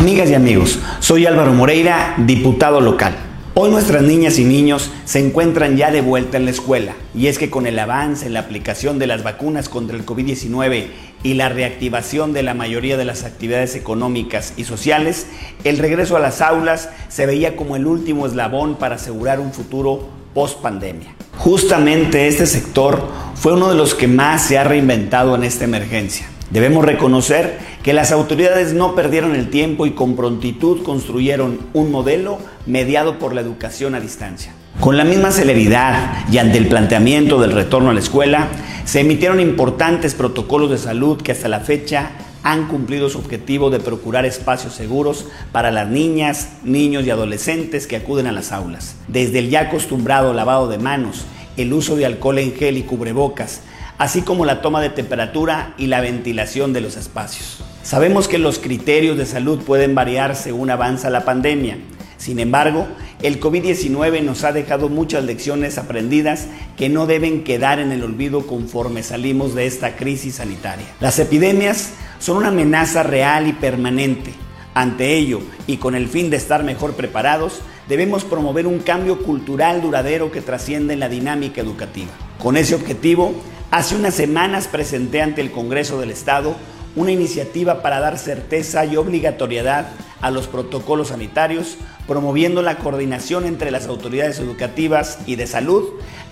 Amigas 0.00 0.30
y 0.30 0.34
amigos, 0.34 0.78
soy 1.00 1.26
Álvaro 1.26 1.52
Moreira, 1.52 2.14
diputado 2.16 2.80
local. 2.80 3.14
Hoy 3.52 3.70
nuestras 3.70 4.02
niñas 4.02 4.38
y 4.38 4.46
niños 4.46 4.90
se 5.04 5.18
encuentran 5.18 5.76
ya 5.76 5.90
de 5.90 6.00
vuelta 6.00 6.38
en 6.38 6.46
la 6.46 6.52
escuela 6.52 6.94
y 7.14 7.26
es 7.26 7.36
que 7.36 7.50
con 7.50 7.66
el 7.66 7.78
avance 7.78 8.24
en 8.24 8.32
la 8.32 8.40
aplicación 8.40 8.98
de 8.98 9.06
las 9.06 9.22
vacunas 9.22 9.68
contra 9.68 9.98
el 9.98 10.06
COVID-19 10.06 10.86
y 11.22 11.34
la 11.34 11.50
reactivación 11.50 12.32
de 12.32 12.42
la 12.42 12.54
mayoría 12.54 12.96
de 12.96 13.04
las 13.04 13.24
actividades 13.24 13.76
económicas 13.76 14.54
y 14.56 14.64
sociales, 14.64 15.26
el 15.64 15.76
regreso 15.76 16.16
a 16.16 16.20
las 16.20 16.40
aulas 16.40 16.88
se 17.10 17.26
veía 17.26 17.54
como 17.54 17.76
el 17.76 17.86
último 17.86 18.26
eslabón 18.26 18.76
para 18.76 18.94
asegurar 18.94 19.38
un 19.38 19.52
futuro 19.52 20.08
post 20.32 20.62
pandemia. 20.62 21.14
Justamente 21.36 22.26
este 22.26 22.46
sector 22.46 23.06
fue 23.34 23.52
uno 23.52 23.68
de 23.68 23.76
los 23.76 23.94
que 23.94 24.08
más 24.08 24.46
se 24.46 24.56
ha 24.56 24.64
reinventado 24.64 25.34
en 25.34 25.44
esta 25.44 25.64
emergencia. 25.64 26.26
Debemos 26.50 26.84
reconocer 26.84 27.58
que 27.84 27.92
las 27.92 28.10
autoridades 28.10 28.72
no 28.72 28.96
perdieron 28.96 29.36
el 29.36 29.50
tiempo 29.50 29.86
y 29.86 29.92
con 29.92 30.16
prontitud 30.16 30.82
construyeron 30.82 31.60
un 31.74 31.92
modelo 31.92 32.38
mediado 32.66 33.20
por 33.20 33.34
la 33.34 33.40
educación 33.40 33.94
a 33.94 34.00
distancia. 34.00 34.52
Con 34.80 34.96
la 34.96 35.04
misma 35.04 35.30
celeridad 35.30 36.24
y 36.32 36.38
ante 36.38 36.58
el 36.58 36.66
planteamiento 36.66 37.40
del 37.40 37.52
retorno 37.52 37.90
a 37.90 37.94
la 37.94 38.00
escuela, 38.00 38.48
se 38.84 39.00
emitieron 39.00 39.38
importantes 39.38 40.14
protocolos 40.14 40.70
de 40.70 40.78
salud 40.78 41.22
que 41.22 41.30
hasta 41.30 41.48
la 41.48 41.60
fecha 41.60 42.10
han 42.42 42.66
cumplido 42.66 43.08
su 43.10 43.18
objetivo 43.18 43.70
de 43.70 43.78
procurar 43.78 44.24
espacios 44.24 44.74
seguros 44.74 45.26
para 45.52 45.70
las 45.70 45.88
niñas, 45.88 46.48
niños 46.64 47.04
y 47.04 47.10
adolescentes 47.10 47.86
que 47.86 47.96
acuden 47.96 48.26
a 48.26 48.32
las 48.32 48.50
aulas. 48.50 48.96
Desde 49.06 49.38
el 49.38 49.50
ya 49.50 49.60
acostumbrado 49.60 50.32
lavado 50.32 50.66
de 50.68 50.78
manos, 50.78 51.26
el 51.56 51.72
uso 51.72 51.94
de 51.94 52.06
alcohol 52.06 52.38
en 52.38 52.54
gel 52.54 52.78
y 52.78 52.82
cubrebocas, 52.82 53.60
así 54.00 54.22
como 54.22 54.46
la 54.46 54.62
toma 54.62 54.80
de 54.80 54.88
temperatura 54.88 55.74
y 55.76 55.86
la 55.86 56.00
ventilación 56.00 56.72
de 56.72 56.80
los 56.80 56.96
espacios. 56.96 57.62
Sabemos 57.82 58.28
que 58.28 58.38
los 58.38 58.58
criterios 58.58 59.18
de 59.18 59.26
salud 59.26 59.60
pueden 59.60 59.94
variar 59.94 60.36
según 60.36 60.70
avanza 60.70 61.10
la 61.10 61.26
pandemia. 61.26 61.76
Sin 62.16 62.38
embargo, 62.38 62.86
el 63.20 63.40
COVID-19 63.40 64.22
nos 64.22 64.42
ha 64.44 64.52
dejado 64.52 64.88
muchas 64.88 65.24
lecciones 65.24 65.76
aprendidas 65.76 66.46
que 66.78 66.88
no 66.88 67.06
deben 67.06 67.44
quedar 67.44 67.78
en 67.78 67.92
el 67.92 68.02
olvido 68.02 68.46
conforme 68.46 69.02
salimos 69.02 69.54
de 69.54 69.66
esta 69.66 69.96
crisis 69.96 70.36
sanitaria. 70.36 70.86
Las 70.98 71.18
epidemias 71.18 71.92
son 72.20 72.38
una 72.38 72.48
amenaza 72.48 73.02
real 73.02 73.48
y 73.48 73.52
permanente. 73.52 74.32
Ante 74.72 75.14
ello, 75.14 75.40
y 75.66 75.76
con 75.76 75.94
el 75.94 76.08
fin 76.08 76.30
de 76.30 76.38
estar 76.38 76.64
mejor 76.64 76.94
preparados, 76.94 77.60
debemos 77.86 78.24
promover 78.24 78.66
un 78.66 78.78
cambio 78.78 79.22
cultural 79.22 79.82
duradero 79.82 80.32
que 80.32 80.40
trascienda 80.40 80.94
en 80.94 81.00
la 81.00 81.10
dinámica 81.10 81.60
educativa. 81.60 82.12
Con 82.38 82.56
ese 82.56 82.74
objetivo, 82.74 83.34
hace 83.70 83.94
unas 83.94 84.14
semanas 84.14 84.68
presenté 84.68 85.22
ante 85.22 85.40
el 85.40 85.52
Congreso 85.52 86.00
del 86.00 86.10
Estado 86.10 86.56
una 86.96 87.12
iniciativa 87.12 87.82
para 87.82 88.00
dar 88.00 88.18
certeza 88.18 88.84
y 88.84 88.96
obligatoriedad 88.96 89.88
a 90.20 90.30
los 90.30 90.48
protocolos 90.48 91.08
sanitarios, 91.08 91.76
promoviendo 92.06 92.62
la 92.62 92.78
coordinación 92.78 93.46
entre 93.46 93.70
las 93.70 93.86
autoridades 93.86 94.40
educativas 94.40 95.20
y 95.26 95.36
de 95.36 95.46
salud, 95.46 95.84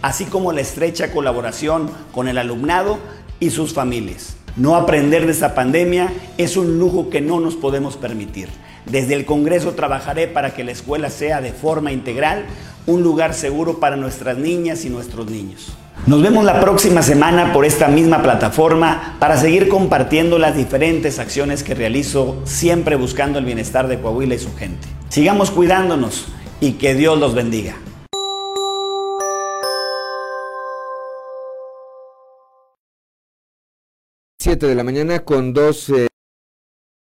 así 0.02 0.24
como 0.24 0.52
la 0.52 0.60
estrecha 0.60 1.12
colaboración 1.12 1.90
con 2.12 2.26
el 2.28 2.38
alumnado 2.38 2.98
y 3.38 3.50
sus 3.50 3.72
familias. 3.72 4.36
No 4.56 4.74
aprender 4.74 5.24
de 5.26 5.32
esta 5.32 5.54
pandemia 5.54 6.12
es 6.36 6.56
un 6.56 6.78
lujo 6.78 7.08
que 7.08 7.20
no 7.20 7.38
nos 7.38 7.54
podemos 7.54 7.96
permitir. 7.96 8.48
Desde 8.86 9.14
el 9.14 9.24
Congreso 9.24 9.74
trabajaré 9.74 10.26
para 10.26 10.54
que 10.54 10.64
la 10.64 10.72
escuela 10.72 11.10
sea 11.10 11.40
de 11.40 11.52
forma 11.52 11.92
integral 11.92 12.46
un 12.86 13.02
lugar 13.02 13.34
seguro 13.34 13.78
para 13.78 13.96
nuestras 13.96 14.38
niñas 14.38 14.84
y 14.84 14.90
nuestros 14.90 15.30
niños. 15.30 15.76
Nos 16.08 16.22
vemos 16.22 16.42
la 16.42 16.58
próxima 16.58 17.02
semana 17.02 17.52
por 17.52 17.66
esta 17.66 17.86
misma 17.86 18.22
plataforma 18.22 19.18
para 19.20 19.36
seguir 19.36 19.68
compartiendo 19.68 20.38
las 20.38 20.56
diferentes 20.56 21.18
acciones 21.18 21.62
que 21.62 21.74
realizo, 21.74 22.40
siempre 22.46 22.96
buscando 22.96 23.38
el 23.38 23.44
bienestar 23.44 23.88
de 23.88 24.00
Coahuila 24.00 24.34
y 24.34 24.38
su 24.38 24.56
gente. 24.56 24.88
Sigamos 25.10 25.50
cuidándonos 25.50 26.28
y 26.62 26.72
que 26.78 26.94
Dios 26.94 27.20
los 27.20 27.34
bendiga. 27.34 27.76
Siete 34.40 34.66
de 34.66 34.74
la 34.74 34.84
mañana 34.84 35.18
con 35.26 35.52
dos 35.52 35.90
eh, 35.90 36.06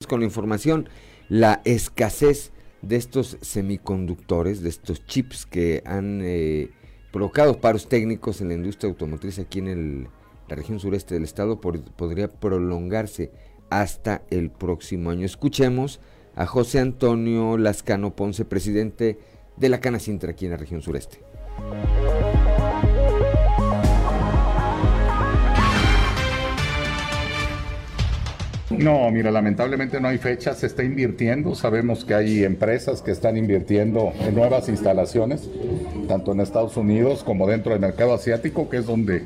con 0.08 0.20
la 0.20 0.28
información, 0.28 0.90
la 1.28 1.64
escasez 1.66 2.52
de 2.84 2.98
estos 2.98 3.40
semiconductores, 3.42 4.62
de 4.62 4.70
estos 4.70 5.04
chips 5.08 5.48
que 5.48 5.82
han 5.88 6.22
eh, 6.24 6.70
provocado 7.12 7.60
paros 7.60 7.88
técnicos 7.88 8.42
en 8.42 8.50
la 8.50 8.54
industria 8.54 8.90
automotriz 8.90 9.40
aquí 9.40 9.60
en 9.60 10.08
la 10.48 10.56
región 10.56 10.80
sureste 10.80 11.14
del 11.14 11.24
estado 11.24 11.62
podría 11.62 12.28
prolongarse 12.28 13.32
hasta 13.70 14.24
el 14.30 14.50
próximo 14.50 15.10
año. 15.10 15.26
Escuchemos 15.26 16.00
a 16.36 16.46
José 16.46 16.80
Antonio 16.80 17.58
Lascano 17.58 18.16
Ponce, 18.16 18.46
presidente 18.46 19.20
de 19.58 19.70
la 19.70 19.80
Cana 19.80 20.00
Sintra 20.00 20.32
aquí 20.32 20.46
en 20.46 20.52
la 20.52 20.58
región 20.58 20.82
sureste. 20.82 21.20
No, 28.82 29.12
mira, 29.12 29.30
lamentablemente 29.30 30.02
no 30.02 30.08
hay 30.08 30.18
fecha, 30.18 30.56
se 30.56 30.66
está 30.66 30.84
invirtiendo, 30.84 31.54
sabemos 31.54 32.04
que 32.04 32.16
hay 32.16 32.44
empresas 32.44 33.04
que 33.04 33.12
están 33.12 33.38
invirtiendo 33.38 34.12
en 34.20 34.34
nuevas 34.34 34.70
instalaciones, 34.70 35.48
tanto 36.08 36.32
en 36.32 36.40
Estados 36.40 36.76
Unidos 36.78 37.24
como 37.24 37.48
dentro 37.48 37.74
del 37.74 37.82
mercado 37.82 38.16
asiático, 38.16 38.70
que 38.70 38.78
es 38.78 38.88
donde 38.88 39.22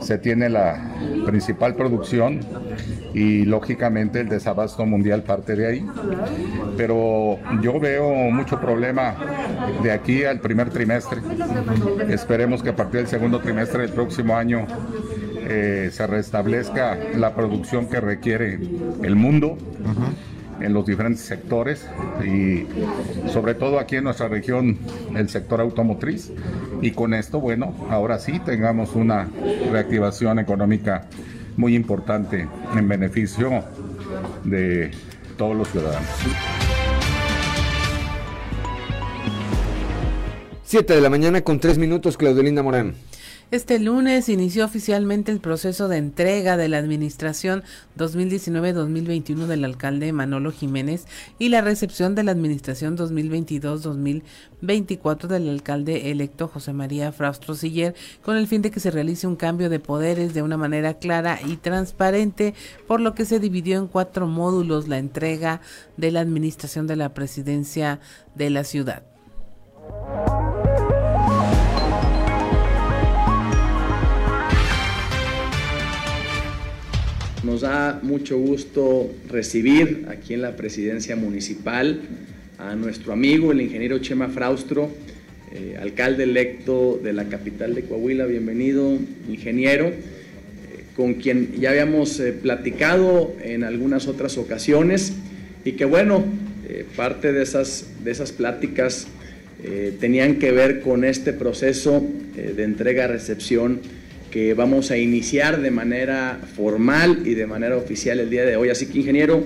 se 0.00 0.18
tiene 0.18 0.48
la 0.48 0.94
principal 1.26 1.76
producción 1.76 2.40
y 3.14 3.44
lógicamente 3.44 4.20
el 4.20 4.28
desabasto 4.28 4.84
mundial 4.84 5.22
parte 5.22 5.54
de 5.54 5.66
ahí. 5.66 5.86
Pero 6.76 7.38
yo 7.62 7.78
veo 7.78 8.10
mucho 8.32 8.60
problema 8.60 9.14
de 9.82 9.92
aquí 9.92 10.24
al 10.24 10.40
primer 10.40 10.70
trimestre. 10.70 11.20
Esperemos 12.08 12.62
que 12.62 12.70
a 12.70 12.76
partir 12.76 13.00
del 13.00 13.08
segundo 13.08 13.40
trimestre 13.40 13.82
del 13.82 13.92
próximo 13.92 14.36
año 14.36 14.66
eh, 15.52 15.90
se 15.92 16.06
restablezca 16.06 16.96
la 17.16 17.34
producción 17.34 17.88
que 17.88 18.00
requiere 18.00 18.58
el 19.02 19.16
mundo. 19.16 19.58
en 20.60 20.74
los 20.74 20.84
diferentes 20.84 21.22
sectores 21.22 21.88
y 22.22 22.66
sobre 23.30 23.54
todo 23.54 23.78
aquí 23.78 23.96
en 23.96 24.04
nuestra 24.04 24.28
región 24.28 24.76
el 25.16 25.30
sector 25.30 25.58
automotriz 25.58 26.30
y 26.82 26.90
con 26.90 27.14
esto 27.14 27.40
bueno 27.40 27.74
ahora 27.88 28.18
sí 28.18 28.38
tengamos 28.40 28.94
una 28.94 29.26
reactivación 29.72 30.38
económica 30.38 31.06
muy 31.56 31.74
importante 31.74 32.46
en 32.76 32.88
beneficio 32.88 33.64
de 34.44 34.90
todos 35.38 35.56
los 35.56 35.66
ciudadanos. 35.68 36.10
Siete 40.62 40.94
de 40.94 41.00
la 41.00 41.10
mañana 41.10 41.40
con 41.40 41.58
tres 41.58 41.78
minutos, 41.78 42.18
Claudelinda 42.18 42.62
Morán. 42.62 42.94
Este 43.50 43.80
lunes 43.80 44.28
inició 44.28 44.64
oficialmente 44.64 45.32
el 45.32 45.40
proceso 45.40 45.88
de 45.88 45.96
entrega 45.96 46.56
de 46.56 46.68
la 46.68 46.78
administración 46.78 47.64
2019-2021 47.98 49.46
del 49.46 49.64
alcalde 49.64 50.12
Manolo 50.12 50.52
Jiménez 50.52 51.06
y 51.40 51.48
la 51.48 51.60
recepción 51.60 52.14
de 52.14 52.22
la 52.22 52.30
administración 52.30 52.96
2022-2024 52.96 55.26
del 55.26 55.48
alcalde 55.48 56.12
electo 56.12 56.46
José 56.46 56.72
María 56.72 57.10
Fraustro 57.10 57.56
Siller 57.56 57.96
con 58.22 58.36
el 58.36 58.46
fin 58.46 58.62
de 58.62 58.70
que 58.70 58.78
se 58.78 58.92
realice 58.92 59.26
un 59.26 59.34
cambio 59.34 59.68
de 59.68 59.80
poderes 59.80 60.32
de 60.32 60.42
una 60.42 60.56
manera 60.56 60.94
clara 60.94 61.40
y 61.44 61.56
transparente, 61.56 62.54
por 62.86 63.00
lo 63.00 63.16
que 63.16 63.24
se 63.24 63.40
dividió 63.40 63.78
en 63.78 63.88
cuatro 63.88 64.28
módulos 64.28 64.86
la 64.86 64.98
entrega 64.98 65.60
de 65.96 66.12
la 66.12 66.20
administración 66.20 66.86
de 66.86 66.94
la 66.94 67.14
presidencia 67.14 67.98
de 68.36 68.50
la 68.50 68.62
ciudad. 68.62 69.02
Nos 77.42 77.62
da 77.62 77.98
mucho 78.02 78.36
gusto 78.36 79.10
recibir 79.26 80.04
aquí 80.10 80.34
en 80.34 80.42
la 80.42 80.56
presidencia 80.56 81.16
municipal 81.16 82.02
a 82.58 82.74
nuestro 82.74 83.14
amigo, 83.14 83.52
el 83.52 83.62
ingeniero 83.62 83.98
Chema 83.98 84.28
Fraustro, 84.28 84.90
eh, 85.50 85.78
alcalde 85.80 86.24
electo 86.24 87.00
de 87.02 87.14
la 87.14 87.30
capital 87.30 87.74
de 87.74 87.84
Coahuila. 87.84 88.26
Bienvenido, 88.26 88.94
ingeniero, 89.26 89.86
eh, 89.86 89.94
con 90.94 91.14
quien 91.14 91.58
ya 91.58 91.70
habíamos 91.70 92.20
eh, 92.20 92.34
platicado 92.34 93.34
en 93.42 93.64
algunas 93.64 94.06
otras 94.06 94.36
ocasiones 94.36 95.14
y 95.64 95.72
que 95.72 95.86
bueno, 95.86 96.24
parte 96.94 97.32
de 97.32 97.42
esas, 97.42 97.86
de 98.04 98.10
esas 98.10 98.32
pláticas 98.32 99.08
tenían 99.98 100.36
que 100.36 100.52
ver 100.52 100.80
con 100.80 101.04
este 101.04 101.32
proceso 101.32 102.06
de 102.36 102.62
entrega-recepción 102.62 103.80
que 104.30 104.54
vamos 104.54 104.90
a 104.90 104.96
iniciar 104.96 105.60
de 105.60 105.70
manera 105.70 106.40
formal 106.54 107.26
y 107.26 107.34
de 107.34 107.46
manera 107.46 107.76
oficial 107.76 108.20
el 108.20 108.30
día 108.30 108.44
de 108.44 108.56
hoy. 108.56 108.68
Así 108.68 108.86
que, 108.86 108.98
ingeniero, 108.98 109.44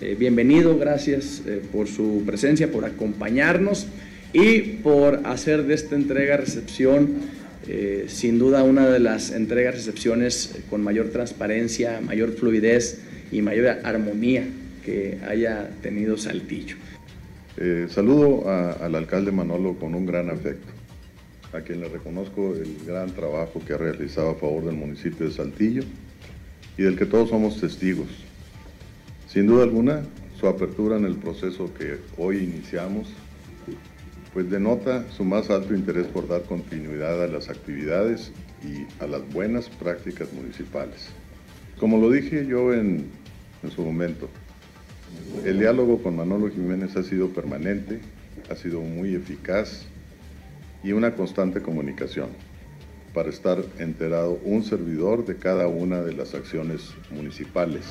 eh, 0.00 0.14
bienvenido, 0.18 0.78
gracias 0.78 1.42
eh, 1.46 1.60
por 1.72 1.88
su 1.88 2.22
presencia, 2.26 2.70
por 2.70 2.84
acompañarnos 2.84 3.86
y 4.32 4.60
por 4.60 5.22
hacer 5.24 5.64
de 5.64 5.74
esta 5.74 5.96
entrega-recepción 5.96 7.40
eh, 7.68 8.04
sin 8.08 8.38
duda 8.38 8.62
una 8.62 8.88
de 8.88 9.00
las 9.00 9.32
entregas-recepciones 9.32 10.56
con 10.68 10.82
mayor 10.82 11.10
transparencia, 11.10 12.00
mayor 12.00 12.32
fluidez 12.32 13.00
y 13.32 13.42
mayor 13.42 13.78
armonía 13.84 14.44
que 14.84 15.18
haya 15.28 15.70
tenido 15.82 16.16
Saltillo. 16.16 16.76
saludo 17.88 18.48
al 18.48 18.94
alcalde 18.94 19.30
Manolo 19.30 19.74
con 19.74 19.94
un 19.94 20.06
gran 20.06 20.30
afecto 20.30 20.79
a 21.52 21.60
quien 21.60 21.80
le 21.80 21.88
reconozco 21.88 22.54
el 22.54 22.76
gran 22.86 23.10
trabajo 23.10 23.60
que 23.66 23.72
ha 23.72 23.78
realizado 23.78 24.30
a 24.30 24.34
favor 24.34 24.64
del 24.64 24.76
municipio 24.76 25.26
de 25.26 25.32
Saltillo 25.32 25.82
y 26.76 26.82
del 26.82 26.96
que 26.96 27.06
todos 27.06 27.30
somos 27.30 27.60
testigos. 27.60 28.08
Sin 29.26 29.46
duda 29.46 29.64
alguna, 29.64 30.02
su 30.38 30.46
apertura 30.46 30.96
en 30.96 31.04
el 31.04 31.16
proceso 31.16 31.72
que 31.74 31.98
hoy 32.16 32.38
iniciamos, 32.38 33.08
pues 34.32 34.48
denota 34.48 35.10
su 35.10 35.24
más 35.24 35.50
alto 35.50 35.74
interés 35.74 36.06
por 36.06 36.28
dar 36.28 36.42
continuidad 36.44 37.22
a 37.22 37.26
las 37.26 37.48
actividades 37.48 38.32
y 38.62 38.86
a 39.02 39.06
las 39.06 39.28
buenas 39.32 39.68
prácticas 39.68 40.32
municipales. 40.32 41.08
Como 41.78 41.98
lo 41.98 42.10
dije 42.10 42.46
yo 42.46 42.72
en, 42.72 43.06
en 43.62 43.70
su 43.70 43.82
momento, 43.82 44.28
el 45.44 45.58
diálogo 45.58 46.02
con 46.02 46.16
Manolo 46.16 46.48
Jiménez 46.48 46.96
ha 46.96 47.02
sido 47.02 47.30
permanente, 47.30 48.00
ha 48.50 48.54
sido 48.54 48.80
muy 48.80 49.14
eficaz 49.14 49.86
y 50.82 50.92
una 50.92 51.14
constante 51.14 51.62
comunicación 51.62 52.28
para 53.14 53.28
estar 53.28 53.62
enterado 53.78 54.38
un 54.44 54.62
servidor 54.62 55.24
de 55.24 55.36
cada 55.36 55.66
una 55.66 56.02
de 56.02 56.12
las 56.12 56.34
acciones 56.34 56.94
municipales. 57.10 57.84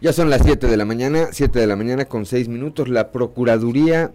Ya 0.00 0.12
son 0.12 0.28
las 0.28 0.42
7 0.42 0.66
de 0.66 0.76
la 0.76 0.84
mañana, 0.84 1.28
7 1.32 1.58
de 1.58 1.66
la 1.66 1.76
mañana 1.76 2.04
con 2.04 2.26
6 2.26 2.48
minutos. 2.48 2.88
La 2.88 3.10
Procuraduría 3.10 4.12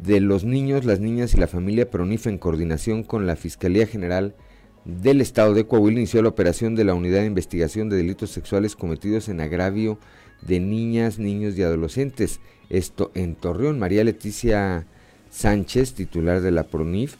de 0.00 0.20
los 0.20 0.44
Niños, 0.44 0.84
las 0.84 1.00
Niñas 1.00 1.34
y 1.34 1.38
la 1.38 1.48
Familia 1.48 1.90
PRONIF 1.90 2.28
en 2.28 2.38
coordinación 2.38 3.02
con 3.02 3.26
la 3.26 3.34
Fiscalía 3.34 3.86
General 3.86 4.36
del 4.84 5.20
Estado 5.20 5.54
de 5.54 5.66
Coahuila 5.66 5.98
inició 5.98 6.22
la 6.22 6.28
operación 6.28 6.76
de 6.76 6.84
la 6.84 6.94
Unidad 6.94 7.20
de 7.20 7.26
Investigación 7.26 7.88
de 7.88 7.96
Delitos 7.96 8.30
Sexuales 8.30 8.76
cometidos 8.76 9.28
en 9.28 9.40
agravio 9.40 9.98
de 10.42 10.60
niñas, 10.60 11.18
niños 11.18 11.56
y 11.56 11.62
adolescentes. 11.62 12.40
Esto 12.70 13.10
en 13.14 13.34
Torreón. 13.34 13.78
María 13.78 14.04
Leticia 14.04 14.86
Sánchez, 15.30 15.94
titular 15.94 16.40
de 16.40 16.50
la 16.50 16.64
PRONIF, 16.64 17.16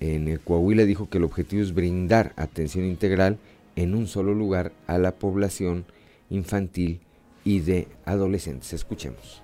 en 0.00 0.28
el 0.28 0.40
Coahuila 0.40 0.84
dijo 0.84 1.08
que 1.08 1.18
el 1.18 1.24
objetivo 1.24 1.62
es 1.62 1.72
brindar 1.72 2.32
atención 2.36 2.84
integral 2.84 3.38
en 3.76 3.94
un 3.94 4.06
solo 4.06 4.34
lugar 4.34 4.72
a 4.86 4.98
la 4.98 5.12
población 5.12 5.84
infantil 6.30 7.00
y 7.44 7.60
de 7.60 7.88
adolescentes. 8.04 8.72
Escuchemos. 8.72 9.42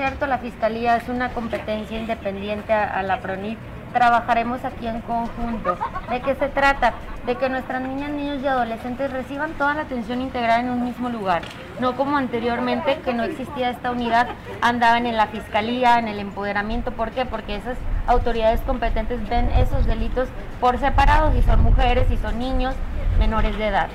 Cierto, 0.00 0.26
la 0.26 0.38
Fiscalía 0.38 0.96
es 0.96 1.10
una 1.10 1.28
competencia 1.28 1.98
independiente 1.98 2.72
a, 2.72 3.02
la 3.02 3.20
PRONIF, 3.20 3.58
trabajaremos 3.92 4.64
aquí 4.64 4.86
en 4.86 5.02
conjunto. 5.02 5.76
¿De 6.08 6.22
qué 6.22 6.34
se 6.36 6.48
trata? 6.48 6.94
De 7.26 7.34
que 7.34 7.50
nuestras 7.50 7.82
niñas, 7.82 8.10
niños 8.10 8.42
y 8.42 8.46
adolescentes 8.46 9.12
reciban 9.12 9.52
toda 9.58 9.74
la 9.74 9.82
atención 9.82 10.22
integral 10.22 10.60
en 10.60 10.70
un 10.70 10.84
mismo 10.84 11.10
lugar, 11.10 11.42
no 11.80 11.96
como 11.96 12.16
anteriormente 12.16 12.98
que 13.04 13.12
no 13.12 13.24
existía 13.24 13.68
esta 13.68 13.90
unidad, 13.90 14.28
andaban 14.62 15.04
en 15.04 15.18
la 15.18 15.26
fiscalía, 15.26 15.98
en 15.98 16.08
el 16.08 16.18
empoderamiento. 16.18 16.92
¿Por 16.92 17.10
qué? 17.10 17.26
Porque 17.26 17.56
esas 17.56 17.76
autoridades 18.06 18.62
competentes 18.62 19.28
ven 19.28 19.50
esos 19.50 19.84
delitos 19.84 20.30
por 20.62 20.78
separado, 20.78 21.30
si 21.34 21.42
son 21.42 21.62
mujeres, 21.62 22.08
si 22.08 22.16
son 22.16 22.38
niños 22.38 22.74
menores 23.18 23.58
de 23.58 23.66
edad. 23.66 23.88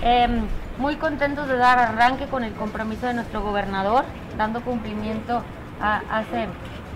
Em, 0.00 0.40
muy 0.80 0.96
contentos 0.96 1.46
de 1.46 1.56
dar 1.58 1.78
arranque 1.78 2.24
con 2.26 2.42
el 2.42 2.54
compromiso 2.54 3.06
de 3.06 3.14
nuestro 3.14 3.42
gobernador, 3.42 4.04
dando 4.38 4.62
cumplimiento 4.62 5.42
a, 5.80 6.00
hace 6.10 6.48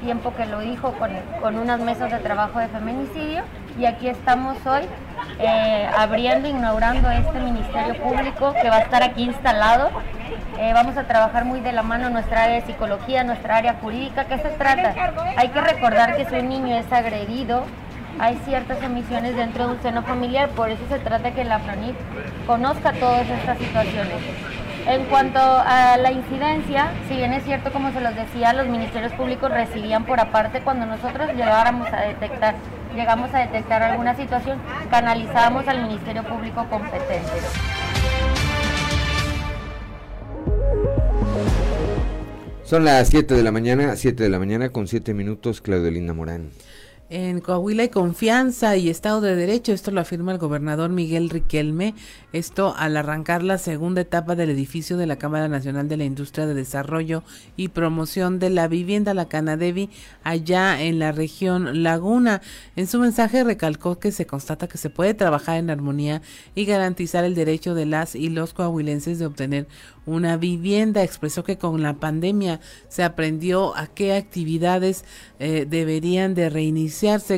tiempo 0.03 0.35
que 0.35 0.47
lo 0.47 0.61
dijo 0.61 0.93
con, 0.95 1.11
con 1.41 1.59
unas 1.59 1.81
mesas 1.81 2.11
de 2.11 2.19
trabajo 2.19 2.59
de 2.59 2.69
feminicidio 2.69 3.43
y 3.79 3.85
aquí 3.85 4.09
estamos 4.09 4.57
hoy 4.67 4.83
eh, 5.39 5.89
abriendo, 5.97 6.49
inaugurando 6.49 7.11
este 7.11 7.39
Ministerio 7.41 8.03
Público 8.03 8.55
que 8.61 8.71
va 8.71 8.77
a 8.77 8.81
estar 8.81 9.03
aquí 9.03 9.25
instalado. 9.25 9.91
Eh, 10.59 10.73
vamos 10.73 10.97
a 10.97 11.05
trabajar 11.05 11.45
muy 11.45 11.61
de 11.61 11.73
la 11.73 11.83
mano 11.83 12.09
nuestra 12.09 12.45
área 12.45 12.57
de 12.57 12.63
psicología, 12.63 13.23
nuestra 13.25 13.57
área 13.57 13.75
jurídica. 13.83 14.25
¿Qué 14.25 14.39
se 14.39 14.51
trata? 14.51 14.95
Hay 15.37 15.49
que 15.49 15.61
recordar 15.61 16.17
que 16.17 16.25
si 16.25 16.37
un 16.37 16.49
niño 16.49 16.77
es 16.77 16.91
agredido, 16.93 17.65
hay 18.19 18.39
ciertas 18.45 18.83
omisiones 18.83 19.37
dentro 19.37 19.67
de 19.67 19.75
un 19.75 19.83
seno 19.83 20.03
familiar, 20.03 20.51
por 20.51 20.71
eso 20.71 20.83
se 20.89 20.99
trata 20.99 21.33
que 21.33 21.45
la 21.45 21.59
FRONIP 21.59 21.97
conozca 22.47 22.93
todas 22.93 23.29
estas 23.29 23.59
situaciones. 23.59 24.23
En 24.87 25.05
cuanto 25.07 25.39
a 25.41 25.97
la 25.97 26.13
incidencia, 26.13 26.93
si 27.09 27.17
bien 27.17 27.33
es 27.33 27.43
cierto, 27.45 27.73
como 27.73 27.91
se 27.93 28.01
los 28.01 28.15
decía, 28.15 28.53
los 28.53 28.67
ministerios 28.67 29.13
públicos 29.15 29.51
recibían 29.51 30.05
por 30.05 30.21
aparte 30.21 30.61
cuando 30.61 30.85
nosotros 30.85 31.31
llegáramos 31.31 31.89
a 31.91 32.03
detectar, 32.03 32.55
llegamos 32.95 33.33
a 33.33 33.39
detectar 33.39 33.83
alguna 33.83 34.15
situación, 34.15 34.59
canalizábamos 34.91 35.67
al 35.69 35.83
Ministerio 35.83 36.23
Público 36.25 36.67
competente. 36.69 37.33
Son 42.65 42.85
las 42.85 43.09
7 43.09 43.35
de 43.35 43.43
la 43.43 43.53
mañana, 43.53 43.97
7 43.97 44.23
de 44.23 44.29
la 44.29 44.39
mañana 44.39 44.69
con 44.69 44.87
7 44.87 45.15
minutos, 45.15 45.61
Claudio 45.61 45.91
Linda 45.91 46.13
Morán. 46.13 46.51
En 47.11 47.41
Coahuila 47.41 47.83
hay 47.83 47.89
confianza 47.91 48.79
y 48.79 48.89
Estado 48.89 49.21
de 49.21 49.37
Derecho, 49.37 49.73
esto 49.73 49.91
lo 49.91 50.01
afirma 50.01 50.33
el 50.33 50.39
gobernador 50.39 50.89
Miguel 50.89 51.29
Riquelme, 51.29 51.95
esto 52.33 52.75
al 52.79 52.97
arrancar 52.97 53.43
la 53.43 53.59
segunda 53.59 54.01
etapa 54.01 54.35
del 54.37 54.49
edificio 54.49 54.97
de 54.97 55.07
la 55.07 55.17
Cámara 55.17 55.47
Nacional 55.49 55.87
de 55.87 55.99
la 55.99 56.05
Industria 56.05 56.47
de 56.47 56.55
Desarrollo 56.55 57.23
y 57.59 57.69
Promoción 57.69 58.39
de 58.39 58.49
la 58.49 58.69
Vivienda, 58.69 59.13
la 59.13 59.29
Canadevi, 59.29 59.91
allá 60.23 60.81
en 60.81 60.99
la 60.99 61.13
región 61.13 61.83
Laguna. 61.83 62.41
En 62.75 62.87
su 62.87 62.99
mensaje 62.99 63.45
recalcó 63.45 63.99
que 63.99 64.11
se 64.11 64.27
constata 64.27 64.67
que 64.67 64.79
se 64.79 64.89
puede 64.89 65.13
trabajar 65.13 65.59
en 65.59 65.69
armonía 65.69 66.23
y 66.55 66.65
garantizar 66.65 67.25
el 67.25 67.35
derecho 67.35 67.75
de 67.75 67.85
las 67.85 68.15
y 68.15 68.31
los 68.31 68.55
coahuilenses 68.55 69.19
de 69.19 69.27
obtener 69.27 69.69
una 70.07 70.39
vivienda. 70.39 71.03
Expresó 71.03 71.45
que 71.45 71.59
con 71.59 71.83
la 71.83 71.95
pandemia 71.95 72.61
se 72.89 73.03
aprendió 73.03 73.77
a 73.77 73.89
qué 73.89 74.15
actividades 74.15 75.05
eh, 75.39 75.67
deberían 75.69 76.35
de 76.35 76.49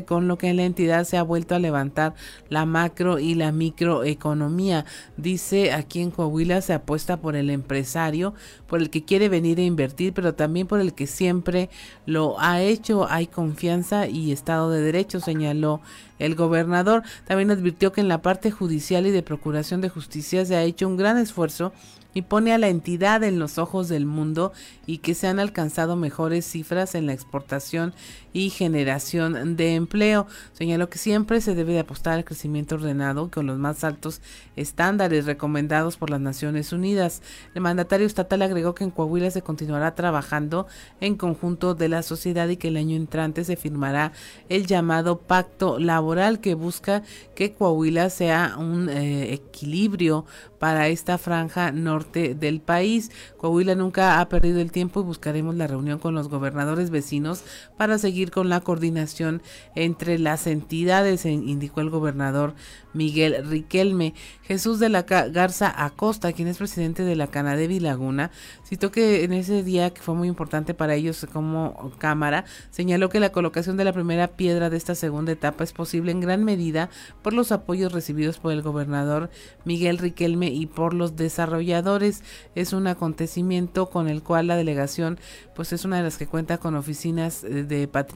con 0.07 0.29
lo 0.29 0.39
que 0.39 0.49
en 0.49 0.57
la 0.57 0.65
entidad 0.65 1.05
se 1.05 1.17
ha 1.17 1.23
vuelto 1.23 1.55
a 1.55 1.59
levantar 1.59 2.15
la 2.49 2.67
macro 2.67 3.19
y 3.19 3.35
la 3.35 3.51
microeconomía. 3.51 4.85
Dice 5.17 5.73
aquí 5.73 6.01
en 6.01 6.13
Coahuila 6.13 6.61
se 6.61 6.73
apuesta 6.73 7.17
por 7.17 7.35
el 7.35 7.51
empresario, 7.51 8.35
por 8.69 8.81
el 8.81 8.91
que 8.91 9.05
quiere 9.05 9.29
venir 9.29 9.59
a 9.59 9.65
invertir, 9.65 10.13
pero 10.13 10.35
también 10.35 10.69
por 10.69 10.81
el 10.81 10.95
que 10.95 11.09
siempre 11.09 11.69
lo 12.07 12.39
ha 12.39 12.63
hecho. 12.63 13.09
Hay 13.11 13.27
confianza 13.27 14.07
y 14.07 14.31
Estado 14.31 14.71
de 14.71 14.83
Derecho, 14.83 15.19
señaló 15.19 15.81
el 16.21 16.37
gobernador. 16.37 17.03
También 17.27 17.51
advirtió 17.51 17.93
que 17.93 18.01
en 18.01 18.09
la 18.09 18.23
parte 18.23 18.53
judicial 18.53 19.07
y 19.07 19.11
de 19.11 19.23
procuración 19.23 19.81
de 19.81 19.89
justicia 19.89 20.45
se 20.45 20.55
ha 20.55 20.63
hecho 20.63 20.87
un 20.87 20.97
gran 20.97 21.19
esfuerzo 21.19 21.73
y 22.17 22.23
pone 22.23 22.55
a 22.55 22.59
la 22.59 22.69
entidad 22.69 23.23
en 23.25 23.39
los 23.39 23.59
ojos 23.59 23.91
del 23.91 24.07
mundo 24.07 24.55
y 24.87 24.99
que 24.99 25.15
se 25.15 25.27
han 25.27 25.39
alcanzado 25.39 25.97
mejores 25.97 26.47
cifras 26.47 26.95
en 26.95 27.05
la 27.05 27.13
exportación 27.13 27.93
y 28.37 28.51
generación 28.51 29.57
de 29.57 29.77
empleo. 29.77 30.27
Señaló 30.53 30.91
que 30.91 30.99
siempre 30.99 31.41
se 31.41 31.55
debe 31.55 31.73
de 31.73 31.79
apostar 31.79 32.13
al 32.13 32.25
crecimiento 32.27 32.75
ordenado 32.75 33.31
con 33.31 33.47
los 33.47 33.59
más 33.59 33.83
altos 33.83 34.21
estándares 34.57 35.25
recomendados 35.25 35.97
por 35.97 36.11
las 36.11 36.21
Naciones 36.21 36.71
Unidas. 36.71 37.23
El 37.55 37.63
mandatario 37.63 38.07
estatal 38.07 38.43
agregó 38.43 38.75
que 38.75 38.85
en 38.85 38.91
Coahuila 38.91 39.31
se 39.31 39.41
continuará 39.41 39.95
trabajando 39.95 40.67
en 41.01 41.17
conjunto 41.17 41.75
de 41.75 41.89
la 41.89 42.03
sociedad 42.03 42.47
y 42.49 42.59
que 42.59 42.69
el 42.69 42.77
año 42.77 42.95
entrante 42.95 43.43
se 43.43 43.57
firmará 43.57 44.13
el 44.51 44.67
llamado 44.67 45.19
pacto 45.19 45.79
laboral 45.79 46.41
que 46.41 46.53
busca 46.53 47.03
que 47.35 47.55
Coahuila 47.55 48.11
sea 48.11 48.57
un 48.59 48.91
eh, 48.91 49.33
equilibrio 49.33 50.27
para 50.59 50.89
esta 50.89 51.17
franja 51.17 51.73
norte 51.73 52.35
del 52.35 52.61
país. 52.61 53.11
Coahuila 53.39 53.75
nunca 53.75 54.21
ha 54.21 54.29
perdido 54.29 54.61
el 54.61 54.73
tiempo 54.73 55.01
y 55.01 55.05
buscaremos 55.05 55.55
la 55.55 55.67
reunión 55.67 55.99
con 55.99 56.15
los 56.15 56.29
gobernadores 56.29 56.91
vecinos 56.91 57.43
para 57.79 57.97
seguir 57.97 58.26
con 58.31 58.49
la 58.49 58.61
coordinación 58.61 59.43
entre 59.75 60.19
las 60.19 60.47
entidades, 60.47 61.25
indicó 61.25 61.81
el 61.81 61.91
gobernador 61.91 62.55
Miguel 62.97 63.47
Riquelme. 63.47 64.15
Jesús 64.43 64.79
de 64.79 64.89
la 64.89 65.03
Garza 65.03 65.73
Acosta, 65.85 66.33
quien 66.33 66.49
es 66.49 66.59
presidente 66.59 67.05
de 67.05 67.17
la 67.17 67.27
Canadevi 67.27 67.81
Laguna, 67.81 68.31
citó 68.65 68.91
que 68.91 69.25
en 69.25 69.33
ese 69.33 69.63
día 69.63 69.91
que 69.91 70.01
fue 70.01 70.15
muy 70.15 70.29
importante 70.29 70.75
para 70.75 70.95
ellos 70.95 71.27
como 71.33 71.93
Cámara, 71.99 72.45
señaló 72.71 73.09
que 73.09 73.21
la 73.21 73.33
colocación 73.33 73.77
de 73.77 73.85
la 73.85 73.93
primera 73.93 74.29
piedra 74.29 74.71
de 74.71 74.77
esta 74.77 74.95
segunda 74.95 75.33
etapa 75.33 75.65
es 75.65 75.73
posible 75.73 76.13
en 76.13 76.21
gran 76.21 76.45
medida 76.45 76.91
por 77.23 77.33
los 77.33 77.53
apoyos 77.53 77.93
recibidos 77.93 78.39
por 78.39 78.53
el 78.53 78.63
gobernador 78.63 79.31
Miguel 79.65 79.99
Riquelme 79.99 80.49
y 80.49 80.67
por 80.67 80.95
los 80.95 81.17
desarrolladores. 81.17 82.23
Es 82.55 82.73
un 82.73 82.87
acontecimiento 82.87 83.91
con 83.91 84.09
el 84.09 84.23
cual 84.23 84.47
la 84.47 84.57
delegación 84.57 85.19
pues 85.55 85.73
es 85.73 85.85
una 85.85 85.97
de 85.99 86.03
las 86.03 86.19
que 86.19 86.27
cuenta 86.27 86.59
con 86.59 86.77
oficinas 86.77 87.45
eh, 87.45 87.65
de 87.65 87.89
patrimonio 87.89 88.16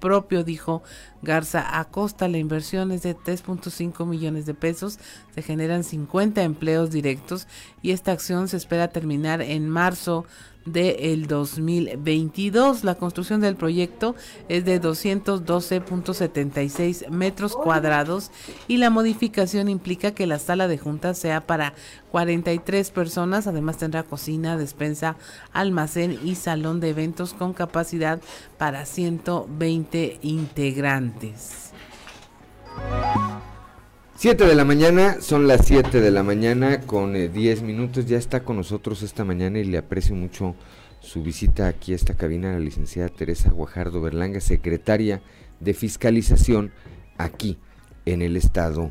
propio, 0.00 0.44
dijo 0.44 0.82
Garza 1.22 1.78
Acosta. 1.78 2.28
La 2.28 2.38
inversión 2.38 2.92
es 2.92 3.02
de 3.02 3.16
3.5 3.16 4.06
millones 4.06 4.46
de 4.46 4.54
pesos, 4.54 4.98
se 5.34 5.42
generan 5.42 5.84
50 5.84 6.42
empleos 6.42 6.90
directos 6.90 7.46
y 7.82 7.92
esta 7.92 8.12
acción 8.12 8.48
se 8.48 8.56
espera 8.56 8.88
terminar 8.88 9.42
en 9.42 9.68
marzo 9.68 10.24
del 10.64 11.26
2022. 11.26 12.84
La 12.84 12.94
construcción 12.96 13.40
del 13.40 13.56
proyecto 13.56 14.14
es 14.48 14.64
de 14.64 14.80
212.76 14.80 17.08
metros 17.10 17.56
cuadrados 17.56 18.30
y 18.66 18.78
la 18.78 18.90
modificación 18.90 19.68
implica 19.68 20.12
que 20.12 20.26
la 20.26 20.38
sala 20.38 20.68
de 20.68 20.78
juntas 20.78 21.18
sea 21.18 21.46
para 21.46 21.74
43 22.10 22.90
personas. 22.90 23.46
Además 23.46 23.76
tendrá 23.78 24.02
cocina, 24.02 24.56
despensa, 24.56 25.16
almacén 25.52 26.18
y 26.24 26.34
salón 26.34 26.80
de 26.80 26.88
eventos 26.90 27.34
con 27.34 27.52
capacidad 27.52 28.20
para 28.56 28.84
120 28.84 30.18
integrantes. 30.22 31.72
7 34.18 34.46
de 34.46 34.56
la 34.56 34.64
mañana, 34.64 35.20
son 35.20 35.46
las 35.46 35.64
7 35.64 36.00
de 36.00 36.10
la 36.10 36.24
mañana 36.24 36.80
con 36.80 37.12
10 37.12 37.36
eh, 37.36 37.62
minutos. 37.62 38.06
Ya 38.06 38.18
está 38.18 38.42
con 38.42 38.56
nosotros 38.56 39.04
esta 39.04 39.24
mañana 39.24 39.60
y 39.60 39.64
le 39.64 39.78
aprecio 39.78 40.16
mucho 40.16 40.56
su 40.98 41.22
visita 41.22 41.68
aquí 41.68 41.92
a 41.92 41.94
esta 41.94 42.14
cabina 42.14 42.50
la 42.50 42.58
licenciada 42.58 43.10
Teresa 43.10 43.50
Guajardo 43.50 44.00
Berlanga, 44.00 44.40
secretaria 44.40 45.22
de 45.60 45.72
Fiscalización 45.72 46.72
aquí 47.16 47.60
en 48.06 48.22
el 48.22 48.36
estado 48.36 48.90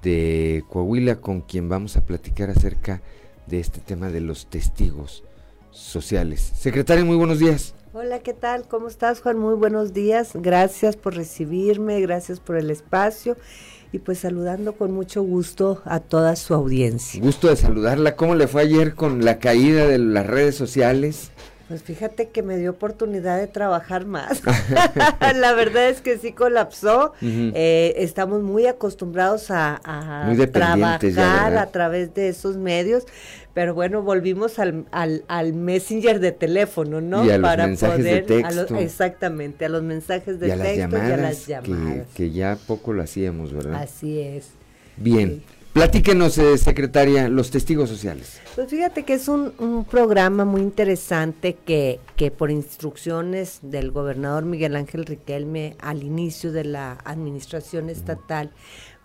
de 0.00 0.64
Coahuila, 0.70 1.16
con 1.16 1.42
quien 1.42 1.68
vamos 1.68 1.98
a 1.98 2.06
platicar 2.06 2.48
acerca 2.48 3.02
de 3.46 3.60
este 3.60 3.80
tema 3.80 4.08
de 4.08 4.22
los 4.22 4.46
testigos 4.46 5.24
sociales. 5.72 6.40
Secretaria, 6.40 7.04
muy 7.04 7.16
buenos 7.16 7.38
días. 7.38 7.74
Hola, 7.92 8.20
¿qué 8.20 8.32
tal? 8.32 8.66
¿Cómo 8.66 8.88
estás, 8.88 9.20
Juan? 9.20 9.38
Muy 9.38 9.56
buenos 9.56 9.92
días. 9.92 10.30
Gracias 10.32 10.96
por 10.96 11.14
recibirme, 11.14 12.00
gracias 12.00 12.40
por 12.40 12.56
el 12.56 12.70
espacio 12.70 13.36
y 13.94 14.00
pues 14.00 14.18
saludando 14.18 14.72
con 14.72 14.90
mucho 14.90 15.22
gusto 15.22 15.80
a 15.84 16.00
toda 16.00 16.34
su 16.34 16.52
audiencia. 16.52 17.22
Gusto 17.22 17.46
de 17.46 17.54
saludarla. 17.54 18.16
¿Cómo 18.16 18.34
le 18.34 18.48
fue 18.48 18.62
ayer 18.62 18.96
con 18.96 19.24
la 19.24 19.38
caída 19.38 19.86
de 19.86 19.98
las 19.98 20.26
redes 20.26 20.56
sociales? 20.56 21.30
Pues 21.68 21.82
fíjate 21.82 22.28
que 22.28 22.42
me 22.42 22.58
dio 22.58 22.72
oportunidad 22.72 23.38
de 23.38 23.46
trabajar 23.46 24.04
más. 24.04 24.42
la 25.34 25.52
verdad 25.54 25.88
es 25.88 26.02
que 26.02 26.18
sí 26.18 26.32
colapsó. 26.32 27.14
Eh, 27.22 27.94
estamos 27.98 28.42
muy 28.42 28.66
acostumbrados 28.66 29.50
a, 29.50 29.80
trabajar 30.52 31.56
a 31.56 31.66
través 31.66 32.14
de 32.14 32.28
esos 32.28 32.56
medios, 32.56 33.04
pero 33.54 33.72
bueno, 33.72 34.02
volvimos 34.02 34.58
al, 34.58 34.84
al, 34.90 35.52
messenger 35.54 36.20
de 36.20 36.32
teléfono, 36.32 37.00
¿no? 37.00 37.24
Y 37.24 37.30
a 37.30 37.38
los 37.38 37.56
mensajes 37.56 38.04
de 38.04 38.22
texto. 38.22 38.76
exactamente, 38.76 39.64
a 39.64 39.68
los 39.68 39.82
mensajes 39.82 40.38
de 40.40 40.48
texto 40.56 40.96
y 40.96 41.12
a 41.12 41.16
las 41.16 41.46
llamadas. 41.46 42.06
Que, 42.14 42.30
ya 42.30 42.58
poco 42.66 42.92
lo 42.92 43.02
hacíamos, 43.02 43.52
¿verdad? 43.52 43.82
Así 43.82 44.20
es. 44.20 44.50
Bien. 44.96 45.42
Platíquenos, 45.74 46.38
eh, 46.38 46.56
secretaria, 46.56 47.28
los 47.28 47.50
testigos 47.50 47.88
sociales. 47.88 48.40
Pues 48.54 48.68
fíjate 48.68 49.02
que 49.02 49.14
es 49.14 49.26
un, 49.26 49.52
un 49.58 49.84
programa 49.84 50.44
muy 50.44 50.60
interesante 50.60 51.54
que, 51.66 51.98
que 52.14 52.30
por 52.30 52.52
instrucciones 52.52 53.58
del 53.60 53.90
gobernador 53.90 54.44
Miguel 54.44 54.76
Ángel 54.76 55.04
Riquelme 55.04 55.74
al 55.80 56.04
inicio 56.04 56.52
de 56.52 56.62
la 56.62 56.92
administración 57.04 57.90
estatal, 57.90 58.52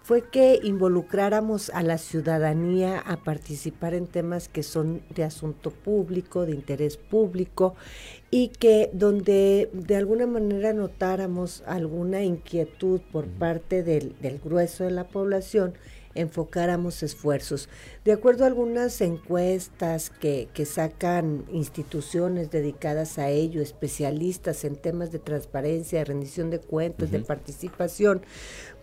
fue 0.03 0.29
que 0.29 0.59
involucráramos 0.61 1.71
a 1.71 1.81
la 1.81 1.97
ciudadanía 1.97 2.99
a 2.99 3.17
participar 3.17 3.95
en 3.95 4.05
temas 4.05 4.47
que 4.47 4.61
son 4.61 5.01
de 5.13 5.23
asunto 5.23 5.71
público, 5.71 6.45
de 6.45 6.51
interés 6.51 6.97
público, 6.97 7.73
y 8.29 8.49
que 8.49 8.91
donde 8.93 9.71
de 9.73 9.95
alguna 9.95 10.27
manera 10.27 10.73
notáramos 10.73 11.63
alguna 11.65 12.23
inquietud 12.23 13.01
por 13.11 13.25
parte 13.25 13.81
del, 13.81 14.15
del 14.21 14.37
grueso 14.37 14.83
de 14.83 14.91
la 14.91 15.07
población, 15.07 15.73
enfocáramos 16.19 17.03
esfuerzos. 17.03 17.69
De 18.03 18.11
acuerdo 18.11 18.43
a 18.43 18.47
algunas 18.47 19.01
encuestas 19.01 20.09
que, 20.09 20.49
que, 20.53 20.65
sacan 20.65 21.45
instituciones 21.51 22.51
dedicadas 22.51 23.17
a 23.17 23.29
ello, 23.29 23.61
especialistas 23.61 24.63
en 24.65 24.75
temas 24.75 25.11
de 25.11 25.19
transparencia, 25.19 25.99
de 25.99 26.05
rendición 26.05 26.49
de 26.49 26.59
cuentas, 26.59 27.11
de 27.11 27.19
participación, 27.19 28.21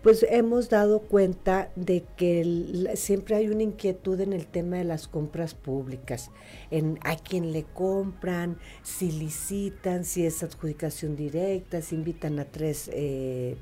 pues 0.07 0.25
hemos 0.31 0.69
dado 0.71 1.01
cuenta 1.01 1.73
de 1.75 2.05
que 2.17 2.93
siempre 2.95 3.35
hay 3.35 3.49
una 3.49 3.65
inquietud 3.65 4.21
en 4.21 4.33
el 4.33 4.47
tema 4.47 4.77
de 4.77 4.85
las 4.85 5.09
compras 5.09 5.55
públicas, 5.55 6.31
en 6.71 7.01
a 7.03 7.17
quién 7.17 7.53
le 7.53 7.65
compran, 7.65 8.57
si 8.85 9.11
licitan, 9.11 10.05
si 10.05 10.25
es 10.25 10.45
adjudicación 10.45 11.17
directa, 11.17 11.83
si 11.83 11.97
invitan 11.97 12.39
a 12.39 12.45
tres 12.45 12.89
eh, 12.93 13.57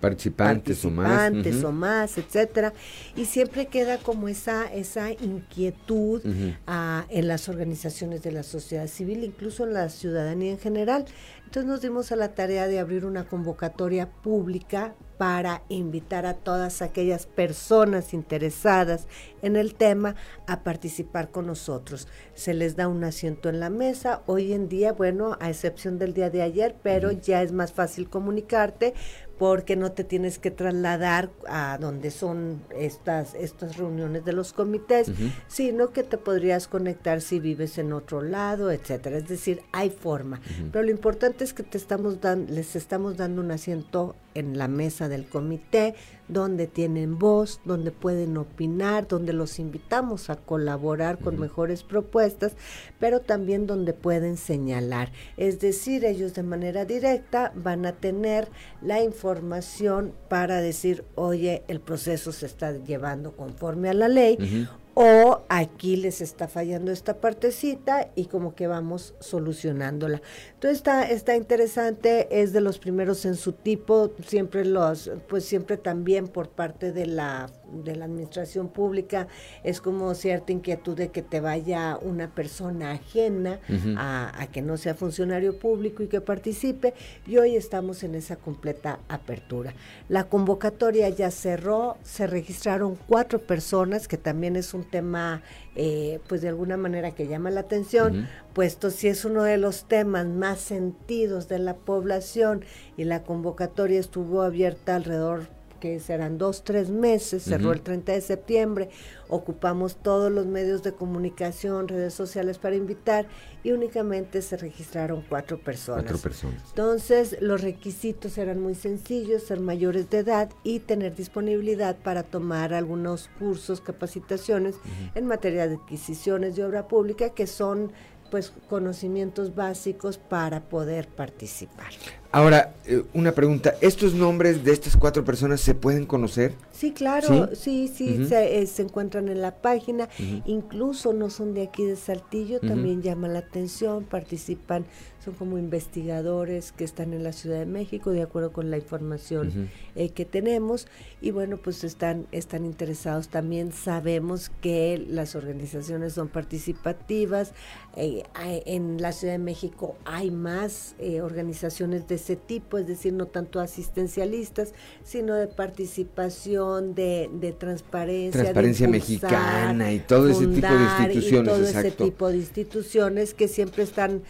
participantes, 0.00 0.84
o 0.84 0.90
más, 0.90 1.32
o 1.64 1.72
más, 1.72 2.18
etcétera, 2.18 2.72
y 3.16 3.24
siempre 3.24 3.66
queda 3.66 3.98
como 3.98 4.28
esa 4.28 4.72
esa 4.72 5.12
inquietud 5.12 6.22
ah, 6.66 7.04
en 7.08 7.28
las 7.28 7.48
organizaciones 7.48 8.22
de 8.22 8.32
la 8.32 8.42
sociedad 8.42 8.86
civil, 8.86 9.24
incluso 9.24 9.64
en 9.64 9.74
la 9.74 9.88
ciudadanía 9.88 10.52
en 10.52 10.58
general. 10.58 11.04
Entonces 11.44 11.70
nos 11.70 11.82
dimos 11.82 12.10
a 12.10 12.16
la 12.16 12.34
tarea 12.34 12.66
de 12.66 12.80
abrir 12.80 13.04
una 13.04 13.28
convocatoria 13.28 14.10
pública 14.10 14.94
para 15.18 15.62
invitar 15.68 16.26
a 16.26 16.34
todas 16.34 16.82
aquellas 16.82 17.26
personas 17.26 18.12
interesadas 18.12 19.06
en 19.42 19.54
el 19.54 19.74
tema 19.74 20.16
a 20.48 20.64
participar 20.64 21.30
con 21.30 21.46
nosotros. 21.46 22.08
Se 22.34 22.54
les 22.54 22.74
da 22.74 22.88
un 22.88 23.04
asiento 23.04 23.48
en 23.48 23.60
la 23.60 23.70
mesa. 23.70 24.22
Hoy 24.26 24.52
en 24.52 24.68
día, 24.68 24.92
bueno, 24.92 25.36
a 25.40 25.48
excepción 25.48 25.98
del 25.98 26.14
día 26.14 26.30
de 26.30 26.42
ayer, 26.42 26.74
pero 26.82 27.12
ya 27.12 27.42
es 27.42 27.52
más 27.52 27.72
fácil 27.72 28.10
comunicarte 28.10 28.94
porque 29.38 29.76
no 29.76 29.92
te 29.92 30.04
tienes 30.04 30.38
que 30.38 30.50
trasladar 30.50 31.30
a 31.48 31.78
donde 31.80 32.10
son 32.10 32.62
estas, 32.76 33.34
estas 33.34 33.76
reuniones 33.76 34.24
de 34.24 34.32
los 34.32 34.52
comités, 34.52 35.10
sino 35.48 35.90
que 35.90 36.02
te 36.02 36.18
podrías 36.18 36.68
conectar 36.68 37.20
si 37.20 37.40
vives 37.40 37.78
en 37.78 37.92
otro 37.92 38.22
lado, 38.22 38.70
etcétera. 38.70 39.16
Es 39.18 39.28
decir, 39.28 39.62
hay 39.72 39.90
forma. 39.90 40.40
Pero 40.70 40.84
lo 40.84 40.90
importante 40.90 41.44
es 41.44 41.52
que 41.52 41.62
te 41.62 41.78
estamos 41.78 42.20
dando, 42.20 42.52
les 42.52 42.76
estamos 42.76 43.16
dando 43.16 43.40
un 43.40 43.50
asiento 43.50 44.14
en 44.34 44.58
la 44.58 44.68
mesa 44.68 45.08
del 45.08 45.26
comité, 45.26 45.94
donde 46.28 46.66
tienen 46.66 47.18
voz, 47.18 47.60
donde 47.64 47.90
pueden 47.90 48.36
opinar, 48.36 49.06
donde 49.08 49.32
los 49.32 49.58
invitamos 49.58 50.30
a 50.30 50.36
colaborar 50.36 51.18
con 51.18 51.38
mejores 51.38 51.82
propuestas, 51.82 52.56
pero 52.98 53.20
también 53.20 53.66
donde 53.66 53.92
pueden 53.92 54.36
señalar. 54.36 55.12
Es 55.36 55.60
decir, 55.60 56.04
ellos 56.04 56.34
de 56.34 56.42
manera 56.42 56.84
directa 56.84 57.52
van 57.54 57.86
a 57.86 57.92
tener 57.92 58.48
la 58.80 59.02
información 59.02 60.12
para 60.28 60.60
decir, 60.60 61.04
oye, 61.14 61.62
el 61.68 61.80
proceso 61.80 62.32
se 62.32 62.46
está 62.46 62.72
llevando 62.72 63.36
conforme 63.36 63.88
a 63.88 63.94
la 63.94 64.08
ley 64.08 64.68
o 64.94 65.42
aquí 65.48 65.96
les 65.96 66.20
está 66.20 66.48
fallando 66.48 66.92
esta 66.92 67.14
partecita 67.20 68.10
y 68.14 68.26
como 68.26 68.54
que 68.54 68.66
vamos 68.66 69.14
solucionándola. 69.20 70.22
Entonces 70.54 70.78
está, 70.78 71.10
está 71.10 71.36
interesante, 71.36 72.28
es 72.30 72.52
de 72.52 72.60
los 72.60 72.78
primeros 72.78 73.24
en 73.24 73.34
su 73.34 73.52
tipo, 73.52 74.12
siempre 74.26 74.64
los, 74.64 75.10
pues 75.28 75.44
siempre 75.44 75.76
también 75.76 76.28
por 76.28 76.48
parte 76.48 76.92
de 76.92 77.06
la 77.06 77.50
de 77.82 77.96
la 77.96 78.04
administración 78.04 78.68
pública 78.68 79.26
es 79.62 79.80
como 79.80 80.14
cierta 80.14 80.52
inquietud 80.52 80.96
de 80.96 81.08
que 81.08 81.22
te 81.22 81.40
vaya 81.40 81.98
una 82.00 82.28
persona 82.34 82.92
ajena 82.92 83.58
a, 83.96 84.46
que 84.52 84.62
no 84.62 84.76
sea 84.76 84.94
funcionario 84.94 85.58
público 85.58 86.02
y 86.02 86.08
que 86.08 86.20
participe 86.20 86.94
y 87.26 87.38
hoy 87.38 87.56
estamos 87.56 88.02
en 88.04 88.14
esa 88.14 88.36
completa 88.36 89.00
apertura. 89.08 89.74
La 90.08 90.24
convocatoria 90.24 91.08
ya 91.08 91.30
cerró, 91.30 91.96
se 92.02 92.26
registraron 92.26 92.96
cuatro 93.08 93.40
personas, 93.40 94.08
que 94.08 94.18
también 94.18 94.56
es 94.56 94.74
un 94.74 94.84
tema 94.84 95.42
eh, 95.76 96.20
pues 96.28 96.42
de 96.42 96.48
alguna 96.48 96.76
manera 96.76 97.12
que 97.12 97.26
llama 97.26 97.50
la 97.50 97.60
atención, 97.60 98.28
puesto 98.52 98.90
si 98.90 99.08
es 99.08 99.24
uno 99.24 99.42
de 99.42 99.58
los 99.58 99.86
temas 99.88 100.26
más 100.26 100.60
sentidos 100.60 101.48
de 101.48 101.58
la 101.58 101.74
población 101.74 102.64
y 102.96 103.04
la 103.04 103.22
convocatoria 103.22 103.98
estuvo 103.98 104.42
abierta 104.42 104.94
alrededor 104.94 105.48
que 105.84 106.00
serán 106.00 106.38
dos, 106.38 106.64
tres 106.64 106.88
meses, 106.88 107.42
cerró 107.42 107.70
el 107.72 107.82
30 107.82 108.12
de 108.12 108.22
septiembre, 108.22 108.88
ocupamos 109.28 109.96
todos 109.96 110.32
los 110.32 110.46
medios 110.46 110.82
de 110.82 110.94
comunicación, 110.94 111.88
redes 111.88 112.14
sociales 112.14 112.56
para 112.56 112.74
invitar 112.74 113.26
y 113.62 113.72
únicamente 113.72 114.40
se 114.40 114.56
registraron 114.56 115.22
cuatro 115.28 115.58
personas. 115.58 116.04
Cuatro 116.04 116.18
personas. 116.22 116.62
Entonces, 116.70 117.36
los 117.42 117.60
requisitos 117.60 118.38
eran 118.38 118.60
muy 118.60 118.74
sencillos, 118.74 119.42
ser 119.42 119.60
mayores 119.60 120.08
de 120.08 120.20
edad 120.20 120.48
y 120.62 120.78
tener 120.78 121.14
disponibilidad 121.14 121.96
para 121.96 122.22
tomar 122.22 122.72
algunos 122.72 123.28
cursos, 123.38 123.82
capacitaciones 123.82 124.76
en 125.14 125.26
materia 125.26 125.68
de 125.68 125.74
adquisiciones 125.74 126.56
de 126.56 126.64
obra 126.64 126.88
pública 126.88 127.28
que 127.28 127.46
son 127.46 127.92
pues 128.30 128.54
conocimientos 128.70 129.54
básicos 129.54 130.16
para 130.16 130.62
poder 130.62 131.08
participar. 131.08 131.92
Ahora, 132.34 132.74
eh, 132.86 133.04
una 133.14 133.30
pregunta, 133.30 133.76
¿estos 133.80 134.12
nombres 134.12 134.64
de 134.64 134.72
estas 134.72 134.96
cuatro 134.96 135.24
personas 135.24 135.60
se 135.60 135.72
pueden 135.72 136.04
conocer? 136.04 136.52
Sí, 136.72 136.90
claro, 136.90 137.50
sí, 137.54 137.86
sí, 137.86 138.26
eh, 138.28 138.66
se, 138.66 138.82
encuentran 138.82 139.28
en 139.28 139.40
la 139.40 139.54
página, 139.54 140.08
incluso 140.44 141.12
no 141.12 141.30
son 141.30 141.54
de 141.54 141.62
aquí 141.62 141.84
de 141.84 141.94
Saltillo, 141.94 142.58
también 142.58 143.02
llama 143.02 143.28
la 143.28 143.38
atención, 143.38 144.02
participan, 144.02 144.84
son 145.24 145.34
como 145.34 145.56
investigadores 145.56 146.72
que 146.72 146.82
están 146.82 147.14
en 147.14 147.22
la 147.22 147.32
Ciudad 147.32 147.60
de 147.60 147.66
México, 147.66 148.10
de 148.10 148.22
acuerdo 148.22 148.52
con 148.52 148.68
la 148.70 148.76
información 148.76 149.70
eh, 149.94 150.10
que 150.10 150.24
tenemos, 150.24 150.88
y 151.22 151.30
bueno, 151.30 151.56
pues 151.56 151.84
están, 151.84 152.26
están 152.32 152.66
interesados. 152.66 153.28
También 153.28 153.72
sabemos 153.72 154.50
que 154.60 155.02
las 155.08 155.36
organizaciones 155.36 156.12
son 156.14 156.28
participativas, 156.28 157.52
en 157.96 159.00
la 159.00 159.12
Ciudad 159.12 159.34
de 159.34 159.38
México 159.38 159.94
hay 160.04 160.32
más 160.32 160.96
organizaciones 161.22 162.08
de 162.08 162.18
ese 162.24 162.36
tipo, 162.36 162.78
es 162.78 162.86
decir, 162.86 163.12
no 163.12 163.26
tanto 163.26 163.60
asistencialistas, 163.60 164.72
sino 165.02 165.34
de 165.34 165.46
participación, 165.46 166.94
de, 166.94 167.30
de 167.32 167.52
transparencia. 167.52 168.40
Transparencia 168.40 168.88
mexicana 168.88 169.92
y 169.92 170.00
todo 170.00 170.28
ese 170.28 170.46
tipo 170.46 170.66
de 170.66 170.84
instituciones. 170.84 171.52
Y 171.52 171.56
todo 171.56 171.64
ese 171.64 171.90
tipo 171.90 172.28
de 172.30 172.36
instituciones 172.38 173.34
que 173.34 173.48
siempre 173.48 173.82
están 173.82 174.22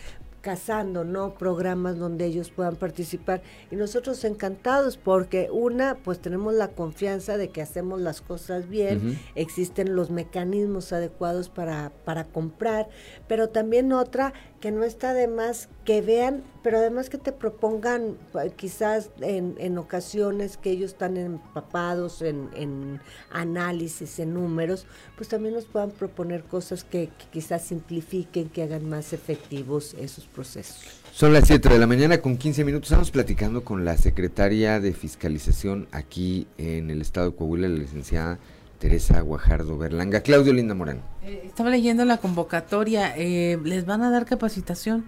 cazando, 0.44 1.04
¿no? 1.04 1.34
Programas 1.34 1.98
donde 1.98 2.26
ellos 2.26 2.50
puedan 2.50 2.76
participar. 2.76 3.42
Y 3.70 3.76
nosotros 3.76 4.22
encantados 4.24 4.98
porque 4.98 5.48
una, 5.50 5.94
pues 5.94 6.18
tenemos 6.18 6.52
la 6.52 6.68
confianza 6.68 7.38
de 7.38 7.48
que 7.48 7.62
hacemos 7.62 7.98
las 8.02 8.20
cosas 8.20 8.68
bien, 8.68 9.18
existen 9.36 9.96
los 9.96 10.10
mecanismos 10.10 10.92
adecuados 10.92 11.48
para, 11.48 11.92
para 12.04 12.24
comprar, 12.24 12.90
pero 13.26 13.48
también 13.48 13.90
otra 13.92 14.34
que 14.64 14.72
no 14.72 14.84
está 14.84 15.12
de 15.12 15.28
más 15.28 15.68
que 15.84 16.00
vean, 16.00 16.42
pero 16.62 16.78
además 16.78 17.10
que 17.10 17.18
te 17.18 17.32
propongan 17.32 18.16
pues, 18.32 18.50
quizás 18.54 19.10
en, 19.20 19.56
en 19.58 19.76
ocasiones 19.76 20.56
que 20.56 20.70
ellos 20.70 20.92
están 20.92 21.18
empapados 21.18 22.22
en, 22.22 22.48
en, 22.56 22.98
análisis, 23.30 24.18
en 24.20 24.32
números, 24.32 24.86
pues 25.18 25.28
también 25.28 25.52
nos 25.52 25.66
puedan 25.66 25.90
proponer 25.90 26.44
cosas 26.44 26.82
que, 26.82 27.10
quizás 27.30 27.60
simplifiquen, 27.60 28.48
que 28.48 28.62
hagan 28.62 28.88
más 28.88 29.12
efectivos 29.12 29.94
esos 30.00 30.24
procesos. 30.24 30.78
Son 31.12 31.34
las 31.34 31.46
7 31.46 31.68
de 31.68 31.78
la 31.78 31.86
mañana 31.86 32.22
con 32.22 32.38
15 32.38 32.64
minutos. 32.64 32.86
Estamos 32.86 33.10
platicando 33.10 33.64
con 33.64 33.84
la 33.84 33.98
secretaria 33.98 34.80
de 34.80 34.94
Fiscalización 34.94 35.88
aquí 35.92 36.46
en 36.56 36.88
el 36.88 37.02
estado 37.02 37.32
de 37.32 37.36
Coahuila, 37.36 37.68
la 37.68 37.80
licenciada 37.80 38.38
Teresa 38.78 39.20
Guajardo 39.20 39.78
Berlanga. 39.78 40.20
Claudio 40.20 40.52
Linda 40.52 40.74
Morán. 40.74 41.02
Eh, 41.22 41.42
estaba 41.46 41.70
leyendo 41.70 42.04
la 42.04 42.18
convocatoria. 42.18 43.14
Eh, 43.16 43.58
¿Les 43.64 43.86
van 43.86 44.02
a 44.02 44.10
dar 44.10 44.26
capacitación? 44.26 45.04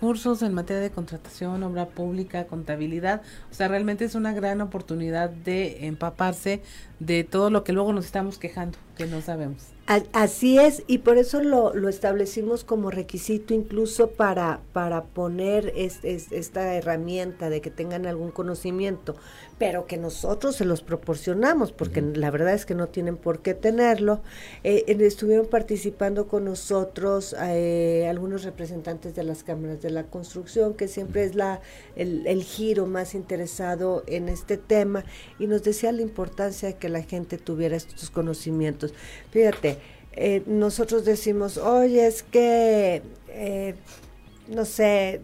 Cursos 0.00 0.42
en 0.42 0.52
materia 0.52 0.82
de 0.82 0.90
contratación, 0.90 1.62
obra 1.62 1.86
pública, 1.86 2.46
contabilidad. 2.46 3.22
O 3.52 3.54
sea, 3.54 3.68
realmente 3.68 4.04
es 4.04 4.16
una 4.16 4.32
gran 4.32 4.60
oportunidad 4.60 5.30
de 5.30 5.86
empaparse 5.86 6.60
de 6.98 7.22
todo 7.22 7.50
lo 7.50 7.62
que 7.62 7.72
luego 7.72 7.92
nos 7.92 8.06
estamos 8.06 8.38
quejando, 8.38 8.78
que 8.96 9.06
no 9.06 9.20
sabemos. 9.20 9.72
Así 10.12 10.58
es, 10.58 10.84
y 10.86 10.98
por 10.98 11.18
eso 11.18 11.42
lo, 11.42 11.74
lo 11.74 11.88
establecimos 11.88 12.64
como 12.64 12.90
requisito 12.90 13.52
incluso 13.52 14.12
para, 14.12 14.60
para 14.72 15.04
poner 15.04 15.72
esta 15.76 16.74
herramienta 16.74 17.50
de 17.50 17.60
que 17.60 17.70
tengan 17.70 18.06
algún 18.06 18.30
conocimiento, 18.30 19.16
pero 19.58 19.86
que 19.86 19.96
nosotros 19.96 20.56
se 20.56 20.64
los 20.64 20.82
proporcionamos, 20.82 21.70
porque 21.70 22.02
la 22.02 22.30
verdad 22.30 22.54
es 22.54 22.66
que 22.66 22.74
no 22.74 22.88
tienen 22.88 23.16
por 23.16 23.42
qué 23.42 23.54
tenerlo. 23.54 24.20
Eh, 24.64 24.84
estuvieron 24.86 25.46
participando 25.46 26.26
con 26.26 26.44
nosotros 26.44 27.36
eh, 27.40 28.06
algunos 28.08 28.42
representantes 28.42 29.14
de 29.14 29.22
las 29.22 29.44
cámaras 29.44 29.80
de 29.80 29.90
la 29.90 30.04
construcción, 30.04 30.74
que 30.74 30.88
siempre 30.88 31.24
es 31.24 31.34
la, 31.34 31.60
el, 31.94 32.26
el 32.26 32.42
giro 32.42 32.86
más 32.86 33.14
interesado 33.14 34.02
en 34.06 34.28
este 34.28 34.56
tema, 34.56 35.04
y 35.38 35.46
nos 35.46 35.62
decía 35.62 35.92
la 35.92 36.02
importancia 36.02 36.68
de 36.68 36.74
que 36.74 36.88
la 36.88 37.02
gente 37.02 37.38
tuviera 37.38 37.76
estos 37.76 38.10
conocimientos. 38.10 38.94
Fíjate, 39.30 39.78
eh, 40.14 40.42
nosotros 40.46 41.04
decimos, 41.04 41.56
oye, 41.56 42.06
es 42.06 42.22
que, 42.22 43.02
eh, 43.28 43.74
no 44.48 44.64
sé, 44.64 45.20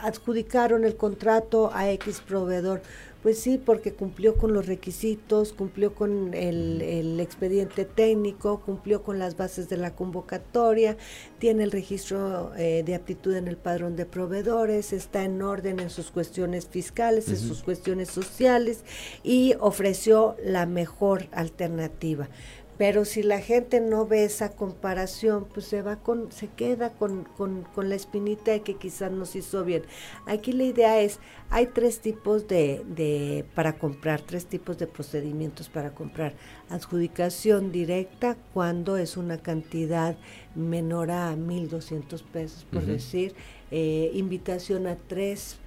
adjudicaron 0.00 0.84
el 0.84 0.96
contrato 0.96 1.70
a 1.72 1.90
X 1.92 2.20
proveedor. 2.20 2.82
Pues 3.22 3.40
sí, 3.40 3.58
porque 3.58 3.92
cumplió 3.92 4.36
con 4.36 4.52
los 4.52 4.66
requisitos, 4.66 5.52
cumplió 5.52 5.92
con 5.92 6.34
el, 6.34 7.18
expediente 7.18 7.84
técnico, 7.84 8.60
cumplió 8.60 9.02
con 9.02 9.18
las 9.18 9.36
bases 9.36 9.68
de 9.68 9.76
la 9.76 9.96
convocatoria, 9.96 10.96
tiene 11.40 11.64
el 11.64 11.72
registro 11.72 12.52
eh, 12.56 12.84
de 12.86 12.94
aptitud 12.94 13.34
en 13.34 13.48
el 13.48 13.56
padrón 13.56 13.96
de 13.96 14.06
proveedores, 14.06 14.92
está 14.92 15.24
en 15.24 15.42
orden 15.42 15.80
en 15.80 15.90
sus 15.90 16.12
cuestiones 16.12 16.68
fiscales, 16.68 17.28
en 17.28 17.38
sus 17.38 17.64
cuestiones 17.64 18.08
sociales 18.08 18.84
y 19.24 19.54
ofreció 19.58 20.36
la 20.44 20.66
mejor 20.66 21.26
alternativa. 21.32 22.28
Pero 22.78 23.04
si 23.04 23.24
la 23.24 23.40
gente 23.40 23.80
no 23.80 24.06
ve 24.06 24.24
esa 24.24 24.50
comparación, 24.50 25.46
pues 25.52 25.66
se 25.66 25.82
va 25.82 25.96
con, 25.96 26.30
se 26.30 26.46
queda 26.46 26.90
con, 26.90 27.24
con, 27.24 27.64
con, 27.74 27.88
la 27.88 27.96
espinita 27.96 28.52
de 28.52 28.62
que 28.62 28.76
quizás 28.76 29.10
nos 29.10 29.34
hizo 29.34 29.64
bien. 29.64 29.82
Aquí 30.26 30.52
la 30.52 30.62
idea 30.62 31.00
es, 31.00 31.18
hay 31.50 31.66
tres 31.66 31.98
tipos 31.98 32.46
de, 32.46 32.84
de, 32.86 33.44
para 33.56 33.78
comprar, 33.78 34.20
tres 34.20 34.46
tipos 34.46 34.78
de 34.78 34.86
procedimientos 34.86 35.68
para 35.68 35.92
comprar. 35.92 36.34
Adjudicación 36.70 37.72
directa 37.72 38.36
cuando 38.54 38.96
es 38.96 39.16
una 39.16 39.38
cantidad 39.38 40.16
menor 40.54 41.10
a 41.10 41.34
1.200 41.34 42.22
pesos, 42.22 42.64
por 42.70 42.86
decir. 42.86 43.34
Eh, 43.72 44.12
invitación 44.14 44.86
a 44.86 44.96
tres 44.96 45.58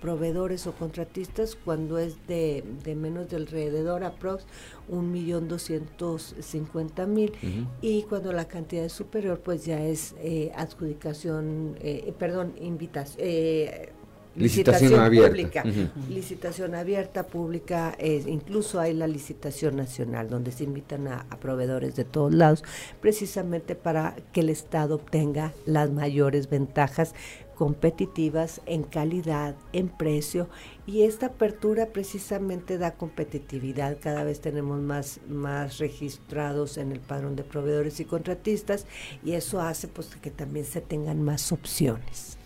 proveedores 0.00 0.66
o 0.66 0.72
contratistas 0.72 1.56
cuando 1.56 1.98
es 1.98 2.26
de, 2.26 2.64
de 2.84 2.94
menos 2.94 3.28
de 3.28 3.36
alrededor 3.36 4.04
aprox 4.04 4.46
un 4.88 5.12
millón 5.12 5.48
doscientos 5.48 6.34
cincuenta 6.40 7.06
mil. 7.06 7.32
Y 7.80 8.02
cuando 8.02 8.32
la 8.32 8.46
cantidad 8.46 8.84
es 8.84 8.92
superior 8.92 9.40
pues 9.40 9.64
ya 9.64 9.82
es 9.82 10.14
eh, 10.18 10.52
adjudicación 10.56 11.76
eh, 11.80 12.12
perdón 12.18 12.54
invitación 12.60 13.18
eh, 13.20 13.92
licitación, 14.36 15.10
pública, 15.10 15.64
licitación 16.08 16.74
abierta, 16.76 17.26
pública, 17.26 17.96
incluso 17.98 18.78
hay 18.78 18.94
la 18.94 19.08
licitación 19.08 19.74
nacional, 19.74 20.28
donde 20.28 20.52
se 20.52 20.62
invitan 20.62 21.08
a, 21.08 21.24
proveedores 21.40 21.96
de 21.96 22.04
todos 22.04 22.32
lados, 22.32 22.62
precisamente 23.00 23.74
para 23.74 24.14
que 24.32 24.40
el 24.40 24.50
Estado 24.50 24.94
obtenga 24.94 25.54
las 25.66 25.90
mayores 25.90 26.48
ventajas 26.48 27.14
competitivas 27.58 28.60
en 28.66 28.84
calidad, 28.84 29.56
en 29.72 29.88
precio 29.88 30.48
y 30.86 31.02
esta 31.02 31.26
apertura 31.26 31.86
precisamente 31.86 32.78
da 32.78 32.94
competitividad. 32.94 33.98
Cada 34.00 34.22
vez 34.22 34.40
tenemos 34.40 34.80
más, 34.80 35.18
más 35.28 35.78
registrados 35.78 36.78
en 36.78 36.92
el 36.92 37.00
padrón 37.00 37.34
de 37.34 37.42
proveedores 37.42 37.98
y 37.98 38.04
contratistas 38.04 38.86
y 39.24 39.32
eso 39.32 39.60
hace 39.60 39.88
pues 39.88 40.14
que 40.22 40.30
también 40.30 40.64
se 40.64 40.80
tengan 40.80 41.20
más 41.20 41.50
opciones. 41.50 42.38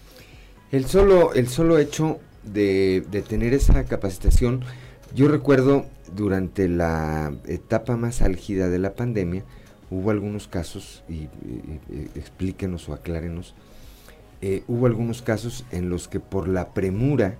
El 0.70 0.86
solo, 0.86 1.34
el 1.34 1.48
solo 1.48 1.76
hecho 1.76 2.18
de, 2.42 3.04
tener 3.28 3.52
esa 3.52 3.84
capacitación, 3.84 4.64
yo 5.14 5.28
recuerdo 5.28 5.84
durante 6.16 6.68
la 6.68 7.34
etapa 7.46 7.98
más 7.98 8.22
álgida 8.22 8.70
de 8.70 8.78
la 8.78 8.94
pandemia, 8.94 9.44
hubo 9.90 10.10
algunos 10.10 10.48
casos, 10.48 11.04
y 11.06 11.28
explíquenos 12.14 12.88
o 12.88 12.94
aclárenos, 12.94 13.54
eh, 14.44 14.64
hubo 14.66 14.86
algunos 14.86 15.22
casos 15.22 15.64
en 15.70 15.88
los 15.88 16.08
que 16.08 16.18
por 16.18 16.48
la 16.48 16.74
premura 16.74 17.38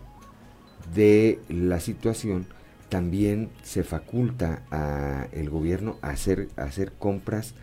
de 0.95 1.41
la 1.49 1.81
situación 1.81 2.47
también 2.89 3.51
se 3.65 3.83
faculta 3.83 4.63
a 4.71 5.27
el 5.33 5.51
gobierno 5.51 5.97
a 6.01 6.11
hacer, 6.11 6.49
hacer 6.57 6.93
compras 6.93 7.55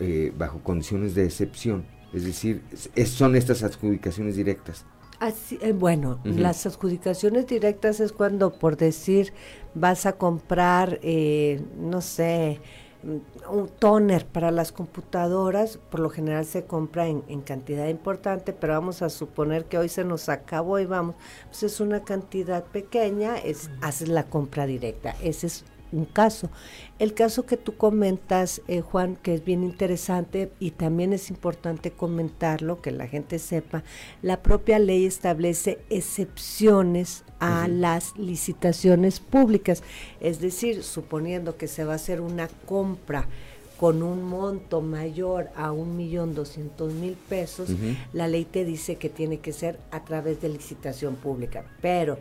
eh, 0.00 0.32
bajo 0.36 0.62
condiciones 0.62 1.14
de 1.14 1.26
excepción. 1.26 1.84
Es 2.14 2.24
decir, 2.24 2.62
son 3.04 3.36
estas 3.36 3.62
adjudicaciones 3.62 4.36
directas. 4.36 4.86
Así, 5.20 5.58
eh, 5.60 5.72
bueno, 5.72 6.20
las 6.24 6.64
adjudicaciones 6.64 7.46
directas 7.46 8.00
es 8.00 8.12
cuando, 8.12 8.58
por 8.58 8.78
decir, 8.78 9.34
vas 9.74 10.06
a 10.06 10.12
comprar, 10.12 10.98
no 11.76 12.00
sé, 12.00 12.60
un 13.02 13.68
toner 13.68 14.26
para 14.26 14.50
las 14.50 14.72
computadoras, 14.72 15.78
por 15.90 16.00
lo 16.00 16.10
general 16.10 16.44
se 16.44 16.64
compra 16.64 17.06
en, 17.06 17.40
cantidad 17.42 17.86
importante, 17.86 18.52
pero 18.52 18.72
vamos 18.72 19.02
a 19.02 19.08
suponer 19.08 19.66
que 19.66 19.78
hoy 19.78 19.88
se 19.88 20.04
nos 20.04 20.28
acabó 20.28 20.78
y 20.78 20.86
vamos, 20.86 21.14
pues 21.46 21.62
es 21.62 21.80
una 21.80 22.02
cantidad 22.02 22.64
pequeña, 22.64 23.38
es, 23.38 23.70
haces 23.80 24.08
la 24.08 24.24
compra 24.24 24.66
directa. 24.66 25.14
Ese 25.22 25.46
es 25.46 25.64
un 25.92 26.04
caso. 26.04 26.50
El 26.98 27.14
caso 27.14 27.46
que 27.46 27.56
tú 27.56 27.76
comentas, 27.76 28.62
eh, 28.68 28.80
Juan, 28.80 29.16
que 29.16 29.34
es 29.34 29.44
bien 29.44 29.62
interesante 29.62 30.50
y 30.58 30.72
también 30.72 31.12
es 31.12 31.30
importante 31.30 31.90
comentarlo, 31.90 32.80
que 32.80 32.90
la 32.90 33.06
gente 33.06 33.38
sepa, 33.38 33.84
la 34.22 34.42
propia 34.42 34.78
ley 34.78 35.06
establece 35.06 35.78
excepciones 35.90 37.24
a 37.40 37.68
las 37.68 38.16
licitaciones 38.16 39.20
públicas, 39.20 39.82
es 40.20 40.40
decir, 40.40 40.82
suponiendo 40.82 41.56
que 41.56 41.68
se 41.68 41.84
va 41.84 41.92
a 41.92 41.96
hacer 41.96 42.20
una 42.20 42.48
compra 42.66 43.28
con 43.78 44.02
un 44.02 44.24
monto 44.24 44.80
mayor 44.80 45.50
a 45.54 45.70
un 45.70 45.96
millón 45.96 46.34
doscientos 46.34 46.92
mil 46.94 47.12
pesos, 47.12 47.70
la 48.12 48.26
ley 48.26 48.44
te 48.44 48.64
dice 48.64 48.96
que 48.96 49.08
tiene 49.08 49.38
que 49.38 49.52
ser 49.52 49.78
a 49.92 50.04
través 50.04 50.40
de 50.42 50.48
licitación 50.48 51.14
pública, 51.14 51.64
pero 51.80 52.18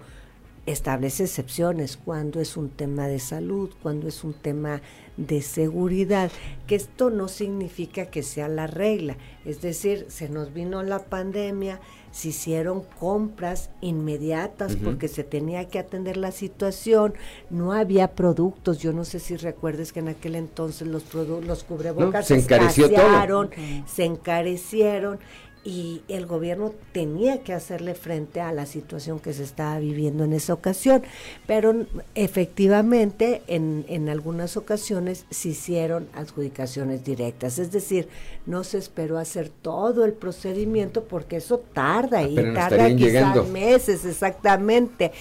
establece 0.68 1.24
excepciones 1.24 1.98
cuando 1.98 2.40
es 2.42 2.58
un 2.58 2.70
tema 2.70 3.08
de 3.08 3.20
salud, 3.20 3.72
cuando 3.82 4.08
es 4.08 4.24
un 4.24 4.34
tema 4.34 4.82
de 5.16 5.42
seguridad, 5.42 6.30
que 6.68 6.76
esto 6.76 7.10
no 7.10 7.28
significa 7.30 8.08
que 8.08 8.22
sea 8.22 8.50
la 8.50 8.68
regla, 8.68 9.18
es 9.46 9.62
decir, 9.62 10.06
se 10.10 10.30
nos 10.30 10.54
vino 10.54 10.84
la 10.84 11.00
pandemia, 11.00 11.80
se 12.12 12.30
hicieron 12.30 12.84
compras 13.00 13.70
inmediatas 13.82 14.76
porque 14.76 15.08
se 15.08 15.24
tenía 15.24 15.68
que 15.70 15.80
atender 15.80 16.18
la 16.18 16.32
situación, 16.32 17.14
no 17.50 17.74
había 17.74 18.16
productos, 18.16 18.80
yo 18.80 18.92
no 18.92 19.06
sé 19.06 19.20
si 19.20 19.38
recuerdes 19.38 19.94
que 19.94 20.00
en 20.00 20.10
aquel 20.10 20.36
entonces 20.36 20.88
los 20.88 21.04
los 21.14 21.64
cubrebocas 21.64 22.28
se, 22.28 22.36
encarecieron, 22.36 23.50
se 23.86 24.06
encarecieron 24.06 25.20
y 25.68 26.02
el 26.08 26.26
gobierno 26.26 26.74
tenía 26.94 27.44
que 27.44 27.52
hacerle 27.52 27.94
frente 27.94 28.40
a 28.40 28.54
la 28.54 28.66
situación 28.66 29.20
que 29.20 29.34
se 29.34 29.44
estaba 29.44 29.78
viviendo 29.80 30.24
en 30.24 30.32
esa 30.32 30.54
ocasión. 30.54 31.04
Pero 31.46 31.86
efectivamente, 32.16 33.42
en, 33.48 33.84
en 33.90 34.08
algunas 34.08 34.56
ocasiones 34.56 35.26
se 35.30 35.50
hicieron 35.50 36.08
adjudicaciones 36.14 37.04
directas, 37.04 37.60
es 37.60 37.74
decir, 37.74 38.08
no 38.46 38.64
se 38.64 38.78
esperó 38.78 39.18
hacer 39.18 39.50
todo 39.50 40.06
el 40.06 40.14
procedimiento 40.14 41.04
porque 41.04 41.36
eso 41.36 41.62
tarda 41.74 42.24
y 42.24 42.36
tarda 42.54 42.96
quizás 42.96 43.50
meses, 43.50 44.06
exactamente. 44.06 45.12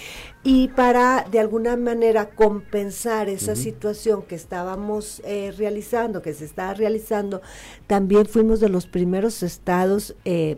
Y 0.43 0.69
para 0.69 1.25
de 1.29 1.39
alguna 1.39 1.75
manera 1.75 2.29
compensar 2.29 3.27
esa 3.27 3.55
situación 3.55 4.21
que 4.21 4.35
estábamos 4.35 5.21
eh, 5.25 5.53
realizando, 5.57 6.21
que 6.21 6.33
se 6.33 6.45
estaba 6.45 6.73
realizando, 6.73 7.41
también 7.85 8.25
fuimos 8.27 8.59
de 8.59 8.69
los 8.69 8.87
primeros 8.87 9.43
estados 9.43 10.15
eh, 10.23 10.55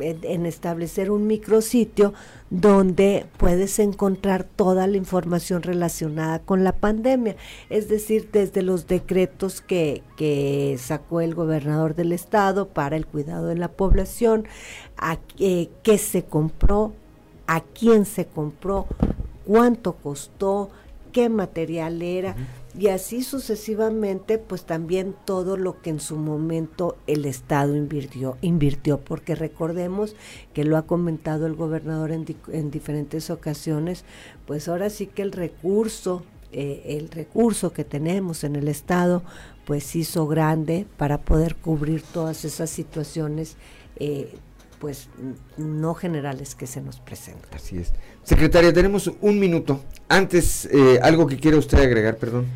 en, 0.00 0.46
establecer 0.46 1.10
un 1.10 1.26
micrositio 1.26 2.14
donde 2.50 3.26
puedes 3.36 3.78
encontrar 3.78 4.44
toda 4.44 4.86
la 4.86 4.96
información 4.96 5.62
relacionada 5.62 6.38
con 6.38 6.64
la 6.64 6.72
pandemia, 6.72 7.36
es 7.68 7.88
decir, 7.88 8.30
desde 8.32 8.62
los 8.62 8.86
decretos 8.86 9.60
que, 9.60 10.02
que 10.16 10.76
sacó 10.78 11.20
el 11.20 11.34
gobernador 11.34 11.94
del 11.94 12.12
estado 12.12 12.68
para 12.68 12.96
el 12.96 13.06
cuidado 13.06 13.46
de 13.46 13.56
la 13.56 13.68
población, 13.68 14.46
a 14.96 15.18
eh, 15.38 15.68
qué 15.82 15.98
se 15.98 16.24
compró, 16.24 16.92
a 17.48 17.62
quién 17.62 18.04
se 18.04 18.26
compró, 18.26 18.86
cuánto 19.44 19.94
costó, 19.94 20.70
qué 21.12 21.28
material 21.30 22.02
era 22.02 22.36
y 22.78 22.88
así 22.88 23.22
sucesivamente 23.22 24.38
pues 24.38 24.64
también 24.64 25.16
todo 25.24 25.56
lo 25.56 25.80
que 25.80 25.90
en 25.90 25.98
su 25.98 26.16
momento 26.16 26.96
el 27.06 27.24
Estado 27.24 27.74
invirtió, 27.74 28.36
invirtió 28.42 28.98
porque 28.98 29.34
recordemos 29.34 30.14
que 30.52 30.64
lo 30.64 30.76
ha 30.76 30.82
comentado 30.82 31.46
el 31.46 31.54
gobernador 31.54 32.12
en, 32.12 32.26
en 32.52 32.70
diferentes 32.70 33.30
ocasiones, 33.30 34.04
pues 34.46 34.68
ahora 34.68 34.90
sí 34.90 35.06
que 35.06 35.22
el 35.22 35.32
recurso 35.32 36.22
eh, 36.50 36.96
el 36.98 37.10
recurso 37.10 37.74
que 37.74 37.84
tenemos 37.84 38.42
en 38.44 38.56
el 38.56 38.68
Estado 38.68 39.22
pues 39.66 39.96
hizo 39.96 40.26
grande 40.26 40.86
para 40.96 41.18
poder 41.18 41.56
cubrir 41.56 42.02
todas 42.02 42.44
esas 42.46 42.70
situaciones 42.70 43.56
eh, 43.96 44.34
pues 44.78 45.08
no 45.56 45.94
generales 45.94 46.54
que 46.54 46.66
se 46.66 46.80
nos 46.80 47.00
presentan. 47.00 47.50
Así 47.54 47.78
es. 47.78 47.92
Secretaria, 48.22 48.72
tenemos 48.72 49.10
un 49.20 49.38
minuto. 49.38 49.82
Antes, 50.08 50.66
eh, 50.66 50.98
algo 51.02 51.26
que 51.26 51.36
quiera 51.36 51.56
usted 51.56 51.78
agregar, 51.78 52.16
perdón. 52.16 52.46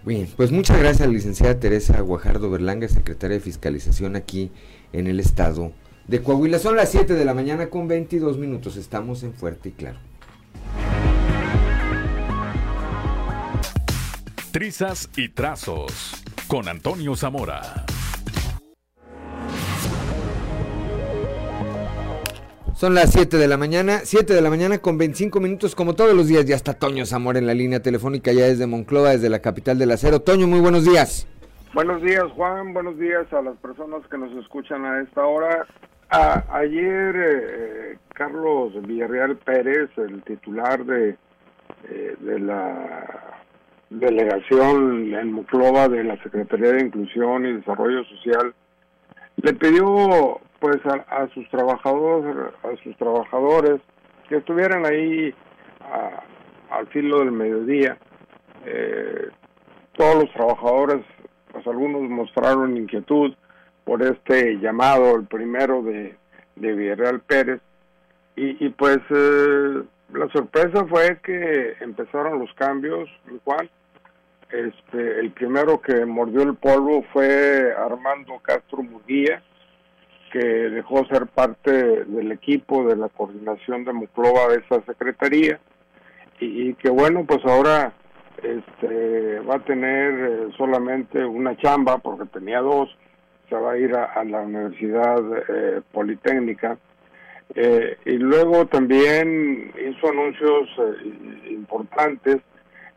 Bien, 0.06 0.26
pues 0.38 0.50
muchas 0.50 0.78
gracias, 0.78 1.06
licenciada 1.06 1.60
Teresa 1.60 2.00
Guajardo 2.00 2.48
Berlanga, 2.48 2.88
secretaria 2.88 3.36
de 3.36 3.42
Fiscalización 3.42 4.16
aquí 4.16 4.50
en 4.92 5.06
el 5.06 5.20
estado 5.20 5.72
de 6.06 6.22
Coahuila. 6.22 6.58
Son 6.58 6.76
las 6.76 6.90
7 6.90 7.14
de 7.14 7.24
la 7.24 7.34
mañana 7.34 7.68
con 7.68 7.88
22 7.88 8.38
minutos. 8.38 8.76
Estamos 8.76 9.22
en 9.22 9.32
Fuerte 9.34 9.68
y 9.70 9.72
Claro. 9.72 9.98
Trizas 14.50 15.10
y 15.16 15.28
trazos 15.28 16.14
con 16.46 16.68
Antonio 16.68 17.14
Zamora. 17.14 17.84
Son 22.74 22.94
las 22.94 23.10
7 23.12 23.38
de 23.38 23.48
la 23.48 23.56
mañana, 23.56 24.02
7 24.04 24.32
de 24.32 24.40
la 24.40 24.50
mañana 24.50 24.78
con 24.78 24.98
25 24.98 25.40
minutos, 25.40 25.74
como 25.74 25.94
todos 25.94 26.14
los 26.14 26.28
días. 26.28 26.46
Ya 26.46 26.54
está 26.54 26.74
Toño 26.74 27.04
Zamora 27.06 27.38
en 27.40 27.46
la 27.46 27.54
línea 27.54 27.82
telefónica, 27.82 28.32
ya 28.32 28.44
desde 28.44 28.66
Monclova, 28.68 29.10
desde 29.10 29.28
la 29.28 29.40
capital 29.40 29.78
del 29.78 29.90
acero. 29.90 30.20
Toño, 30.20 30.46
muy 30.46 30.60
buenos 30.60 30.84
días. 30.84 31.26
Buenos 31.74 32.00
días, 32.00 32.24
Juan. 32.34 32.72
Buenos 32.72 32.98
días 32.98 33.30
a 33.30 33.42
las 33.42 33.56
personas 33.58 34.00
que 34.08 34.16
nos 34.16 34.32
escuchan 34.32 34.86
a 34.86 35.02
esta 35.02 35.26
hora. 35.26 35.66
ayer, 36.08 37.14
eh, 37.14 37.98
Carlos 38.14 38.72
Villarreal 38.86 39.36
Pérez, 39.36 39.90
el 39.98 40.22
titular 40.22 40.82
de, 40.86 41.18
eh, 41.90 42.16
la 42.20 43.44
delegación 43.90 45.14
en 45.14 45.32
Muclova 45.32 45.88
de 45.88 46.04
la 46.04 46.16
Secretaría 46.22 46.72
de 46.72 46.86
Inclusión 46.86 47.44
y 47.44 47.56
Desarrollo 47.58 48.02
Social, 48.04 48.54
le 49.36 49.52
pidió 49.52 50.40
pues 50.60 50.78
a, 50.86 51.28
sus 51.34 51.46
trabajadores, 51.50 52.54
a 52.62 52.82
sus 52.82 52.96
trabajadores 52.96 53.82
que 54.30 54.36
estuvieran 54.36 54.86
ahí 54.86 55.34
al 56.70 56.86
filo 56.86 57.18
del 57.18 57.32
mediodía. 57.32 57.98
Eh, 58.64 59.28
todos 59.92 60.24
los 60.24 60.32
trabajadores 60.32 61.04
pues 61.58 61.66
algunos 61.66 62.02
mostraron 62.02 62.76
inquietud 62.76 63.34
por 63.84 64.00
este 64.02 64.60
llamado, 64.60 65.16
el 65.16 65.26
primero 65.26 65.82
de, 65.82 66.14
de 66.54 66.72
Villarreal 66.72 67.20
Pérez, 67.20 67.60
y, 68.36 68.68
pues 68.68 68.98
eh, 69.10 69.82
la 70.12 70.28
sorpresa 70.28 70.86
fue 70.86 71.18
que 71.24 71.74
empezaron 71.80 72.38
los 72.38 72.54
cambios, 72.54 73.10
Juan. 73.44 73.68
Este, 74.48 75.18
el 75.18 75.32
primero 75.32 75.80
que 75.80 76.06
mordió 76.06 76.42
el 76.42 76.54
polvo 76.54 77.04
fue 77.12 77.74
Armando 77.76 78.38
Castro 78.40 78.84
Murguía, 78.84 79.42
que 80.32 80.38
dejó 80.38 81.04
ser 81.06 81.26
parte 81.26 82.04
del 82.04 82.30
equipo 82.30 82.84
de 82.88 82.94
la 82.94 83.08
coordinación 83.08 83.84
de 83.84 83.92
Muclova 83.92 84.46
de 84.46 84.58
esa 84.58 84.80
secretaría, 84.84 85.58
y, 86.38 86.68
y 86.68 86.74
que 86.74 86.90
bueno, 86.90 87.24
pues 87.26 87.44
ahora 87.44 87.92
este, 88.42 89.40
va 89.40 89.56
a 89.56 89.64
tener 89.64 90.14
eh, 90.14 90.48
solamente 90.56 91.24
una 91.24 91.56
chamba 91.56 91.98
porque 91.98 92.26
tenía 92.26 92.60
dos, 92.60 92.88
se 93.48 93.56
va 93.56 93.72
a 93.72 93.78
ir 93.78 93.94
a, 93.94 94.22
la 94.24 94.40
Universidad 94.40 95.18
eh, 95.48 95.80
Politécnica. 95.92 96.78
Eh, 97.54 97.96
y 98.04 98.18
luego 98.18 98.66
también 98.66 99.72
hizo 99.74 100.10
anuncios 100.10 100.68
importantes 101.48 102.36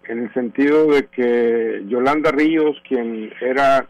en 0.07 0.23
el 0.23 0.33
sentido 0.33 0.87
de 0.87 1.07
que 1.07 1.83
Yolanda 1.87 2.31
Ríos, 2.31 2.75
quien 2.87 3.31
era 3.39 3.87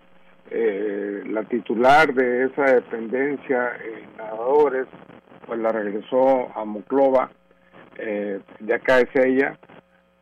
la 0.52 1.44
titular 1.46 2.14
de 2.14 2.44
esa 2.44 2.64
dependencia 2.64 3.72
en 3.86 4.18
nadadores, 4.18 4.86
pues 5.48 5.60
la 5.60 5.70
regresó 5.70 6.52
a 6.54 6.66
Moclova, 6.66 7.32
de 7.96 8.76
acá 8.76 9.00
es 9.00 9.16
ella, 9.16 9.58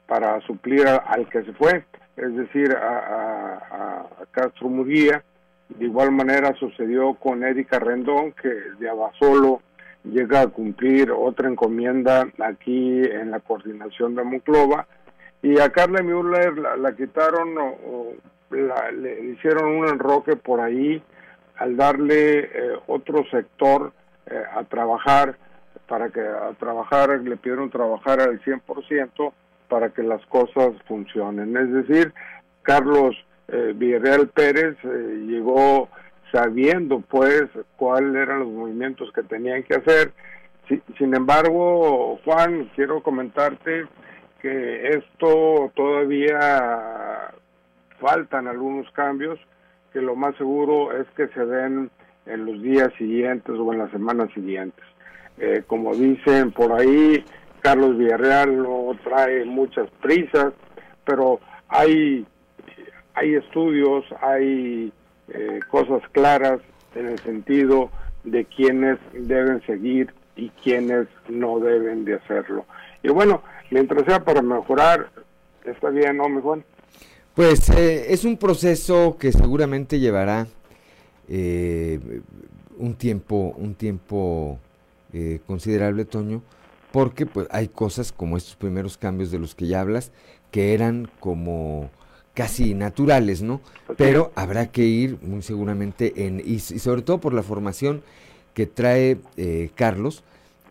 para 0.10 0.42
suplir 0.42 0.88
al 0.88 1.30
que 1.30 1.44
se 1.44 1.54
fue, 1.54 1.86
es 2.18 2.36
decir, 2.36 2.76
a, 2.76 4.06
Castro 4.32 4.68
Muría. 4.68 5.24
De 5.70 5.86
igual 5.86 6.12
manera 6.12 6.56
sucedió 6.56 7.14
con 7.14 7.44
Erika 7.44 7.78
Rendón, 7.78 8.32
que 8.32 8.50
de 8.80 8.90
Abasolo 8.90 9.62
llega 10.04 10.42
a 10.42 10.48
cumplir 10.48 11.12
otra 11.12 11.48
encomienda 11.48 12.28
aquí 12.40 13.04
en 13.04 13.30
la 13.30 13.40
coordinación 13.40 14.16
de 14.16 14.24
Monclova. 14.24 14.88
Y 15.44 15.60
a 15.60 15.70
Carla 15.70 16.02
Müller 16.02 16.58
la, 16.58 16.96
quitaron 16.96 17.56
o, 17.60 18.14
le 18.50 19.26
hicieron 19.26 19.78
un 19.78 19.88
enroque 19.88 20.36
por 20.36 20.60
ahí 20.60 21.02
al 21.58 21.78
darle 21.78 22.40
eh, 22.40 22.50
otro 22.88 23.24
sector 23.30 23.94
eh, 24.26 24.44
a 24.56 24.64
trabajar, 24.64 25.38
para 25.88 26.10
que 26.10 26.22
a 26.22 26.52
trabajar, 26.58 27.10
le 27.22 27.38
pidieron 27.38 27.70
trabajar 27.70 28.22
al 28.22 28.42
100%, 28.42 29.34
para 29.70 29.90
que 29.90 30.04
las 30.04 30.26
cosas 30.26 30.74
funcionen. 30.88 31.56
Es 31.56 31.72
decir, 31.72 32.14
Carlos 32.64 33.16
eh, 33.48 33.74
Villarreal 33.76 34.28
Pérez 34.28 34.76
eh, 34.84 35.26
llegó 35.28 35.88
sabiendo 36.32 37.02
pues 37.02 37.46
cuáles 37.78 38.16
eran 38.16 38.40
los 38.40 38.50
movimientos 38.50 39.12
que 39.14 39.24
tenían 39.24 39.64
que 39.64 39.76
hacer. 39.76 40.12
sin 40.98 41.16
embargo, 41.16 42.20
Juan, 42.26 42.70
quiero 42.76 43.02
comentarte 43.02 43.88
que 44.42 44.90
esto 44.90 45.72
todavía 45.76 47.32
faltan 48.00 48.48
algunos 48.48 48.90
cambios, 48.92 49.40
que 49.92 50.02
lo 50.02 50.16
más 50.16 50.36
seguro 50.38 50.96
es 50.96 51.08
que 51.16 51.28
se 51.30 51.46
den 51.46 51.90
en 52.26 52.46
los 52.46 52.62
días 52.62 52.90
siguientes 52.98 53.56
o 53.58 53.74
en 53.74 53.80
las 53.80 53.92
semanas 53.92 54.30
siguientes. 54.34 54.86
Eh, 55.40 55.64
como 55.68 55.96
dicen 55.96 56.52
por 56.52 56.74
ahí, 56.74 57.24
Carlos 57.62 57.98
Villarreal 57.98 58.58
no 58.58 58.92
trae 59.04 59.46
muchas 59.46 59.90
prisas, 60.02 60.54
pero 61.06 61.40
hay, 61.68 62.26
hay 63.14 63.36
estudios, 63.36 64.06
hay 64.22 64.92
eh, 65.30 65.60
cosas 65.70 66.02
claras 66.12 66.60
en 66.96 67.08
el 67.08 67.20
sentido 67.20 67.90
de 68.24 68.46
quienes 68.46 68.98
deben 69.14 69.62
seguir 69.66 70.14
y 70.36 70.50
quienes 70.64 71.08
no 71.28 71.60
deben 71.60 72.06
de 72.06 72.16
hacerlo. 72.16 72.66
Y 73.04 73.10
bueno, 73.10 73.44
mientras 73.72 74.06
sea 74.06 74.24
para 74.24 74.42
mejorar, 74.42 75.10
está 75.66 75.90
bien, 75.90 76.18
¿no, 76.18 76.30
mi 76.30 76.42
Juan? 76.42 76.64
Pues 77.36 77.70
eh, 77.70 78.12
es 78.12 78.26
un 78.26 78.38
proceso 78.38 79.18
que 79.20 79.32
seguramente 79.32 80.00
llevará 80.00 80.48
eh, 81.28 82.00
un 82.78 82.96
tiempo, 82.96 83.54
un 83.58 83.76
tiempo 83.76 84.60
considerable, 85.48 86.06
Toño, 86.06 86.44
porque 86.92 87.26
pues 87.26 87.48
hay 87.52 87.68
cosas 87.68 88.12
como 88.12 88.38
estos 88.38 88.56
primeros 88.56 88.98
cambios 88.98 89.32
de 89.32 89.40
los 89.40 89.56
que 89.56 89.68
ya 89.68 89.82
hablas 89.82 90.12
que 90.52 90.74
eran 90.74 91.10
como 91.20 91.90
casi 92.34 92.74
naturales, 92.74 93.42
¿no? 93.42 93.62
Pero 93.98 94.32
habrá 94.36 94.72
que 94.72 94.84
ir 94.84 95.18
muy 95.22 95.42
seguramente 95.42 96.26
en 96.26 96.42
y, 96.44 96.60
sobre 96.60 97.02
todo 97.02 97.20
por 97.20 97.34
la 97.34 97.44
formación 97.44 98.02
que 98.54 98.66
trae 98.66 99.18
eh, 99.38 99.70
Carlos, 99.76 100.24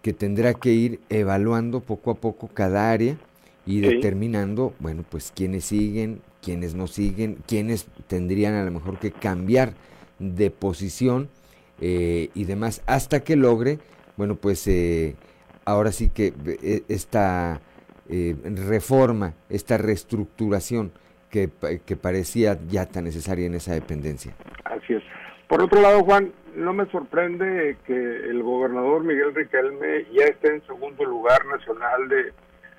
que 0.02 0.12
tendrá 0.12 0.54
que 0.54 0.72
ir 0.72 1.00
evaluando 1.08 1.80
poco 1.80 2.10
a 2.10 2.14
poco 2.14 2.48
cada 2.48 2.90
área 2.90 3.16
y 3.66 3.80
determinando, 3.80 4.72
bueno, 4.78 5.04
pues 5.08 5.32
quiénes 5.34 5.66
siguen, 5.66 6.22
quiénes 6.42 6.74
no 6.74 6.86
siguen, 6.86 7.38
quiénes 7.46 7.86
tendrían 8.06 8.54
a 8.54 8.64
lo 8.64 8.70
mejor 8.70 8.98
que 8.98 9.12
cambiar 9.12 9.74
de 10.18 10.50
posición 10.50 11.28
eh, 11.80 12.30
y 12.34 12.44
demás, 12.44 12.82
hasta 12.86 13.20
que 13.20 13.36
logre, 13.36 13.78
bueno, 14.16 14.36
pues 14.36 14.66
eh, 14.66 15.16
ahora 15.68 15.92
sí 15.92 16.10
que 16.10 16.32
eh, 16.62 16.82
esta 16.88 17.60
eh, 18.08 18.34
reforma, 18.66 19.34
esta 19.50 19.76
reestructuración 19.76 20.92
que, 21.30 21.48
parecía 21.48 22.58
ya 22.68 22.86
tan 22.86 23.04
necesaria 23.04 23.46
en 23.46 23.54
esa 23.54 23.74
dependencia. 23.74 24.34
Así 24.64 24.94
es. 24.94 25.02
Por 25.46 25.62
otro 25.62 25.80
lado, 25.82 26.02
Juan, 26.04 26.32
no 26.56 26.72
me 26.72 26.86
sorprende 26.86 27.76
que 27.86 27.94
el 27.94 28.42
gobernador 28.42 29.04
Miguel 29.04 29.34
Riquelme 29.34 30.06
ya 30.12 30.24
esté 30.24 30.54
en 30.54 30.66
segundo 30.66 31.04
lugar 31.04 31.44
nacional 31.46 32.08
de 32.08 32.32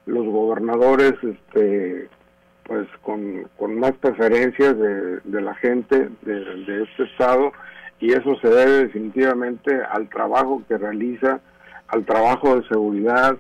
los 0.08 0.26
gobernadores, 0.26 1.14
este, 1.22 2.10
pues 2.64 2.88
con, 3.04 3.80
más 3.80 3.94
preferencias 3.98 4.76
de, 4.78 5.42
la 5.42 5.54
gente 5.56 6.10
de 6.24 6.84
este 6.84 7.04
estado 7.04 7.52
y 8.00 8.14
eso 8.14 8.36
se 8.40 8.48
debe 8.48 8.86
definitivamente 8.86 9.72
al 9.92 10.10
trabajo 10.10 10.64
que 10.68 10.78
realiza, 10.78 11.42
al 11.90 12.06
trabajo 12.06 12.56
de 12.56 12.68
seguridad, 12.68 13.38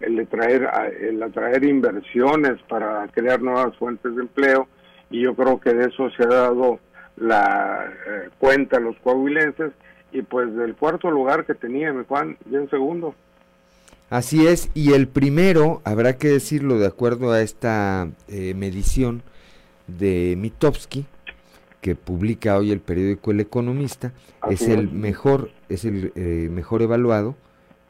el 0.00 0.16
de 0.16 0.26
traer, 0.26 0.68
el 1.00 1.22
atraer 1.22 1.64
inversiones 1.64 2.60
para 2.68 3.06
crear 3.08 3.40
nuevas 3.40 3.76
fuentes 3.76 4.14
de 4.14 4.22
empleo 4.22 4.66
y 5.10 5.22
yo 5.22 5.34
creo 5.34 5.60
que 5.60 5.72
de 5.72 5.86
eso 5.86 6.10
se 6.10 6.24
ha 6.24 6.28
dado 6.28 6.80
la 7.16 7.92
eh, 8.06 8.30
cuenta 8.38 8.80
los 8.80 8.96
coahuilenses 8.98 9.72
y 10.10 10.22
pues 10.22 10.54
del 10.54 10.74
cuarto 10.74 11.10
lugar 11.10 11.46
que 11.46 11.54
tenía 11.54 11.92
mi 11.92 12.04
Juan, 12.04 12.36
y 12.50 12.56
en 12.56 12.68
segundo. 12.68 13.14
Así 14.10 14.46
es, 14.46 14.70
y 14.74 14.92
el 14.92 15.08
primero, 15.08 15.80
habrá 15.84 16.18
que 16.18 16.28
decirlo 16.28 16.78
de 16.78 16.86
acuerdo 16.86 17.32
a 17.32 17.40
esta 17.40 18.08
eh, 18.28 18.52
medición 18.54 19.22
de 19.86 20.34
Mitowski, 20.36 21.06
que 21.80 21.94
publica 21.94 22.58
hoy 22.58 22.72
el 22.72 22.80
periódico 22.80 23.30
El 23.30 23.40
Economista, 23.40 24.12
es 24.50 24.68
el 24.68 24.90
mejor, 24.90 25.50
es 25.70 25.86
el 25.86 26.12
eh, 26.14 26.48
mejor 26.50 26.82
evaluado 26.82 27.36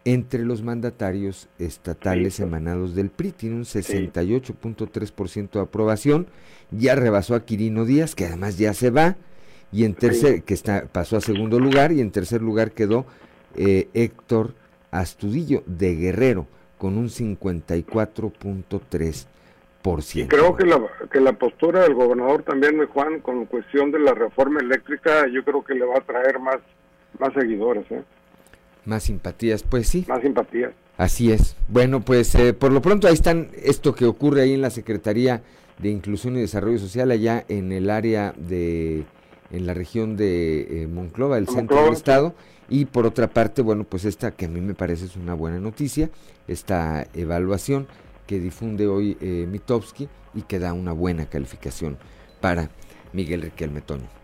entre 0.04 0.44
los 0.44 0.62
mandatarios 0.62 1.48
estatales 1.58 2.40
emanados 2.40 2.94
del 2.94 3.10
PRI. 3.10 3.32
Tiene 3.32 3.56
un 3.56 3.64
68.3% 3.64 5.50
de 5.50 5.60
aprobación, 5.60 6.26
ya 6.70 6.94
rebasó 6.94 7.34
a 7.34 7.44
Quirino 7.44 7.84
Díaz, 7.84 8.14
que 8.14 8.26
además 8.26 8.58
ya 8.58 8.74
se 8.74 8.90
va, 8.90 9.16
y 9.70 9.84
en 9.84 9.94
tercer, 9.94 10.42
que 10.42 10.54
está, 10.54 10.86
pasó 10.90 11.16
a 11.16 11.20
segundo 11.20 11.58
lugar, 11.58 11.92
y 11.92 12.00
en 12.00 12.10
tercer 12.10 12.42
lugar 12.42 12.72
quedó 12.72 13.06
eh, 13.56 13.88
Héctor 13.94 14.54
Astudillo 14.90 15.62
de 15.66 15.94
Guerrero, 15.94 16.46
con 16.78 16.98
un 16.98 17.08
54.3%. 17.08 19.26
Y 20.14 20.28
creo 20.28 20.54
que 20.54 20.64
la, 20.64 20.80
que 21.10 21.20
la 21.20 21.32
postura 21.32 21.82
del 21.82 21.94
gobernador 21.94 22.44
también, 22.44 22.86
Juan, 22.86 23.18
con 23.18 23.46
cuestión 23.46 23.90
de 23.90 23.98
la 23.98 24.14
reforma 24.14 24.60
eléctrica, 24.60 25.26
yo 25.26 25.42
creo 25.42 25.64
que 25.64 25.74
le 25.74 25.84
va 25.84 25.96
a 25.96 26.02
traer 26.02 26.38
más, 26.38 26.58
más 27.18 27.32
seguidores. 27.34 27.84
¿eh? 27.90 28.04
Más 28.84 29.04
simpatías, 29.04 29.62
pues 29.62 29.88
sí. 29.88 30.04
Más 30.08 30.22
simpatías. 30.22 30.72
Así 30.96 31.32
es. 31.32 31.56
Bueno, 31.68 32.00
pues 32.00 32.34
eh, 32.34 32.52
por 32.52 32.72
lo 32.72 32.82
pronto 32.82 33.08
ahí 33.08 33.14
están 33.14 33.50
esto 33.62 33.94
que 33.94 34.04
ocurre 34.04 34.42
ahí 34.42 34.52
en 34.52 34.60
la 34.60 34.70
Secretaría 34.70 35.42
de 35.78 35.90
Inclusión 35.90 36.36
y 36.36 36.40
Desarrollo 36.40 36.78
Social, 36.78 37.10
allá 37.10 37.44
en 37.48 37.72
el 37.72 37.90
área 37.90 38.34
de, 38.36 39.04
en 39.50 39.66
la 39.66 39.74
región 39.74 40.16
de 40.16 40.82
eh, 40.82 40.86
Monclova, 40.86 41.38
el 41.38 41.48
centro 41.48 41.84
del 41.84 41.92
estado. 41.92 42.34
Y 42.68 42.86
por 42.86 43.06
otra 43.06 43.28
parte, 43.28 43.62
bueno, 43.62 43.84
pues 43.84 44.04
esta 44.04 44.30
que 44.30 44.46
a 44.46 44.48
mí 44.48 44.60
me 44.60 44.74
parece 44.74 45.06
es 45.06 45.16
una 45.16 45.34
buena 45.34 45.58
noticia, 45.58 46.10
esta 46.48 47.06
evaluación 47.14 47.86
que 48.26 48.38
difunde 48.38 48.86
hoy 48.86 49.16
eh, 49.20 49.46
Mitowski 49.50 50.08
y 50.34 50.42
que 50.42 50.58
da 50.58 50.72
una 50.72 50.92
buena 50.92 51.26
calificación 51.26 51.98
para 52.40 52.70
Miguel 53.12 53.42
Riquelme 53.42 53.80
Toño. 53.80 54.21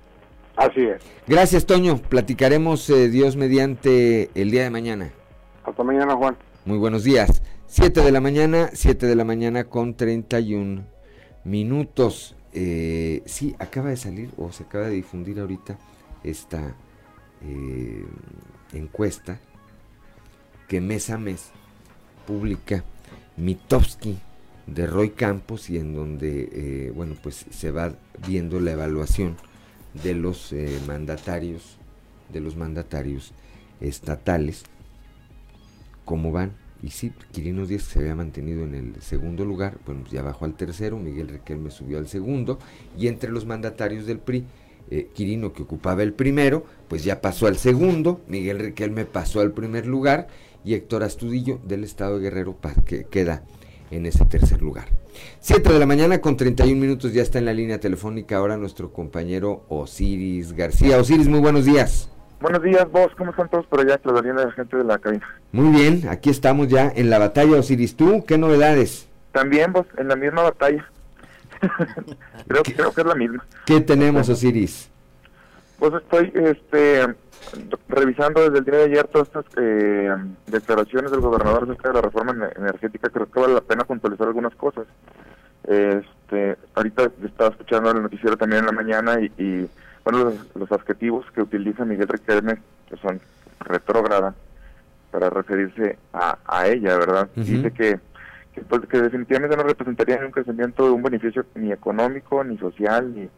Así 0.59 0.81
es. 0.81 1.01
Gracias, 1.29 1.67
Toño. 1.67 1.99
Platicaremos 1.99 2.91
eh, 2.91 3.09
Dios 3.09 3.37
mediante 3.37 4.29
el 4.35 4.51
día 4.51 4.65
de 4.65 4.71
mañana. 4.71 5.13
Hasta 5.63 5.85
mañana, 5.85 6.17
Juan. 6.17 6.37
Muy 6.65 6.79
buenos 6.79 7.05
días. 7.05 7.43
7 7.69 8.03
de 8.03 8.11
la 8.11 8.21
mañana, 8.21 8.71
7 8.73 9.07
de 9.07 9.15
la 9.15 9.23
mañana 9.23 9.65
con 9.65 9.95
31 9.95 10.85
minutos. 11.45 12.35
Eh, 12.53 13.23
sí, 13.25 13.55
acaba 13.61 13.91
de 13.91 13.97
salir 13.97 14.31
o 14.37 14.51
se 14.51 14.65
acaba 14.65 14.89
de 14.89 14.95
difundir 14.95 15.39
ahorita 15.39 15.79
esta 16.25 16.75
eh, 17.45 18.05
encuesta 18.73 19.39
que 20.67 20.81
mes 20.81 21.09
a 21.11 21.19
mes 21.19 21.53
publica 22.27 22.83
Mitowski 23.37 24.19
de 24.67 24.89
Roy 24.89 25.11
Campos 25.11 25.71
y 25.71 25.79
en 25.79 25.95
donde, 25.95 26.91
bueno, 26.97 27.15
pues 27.23 27.47
se 27.49 27.71
va 27.71 27.93
viendo 28.27 28.59
la 28.59 28.73
evaluación 28.73 29.37
de 30.03 30.15
los 30.15 30.53
eh, 30.53 30.79
mandatarios, 30.87 31.79
de 32.33 32.41
los 32.41 32.57
mandatarios 32.57 33.33
estatales, 33.81 34.65
cómo 36.05 36.33
van. 36.33 36.53
Y 36.83 36.91
sí, 36.91 37.13
Quirino 37.33 37.67
Díaz 37.67 37.83
se 37.83 37.99
había 37.99 38.15
mantenido 38.15 38.63
en 38.63 38.75
el 38.75 39.03
segundo 39.03 39.45
lugar, 39.45 39.79
bueno, 39.85 40.05
ya 40.11 40.23
bajó 40.23 40.45
al 40.45 40.55
tercero, 40.55 40.97
Miguel 40.97 41.29
Riquelme 41.29 41.71
subió 41.71 41.99
al 41.99 42.07
segundo, 42.07 42.61
y 42.97 43.09
entre 43.09 43.31
los 43.31 43.47
mandatarios 43.47 44.07
del 44.07 44.21
PRI, 44.21 44.45
eh, 44.91 45.09
Quirino 45.13 45.53
que 45.53 45.63
ocupaba 45.63 46.05
el 46.05 46.13
primero, 46.13 46.65
pues 46.87 47.03
ya 47.03 47.21
pasó 47.21 47.49
al 47.49 47.57
segundo, 47.57 48.21
Miguel 48.29 48.61
Riquelme 48.61 49.07
pasó 49.07 49.41
al 49.41 49.53
primer 49.53 49.87
lugar, 49.87 50.29
y 50.65 50.75
Héctor 50.75 51.03
Astudillo 51.03 51.61
del 51.65 51.83
Estado 51.83 52.17
de 52.17 52.25
Guerrero 52.25 52.57
que 52.85 53.05
queda 53.05 53.43
en 53.91 54.07
ese 54.07 54.25
tercer 54.25 54.63
lugar. 54.63 54.87
7 55.41 55.73
de 55.73 55.79
la 55.79 55.87
mañana 55.87 56.21
con 56.21 56.37
31 56.37 56.81
minutos 56.81 57.13
ya 57.13 57.23
está 57.23 57.39
en 57.39 57.45
la 57.45 57.53
línea 57.53 57.81
telefónica 57.81 58.37
ahora 58.37 58.57
nuestro 58.57 58.93
compañero 58.93 59.65
Osiris 59.69 60.53
García. 60.53 60.99
Osiris, 60.99 61.29
muy 61.29 61.41
buenos 61.41 61.65
días. 61.65 62.11
Buenos 62.41 62.63
días, 62.63 62.89
vos, 62.93 63.09
¿cómo 63.17 63.33
están 63.33 63.49
todos 63.49 63.67
por 63.67 63.81
allá? 63.81 63.99
Claudia, 63.99 64.33
la 64.33 64.53
gente 64.53 64.77
de 64.77 64.85
la 64.85 64.99
cabina. 64.99 65.27
Muy 65.51 65.77
bien, 65.77 66.09
aquí 66.09 66.31
estamos 66.31 66.69
ya 66.69 66.93
en 66.95 67.11
la 67.11 67.19
batalla, 67.19 67.59
Osiris. 67.59 67.97
¿Tú 67.97 68.25
qué 68.27 68.39
novedades? 68.39 69.09
También, 69.33 69.73
vos, 69.73 69.87
en 69.97 70.07
la 70.07 70.15
misma 70.15 70.43
batalla. 70.43 70.89
creo, 72.47 72.63
creo 72.63 72.93
que 72.93 73.01
es 73.01 73.07
la 73.07 73.15
misma. 73.17 73.45
¿Qué 73.67 73.81
tenemos, 73.81 74.29
Osiris? 74.29 74.89
Pues 75.79 75.95
estoy, 75.95 76.33
este, 76.35 77.15
revisando 77.89 78.43
desde 78.43 78.59
el 78.59 78.65
día 78.65 78.75
de 78.79 78.85
ayer 78.85 79.07
todas 79.07 79.29
estas 79.29 79.45
eh, 79.57 80.13
declaraciones 80.47 81.11
del 81.11 81.21
gobernador 81.21 81.65
acerca 81.65 81.89
de 81.89 81.95
la 81.95 82.01
reforma 82.01 82.51
energética, 82.57 83.11
creo 83.11 83.31
que 83.31 83.41
vale 83.41 83.55
la 83.55 83.61
pena 83.61 83.85
puntualizar 83.85 84.27
algunas 84.27 84.55
cosas. 84.57 84.87
Este, 85.65 86.57
ahorita 86.75 87.11
estaba 87.25 87.51
escuchando 87.51 87.91
el 87.93 88.03
noticiero 88.03 88.37
también 88.37 88.61
en 88.61 88.67
la 88.67 88.73
mañana 88.73 89.21
y, 89.21 89.69
bueno, 90.05 90.33
los, 90.55 90.73
adjetivos 90.73 91.27
que 91.33 91.43
utiliza 91.43 91.85
Miguel 91.85 92.09
Riquelme, 92.09 92.59
que 92.89 92.97
son 92.97 93.21
retrógrada, 93.61 94.35
para 95.13 95.31
referirse 95.31 95.97
a, 96.13 96.39
a 96.45 96.67
ella, 96.67 96.99
¿verdad? 96.99 97.29
Dice 97.37 97.71
que, 97.71 98.01
que, 98.53 98.61
pues, 98.63 98.83
que 98.87 99.01
definitivamente 99.01 99.57
no 99.57 99.63
representaría 99.63 100.19
un 100.25 100.33
crecimiento 100.33 100.85
de 100.85 100.91
un 100.91 101.03
beneficio 101.03 101.47
ni 101.55 101.73
económico, 101.73 102.43
ni 102.43 102.59
social, 102.59 103.15
ni, 103.15 103.29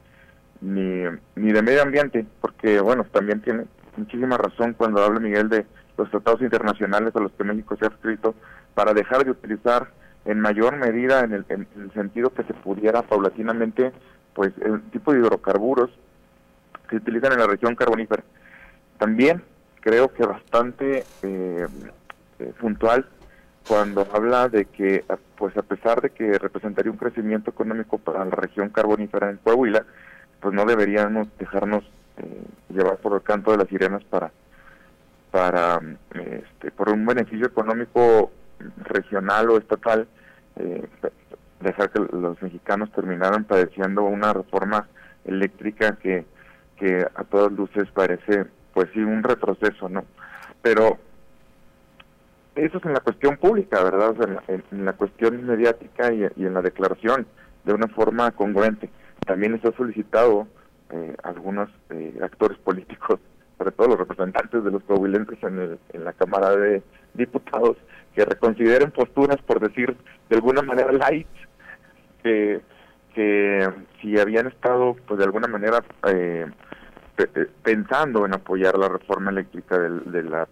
ni, 0.60 1.04
ni 1.36 1.52
de 1.52 1.62
medio 1.62 1.82
ambiente, 1.82 2.26
porque, 2.40 2.80
bueno, 2.80 3.04
también 3.04 3.40
tiene 3.40 3.64
muchísima 3.96 4.36
razón 4.36 4.74
cuando 4.74 5.02
habla 5.02 5.20
Miguel 5.20 5.48
de 5.48 5.66
los 5.96 6.10
tratados 6.10 6.40
internacionales 6.42 7.14
a 7.14 7.20
los 7.20 7.32
que 7.32 7.44
México 7.44 7.76
se 7.76 7.84
ha 7.84 7.88
escrito 7.88 8.34
para 8.74 8.94
dejar 8.94 9.24
de 9.24 9.30
utilizar 9.30 9.88
en 10.24 10.40
mayor 10.40 10.76
medida 10.76 11.20
en 11.20 11.32
el, 11.32 11.92
sentido 11.94 12.30
que 12.30 12.44
se 12.44 12.54
pudiera 12.54 13.02
paulatinamente 13.02 13.92
pues 14.34 14.52
el 14.62 14.82
tipo 14.90 15.12
de 15.12 15.20
hidrocarburos 15.20 15.90
que 16.88 16.90
se 16.90 16.96
utilizan 16.96 17.32
en 17.32 17.40
la 17.40 17.46
región 17.46 17.74
carbonífera. 17.74 18.22
También 18.98 19.42
creo 19.80 20.12
que 20.12 20.24
bastante 20.24 21.04
eh, 21.22 21.66
eh, 22.38 22.52
puntual 22.60 23.06
cuando 23.66 24.06
habla 24.12 24.48
de 24.48 24.66
que 24.66 25.04
pues 25.36 25.56
a 25.56 25.62
pesar 25.62 26.00
de 26.00 26.10
que 26.10 26.38
representaría 26.38 26.90
un 26.90 26.98
crecimiento 26.98 27.50
económico 27.50 27.98
para 27.98 28.24
la 28.24 28.30
región 28.30 28.68
carbonífera 28.70 29.30
en 29.30 29.38
Coahuila, 29.38 29.84
pues 30.40 30.54
no 30.54 30.64
deberíamos 30.64 31.28
dejarnos 31.38 31.84
eh, 32.16 32.44
llevar 32.70 32.96
por 32.98 33.14
el 33.14 33.22
canto 33.22 33.50
de 33.50 33.58
las 33.58 33.68
sirenas 33.68 34.02
para 34.04 34.32
para 35.30 35.80
este, 36.12 36.72
por 36.72 36.90
un 36.90 37.06
beneficio 37.06 37.46
económico 37.46 38.32
regional 38.78 39.50
o 39.50 39.58
estatal 39.58 40.08
eh, 40.56 40.86
dejar 41.60 41.90
que 41.90 42.00
los 42.00 42.40
mexicanos 42.42 42.90
terminaran 42.92 43.44
padeciendo 43.44 44.02
una 44.02 44.32
reforma 44.32 44.88
eléctrica 45.24 45.96
que, 45.96 46.24
que 46.76 47.06
a 47.14 47.24
todas 47.24 47.52
luces 47.52 47.88
parece 47.92 48.46
pues 48.74 48.88
sí 48.92 49.00
un 49.00 49.22
retroceso 49.22 49.88
no 49.88 50.04
pero 50.62 50.98
eso 52.56 52.78
es 52.78 52.84
en 52.84 52.92
la 52.92 53.00
cuestión 53.00 53.36
pública 53.36 53.82
verdad 53.84 54.14
en, 54.48 54.84
la, 54.84 54.94
cuestión 54.94 55.46
mediática 55.46 56.12
y 56.12 56.24
en 56.24 56.54
la 56.54 56.62
declaración 56.62 57.26
de 57.64 57.72
una 57.72 57.86
forma 57.88 58.32
congruente 58.32 58.90
también 59.30 59.54
está 59.54 59.70
solicitado 59.76 60.48
eh, 60.90 61.14
algunos 61.22 61.70
eh, 61.90 62.18
actores 62.20 62.58
políticos, 62.58 63.20
sobre 63.58 63.70
todo 63.70 63.88
los 63.90 63.98
representantes 64.00 64.64
de 64.64 64.72
los 64.72 64.82
coahuilenses 64.82 65.40
en, 65.44 65.78
en 65.92 66.04
la 66.04 66.12
Cámara 66.14 66.56
de 66.56 66.82
Diputados, 67.14 67.76
que 68.12 68.24
reconsideren 68.24 68.90
posturas, 68.90 69.40
por 69.42 69.60
decir 69.60 69.96
de 70.28 70.34
alguna 70.34 70.62
manera, 70.62 70.90
light, 70.90 71.28
que, 72.24 72.60
que 73.14 73.68
si 74.02 74.18
habían 74.18 74.48
estado, 74.48 74.96
pues 75.06 75.18
de 75.18 75.26
alguna 75.26 75.46
manera, 75.46 75.78
eh, 76.08 76.46
pensando 77.62 78.26
en 78.26 78.34
apoyar 78.34 78.76
la 78.76 78.88
reforma 78.88 79.30
eléctrica 79.30 79.78
de 79.78 80.24
la 80.24 80.48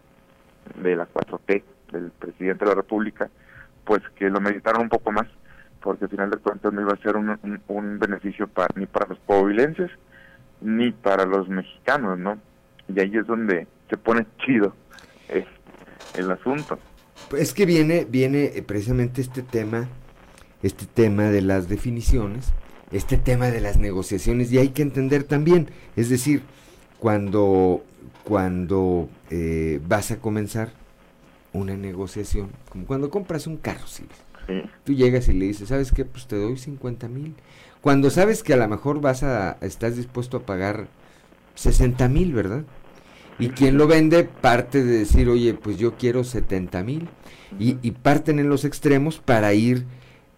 de 0.77 0.95
la 0.95 1.09
4T 1.09 1.65
del 1.91 2.13
presidente 2.13 2.65
de 2.65 2.71
la 2.71 2.77
República, 2.77 3.29
pues 3.85 4.03
que 4.17 4.31
lo 4.31 4.41
meditaron 4.41 4.83
un 4.83 4.89
poco 4.89 5.11
más, 5.11 5.27
porque 5.81 6.05
al 6.05 6.11
final 6.11 6.31
de 6.31 6.39
cuentas 6.39 6.73
no 6.73 6.81
iba 6.81 6.93
a 6.93 7.03
ser 7.03 7.17
un, 7.17 7.39
un, 7.69 7.99
beneficio 7.99 8.49
para, 8.49 8.69
ni 8.77 8.87
para 8.87 9.09
los 9.09 9.19
coahuilenses 9.27 9.91
ni 10.61 10.91
para 10.91 11.25
los 11.25 11.49
mexicanos, 11.49 12.19
¿no? 12.19 12.39
Y 12.89 12.99
ahí 13.01 13.17
es 13.17 13.27
donde 13.27 13.67
se 13.89 13.97
pone 13.97 14.27
chido 14.45 14.75
el 16.15 16.31
asunto. 16.31 16.79
Es 17.37 17.53
que 17.53 17.67
viene, 17.67 18.07
viene 18.09 18.45
eh, 18.55 18.63
precisamente 18.63 19.21
este 19.21 19.43
tema, 19.43 19.89
este 20.63 20.87
tema 20.87 21.25
de 21.25 21.43
las 21.43 21.69
definiciones, 21.69 22.53
este 22.91 23.19
tema 23.19 23.47
de 23.47 23.61
las 23.61 23.79
negociaciones, 23.79 24.51
y 24.53 24.59
hay 24.59 24.71
que 24.71 24.83
entender 24.83 25.25
también, 25.25 25.71
es 25.97 26.09
decir, 26.09 26.43
cuando, 26.99 27.85
cuando 28.25 29.09
eh, 29.31 29.81
vas 29.87 30.11
a 30.11 30.19
comenzar 30.19 30.71
una 31.53 31.77
negociación, 31.77 32.51
como 32.71 32.87
cuando 32.87 33.11
compras 33.11 33.47
un 33.47 33.57
carro 33.57 33.87
Tú 34.85 34.95
llegas 34.95 35.29
y 35.29 35.35
le 35.35 35.47
dices, 35.47 35.69
¿sabes 35.69 35.93
qué? 35.93 36.05
Pues 36.05 36.27
te 36.27 36.37
doy 36.37 36.57
50 36.57 37.09
mil. 37.09 37.35
Cuando 37.81 38.11
sabes 38.11 38.43
que 38.43 38.55
a 38.55 38.57
lo 38.57 38.67
mejor 38.67 39.01
vas 39.01 39.23
a, 39.23 39.59
estás 39.61 39.97
dispuesto 39.97 40.39
a 40.39 40.47
pagar 40.47 40.89
60 41.55 42.09
mil, 42.09 42.33
¿verdad? 42.33 42.65
Y 43.39 43.51
quien 43.51 43.79
lo 43.79 43.87
vende 43.87 44.25
parte 44.25 44.83
de 44.83 44.99
decir, 44.99 45.29
oye, 45.29 45.55
pues 45.55 45.79
yo 45.79 45.97
quiero 45.97 46.25
70 46.25 46.83
mil. 46.83 47.09
Y, 47.59 47.75
parten 47.93 48.39
en 48.39 48.49
los 48.49 48.65
extremos 48.65 49.19
para 49.19 49.55
ir 49.55 49.85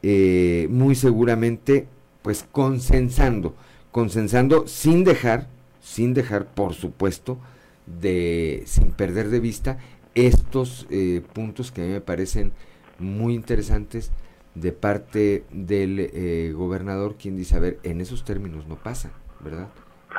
eh, 0.03 0.69
muy 0.70 0.95
seguramente, 0.95 1.87
pues 2.23 2.47
consensando, 2.53 3.55
consensando 3.91 4.66
sin 4.69 5.03
dejar, 5.03 5.49
sin 5.81 6.15
dejar, 6.15 6.47
por 6.47 6.74
supuesto, 6.74 7.39
de, 8.01 8.62
sin 8.66 8.93
perder 8.93 9.31
de 9.31 9.41
vista 9.41 9.78
estos 10.15 10.87
eh, 10.91 11.23
puntos 11.32 11.73
que 11.73 11.82
a 11.82 11.85
mí 11.85 11.91
me 11.91 12.01
parecen 12.01 12.53
muy 13.01 13.35
interesantes 13.35 14.11
de 14.55 14.73
parte 14.73 15.45
del 15.51 16.01
eh, 16.01 16.53
gobernador, 16.55 17.17
quien 17.17 17.37
dice, 17.37 17.57
a 17.57 17.61
ver, 17.61 17.79
en 17.83 18.01
esos 18.01 18.25
términos 18.25 18.67
no 18.67 18.77
pasa, 18.77 19.11
¿verdad? 19.41 19.69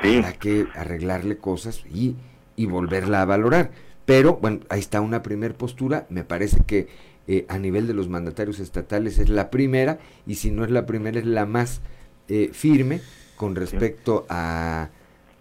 hay 0.02 0.34
que 0.40 0.68
arreglarle 0.74 1.38
cosas 1.38 1.84
y, 1.94 2.16
y, 2.56 2.66
volverla 2.66 3.22
a 3.22 3.26
valorar. 3.26 3.72
Pero, 4.06 4.38
bueno, 4.38 4.62
ahí 4.70 4.80
está 4.80 5.02
una 5.02 5.22
primera 5.22 5.53
postura, 5.53 6.08
me 6.10 6.24
parece 6.24 6.64
que 6.66 6.88
eh, 7.28 7.45
a 7.49 7.58
nivel 7.58 7.88
de 7.88 7.94
los 7.94 8.10
mandatarios 8.10 8.60
estatales 8.60 9.20
es 9.20 9.30
la 9.30 9.49
primera, 9.49 9.99
y 10.26 10.36
si 10.36 10.49
no 10.49 10.64
es 10.64 10.72
la 10.72 10.86
primera, 10.86 11.20
es 11.20 11.26
la 11.26 11.45
más 11.45 11.82
eh, 12.30 12.49
firme 12.53 13.02
con 13.36 13.56
respecto 13.56 14.26
a, 14.30 14.90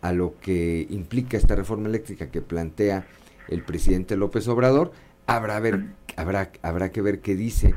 a 0.03 0.12
lo 0.12 0.35
que 0.41 0.87
implica 0.91 1.37
esta 1.37 1.55
reforma 1.55 1.89
eléctrica 1.89 2.31
que 2.31 2.43
plantea 2.43 3.07
el 3.49 3.62
presidente 3.62 4.17
López 4.17 4.49
Obrador. 4.49 4.93
Habrá, 5.27 5.61
ver, 5.61 5.85
habrá, 6.16 6.51
habrá 6.62 6.91
que 6.91 7.03
ver 7.03 7.20
qué 7.20 7.35
dice 7.35 7.74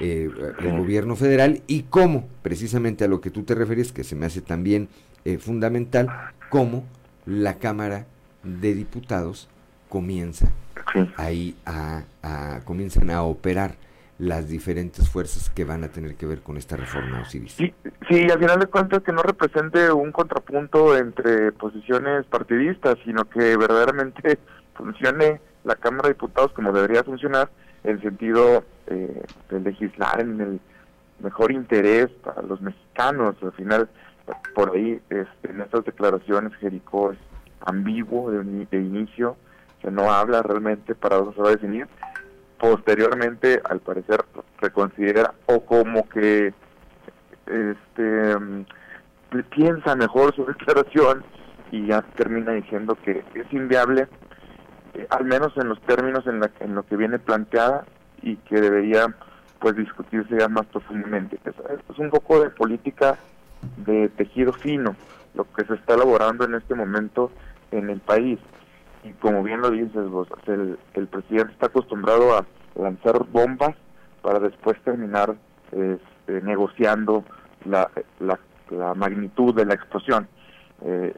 eh, 0.00 0.30
el 0.58 0.78
gobierno 0.78 1.16
federal 1.16 1.62
y 1.66 1.84
cómo, 1.84 2.28
precisamente 2.42 3.04
a 3.04 3.08
lo 3.08 3.20
que 3.20 3.30
tú 3.30 3.44
te 3.44 3.54
refieres, 3.54 3.92
que 3.92 4.04
se 4.04 4.14
me 4.14 4.26
hace 4.26 4.42
también 4.42 4.88
eh, 5.24 5.38
fundamental, 5.38 6.08
cómo 6.50 6.84
la 7.24 7.54
Cámara 7.54 8.06
de 8.42 8.74
Diputados 8.74 9.48
comienza 9.88 10.52
ahí 11.16 11.56
a, 11.64 12.04
comienzan 12.64 13.10
a 13.10 13.22
operar 13.22 13.76
las 14.18 14.48
diferentes 14.48 15.08
fuerzas 15.10 15.50
que 15.50 15.64
van 15.64 15.84
a 15.84 15.88
tener 15.88 16.14
que 16.14 16.26
ver 16.26 16.40
con 16.40 16.56
esta 16.56 16.76
reforma 16.76 17.24
civil. 17.26 17.50
Sí, 17.50 17.74
sí, 18.08 18.30
al 18.30 18.38
final 18.38 18.60
de 18.60 18.66
cuentas 18.66 19.02
que 19.02 19.12
no 19.12 19.22
represente 19.22 19.90
un 19.92 20.12
contrapunto 20.12 20.96
entre 20.96 21.52
posiciones 21.52 22.24
partidistas, 22.26 22.96
sino 23.04 23.24
que 23.28 23.56
verdaderamente 23.56 24.38
funcione 24.74 25.40
la 25.64 25.76
Cámara 25.76 26.08
de 26.08 26.14
Diputados 26.14 26.52
como 26.52 26.72
debería 26.72 27.02
funcionar 27.02 27.50
en 27.86 28.00
sentido 28.02 28.64
eh, 28.88 29.22
de 29.50 29.60
legislar 29.60 30.20
en 30.20 30.40
el 30.40 30.60
mejor 31.20 31.52
interés 31.52 32.08
para 32.22 32.42
los 32.42 32.60
mexicanos. 32.60 33.36
Al 33.42 33.52
final, 33.52 33.88
por 34.54 34.74
ahí, 34.74 35.00
este, 35.08 35.50
en 35.50 35.60
estas 35.60 35.84
declaraciones, 35.84 36.54
Jericó 36.56 37.12
es 37.12 37.18
ambiguo 37.60 38.30
de, 38.30 38.42
de 38.44 38.78
inicio, 38.78 39.36
que 39.80 39.90
no 39.90 40.10
habla 40.12 40.42
realmente 40.42 40.94
para 40.94 41.16
dónde 41.16 41.34
se 41.34 41.42
va 41.42 41.48
a 41.48 41.52
definir. 41.52 41.86
Posteriormente, 42.58 43.60
al 43.68 43.80
parecer, 43.80 44.24
reconsidera 44.60 45.34
o 45.46 45.60
como 45.60 46.08
que 46.08 46.52
este 47.46 48.36
piensa 49.50 49.94
mejor 49.96 50.34
su 50.34 50.44
declaración 50.46 51.22
y 51.70 51.86
ya 51.86 52.02
termina 52.16 52.52
diciendo 52.52 52.96
que 53.04 53.22
es 53.34 53.52
inviable 53.52 54.08
al 55.10 55.24
menos 55.24 55.56
en 55.56 55.68
los 55.68 55.80
términos 55.82 56.26
en, 56.26 56.40
la, 56.40 56.50
en 56.60 56.74
lo 56.74 56.84
que 56.84 56.96
viene 56.96 57.18
planteada 57.18 57.84
y 58.22 58.36
que 58.36 58.60
debería 58.60 59.14
pues 59.58 59.76
discutirse 59.76 60.38
ya 60.38 60.48
más 60.48 60.66
profundamente. 60.66 61.38
Es, 61.44 61.98
un 61.98 62.10
poco 62.10 62.40
de 62.40 62.50
política 62.50 63.18
de 63.78 64.08
tejido 64.10 64.52
fino 64.52 64.94
lo 65.34 65.44
que 65.52 65.64
se 65.64 65.74
está 65.74 65.94
elaborando 65.94 66.44
en 66.44 66.54
este 66.54 66.74
momento 66.74 67.30
en 67.70 67.90
el 67.90 68.00
país. 68.00 68.38
Y 69.04 69.10
como 69.12 69.42
bien 69.42 69.60
lo 69.60 69.70
dices 69.70 70.08
vos, 70.08 70.28
el, 70.46 70.78
el 70.94 71.06
presidente 71.06 71.52
está 71.52 71.66
acostumbrado 71.66 72.36
a 72.36 72.46
lanzar 72.74 73.24
bombas 73.26 73.74
para 74.22 74.40
después 74.40 74.80
terminar 74.82 75.36
este, 75.72 76.42
negociando 76.42 77.24
la, 77.64 77.90
la, 78.20 78.38
la, 78.70 78.94
magnitud 78.94 79.54
de 79.54 79.64
la 79.64 79.74
explosión. 79.74 80.28
Eh, 80.82 81.14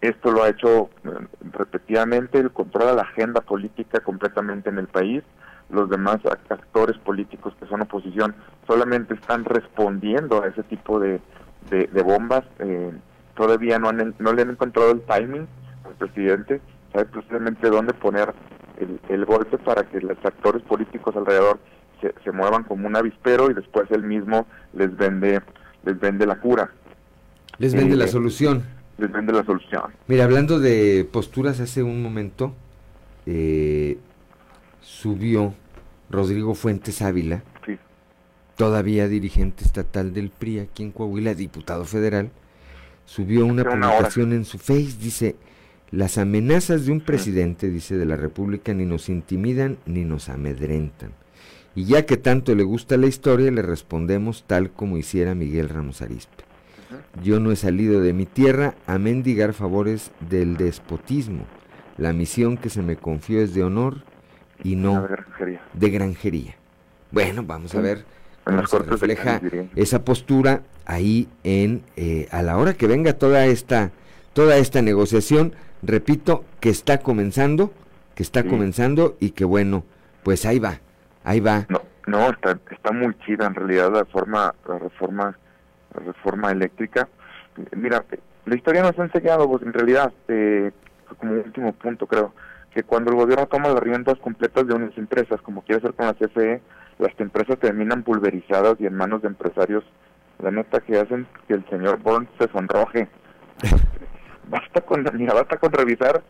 esto 0.00 0.30
lo 0.30 0.42
ha 0.42 0.48
hecho 0.48 0.90
eh, 1.04 1.10
repetidamente, 1.52 2.48
controla 2.50 2.94
la 2.94 3.02
agenda 3.02 3.40
política 3.40 4.00
completamente 4.00 4.70
en 4.70 4.78
el 4.78 4.86
país. 4.86 5.22
Los 5.68 5.88
demás 5.88 6.18
actores 6.48 6.98
políticos 6.98 7.54
que 7.60 7.66
son 7.66 7.82
oposición 7.82 8.34
solamente 8.66 9.14
están 9.14 9.44
respondiendo 9.44 10.42
a 10.42 10.48
ese 10.48 10.62
tipo 10.64 10.98
de, 10.98 11.20
de, 11.70 12.02
bombas. 12.02 12.42
Eh, 12.58 12.90
todavía 13.36 13.78
no, 13.78 13.88
han, 13.88 14.14
no 14.18 14.32
le 14.32 14.42
han 14.42 14.50
encontrado 14.50 14.90
el 14.90 15.02
timing 15.02 15.46
al 15.84 15.94
presidente, 15.94 16.60
sabe 16.92 17.04
precisamente 17.04 17.70
dónde 17.70 17.94
poner 17.94 18.32
el, 19.08 19.24
golpe 19.26 19.58
para 19.58 19.84
que 19.84 20.00
los 20.00 20.16
actores 20.24 20.62
políticos 20.62 21.14
alrededor 21.14 21.60
se, 22.00 22.14
se 22.24 22.32
muevan 22.32 22.64
como 22.64 22.88
un 22.88 22.96
avispero 22.96 23.50
y 23.50 23.54
después 23.54 23.88
él 23.90 24.02
mismo 24.02 24.46
les 24.72 24.96
vende 24.96 25.40
les 25.84 25.98
vende 25.98 26.26
la 26.26 26.36
cura. 26.36 26.70
Les 27.58 27.74
vende 27.74 27.96
la 27.96 28.06
eh, 28.06 28.08
solución 28.08 28.64
depende 29.00 29.32
de 29.32 29.38
la 29.38 29.44
solución. 29.44 29.82
Mira, 30.06 30.24
hablando 30.24 30.58
de 30.58 31.08
posturas, 31.10 31.60
hace 31.60 31.82
un 31.82 32.02
momento 32.02 32.54
eh, 33.26 33.98
subió 34.80 35.54
Rodrigo 36.10 36.54
Fuentes 36.54 37.02
Ávila, 37.02 37.42
todavía 38.56 39.08
dirigente 39.08 39.64
estatal 39.64 40.12
del 40.12 40.30
PRI 40.30 40.60
aquí 40.60 40.82
en 40.82 40.92
Coahuila, 40.92 41.34
diputado 41.34 41.84
federal, 41.84 42.30
subió 43.06 43.46
una 43.46 43.64
publicación 43.64 44.32
en 44.32 44.44
su 44.44 44.58
Face, 44.58 44.96
dice, 45.00 45.36
las 45.90 46.18
amenazas 46.18 46.86
de 46.86 46.92
un 46.92 47.00
presidente, 47.00 47.70
dice, 47.70 47.96
de 47.96 48.04
la 48.04 48.16
República 48.16 48.74
ni 48.74 48.84
nos 48.84 49.08
intimidan 49.08 49.78
ni 49.86 50.04
nos 50.04 50.28
amedrentan. 50.28 51.12
Y 51.74 51.84
ya 51.84 52.04
que 52.04 52.16
tanto 52.16 52.54
le 52.54 52.64
gusta 52.64 52.96
la 52.96 53.06
historia, 53.06 53.50
le 53.50 53.62
respondemos 53.62 54.44
tal 54.46 54.70
como 54.70 54.98
hiciera 54.98 55.34
Miguel 55.34 55.68
Ramos 55.68 56.02
Arispe. 56.02 56.49
Yo 57.22 57.40
no 57.40 57.52
he 57.52 57.56
salido 57.56 58.00
de 58.00 58.12
mi 58.12 58.26
tierra 58.26 58.74
a 58.86 58.98
mendigar 58.98 59.52
favores 59.52 60.10
del 60.28 60.56
despotismo. 60.56 61.44
La 61.96 62.12
misión 62.12 62.56
que 62.56 62.70
se 62.70 62.82
me 62.82 62.96
confió 62.96 63.40
es 63.40 63.54
de 63.54 63.62
honor 63.62 64.02
y 64.62 64.76
no 64.76 65.06
de 65.72 65.90
granjería. 65.90 66.56
Bueno, 67.10 67.42
vamos 67.44 67.74
a 67.74 67.80
ver 67.80 68.04
cómo 68.44 68.66
se 68.66 68.78
refleja 68.78 69.40
esa 69.76 70.04
postura 70.04 70.62
ahí 70.86 71.28
en 71.44 71.82
eh, 71.96 72.28
a 72.30 72.42
la 72.42 72.56
hora 72.56 72.74
que 72.74 72.86
venga 72.86 73.14
toda 73.14 73.46
esta 73.46 73.90
toda 74.32 74.56
esta 74.56 74.82
negociación. 74.82 75.54
Repito 75.82 76.44
que 76.60 76.70
está 76.70 76.98
comenzando, 76.98 77.72
que 78.14 78.22
está 78.22 78.44
comenzando 78.44 79.16
y 79.18 79.30
que 79.30 79.44
bueno, 79.44 79.84
pues 80.22 80.44
ahí 80.46 80.58
va, 80.58 80.80
ahí 81.24 81.40
va. 81.40 81.66
No, 81.68 81.82
no 82.06 82.30
está 82.30 82.58
está 82.70 82.92
muy 82.92 83.14
chida 83.26 83.46
en 83.46 83.54
realidad 83.54 83.92
la 83.92 84.04
forma 84.04 84.54
la 84.68 84.78
reforma 84.78 85.38
reforma 85.94 86.50
eléctrica. 86.50 87.08
Mira, 87.76 88.04
la 88.46 88.54
historia 88.54 88.82
nos 88.82 88.98
ha 88.98 89.04
enseñado, 89.04 89.48
pues 89.48 89.62
en 89.62 89.72
realidad, 89.72 90.12
eh, 90.28 90.70
como 91.18 91.34
último 91.34 91.72
punto 91.72 92.06
creo, 92.06 92.32
que 92.72 92.82
cuando 92.82 93.10
el 93.10 93.16
gobierno 93.16 93.46
toma 93.46 93.68
las 93.68 93.80
riendas 93.80 94.18
completas 94.18 94.66
de 94.66 94.74
unas 94.74 94.96
empresas, 94.96 95.40
como 95.42 95.62
quiere 95.62 95.78
hacer 95.78 95.94
con 95.94 96.06
la 96.06 96.14
CFE, 96.14 96.60
las 96.98 97.18
empresas 97.18 97.58
terminan 97.58 98.02
pulverizadas 98.02 98.80
y 98.80 98.86
en 98.86 98.94
manos 98.94 99.22
de 99.22 99.28
empresarios, 99.28 99.84
la 100.38 100.50
neta 100.50 100.80
que 100.80 100.98
hacen 100.98 101.26
que 101.48 101.54
el 101.54 101.68
señor 101.68 101.98
Burns 101.98 102.28
se 102.38 102.48
sonroje. 102.48 103.08
basta 104.48 104.80
con, 104.82 105.04
mira, 105.14 105.34
basta 105.34 105.56
con 105.56 105.72
revisar 105.72 106.22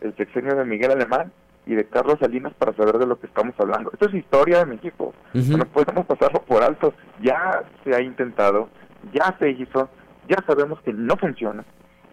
el 0.00 0.16
sexenio 0.16 0.54
de 0.54 0.64
Miguel 0.64 0.92
Alemán 0.92 1.32
y 1.66 1.74
de 1.74 1.84
Carlos 1.84 2.18
Salinas 2.20 2.52
para 2.54 2.72
saber 2.74 2.98
de 2.98 3.06
lo 3.06 3.18
que 3.18 3.26
estamos 3.26 3.54
hablando. 3.58 3.90
Esto 3.92 4.06
es 4.08 4.14
historia 4.14 4.58
de 4.58 4.66
México, 4.66 5.14
no 5.32 5.64
podemos 5.66 6.06
pasarlo 6.06 6.42
por 6.42 6.62
alto. 6.62 6.92
Ya 7.20 7.62
se 7.84 7.94
ha 7.94 8.00
intentado, 8.00 8.68
ya 9.12 9.36
se 9.38 9.50
hizo, 9.50 9.88
ya 10.28 10.36
sabemos 10.46 10.80
que 10.82 10.92
no 10.92 11.16
funciona 11.16 11.64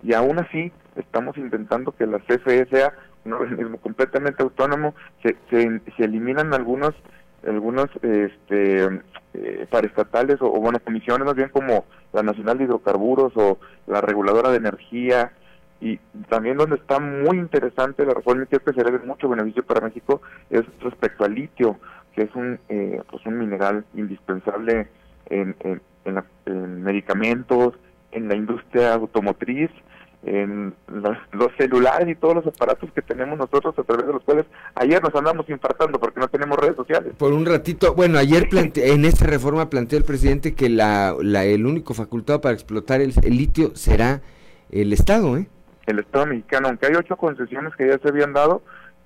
y 0.04 0.14
aún 0.14 0.40
así 0.40 0.72
estamos 0.96 1.38
intentando 1.38 1.92
que 1.92 2.06
la 2.06 2.20
CFE 2.20 2.68
sea 2.68 2.94
un 3.26 3.34
organismo 3.34 3.78
completamente 3.80 4.44
autónomo, 4.44 4.96
se, 5.22 5.36
se, 5.50 6.04
eliminan 6.04 6.54
algunos 6.54 6.94
algunos 7.48 7.88
este 8.02 9.02
eh, 9.34 9.68
paraestatales 9.70 10.42
o, 10.42 10.50
bueno 10.52 10.80
comisiones 10.80 11.26
más 11.26 11.36
bien 11.36 11.50
como 11.50 11.86
la 12.12 12.22
Nacional 12.22 12.58
de 12.58 12.66
Hidrocarburos 12.66 13.32
o 13.36 13.60
la 13.88 14.02
Reguladora 14.02 14.50
de 14.50 14.58
Energía 14.58 15.32
y 15.80 15.98
también 16.28 16.58
donde 16.58 16.76
está 16.76 17.00
muy 17.00 17.38
interesante 17.38 18.06
la 18.06 18.14
reforma 18.14 18.46
que 18.46 18.74
será 18.74 18.92
de 18.92 19.06
mucho 19.06 19.30
beneficio 19.30 19.64
para 19.64 19.80
México 19.80 20.22
es 20.50 20.64
respecto 20.82 21.24
al 21.24 21.36
litio 21.36 21.78
que 22.14 22.24
es 22.24 22.36
un 22.36 22.60
eh, 22.68 23.02
pues 23.10 23.26
un 23.26 23.38
mineral 23.38 23.86
indispensable 23.94 24.90
en, 25.28 25.56
en, 25.62 25.82
en, 26.06 26.84
medicamentos, 26.84 27.76
en 28.12 28.28
la 28.28 28.36
industria 28.36 28.94
automotriz 28.94 29.70
en 30.24 30.74
los, 30.88 31.18
celulares 31.58 32.08
y 32.10 32.16
todos 32.16 32.36
los 32.36 32.48
aparatos 32.48 32.92
que 32.92 33.02
tenemos 33.02 33.38
nosotros 33.38 33.74
a 33.78 33.84
través 33.84 34.06
de 34.06 34.14
los 34.14 34.24
cuales 34.24 34.46
ayer 34.76 35.02
nos 35.02 35.16
andamos 35.16 35.48
infartando 35.50 36.00
porque 36.00 36.20
no 36.20 36.28
tenemos 36.28 36.58
redes 36.58 36.76
sociales. 36.76 37.14
Por 37.18 37.32
un 37.32 37.46
ratito, 37.46 37.94
bueno, 37.94 38.18
ayer 38.18 38.50
en 38.52 39.06
esta 39.06 39.26
reforma 39.26 39.70
planteó 39.70 39.98
el 39.98 40.04
presidente 40.04 40.56
que 40.56 40.70
la, 40.70 41.16
el 41.22 41.66
único 41.66 41.94
facultado 41.94 42.42
para 42.42 42.54
explotar 42.54 43.02
el, 43.02 43.14
litio 43.30 43.76
será 43.76 44.22
el 44.72 44.92
Estado, 44.92 45.38
¿eh? 45.38 45.48
El 45.86 46.00
Estado 46.00 46.28
mexicano, 46.28 46.68
aunque 46.68 46.88
hay 46.88 46.96
ocho 46.96 47.16
concesiones 47.16 47.74
que 47.76 47.88
ya 47.88 47.98
se 47.98 48.10
habían 48.10 48.34
dado 48.34 48.62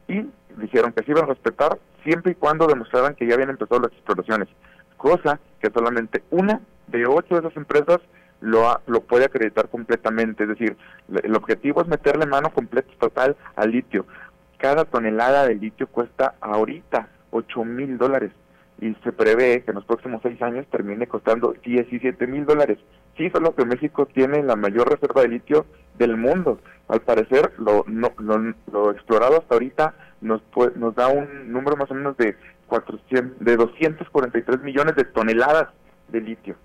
y 0.07 0.25
dijeron 0.57 0.91
que 0.93 1.03
se 1.03 1.11
iban 1.11 1.25
a 1.25 1.27
respetar 1.27 1.77
siempre 2.03 2.33
y 2.33 2.35
cuando 2.35 2.67
demostraran 2.67 3.15
que 3.15 3.25
ya 3.25 3.35
habían 3.35 3.51
empezado 3.51 3.81
las 3.81 3.91
exploraciones, 3.93 4.49
cosa 5.03 5.41
que 5.59 5.69
solamente 5.69 6.23
una 6.31 6.61
de 6.87 7.05
ocho 7.05 7.35
de 7.35 7.41
esas 7.41 7.57
empresas 7.57 7.99
lo, 8.39 8.79
lo 8.87 9.01
puede 9.01 9.25
acreditar 9.25 9.67
completamente. 9.67 10.43
Es 10.43 10.49
decir, 10.49 10.77
el 11.21 11.35
objetivo 11.35 11.81
es 11.81 11.87
meterle 11.87 12.25
mano 12.25 12.53
completa 12.53 12.89
total 12.99 13.35
al 13.57 13.71
litio. 13.71 14.05
Cada 14.57 14.85
tonelada 14.85 15.45
de 15.45 15.55
litio 15.55 15.87
cuesta 15.87 16.35
ahorita 16.39 17.09
8 17.31 17.65
mil 17.65 17.97
dólares 17.97 18.31
y 18.79 18.95
se 19.03 19.11
prevé 19.11 19.63
que 19.63 19.71
en 19.71 19.75
los 19.75 19.85
próximos 19.85 20.21
seis 20.23 20.41
años 20.41 20.65
termine 20.71 21.07
costando 21.07 21.53
17 21.63 22.27
mil 22.27 22.45
dólares. 22.45 22.79
Sí, 23.17 23.29
solo 23.29 23.55
que 23.55 23.65
México 23.65 24.05
tiene 24.05 24.41
la 24.41 24.55
mayor 24.55 24.89
reserva 24.89 25.21
de 25.21 25.27
litio 25.27 25.65
del 25.97 26.17
mundo. 26.17 26.59
Al 26.87 27.01
parecer, 27.01 27.53
lo, 27.57 27.85
no, 27.87 28.11
lo, 28.17 28.91
explorado 28.91 29.37
hasta 29.37 29.55
ahorita 29.55 29.93
nos, 30.21 30.41
nos 30.75 30.95
da 30.95 31.07
un 31.07 31.51
número 31.51 31.77
más 31.77 31.91
o 31.91 31.93
menos 31.93 32.17
de, 32.17 32.35
400, 32.73 33.45
de 33.45 33.55
243 33.55 34.63
millones 34.63 34.95
de 34.95 35.03
toneladas 35.03 35.67
de 36.07 36.21
litio. 36.21 36.55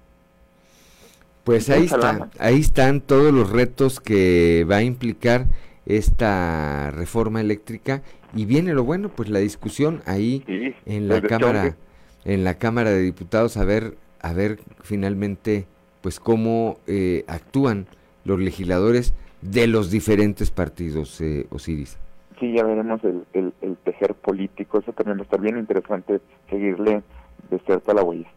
Pues 1.44 1.68
ahí 1.68 1.84
están, 1.84 2.30
ahí 2.38 2.60
están 2.60 3.02
todos 3.02 3.32
los 3.32 3.50
retos 3.50 4.00
que 4.00 4.66
va 4.70 4.76
a 4.76 4.82
implicar 4.82 5.46
esta 5.84 6.90
reforma 6.92 7.42
eléctrica 7.42 8.02
y 8.34 8.46
viene 8.46 8.72
lo 8.72 8.84
bueno, 8.84 9.10
pues 9.10 9.28
la 9.28 9.38
discusión 9.38 10.02
ahí 10.06 10.44
en 10.86 11.08
la 11.08 11.20
cámara, 11.20 11.76
en 12.24 12.44
la 12.44 12.54
cámara 12.54 12.90
de 12.90 13.02
diputados 13.02 13.58
a 13.58 13.64
ver, 13.64 13.98
a 14.22 14.32
ver 14.32 14.60
finalmente, 14.82 15.66
pues 16.00 16.20
cómo 16.20 16.78
eh, 16.86 17.24
actúan 17.28 17.86
los 18.24 18.38
legisladores 18.38 19.12
de 19.42 19.66
los 19.66 19.90
diferentes 19.90 20.50
partidos, 20.50 21.20
eh, 21.20 21.46
Osiris. 21.50 21.98
Sí, 22.38 22.52
ya 22.52 22.62
veremos 22.62 23.00
el, 23.04 23.24
el, 23.32 23.76
tejer 23.78 24.14
político, 24.14 24.78
eso 24.78 24.92
también 24.92 25.18
va 25.18 25.22
a 25.22 25.24
estar 25.24 25.40
bien 25.40 25.58
interesante 25.58 26.20
seguirle 26.48 27.02
de 27.50 27.58
cerca 27.66 27.94
la 27.94 28.02
huella. 28.02 28.28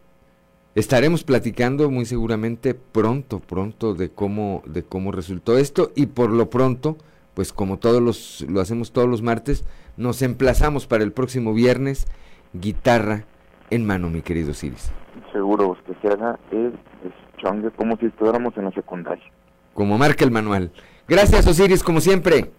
Estaremos 0.74 1.22
platicando 1.22 1.90
muy 1.90 2.06
seguramente 2.06 2.74
pronto, 2.74 3.40
pronto 3.40 3.94
de 3.94 4.10
cómo, 4.10 4.62
de 4.66 4.82
cómo 4.82 5.12
resultó 5.12 5.58
esto 5.58 5.92
y 5.94 6.06
por 6.06 6.30
lo 6.30 6.50
pronto, 6.50 6.96
pues 7.34 7.52
como 7.52 7.78
todos 7.78 8.00
los, 8.00 8.44
lo 8.48 8.60
hacemos 8.60 8.92
todos 8.92 9.08
los 9.08 9.22
martes, 9.22 9.64
nos 9.96 10.22
emplazamos 10.22 10.86
para 10.86 11.04
el 11.04 11.12
próximo 11.12 11.52
viernes, 11.52 12.06
guitarra 12.54 13.24
en 13.70 13.86
mano, 13.86 14.08
mi 14.08 14.22
querido 14.22 14.54
Ciris. 14.54 14.90
Seguro, 15.32 15.76
que 15.86 15.94
se 16.00 16.12
haga 16.12 16.38
el 16.50 16.72
chongue 17.36 17.70
como 17.72 17.96
si 17.98 18.06
estuviéramos 18.06 18.56
en 18.56 18.64
la 18.64 18.70
secundaria. 18.72 19.24
Como 19.74 19.98
marca 19.98 20.24
el 20.24 20.30
manual. 20.30 20.72
Gracias, 21.08 21.46
Osiris, 21.46 21.82
como 21.82 22.00
siempre. 22.00 22.50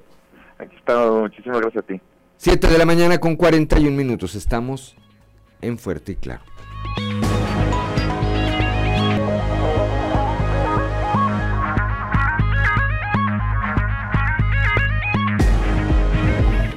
Aquí 0.58 0.76
está, 0.76 1.12
muchísimas 1.12 1.62
gracias 1.62 1.84
a 1.84 1.88
ti. 1.88 2.02
Siete 2.38 2.68
de 2.68 2.78
la 2.78 2.86
mañana 2.86 3.20
con 3.20 3.36
41 3.36 3.96
minutos. 3.96 4.36
Estamos 4.36 4.96
en 5.62 5.78
Fuerte 5.78 6.14
y 6.14 6.16
Claro. 6.16 6.44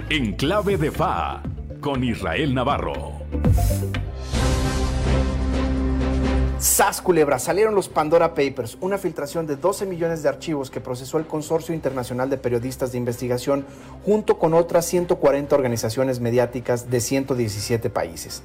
En 0.08 0.32
clave 0.34 0.78
de 0.78 0.90
FA 0.90 1.42
con 1.80 2.02
Israel 2.04 2.54
Navarro. 2.54 3.26
SAS 6.58 7.02
Culebra, 7.02 7.38
salieron 7.38 7.74
los 7.74 7.90
Pandora 7.90 8.34
Papers, 8.34 8.78
una 8.80 8.96
filtración 8.96 9.46
de 9.46 9.56
12 9.56 9.84
millones 9.84 10.22
de 10.22 10.30
archivos 10.30 10.70
que 10.70 10.80
procesó 10.80 11.18
el 11.18 11.26
Consorcio 11.26 11.74
Internacional 11.74 12.30
de 12.30 12.38
Periodistas 12.38 12.92
de 12.92 12.98
Investigación 12.98 13.66
junto 14.06 14.38
con 14.38 14.54
otras 14.54 14.86
140 14.86 15.54
organizaciones 15.54 16.18
mediáticas 16.18 16.90
de 16.90 17.00
117 17.00 17.90
países. 17.90 18.42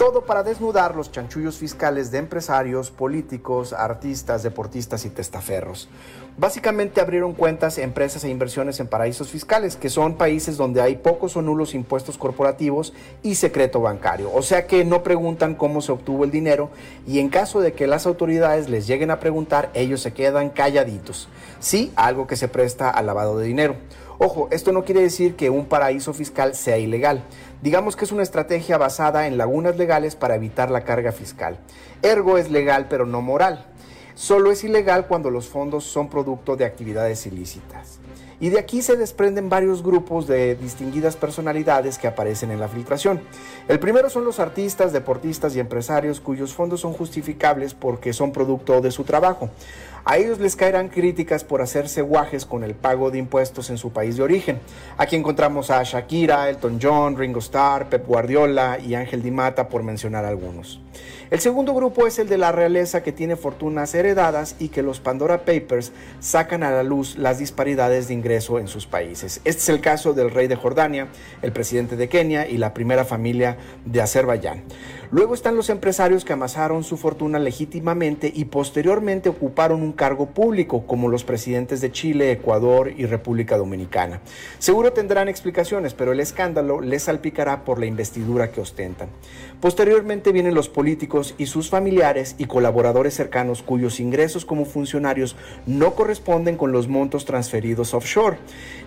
Todo 0.00 0.22
para 0.22 0.42
desnudar 0.42 0.96
los 0.96 1.12
chanchullos 1.12 1.58
fiscales 1.58 2.10
de 2.10 2.16
empresarios, 2.16 2.90
políticos, 2.90 3.74
artistas, 3.74 4.42
deportistas 4.42 5.04
y 5.04 5.10
testaferros. 5.10 5.90
Básicamente 6.38 7.02
abrieron 7.02 7.34
cuentas, 7.34 7.76
empresas 7.76 8.24
e 8.24 8.30
inversiones 8.30 8.80
en 8.80 8.86
paraísos 8.86 9.28
fiscales, 9.28 9.76
que 9.76 9.90
son 9.90 10.14
países 10.14 10.56
donde 10.56 10.80
hay 10.80 10.96
pocos 10.96 11.36
o 11.36 11.42
nulos 11.42 11.74
impuestos 11.74 12.16
corporativos 12.16 12.94
y 13.22 13.34
secreto 13.34 13.82
bancario. 13.82 14.32
O 14.32 14.40
sea 14.40 14.66
que 14.66 14.86
no 14.86 15.02
preguntan 15.02 15.54
cómo 15.54 15.82
se 15.82 15.92
obtuvo 15.92 16.24
el 16.24 16.30
dinero 16.30 16.70
y 17.06 17.18
en 17.18 17.28
caso 17.28 17.60
de 17.60 17.74
que 17.74 17.86
las 17.86 18.06
autoridades 18.06 18.70
les 18.70 18.86
lleguen 18.86 19.10
a 19.10 19.20
preguntar, 19.20 19.68
ellos 19.74 20.00
se 20.00 20.14
quedan 20.14 20.48
calladitos. 20.48 21.28
Sí, 21.58 21.92
algo 21.94 22.26
que 22.26 22.36
se 22.36 22.48
presta 22.48 22.88
al 22.88 23.04
lavado 23.04 23.36
de 23.36 23.46
dinero. 23.46 23.76
Ojo, 24.22 24.48
esto 24.50 24.70
no 24.72 24.84
quiere 24.84 25.00
decir 25.00 25.34
que 25.34 25.48
un 25.48 25.64
paraíso 25.64 26.12
fiscal 26.12 26.54
sea 26.54 26.76
ilegal. 26.76 27.22
Digamos 27.62 27.94
que 27.94 28.06
es 28.06 28.12
una 28.12 28.22
estrategia 28.22 28.78
basada 28.78 29.26
en 29.26 29.36
lagunas 29.36 29.76
legales 29.76 30.16
para 30.16 30.34
evitar 30.34 30.70
la 30.70 30.82
carga 30.84 31.12
fiscal. 31.12 31.58
Ergo 32.00 32.38
es 32.38 32.50
legal 32.50 32.86
pero 32.88 33.04
no 33.04 33.20
moral. 33.20 33.66
Solo 34.14 34.50
es 34.50 34.64
ilegal 34.64 35.06
cuando 35.06 35.30
los 35.30 35.48
fondos 35.48 35.84
son 35.84 36.08
producto 36.08 36.56
de 36.56 36.64
actividades 36.64 37.26
ilícitas. 37.26 37.99
Y 38.40 38.48
de 38.48 38.58
aquí 38.58 38.80
se 38.80 38.96
desprenden 38.96 39.50
varios 39.50 39.82
grupos 39.82 40.26
de 40.26 40.54
distinguidas 40.54 41.14
personalidades 41.14 41.98
que 41.98 42.08
aparecen 42.08 42.50
en 42.50 42.58
la 42.58 42.68
filtración. 42.68 43.20
El 43.68 43.78
primero 43.78 44.08
son 44.08 44.24
los 44.24 44.40
artistas, 44.40 44.94
deportistas 44.94 45.54
y 45.54 45.60
empresarios 45.60 46.20
cuyos 46.20 46.54
fondos 46.54 46.80
son 46.80 46.94
justificables 46.94 47.74
porque 47.74 48.14
son 48.14 48.32
producto 48.32 48.80
de 48.80 48.90
su 48.90 49.04
trabajo. 49.04 49.50
A 50.04 50.16
ellos 50.16 50.38
les 50.38 50.56
caerán 50.56 50.88
críticas 50.88 51.44
por 51.44 51.60
hacerse 51.60 52.00
guajes 52.00 52.46
con 52.46 52.64
el 52.64 52.74
pago 52.74 53.10
de 53.10 53.18
impuestos 53.18 53.68
en 53.68 53.76
su 53.76 53.92
país 53.92 54.16
de 54.16 54.22
origen. 54.22 54.58
Aquí 54.96 55.14
encontramos 55.14 55.70
a 55.70 55.82
Shakira, 55.82 56.48
Elton 56.48 56.78
John, 56.82 57.18
Ringo 57.18 57.40
Starr, 57.40 57.90
Pep 57.90 58.06
Guardiola 58.06 58.78
y 58.78 58.94
Ángel 58.94 59.22
Di 59.22 59.30
Mata, 59.30 59.68
por 59.68 59.82
mencionar 59.82 60.24
algunos. 60.24 60.80
El 61.30 61.38
segundo 61.38 61.74
grupo 61.74 62.06
es 62.06 62.18
el 62.18 62.28
de 62.28 62.38
la 62.38 62.50
realeza 62.50 63.02
que 63.02 63.12
tiene 63.12 63.36
fortunas 63.36 63.94
heredadas 63.94 64.56
y 64.58 64.68
que 64.68 64.82
los 64.82 64.98
Pandora 64.98 65.44
Papers 65.44 65.92
sacan 66.18 66.62
a 66.62 66.72
la 66.72 66.82
luz 66.82 67.16
las 67.16 67.38
disparidades 67.38 68.08
de 68.08 68.14
ingreso 68.30 68.60
en 68.60 68.68
sus 68.68 68.86
países. 68.86 69.40
Este 69.44 69.60
es 69.60 69.68
el 69.68 69.80
caso 69.80 70.12
del 70.12 70.30
rey 70.30 70.46
de 70.46 70.54
Jordania, 70.54 71.08
el 71.42 71.50
presidente 71.50 71.96
de 71.96 72.08
Kenia 72.08 72.48
y 72.48 72.58
la 72.58 72.72
primera 72.72 73.04
familia 73.04 73.56
de 73.84 74.00
Azerbaiyán. 74.00 74.62
Luego 75.10 75.34
están 75.34 75.56
los 75.56 75.70
empresarios 75.70 76.24
que 76.24 76.34
amasaron 76.34 76.84
su 76.84 76.96
fortuna 76.96 77.40
legítimamente 77.40 78.30
y 78.32 78.44
posteriormente 78.44 79.28
ocuparon 79.28 79.82
un 79.82 79.90
cargo 79.90 80.26
público, 80.26 80.86
como 80.86 81.08
los 81.08 81.24
presidentes 81.24 81.80
de 81.80 81.90
Chile, 81.90 82.30
Ecuador 82.30 82.92
y 82.96 83.06
República 83.06 83.56
Dominicana. 83.56 84.20
Seguro 84.60 84.92
tendrán 84.92 85.28
explicaciones, 85.28 85.94
pero 85.94 86.12
el 86.12 86.20
escándalo 86.20 86.80
les 86.80 87.02
salpicará 87.02 87.64
por 87.64 87.80
la 87.80 87.86
investidura 87.86 88.52
que 88.52 88.60
ostentan. 88.60 89.08
Posteriormente 89.60 90.30
vienen 90.30 90.54
los 90.54 90.68
políticos 90.68 91.34
y 91.38 91.46
sus 91.46 91.70
familiares 91.70 92.36
y 92.38 92.44
colaboradores 92.44 93.12
cercanos 93.12 93.62
cuyos 93.62 93.98
ingresos 93.98 94.44
como 94.44 94.64
funcionarios 94.64 95.34
no 95.66 95.96
corresponden 95.96 96.56
con 96.56 96.70
los 96.70 96.86
montos 96.86 97.24
transferidos 97.24 97.94
offshore, 97.94 98.19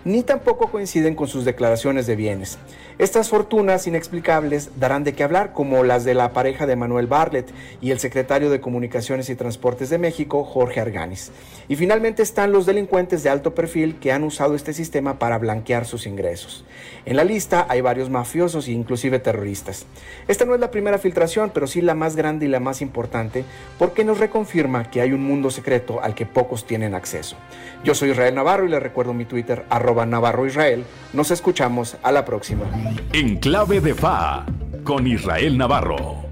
ni 0.06 0.24
tampoco 0.24 0.70
coinciden 0.70 1.16
con 1.16 1.28
sus 1.28 1.46
declaraciones 1.46 2.08
de 2.08 2.16
bienes. 2.16 2.58
Estas 3.00 3.30
fortunas 3.30 3.88
inexplicables 3.88 4.70
darán 4.80 5.04
de 5.04 5.14
qué 5.14 5.24
hablar, 5.24 5.54
como 5.54 5.84
las 5.84 6.04
de 6.04 6.14
la 6.14 6.32
pareja 6.32 6.68
de 6.68 6.76
Manuel 6.76 7.08
Bartlett 7.08 7.50
y 7.82 7.90
el 7.90 8.00
secretario 8.00 8.52
de 8.52 8.62
Comunicaciones 8.62 9.30
y 9.30 9.36
Transportes 9.36 9.90
de 9.90 9.98
México, 9.98 10.44
Jorge 10.44 10.80
Arganis. 10.80 11.32
Y 11.68 11.76
finalmente 11.76 12.22
están 12.22 12.52
los 12.52 12.66
delincuentes 12.66 13.24
de 13.24 13.30
alto 13.30 13.56
perfil 13.56 13.96
que 13.96 14.12
han 14.12 14.24
usado 14.24 14.54
este 14.54 14.74
sistema 14.74 15.18
para 15.18 15.40
blanquear 15.40 15.86
sus 15.86 16.06
ingresos. 16.06 16.66
En 17.06 17.16
la 17.16 17.24
lista 17.24 17.66
hay 17.68 17.82
varios 17.82 18.10
mafiosos 18.12 18.68
e 18.68 18.72
inclusive 18.72 19.20
terroristas. 19.20 19.88
Esta 20.28 20.46
no 20.46 20.54
es 20.54 20.60
la 20.60 20.72
primera 20.72 21.00
filtración, 21.00 21.52
pero 21.54 21.66
sí 21.66 21.82
la 21.82 21.96
más 21.96 22.16
grande 22.16 22.46
y 22.46 22.50
la 22.50 22.60
más 22.60 22.82
importante, 22.82 23.44
porque 23.80 24.04
nos 24.04 24.20
reconfirma 24.20 24.92
que 24.92 25.02
hay 25.02 25.14
un 25.14 25.24
mundo 25.24 25.50
secreto 25.50 26.02
al 26.04 26.14
que 26.14 26.26
pocos 26.28 26.66
tienen 26.66 26.94
acceso. 26.94 27.38
Yo 27.84 27.96
soy 27.96 28.12
Israel 28.12 28.36
Navarro 28.36 28.66
y 28.66 28.70
les 28.70 28.84
recuerdo 28.84 29.14
mi 29.14 29.23
Twitter, 29.26 29.66
arroba 29.70 30.06
Navarro 30.06 30.46
Israel. 30.46 30.84
Nos 31.14 31.32
escuchamos 31.32 31.98
a 32.04 32.12
la 32.12 32.26
próxima. 32.26 32.66
En 33.12 33.38
clave 33.38 33.82
de 33.82 33.94
FA, 33.94 34.46
con 34.84 35.08
Israel 35.08 35.58
Navarro. 35.58 36.24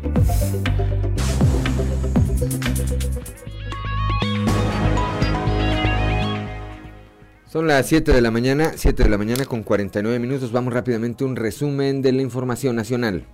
Son 7.51 7.68
las 7.68 7.85
7 7.88 8.13
de 8.13 8.22
la 8.22 8.31
mañana, 8.31 8.72
7 8.76 9.03
de 9.03 9.09
la 9.09 9.18
mañana 9.18 9.43
con 9.43 9.63
49 9.63 10.19
minutos. 10.19 10.53
Vamos 10.53 10.73
rápidamente 10.73 11.26
a 11.26 11.27
un 11.27 11.35
resumen 11.35 12.01
de 12.01 12.13
la 12.13 12.22
información 12.22 12.77
nacional. 12.77 13.26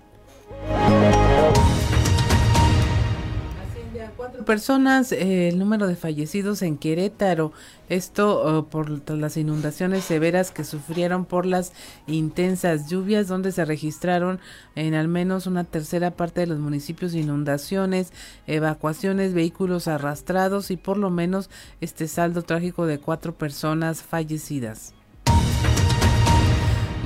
Personas, 4.47 5.11
eh, 5.11 5.49
el 5.49 5.59
número 5.59 5.87
de 5.87 5.97
fallecidos 5.97 6.61
en 6.61 6.77
Querétaro. 6.77 7.51
Esto 7.89 8.41
oh, 8.41 8.65
por 8.67 9.09
las 9.09 9.35
inundaciones 9.37 10.05
severas 10.05 10.51
que 10.51 10.63
sufrieron 10.63 11.25
por 11.25 11.45
las 11.45 11.73
intensas 12.07 12.89
lluvias, 12.89 13.27
donde 13.27 13.51
se 13.51 13.65
registraron 13.65 14.39
en 14.75 14.95
al 14.95 15.09
menos 15.09 15.45
una 15.47 15.65
tercera 15.65 16.11
parte 16.11 16.41
de 16.41 16.47
los 16.47 16.59
municipios 16.59 17.13
inundaciones, 17.13 18.13
evacuaciones, 18.47 19.33
vehículos 19.33 19.89
arrastrados 19.89 20.71
y 20.71 20.77
por 20.77 20.97
lo 20.97 21.09
menos 21.09 21.49
este 21.81 22.07
saldo 22.07 22.41
trágico 22.41 22.85
de 22.85 22.99
cuatro 22.99 23.37
personas 23.37 24.01
fallecidas. 24.01 24.96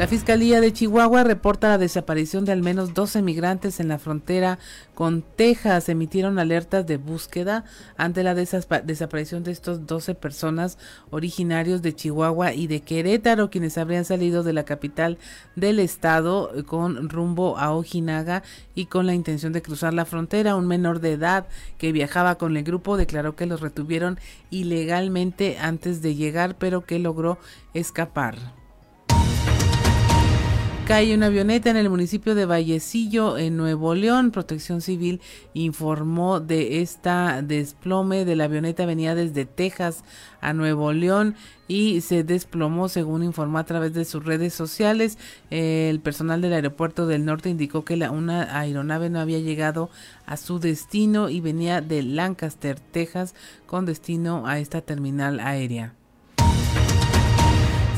La 0.01 0.07
Fiscalía 0.07 0.61
de 0.61 0.73
Chihuahua 0.73 1.23
reporta 1.23 1.69
la 1.69 1.77
desaparición 1.77 2.43
de 2.43 2.51
al 2.51 2.63
menos 2.63 2.95
12 2.95 3.21
migrantes 3.21 3.79
en 3.79 3.87
la 3.87 3.99
frontera 3.99 4.57
con 4.95 5.21
Texas. 5.21 5.89
Emitieron 5.89 6.39
alertas 6.39 6.87
de 6.87 6.97
búsqueda 6.97 7.65
ante 7.97 8.23
la 8.23 8.33
desaparición 8.33 9.43
de 9.43 9.51
estos 9.51 9.85
12 9.85 10.15
personas 10.15 10.79
originarios 11.11 11.83
de 11.83 11.93
Chihuahua 11.93 12.51
y 12.53 12.65
de 12.65 12.81
Querétaro, 12.81 13.51
quienes 13.51 13.77
habrían 13.77 14.03
salido 14.03 14.41
de 14.41 14.53
la 14.53 14.65
capital 14.65 15.19
del 15.55 15.77
estado 15.77 16.51
con 16.65 17.07
rumbo 17.07 17.59
a 17.59 17.71
Ojinaga 17.71 18.41
y 18.73 18.87
con 18.87 19.05
la 19.05 19.13
intención 19.13 19.53
de 19.53 19.61
cruzar 19.61 19.93
la 19.93 20.05
frontera. 20.05 20.55
Un 20.55 20.65
menor 20.65 20.99
de 20.99 21.11
edad 21.11 21.45
que 21.77 21.91
viajaba 21.91 22.39
con 22.39 22.57
el 22.57 22.63
grupo 22.63 22.97
declaró 22.97 23.35
que 23.35 23.45
los 23.45 23.61
retuvieron 23.61 24.19
ilegalmente 24.49 25.59
antes 25.59 26.01
de 26.01 26.15
llegar, 26.15 26.55
pero 26.57 26.87
que 26.87 26.97
logró 26.97 27.37
escapar. 27.75 28.60
Cae 30.87 31.15
una 31.15 31.27
avioneta 31.27 31.69
en 31.69 31.77
el 31.77 31.89
municipio 31.89 32.35
de 32.35 32.45
Vallecillo, 32.45 33.37
en 33.37 33.55
Nuevo 33.55 33.95
León. 33.95 34.31
Protección 34.31 34.81
Civil 34.81 35.21
informó 35.53 36.39
de 36.39 36.81
esta 36.81 37.41
desplome 37.41 38.25
de 38.25 38.35
la 38.35 38.45
avioneta 38.45 38.85
venía 38.85 39.15
desde 39.15 39.45
Texas 39.45 40.03
a 40.41 40.53
Nuevo 40.53 40.91
León 40.91 41.35
y 41.67 42.01
se 42.01 42.23
desplomó 42.23 42.89
según 42.89 43.23
informó 43.23 43.59
a 43.59 43.63
través 43.63 43.93
de 43.93 44.03
sus 44.03 44.25
redes 44.25 44.53
sociales. 44.53 45.17
el 45.49 46.01
personal 46.01 46.41
del 46.41 46.53
aeropuerto 46.53 47.07
del 47.07 47.25
norte 47.25 47.49
indicó 47.49 47.85
que 47.85 47.95
una 48.09 48.59
aeronave 48.59 49.09
no 49.09 49.21
había 49.21 49.39
llegado 49.39 49.89
a 50.25 50.35
su 50.35 50.59
destino 50.59 51.29
y 51.29 51.39
venía 51.39 51.81
de 51.81 52.03
Lancaster, 52.03 52.79
Texas, 52.79 53.33
con 53.65 53.85
destino 53.85 54.45
a 54.45 54.59
esta 54.59 54.81
terminal 54.81 55.39
aérea. 55.39 55.93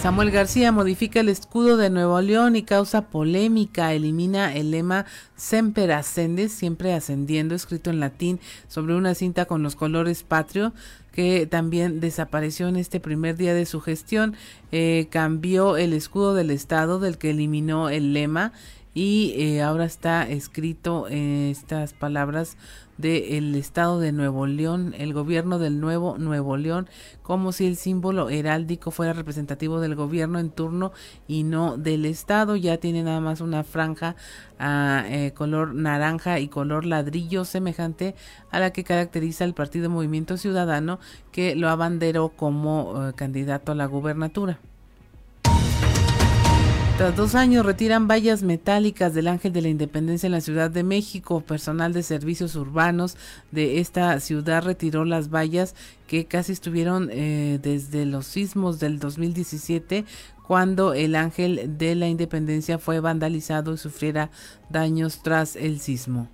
Samuel 0.04 0.32
García 0.32 0.74
modifica 0.74 1.22
el 1.22 1.30
escudo 1.30 1.78
de 1.78 1.90
Nuevo 1.90 2.20
León 2.20 2.58
y 2.58 2.64
causa 2.64 3.08
polémica. 3.08 3.94
Elimina 3.94 4.54
el 4.54 4.70
lema 4.70 5.06
Semper 5.38 5.94
Ascendes, 5.94 6.52
siempre 6.52 6.92
ascendiendo, 6.94 7.56
escrito 7.56 7.90
en 7.90 8.02
latín 8.02 8.42
sobre 8.68 8.96
una 8.96 9.16
cinta 9.16 9.46
con 9.46 9.64
los 9.64 9.78
colores 9.78 10.24
patrio 10.24 10.74
que 11.14 11.48
también 11.48 12.02
desapareció 12.02 12.68
en 12.68 12.76
este 12.76 13.00
primer 13.00 13.38
día 13.38 13.54
de 13.54 13.66
su 13.66 13.80
gestión. 13.80 14.36
Eh, 14.74 15.08
cambió 15.10 15.78
el 15.78 15.94
escudo 15.94 16.34
del 16.34 16.52
Estado 16.52 17.00
del 17.00 17.18
que 17.18 17.30
eliminó 17.30 17.88
el 17.88 18.12
lema 18.12 18.52
y 18.94 19.34
eh, 19.38 19.62
ahora 19.62 19.86
está 19.86 20.30
escrito 20.30 21.08
en 21.08 21.48
estas 21.50 21.94
palabras 21.94 22.58
del 22.98 23.56
estado 23.56 23.99
de 23.99 24.11
Nuevo 24.11 24.45
León, 24.45 24.94
el 24.98 25.14
gobierno 25.14 25.60
del 25.60 25.80
nuevo 25.80 26.18
Nuevo 26.18 26.57
León, 26.57 26.88
como 27.22 27.52
si 27.52 27.65
el 27.65 27.76
símbolo 27.76 28.30
heráldico 28.30 28.91
fuera 28.91 29.14
representativo 29.14 29.80
del 29.80 29.95
gobierno 29.95 30.40
en 30.40 30.49
turno 30.49 30.91
y 31.28 31.44
no 31.44 31.78
del 31.78 32.06
estado. 32.06 32.56
Ya 32.56 32.78
tiene 32.78 33.03
nada 33.03 33.20
más 33.20 33.41
una 33.41 33.64
franja 33.64 34.15
a 34.60 35.06
eh, 35.07 35.34
color 35.34 35.74
naranja 35.74 36.40
y 36.40 36.48
color 36.48 36.86
ladrillo 36.86 37.45
semejante 37.45 38.15
a 38.52 38.60
la 38.60 38.72
que 38.72 38.84
caracteriza 38.84 39.44
el 39.44 39.53
Partido 39.53 39.90
Movimiento 39.90 40.38
Ciudadano 40.38 40.99
que 41.32 41.56
lo 41.56 41.70
abanderó 41.70 42.30
como 42.30 43.07
eh, 43.07 43.14
candidato 43.14 43.72
a 43.72 43.76
la 43.76 43.86
gubernatura. 43.86 44.60
Tras 46.98 47.15
dos 47.18 47.34
años 47.34 47.65
retiran 47.65 48.07
vallas 48.07 48.44
metálicas 48.44 49.15
del 49.15 49.28
Ángel 49.28 49.52
de 49.52 49.64
la 49.64 49.68
Independencia 49.68 50.28
en 50.28 50.32
la 50.32 50.41
Ciudad 50.41 50.70
de 50.70 50.84
México. 50.84 51.41
Personal 51.41 51.91
de 51.91 52.03
servicios 52.03 52.56
urbanos 52.56 53.18
de 53.52 53.80
esta 53.80 54.20
ciudad 54.20 54.64
retiró 54.64 55.03
las 55.03 55.32
vallas 55.32 55.74
que 56.06 56.26
casi 56.26 56.52
estuvieron 56.52 57.10
eh, 57.11 57.60
desde 57.64 58.06
los 58.06 58.28
sismos 58.28 58.80
del 58.80 58.99
2017 58.99 60.06
cuando 60.45 60.94
el 60.94 61.15
Ángel 61.15 61.78
de 61.80 61.95
la 61.95 62.07
Independencia 62.07 62.78
fue 62.78 62.99
vandalizado 62.99 63.74
y 63.74 63.78
sufriera 63.78 64.30
daños 64.70 65.24
tras 65.24 65.56
el 65.56 65.80
sismo. 65.80 66.30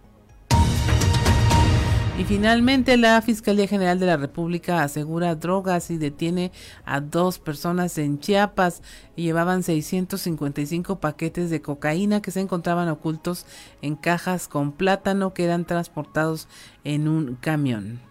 Y 2.19 2.25
finalmente 2.25 2.97
la 2.97 3.21
Fiscalía 3.21 3.65
General 3.65 3.97
de 3.97 4.05
la 4.05 4.17
República 4.17 4.83
asegura 4.83 5.35
drogas 5.35 5.89
y 5.89 5.97
detiene 5.97 6.51
a 6.83 6.99
dos 6.99 7.39
personas 7.39 7.97
en 7.97 8.19
Chiapas. 8.19 8.81
Llevaban 9.15 9.63
655 9.63 10.99
paquetes 10.99 11.49
de 11.49 11.61
cocaína 11.61 12.21
que 12.21 12.31
se 12.31 12.41
encontraban 12.41 12.89
ocultos 12.89 13.45
en 13.81 13.95
cajas 13.95 14.49
con 14.49 14.73
plátano 14.73 15.33
que 15.33 15.45
eran 15.45 15.63
transportados 15.63 16.49
en 16.83 17.07
un 17.07 17.35
camión. 17.35 18.01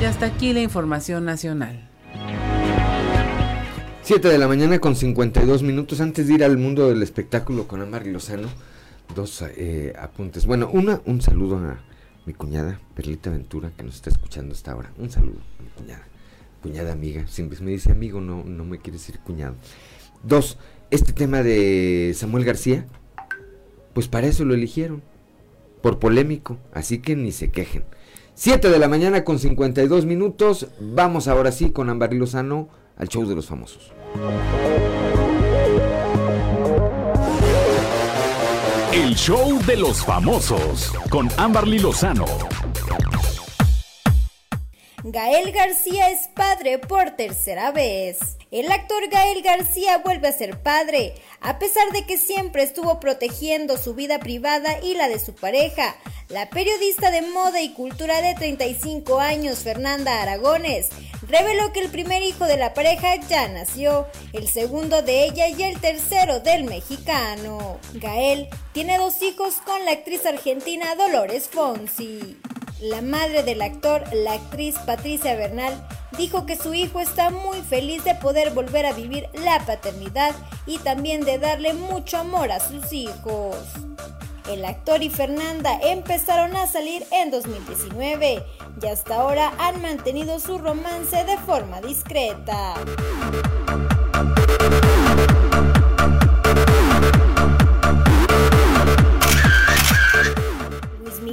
Y 0.00 0.04
hasta 0.04 0.26
aquí 0.26 0.52
la 0.52 0.60
información 0.60 1.24
nacional. 1.24 1.90
7 4.02 4.28
de 4.28 4.38
la 4.38 4.46
mañana 4.46 4.78
con 4.78 4.94
52 4.94 5.64
minutos 5.64 6.00
antes 6.00 6.28
de 6.28 6.34
ir 6.34 6.44
al 6.44 6.58
mundo 6.58 6.88
del 6.90 7.02
espectáculo 7.02 7.66
con 7.66 7.82
Amar 7.82 8.06
Lozano. 8.06 8.46
Dos 9.16 9.42
eh, 9.56 9.92
apuntes. 9.98 10.46
Bueno, 10.46 10.70
una, 10.72 11.00
un 11.06 11.20
saludo 11.20 11.56
a 11.56 11.89
mi 12.26 12.34
cuñada 12.34 12.80
Perlita 12.94 13.30
Ventura, 13.30 13.72
que 13.76 13.82
nos 13.82 13.96
está 13.96 14.10
escuchando 14.10 14.54
hasta 14.54 14.72
ahora. 14.72 14.92
Un 14.98 15.10
saludo, 15.10 15.38
mi 15.62 15.68
cuñada, 15.70 16.06
cuñada 16.62 16.92
amiga. 16.92 17.26
Siempre 17.26 17.58
me 17.60 17.70
dice 17.70 17.92
amigo, 17.92 18.20
no, 18.20 18.44
no 18.44 18.64
me 18.64 18.78
quiere 18.78 18.98
decir 18.98 19.18
cuñado. 19.20 19.54
Dos, 20.22 20.58
este 20.90 21.12
tema 21.12 21.42
de 21.42 22.12
Samuel 22.14 22.44
García, 22.44 22.86
pues 23.94 24.08
para 24.08 24.26
eso 24.26 24.44
lo 24.44 24.54
eligieron, 24.54 25.02
por 25.82 25.98
polémico, 25.98 26.58
así 26.72 26.98
que 26.98 27.16
ni 27.16 27.32
se 27.32 27.50
quejen. 27.50 27.84
Siete 28.34 28.70
de 28.70 28.78
la 28.78 28.88
mañana 28.88 29.24
con 29.24 29.38
52 29.38 30.06
minutos, 30.06 30.68
vamos 30.80 31.28
ahora 31.28 31.52
sí 31.52 31.70
con 31.70 31.90
Ambar 31.90 32.12
Lozano 32.14 32.68
al 32.96 33.08
show 33.08 33.26
de 33.26 33.34
los 33.34 33.46
famosos. 33.46 33.92
El 39.10 39.16
show 39.16 39.58
de 39.66 39.76
los 39.76 40.04
famosos 40.04 40.92
con 41.10 41.28
Amberly 41.36 41.80
Lozano. 41.80 42.26
Gael 45.02 45.50
García 45.52 46.10
es 46.10 46.28
padre 46.28 46.78
por 46.78 47.12
tercera 47.12 47.72
vez. 47.72 48.18
El 48.50 48.70
actor 48.70 49.08
Gael 49.08 49.40
García 49.40 49.96
vuelve 49.98 50.28
a 50.28 50.32
ser 50.32 50.62
padre, 50.62 51.14
a 51.40 51.58
pesar 51.58 51.90
de 51.92 52.04
que 52.04 52.18
siempre 52.18 52.62
estuvo 52.62 53.00
protegiendo 53.00 53.78
su 53.78 53.94
vida 53.94 54.18
privada 54.18 54.78
y 54.82 54.92
la 54.94 55.08
de 55.08 55.18
su 55.18 55.34
pareja. 55.34 55.96
La 56.28 56.50
periodista 56.50 57.10
de 57.10 57.22
moda 57.22 57.62
y 57.62 57.72
cultura 57.72 58.20
de 58.20 58.34
35 58.34 59.20
años, 59.20 59.60
Fernanda 59.60 60.20
Aragones, 60.20 60.90
reveló 61.26 61.72
que 61.72 61.80
el 61.80 61.88
primer 61.88 62.22
hijo 62.22 62.44
de 62.44 62.58
la 62.58 62.74
pareja 62.74 63.16
ya 63.26 63.48
nació, 63.48 64.06
el 64.34 64.48
segundo 64.48 65.00
de 65.00 65.24
ella 65.24 65.48
y 65.48 65.62
el 65.62 65.80
tercero 65.80 66.40
del 66.40 66.64
mexicano. 66.64 67.78
Gael 67.94 68.50
tiene 68.74 68.98
dos 68.98 69.22
hijos 69.22 69.54
con 69.64 69.82
la 69.86 69.92
actriz 69.92 70.26
argentina 70.26 70.94
Dolores 70.94 71.48
Fonsi. 71.48 72.36
La 72.80 73.02
madre 73.02 73.42
del 73.42 73.60
actor, 73.60 74.04
la 74.14 74.32
actriz 74.32 74.74
Patricia 74.86 75.34
Bernal, 75.34 75.74
dijo 76.16 76.46
que 76.46 76.56
su 76.56 76.72
hijo 76.72 77.00
está 77.00 77.28
muy 77.28 77.58
feliz 77.60 78.04
de 78.04 78.14
poder 78.14 78.52
volver 78.52 78.86
a 78.86 78.94
vivir 78.94 79.28
la 79.34 79.60
paternidad 79.66 80.34
y 80.64 80.78
también 80.78 81.20
de 81.20 81.38
darle 81.38 81.74
mucho 81.74 82.16
amor 82.16 82.50
a 82.50 82.58
sus 82.58 82.90
hijos. 82.94 83.56
El 84.48 84.64
actor 84.64 85.02
y 85.02 85.10
Fernanda 85.10 85.78
empezaron 85.82 86.56
a 86.56 86.66
salir 86.66 87.04
en 87.10 87.30
2019 87.30 88.42
y 88.80 88.86
hasta 88.86 89.16
ahora 89.16 89.52
han 89.58 89.82
mantenido 89.82 90.40
su 90.40 90.56
romance 90.56 91.22
de 91.24 91.36
forma 91.36 91.82
discreta. 91.82 92.76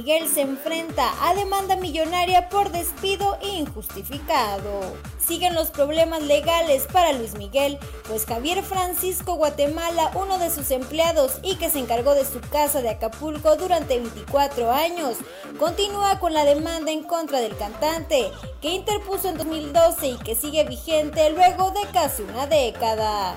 Miguel 0.08 0.26
se 0.26 0.40
enfrenta 0.40 1.12
a 1.20 1.34
demanda 1.34 1.76
millonaria 1.76 2.48
por 2.48 2.72
despido 2.72 3.36
injustificado. 3.42 4.96
Siguen 5.18 5.54
los 5.54 5.70
problemas 5.70 6.22
legales 6.22 6.86
para 6.90 7.12
Luis 7.12 7.34
Miguel, 7.34 7.78
pues 8.08 8.24
Javier 8.24 8.62
Francisco 8.62 9.34
Guatemala, 9.34 10.10
uno 10.14 10.38
de 10.38 10.48
sus 10.48 10.70
empleados 10.70 11.40
y 11.42 11.56
que 11.56 11.68
se 11.68 11.80
encargó 11.80 12.14
de 12.14 12.24
su 12.24 12.40
casa 12.40 12.80
de 12.80 12.88
Acapulco 12.88 13.56
durante 13.56 13.98
24 13.98 14.72
años, 14.72 15.18
continúa 15.58 16.18
con 16.20 16.32
la 16.32 16.46
demanda 16.46 16.90
en 16.90 17.02
contra 17.02 17.40
del 17.40 17.54
cantante, 17.58 18.30
que 18.62 18.70
interpuso 18.70 19.28
en 19.28 19.36
2012 19.36 20.08
y 20.08 20.16
que 20.16 20.34
sigue 20.34 20.64
vigente 20.64 21.28
luego 21.28 21.70
de 21.72 21.82
casi 21.92 22.22
una 22.22 22.46
década. 22.46 23.36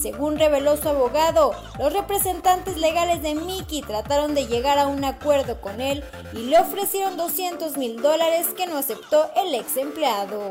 Según 0.00 0.38
reveló 0.38 0.76
su 0.76 0.88
abogado, 0.88 1.52
los 1.78 1.92
representantes 1.92 2.76
legales 2.76 3.22
de 3.22 3.34
Mickey 3.34 3.82
trataron 3.82 4.34
de 4.34 4.46
llegar 4.46 4.78
a 4.78 4.86
un 4.86 5.04
acuerdo 5.04 5.60
con 5.60 5.80
él 5.80 6.04
y 6.32 6.44
le 6.44 6.58
ofrecieron 6.58 7.16
200 7.16 7.76
mil 7.76 8.00
dólares 8.00 8.48
que 8.56 8.66
no 8.66 8.76
aceptó 8.76 9.30
el 9.36 9.54
ex 9.54 9.76
empleado. 9.76 10.50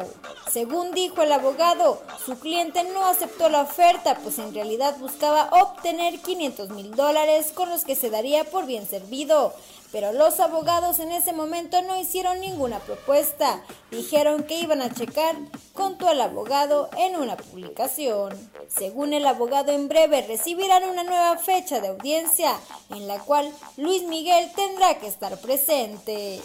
Según 0.52 0.92
dijo 0.92 1.22
el 1.22 1.32
abogado, 1.32 2.02
su 2.26 2.40
cliente 2.40 2.84
no 2.94 3.06
aceptó 3.06 3.50
la 3.50 3.62
oferta, 3.62 4.18
pues 4.24 4.40
en 4.40 4.54
realidad 4.54 4.98
buscaba 5.00 5.50
obtener 5.52 6.20
500 6.20 6.70
mil 6.72 6.92
dólares 6.96 7.52
con 7.54 7.70
los 7.70 7.86
que 7.86 7.96
se 7.96 8.10
daría 8.10 8.44
por 8.44 8.66
bien 8.66 8.88
servido 8.88 9.54
pero 9.92 10.12
los 10.12 10.40
abogados 10.40 11.00
en 11.00 11.12
ese 11.12 11.34
momento 11.34 11.82
no 11.82 12.00
hicieron 12.00 12.40
ninguna 12.40 12.80
propuesta. 12.80 13.62
Dijeron 13.92 14.44
que 14.44 14.60
iban 14.60 14.82
a 14.82 14.94
checar, 14.94 15.36
contó 15.74 16.10
el 16.12 16.22
abogado 16.22 16.90
en 16.98 17.16
una 17.16 17.38
publicación. 17.38 18.34
Según 18.68 19.14
el 19.14 19.26
abogado, 19.26 19.72
en 19.72 19.88
breve 19.88 20.22
recibirán 20.28 20.84
una 20.84 21.04
nueva 21.04 21.38
fecha 21.38 21.80
de 21.80 21.88
audiencia, 21.90 22.54
en 22.90 23.08
la 23.08 23.20
cual 23.20 23.52
Luis 23.78 24.04
Miguel 24.04 24.52
tendrá 24.56 25.00
que 25.00 25.08
estar 25.08 25.38
presente. 25.40 26.42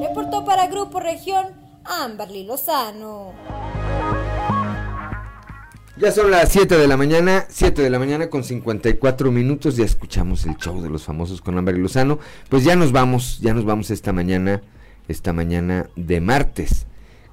Reportó 0.00 0.44
para 0.44 0.66
Grupo 0.68 1.00
Región 1.00 1.54
Amberly 1.84 2.44
Lozano. 2.44 3.85
Ya 5.98 6.12
son 6.12 6.30
las 6.30 6.52
7 6.52 6.76
de 6.76 6.88
la 6.88 6.98
mañana, 6.98 7.46
7 7.48 7.80
de 7.80 7.88
la 7.88 7.98
mañana 7.98 8.28
con 8.28 8.44
54 8.44 9.32
minutos, 9.32 9.76
ya 9.76 9.86
escuchamos 9.86 10.44
el 10.44 10.58
show 10.58 10.82
de 10.82 10.90
los 10.90 11.04
famosos 11.04 11.40
con 11.40 11.56
Amber 11.56 11.74
y 11.74 11.80
Lozano. 11.80 12.18
Pues 12.50 12.64
ya 12.64 12.76
nos 12.76 12.92
vamos, 12.92 13.40
ya 13.40 13.54
nos 13.54 13.64
vamos 13.64 13.90
esta 13.90 14.12
mañana, 14.12 14.60
esta 15.08 15.32
mañana 15.32 15.88
de 15.96 16.20
martes. 16.20 16.86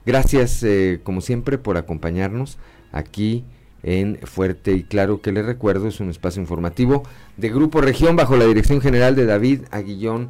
Gracias, 0.05 0.63
eh, 0.63 1.01
como 1.03 1.19
siempre, 1.19 1.57
por 1.57 1.75
acompañarnos 1.75 2.57
aquí 2.93 3.43
en 3.83 4.17
Fuerte 4.23 4.71
y 4.71 4.83
Claro, 4.83 5.19
que 5.19 5.33
les 5.33 5.45
recuerdo, 5.45 5.89
es 5.89 5.99
un 5.99 6.09
espacio 6.09 6.41
informativo 6.41 7.03
de 7.35 7.49
Grupo 7.49 7.81
Región 7.81 8.15
bajo 8.15 8.37
la 8.37 8.45
dirección 8.45 8.79
general 8.79 9.17
de 9.17 9.25
David 9.25 9.63
Aguillón 9.71 10.29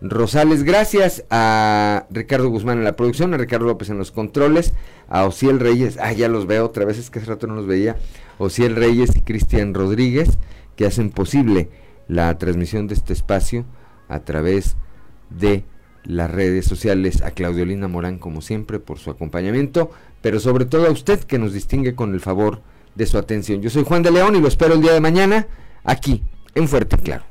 Rosales. 0.00 0.64
Gracias 0.64 1.24
a 1.30 2.06
Ricardo 2.10 2.48
Guzmán 2.48 2.78
en 2.78 2.84
la 2.84 2.96
producción, 2.96 3.34
a 3.34 3.36
Ricardo 3.36 3.66
López 3.66 3.90
en 3.90 3.98
los 3.98 4.10
controles, 4.10 4.72
a 5.08 5.24
Ociel 5.24 5.60
Reyes, 5.60 5.98
ah, 6.00 6.12
ya 6.12 6.28
los 6.28 6.46
veo 6.46 6.64
otra 6.64 6.84
vez, 6.84 6.98
es 6.98 7.10
que 7.10 7.18
hace 7.18 7.28
rato 7.28 7.46
no 7.46 7.54
los 7.54 7.66
veía, 7.66 7.96
Ociel 8.38 8.76
Reyes 8.76 9.14
y 9.16 9.20
Cristian 9.20 9.74
Rodríguez, 9.74 10.38
que 10.76 10.86
hacen 10.86 11.10
posible 11.10 11.68
la 12.08 12.36
transmisión 12.38 12.86
de 12.86 12.94
este 12.94 13.12
espacio 13.12 13.64
a 14.08 14.20
través 14.20 14.76
de 15.28 15.64
las 16.04 16.30
redes 16.30 16.64
sociales, 16.64 17.22
a 17.22 17.32
Claudiolina 17.32 17.86
Morán 17.86 18.18
como 18.18 18.40
siempre 18.40 18.78
por 18.78 18.98
su 18.98 19.10
acompañamiento, 19.10 19.90
pero 20.22 20.40
sobre 20.40 20.64
todo 20.64 20.86
a 20.86 20.90
usted 20.90 21.20
que 21.20 21.38
nos 21.38 21.52
distingue 21.52 21.94
con 21.94 22.14
el 22.14 22.20
favor 22.20 22.62
de 22.94 23.06
su 23.06 23.18
atención. 23.18 23.60
Yo 23.60 23.70
soy 23.70 23.84
Juan 23.84 24.02
de 24.02 24.10
León 24.10 24.34
y 24.34 24.40
lo 24.40 24.48
espero 24.48 24.74
el 24.74 24.80
día 24.80 24.92
de 24.92 25.00
mañana 25.00 25.46
aquí 25.84 26.24
en 26.54 26.68
Fuerte 26.68 26.96
Claro. 26.96 27.29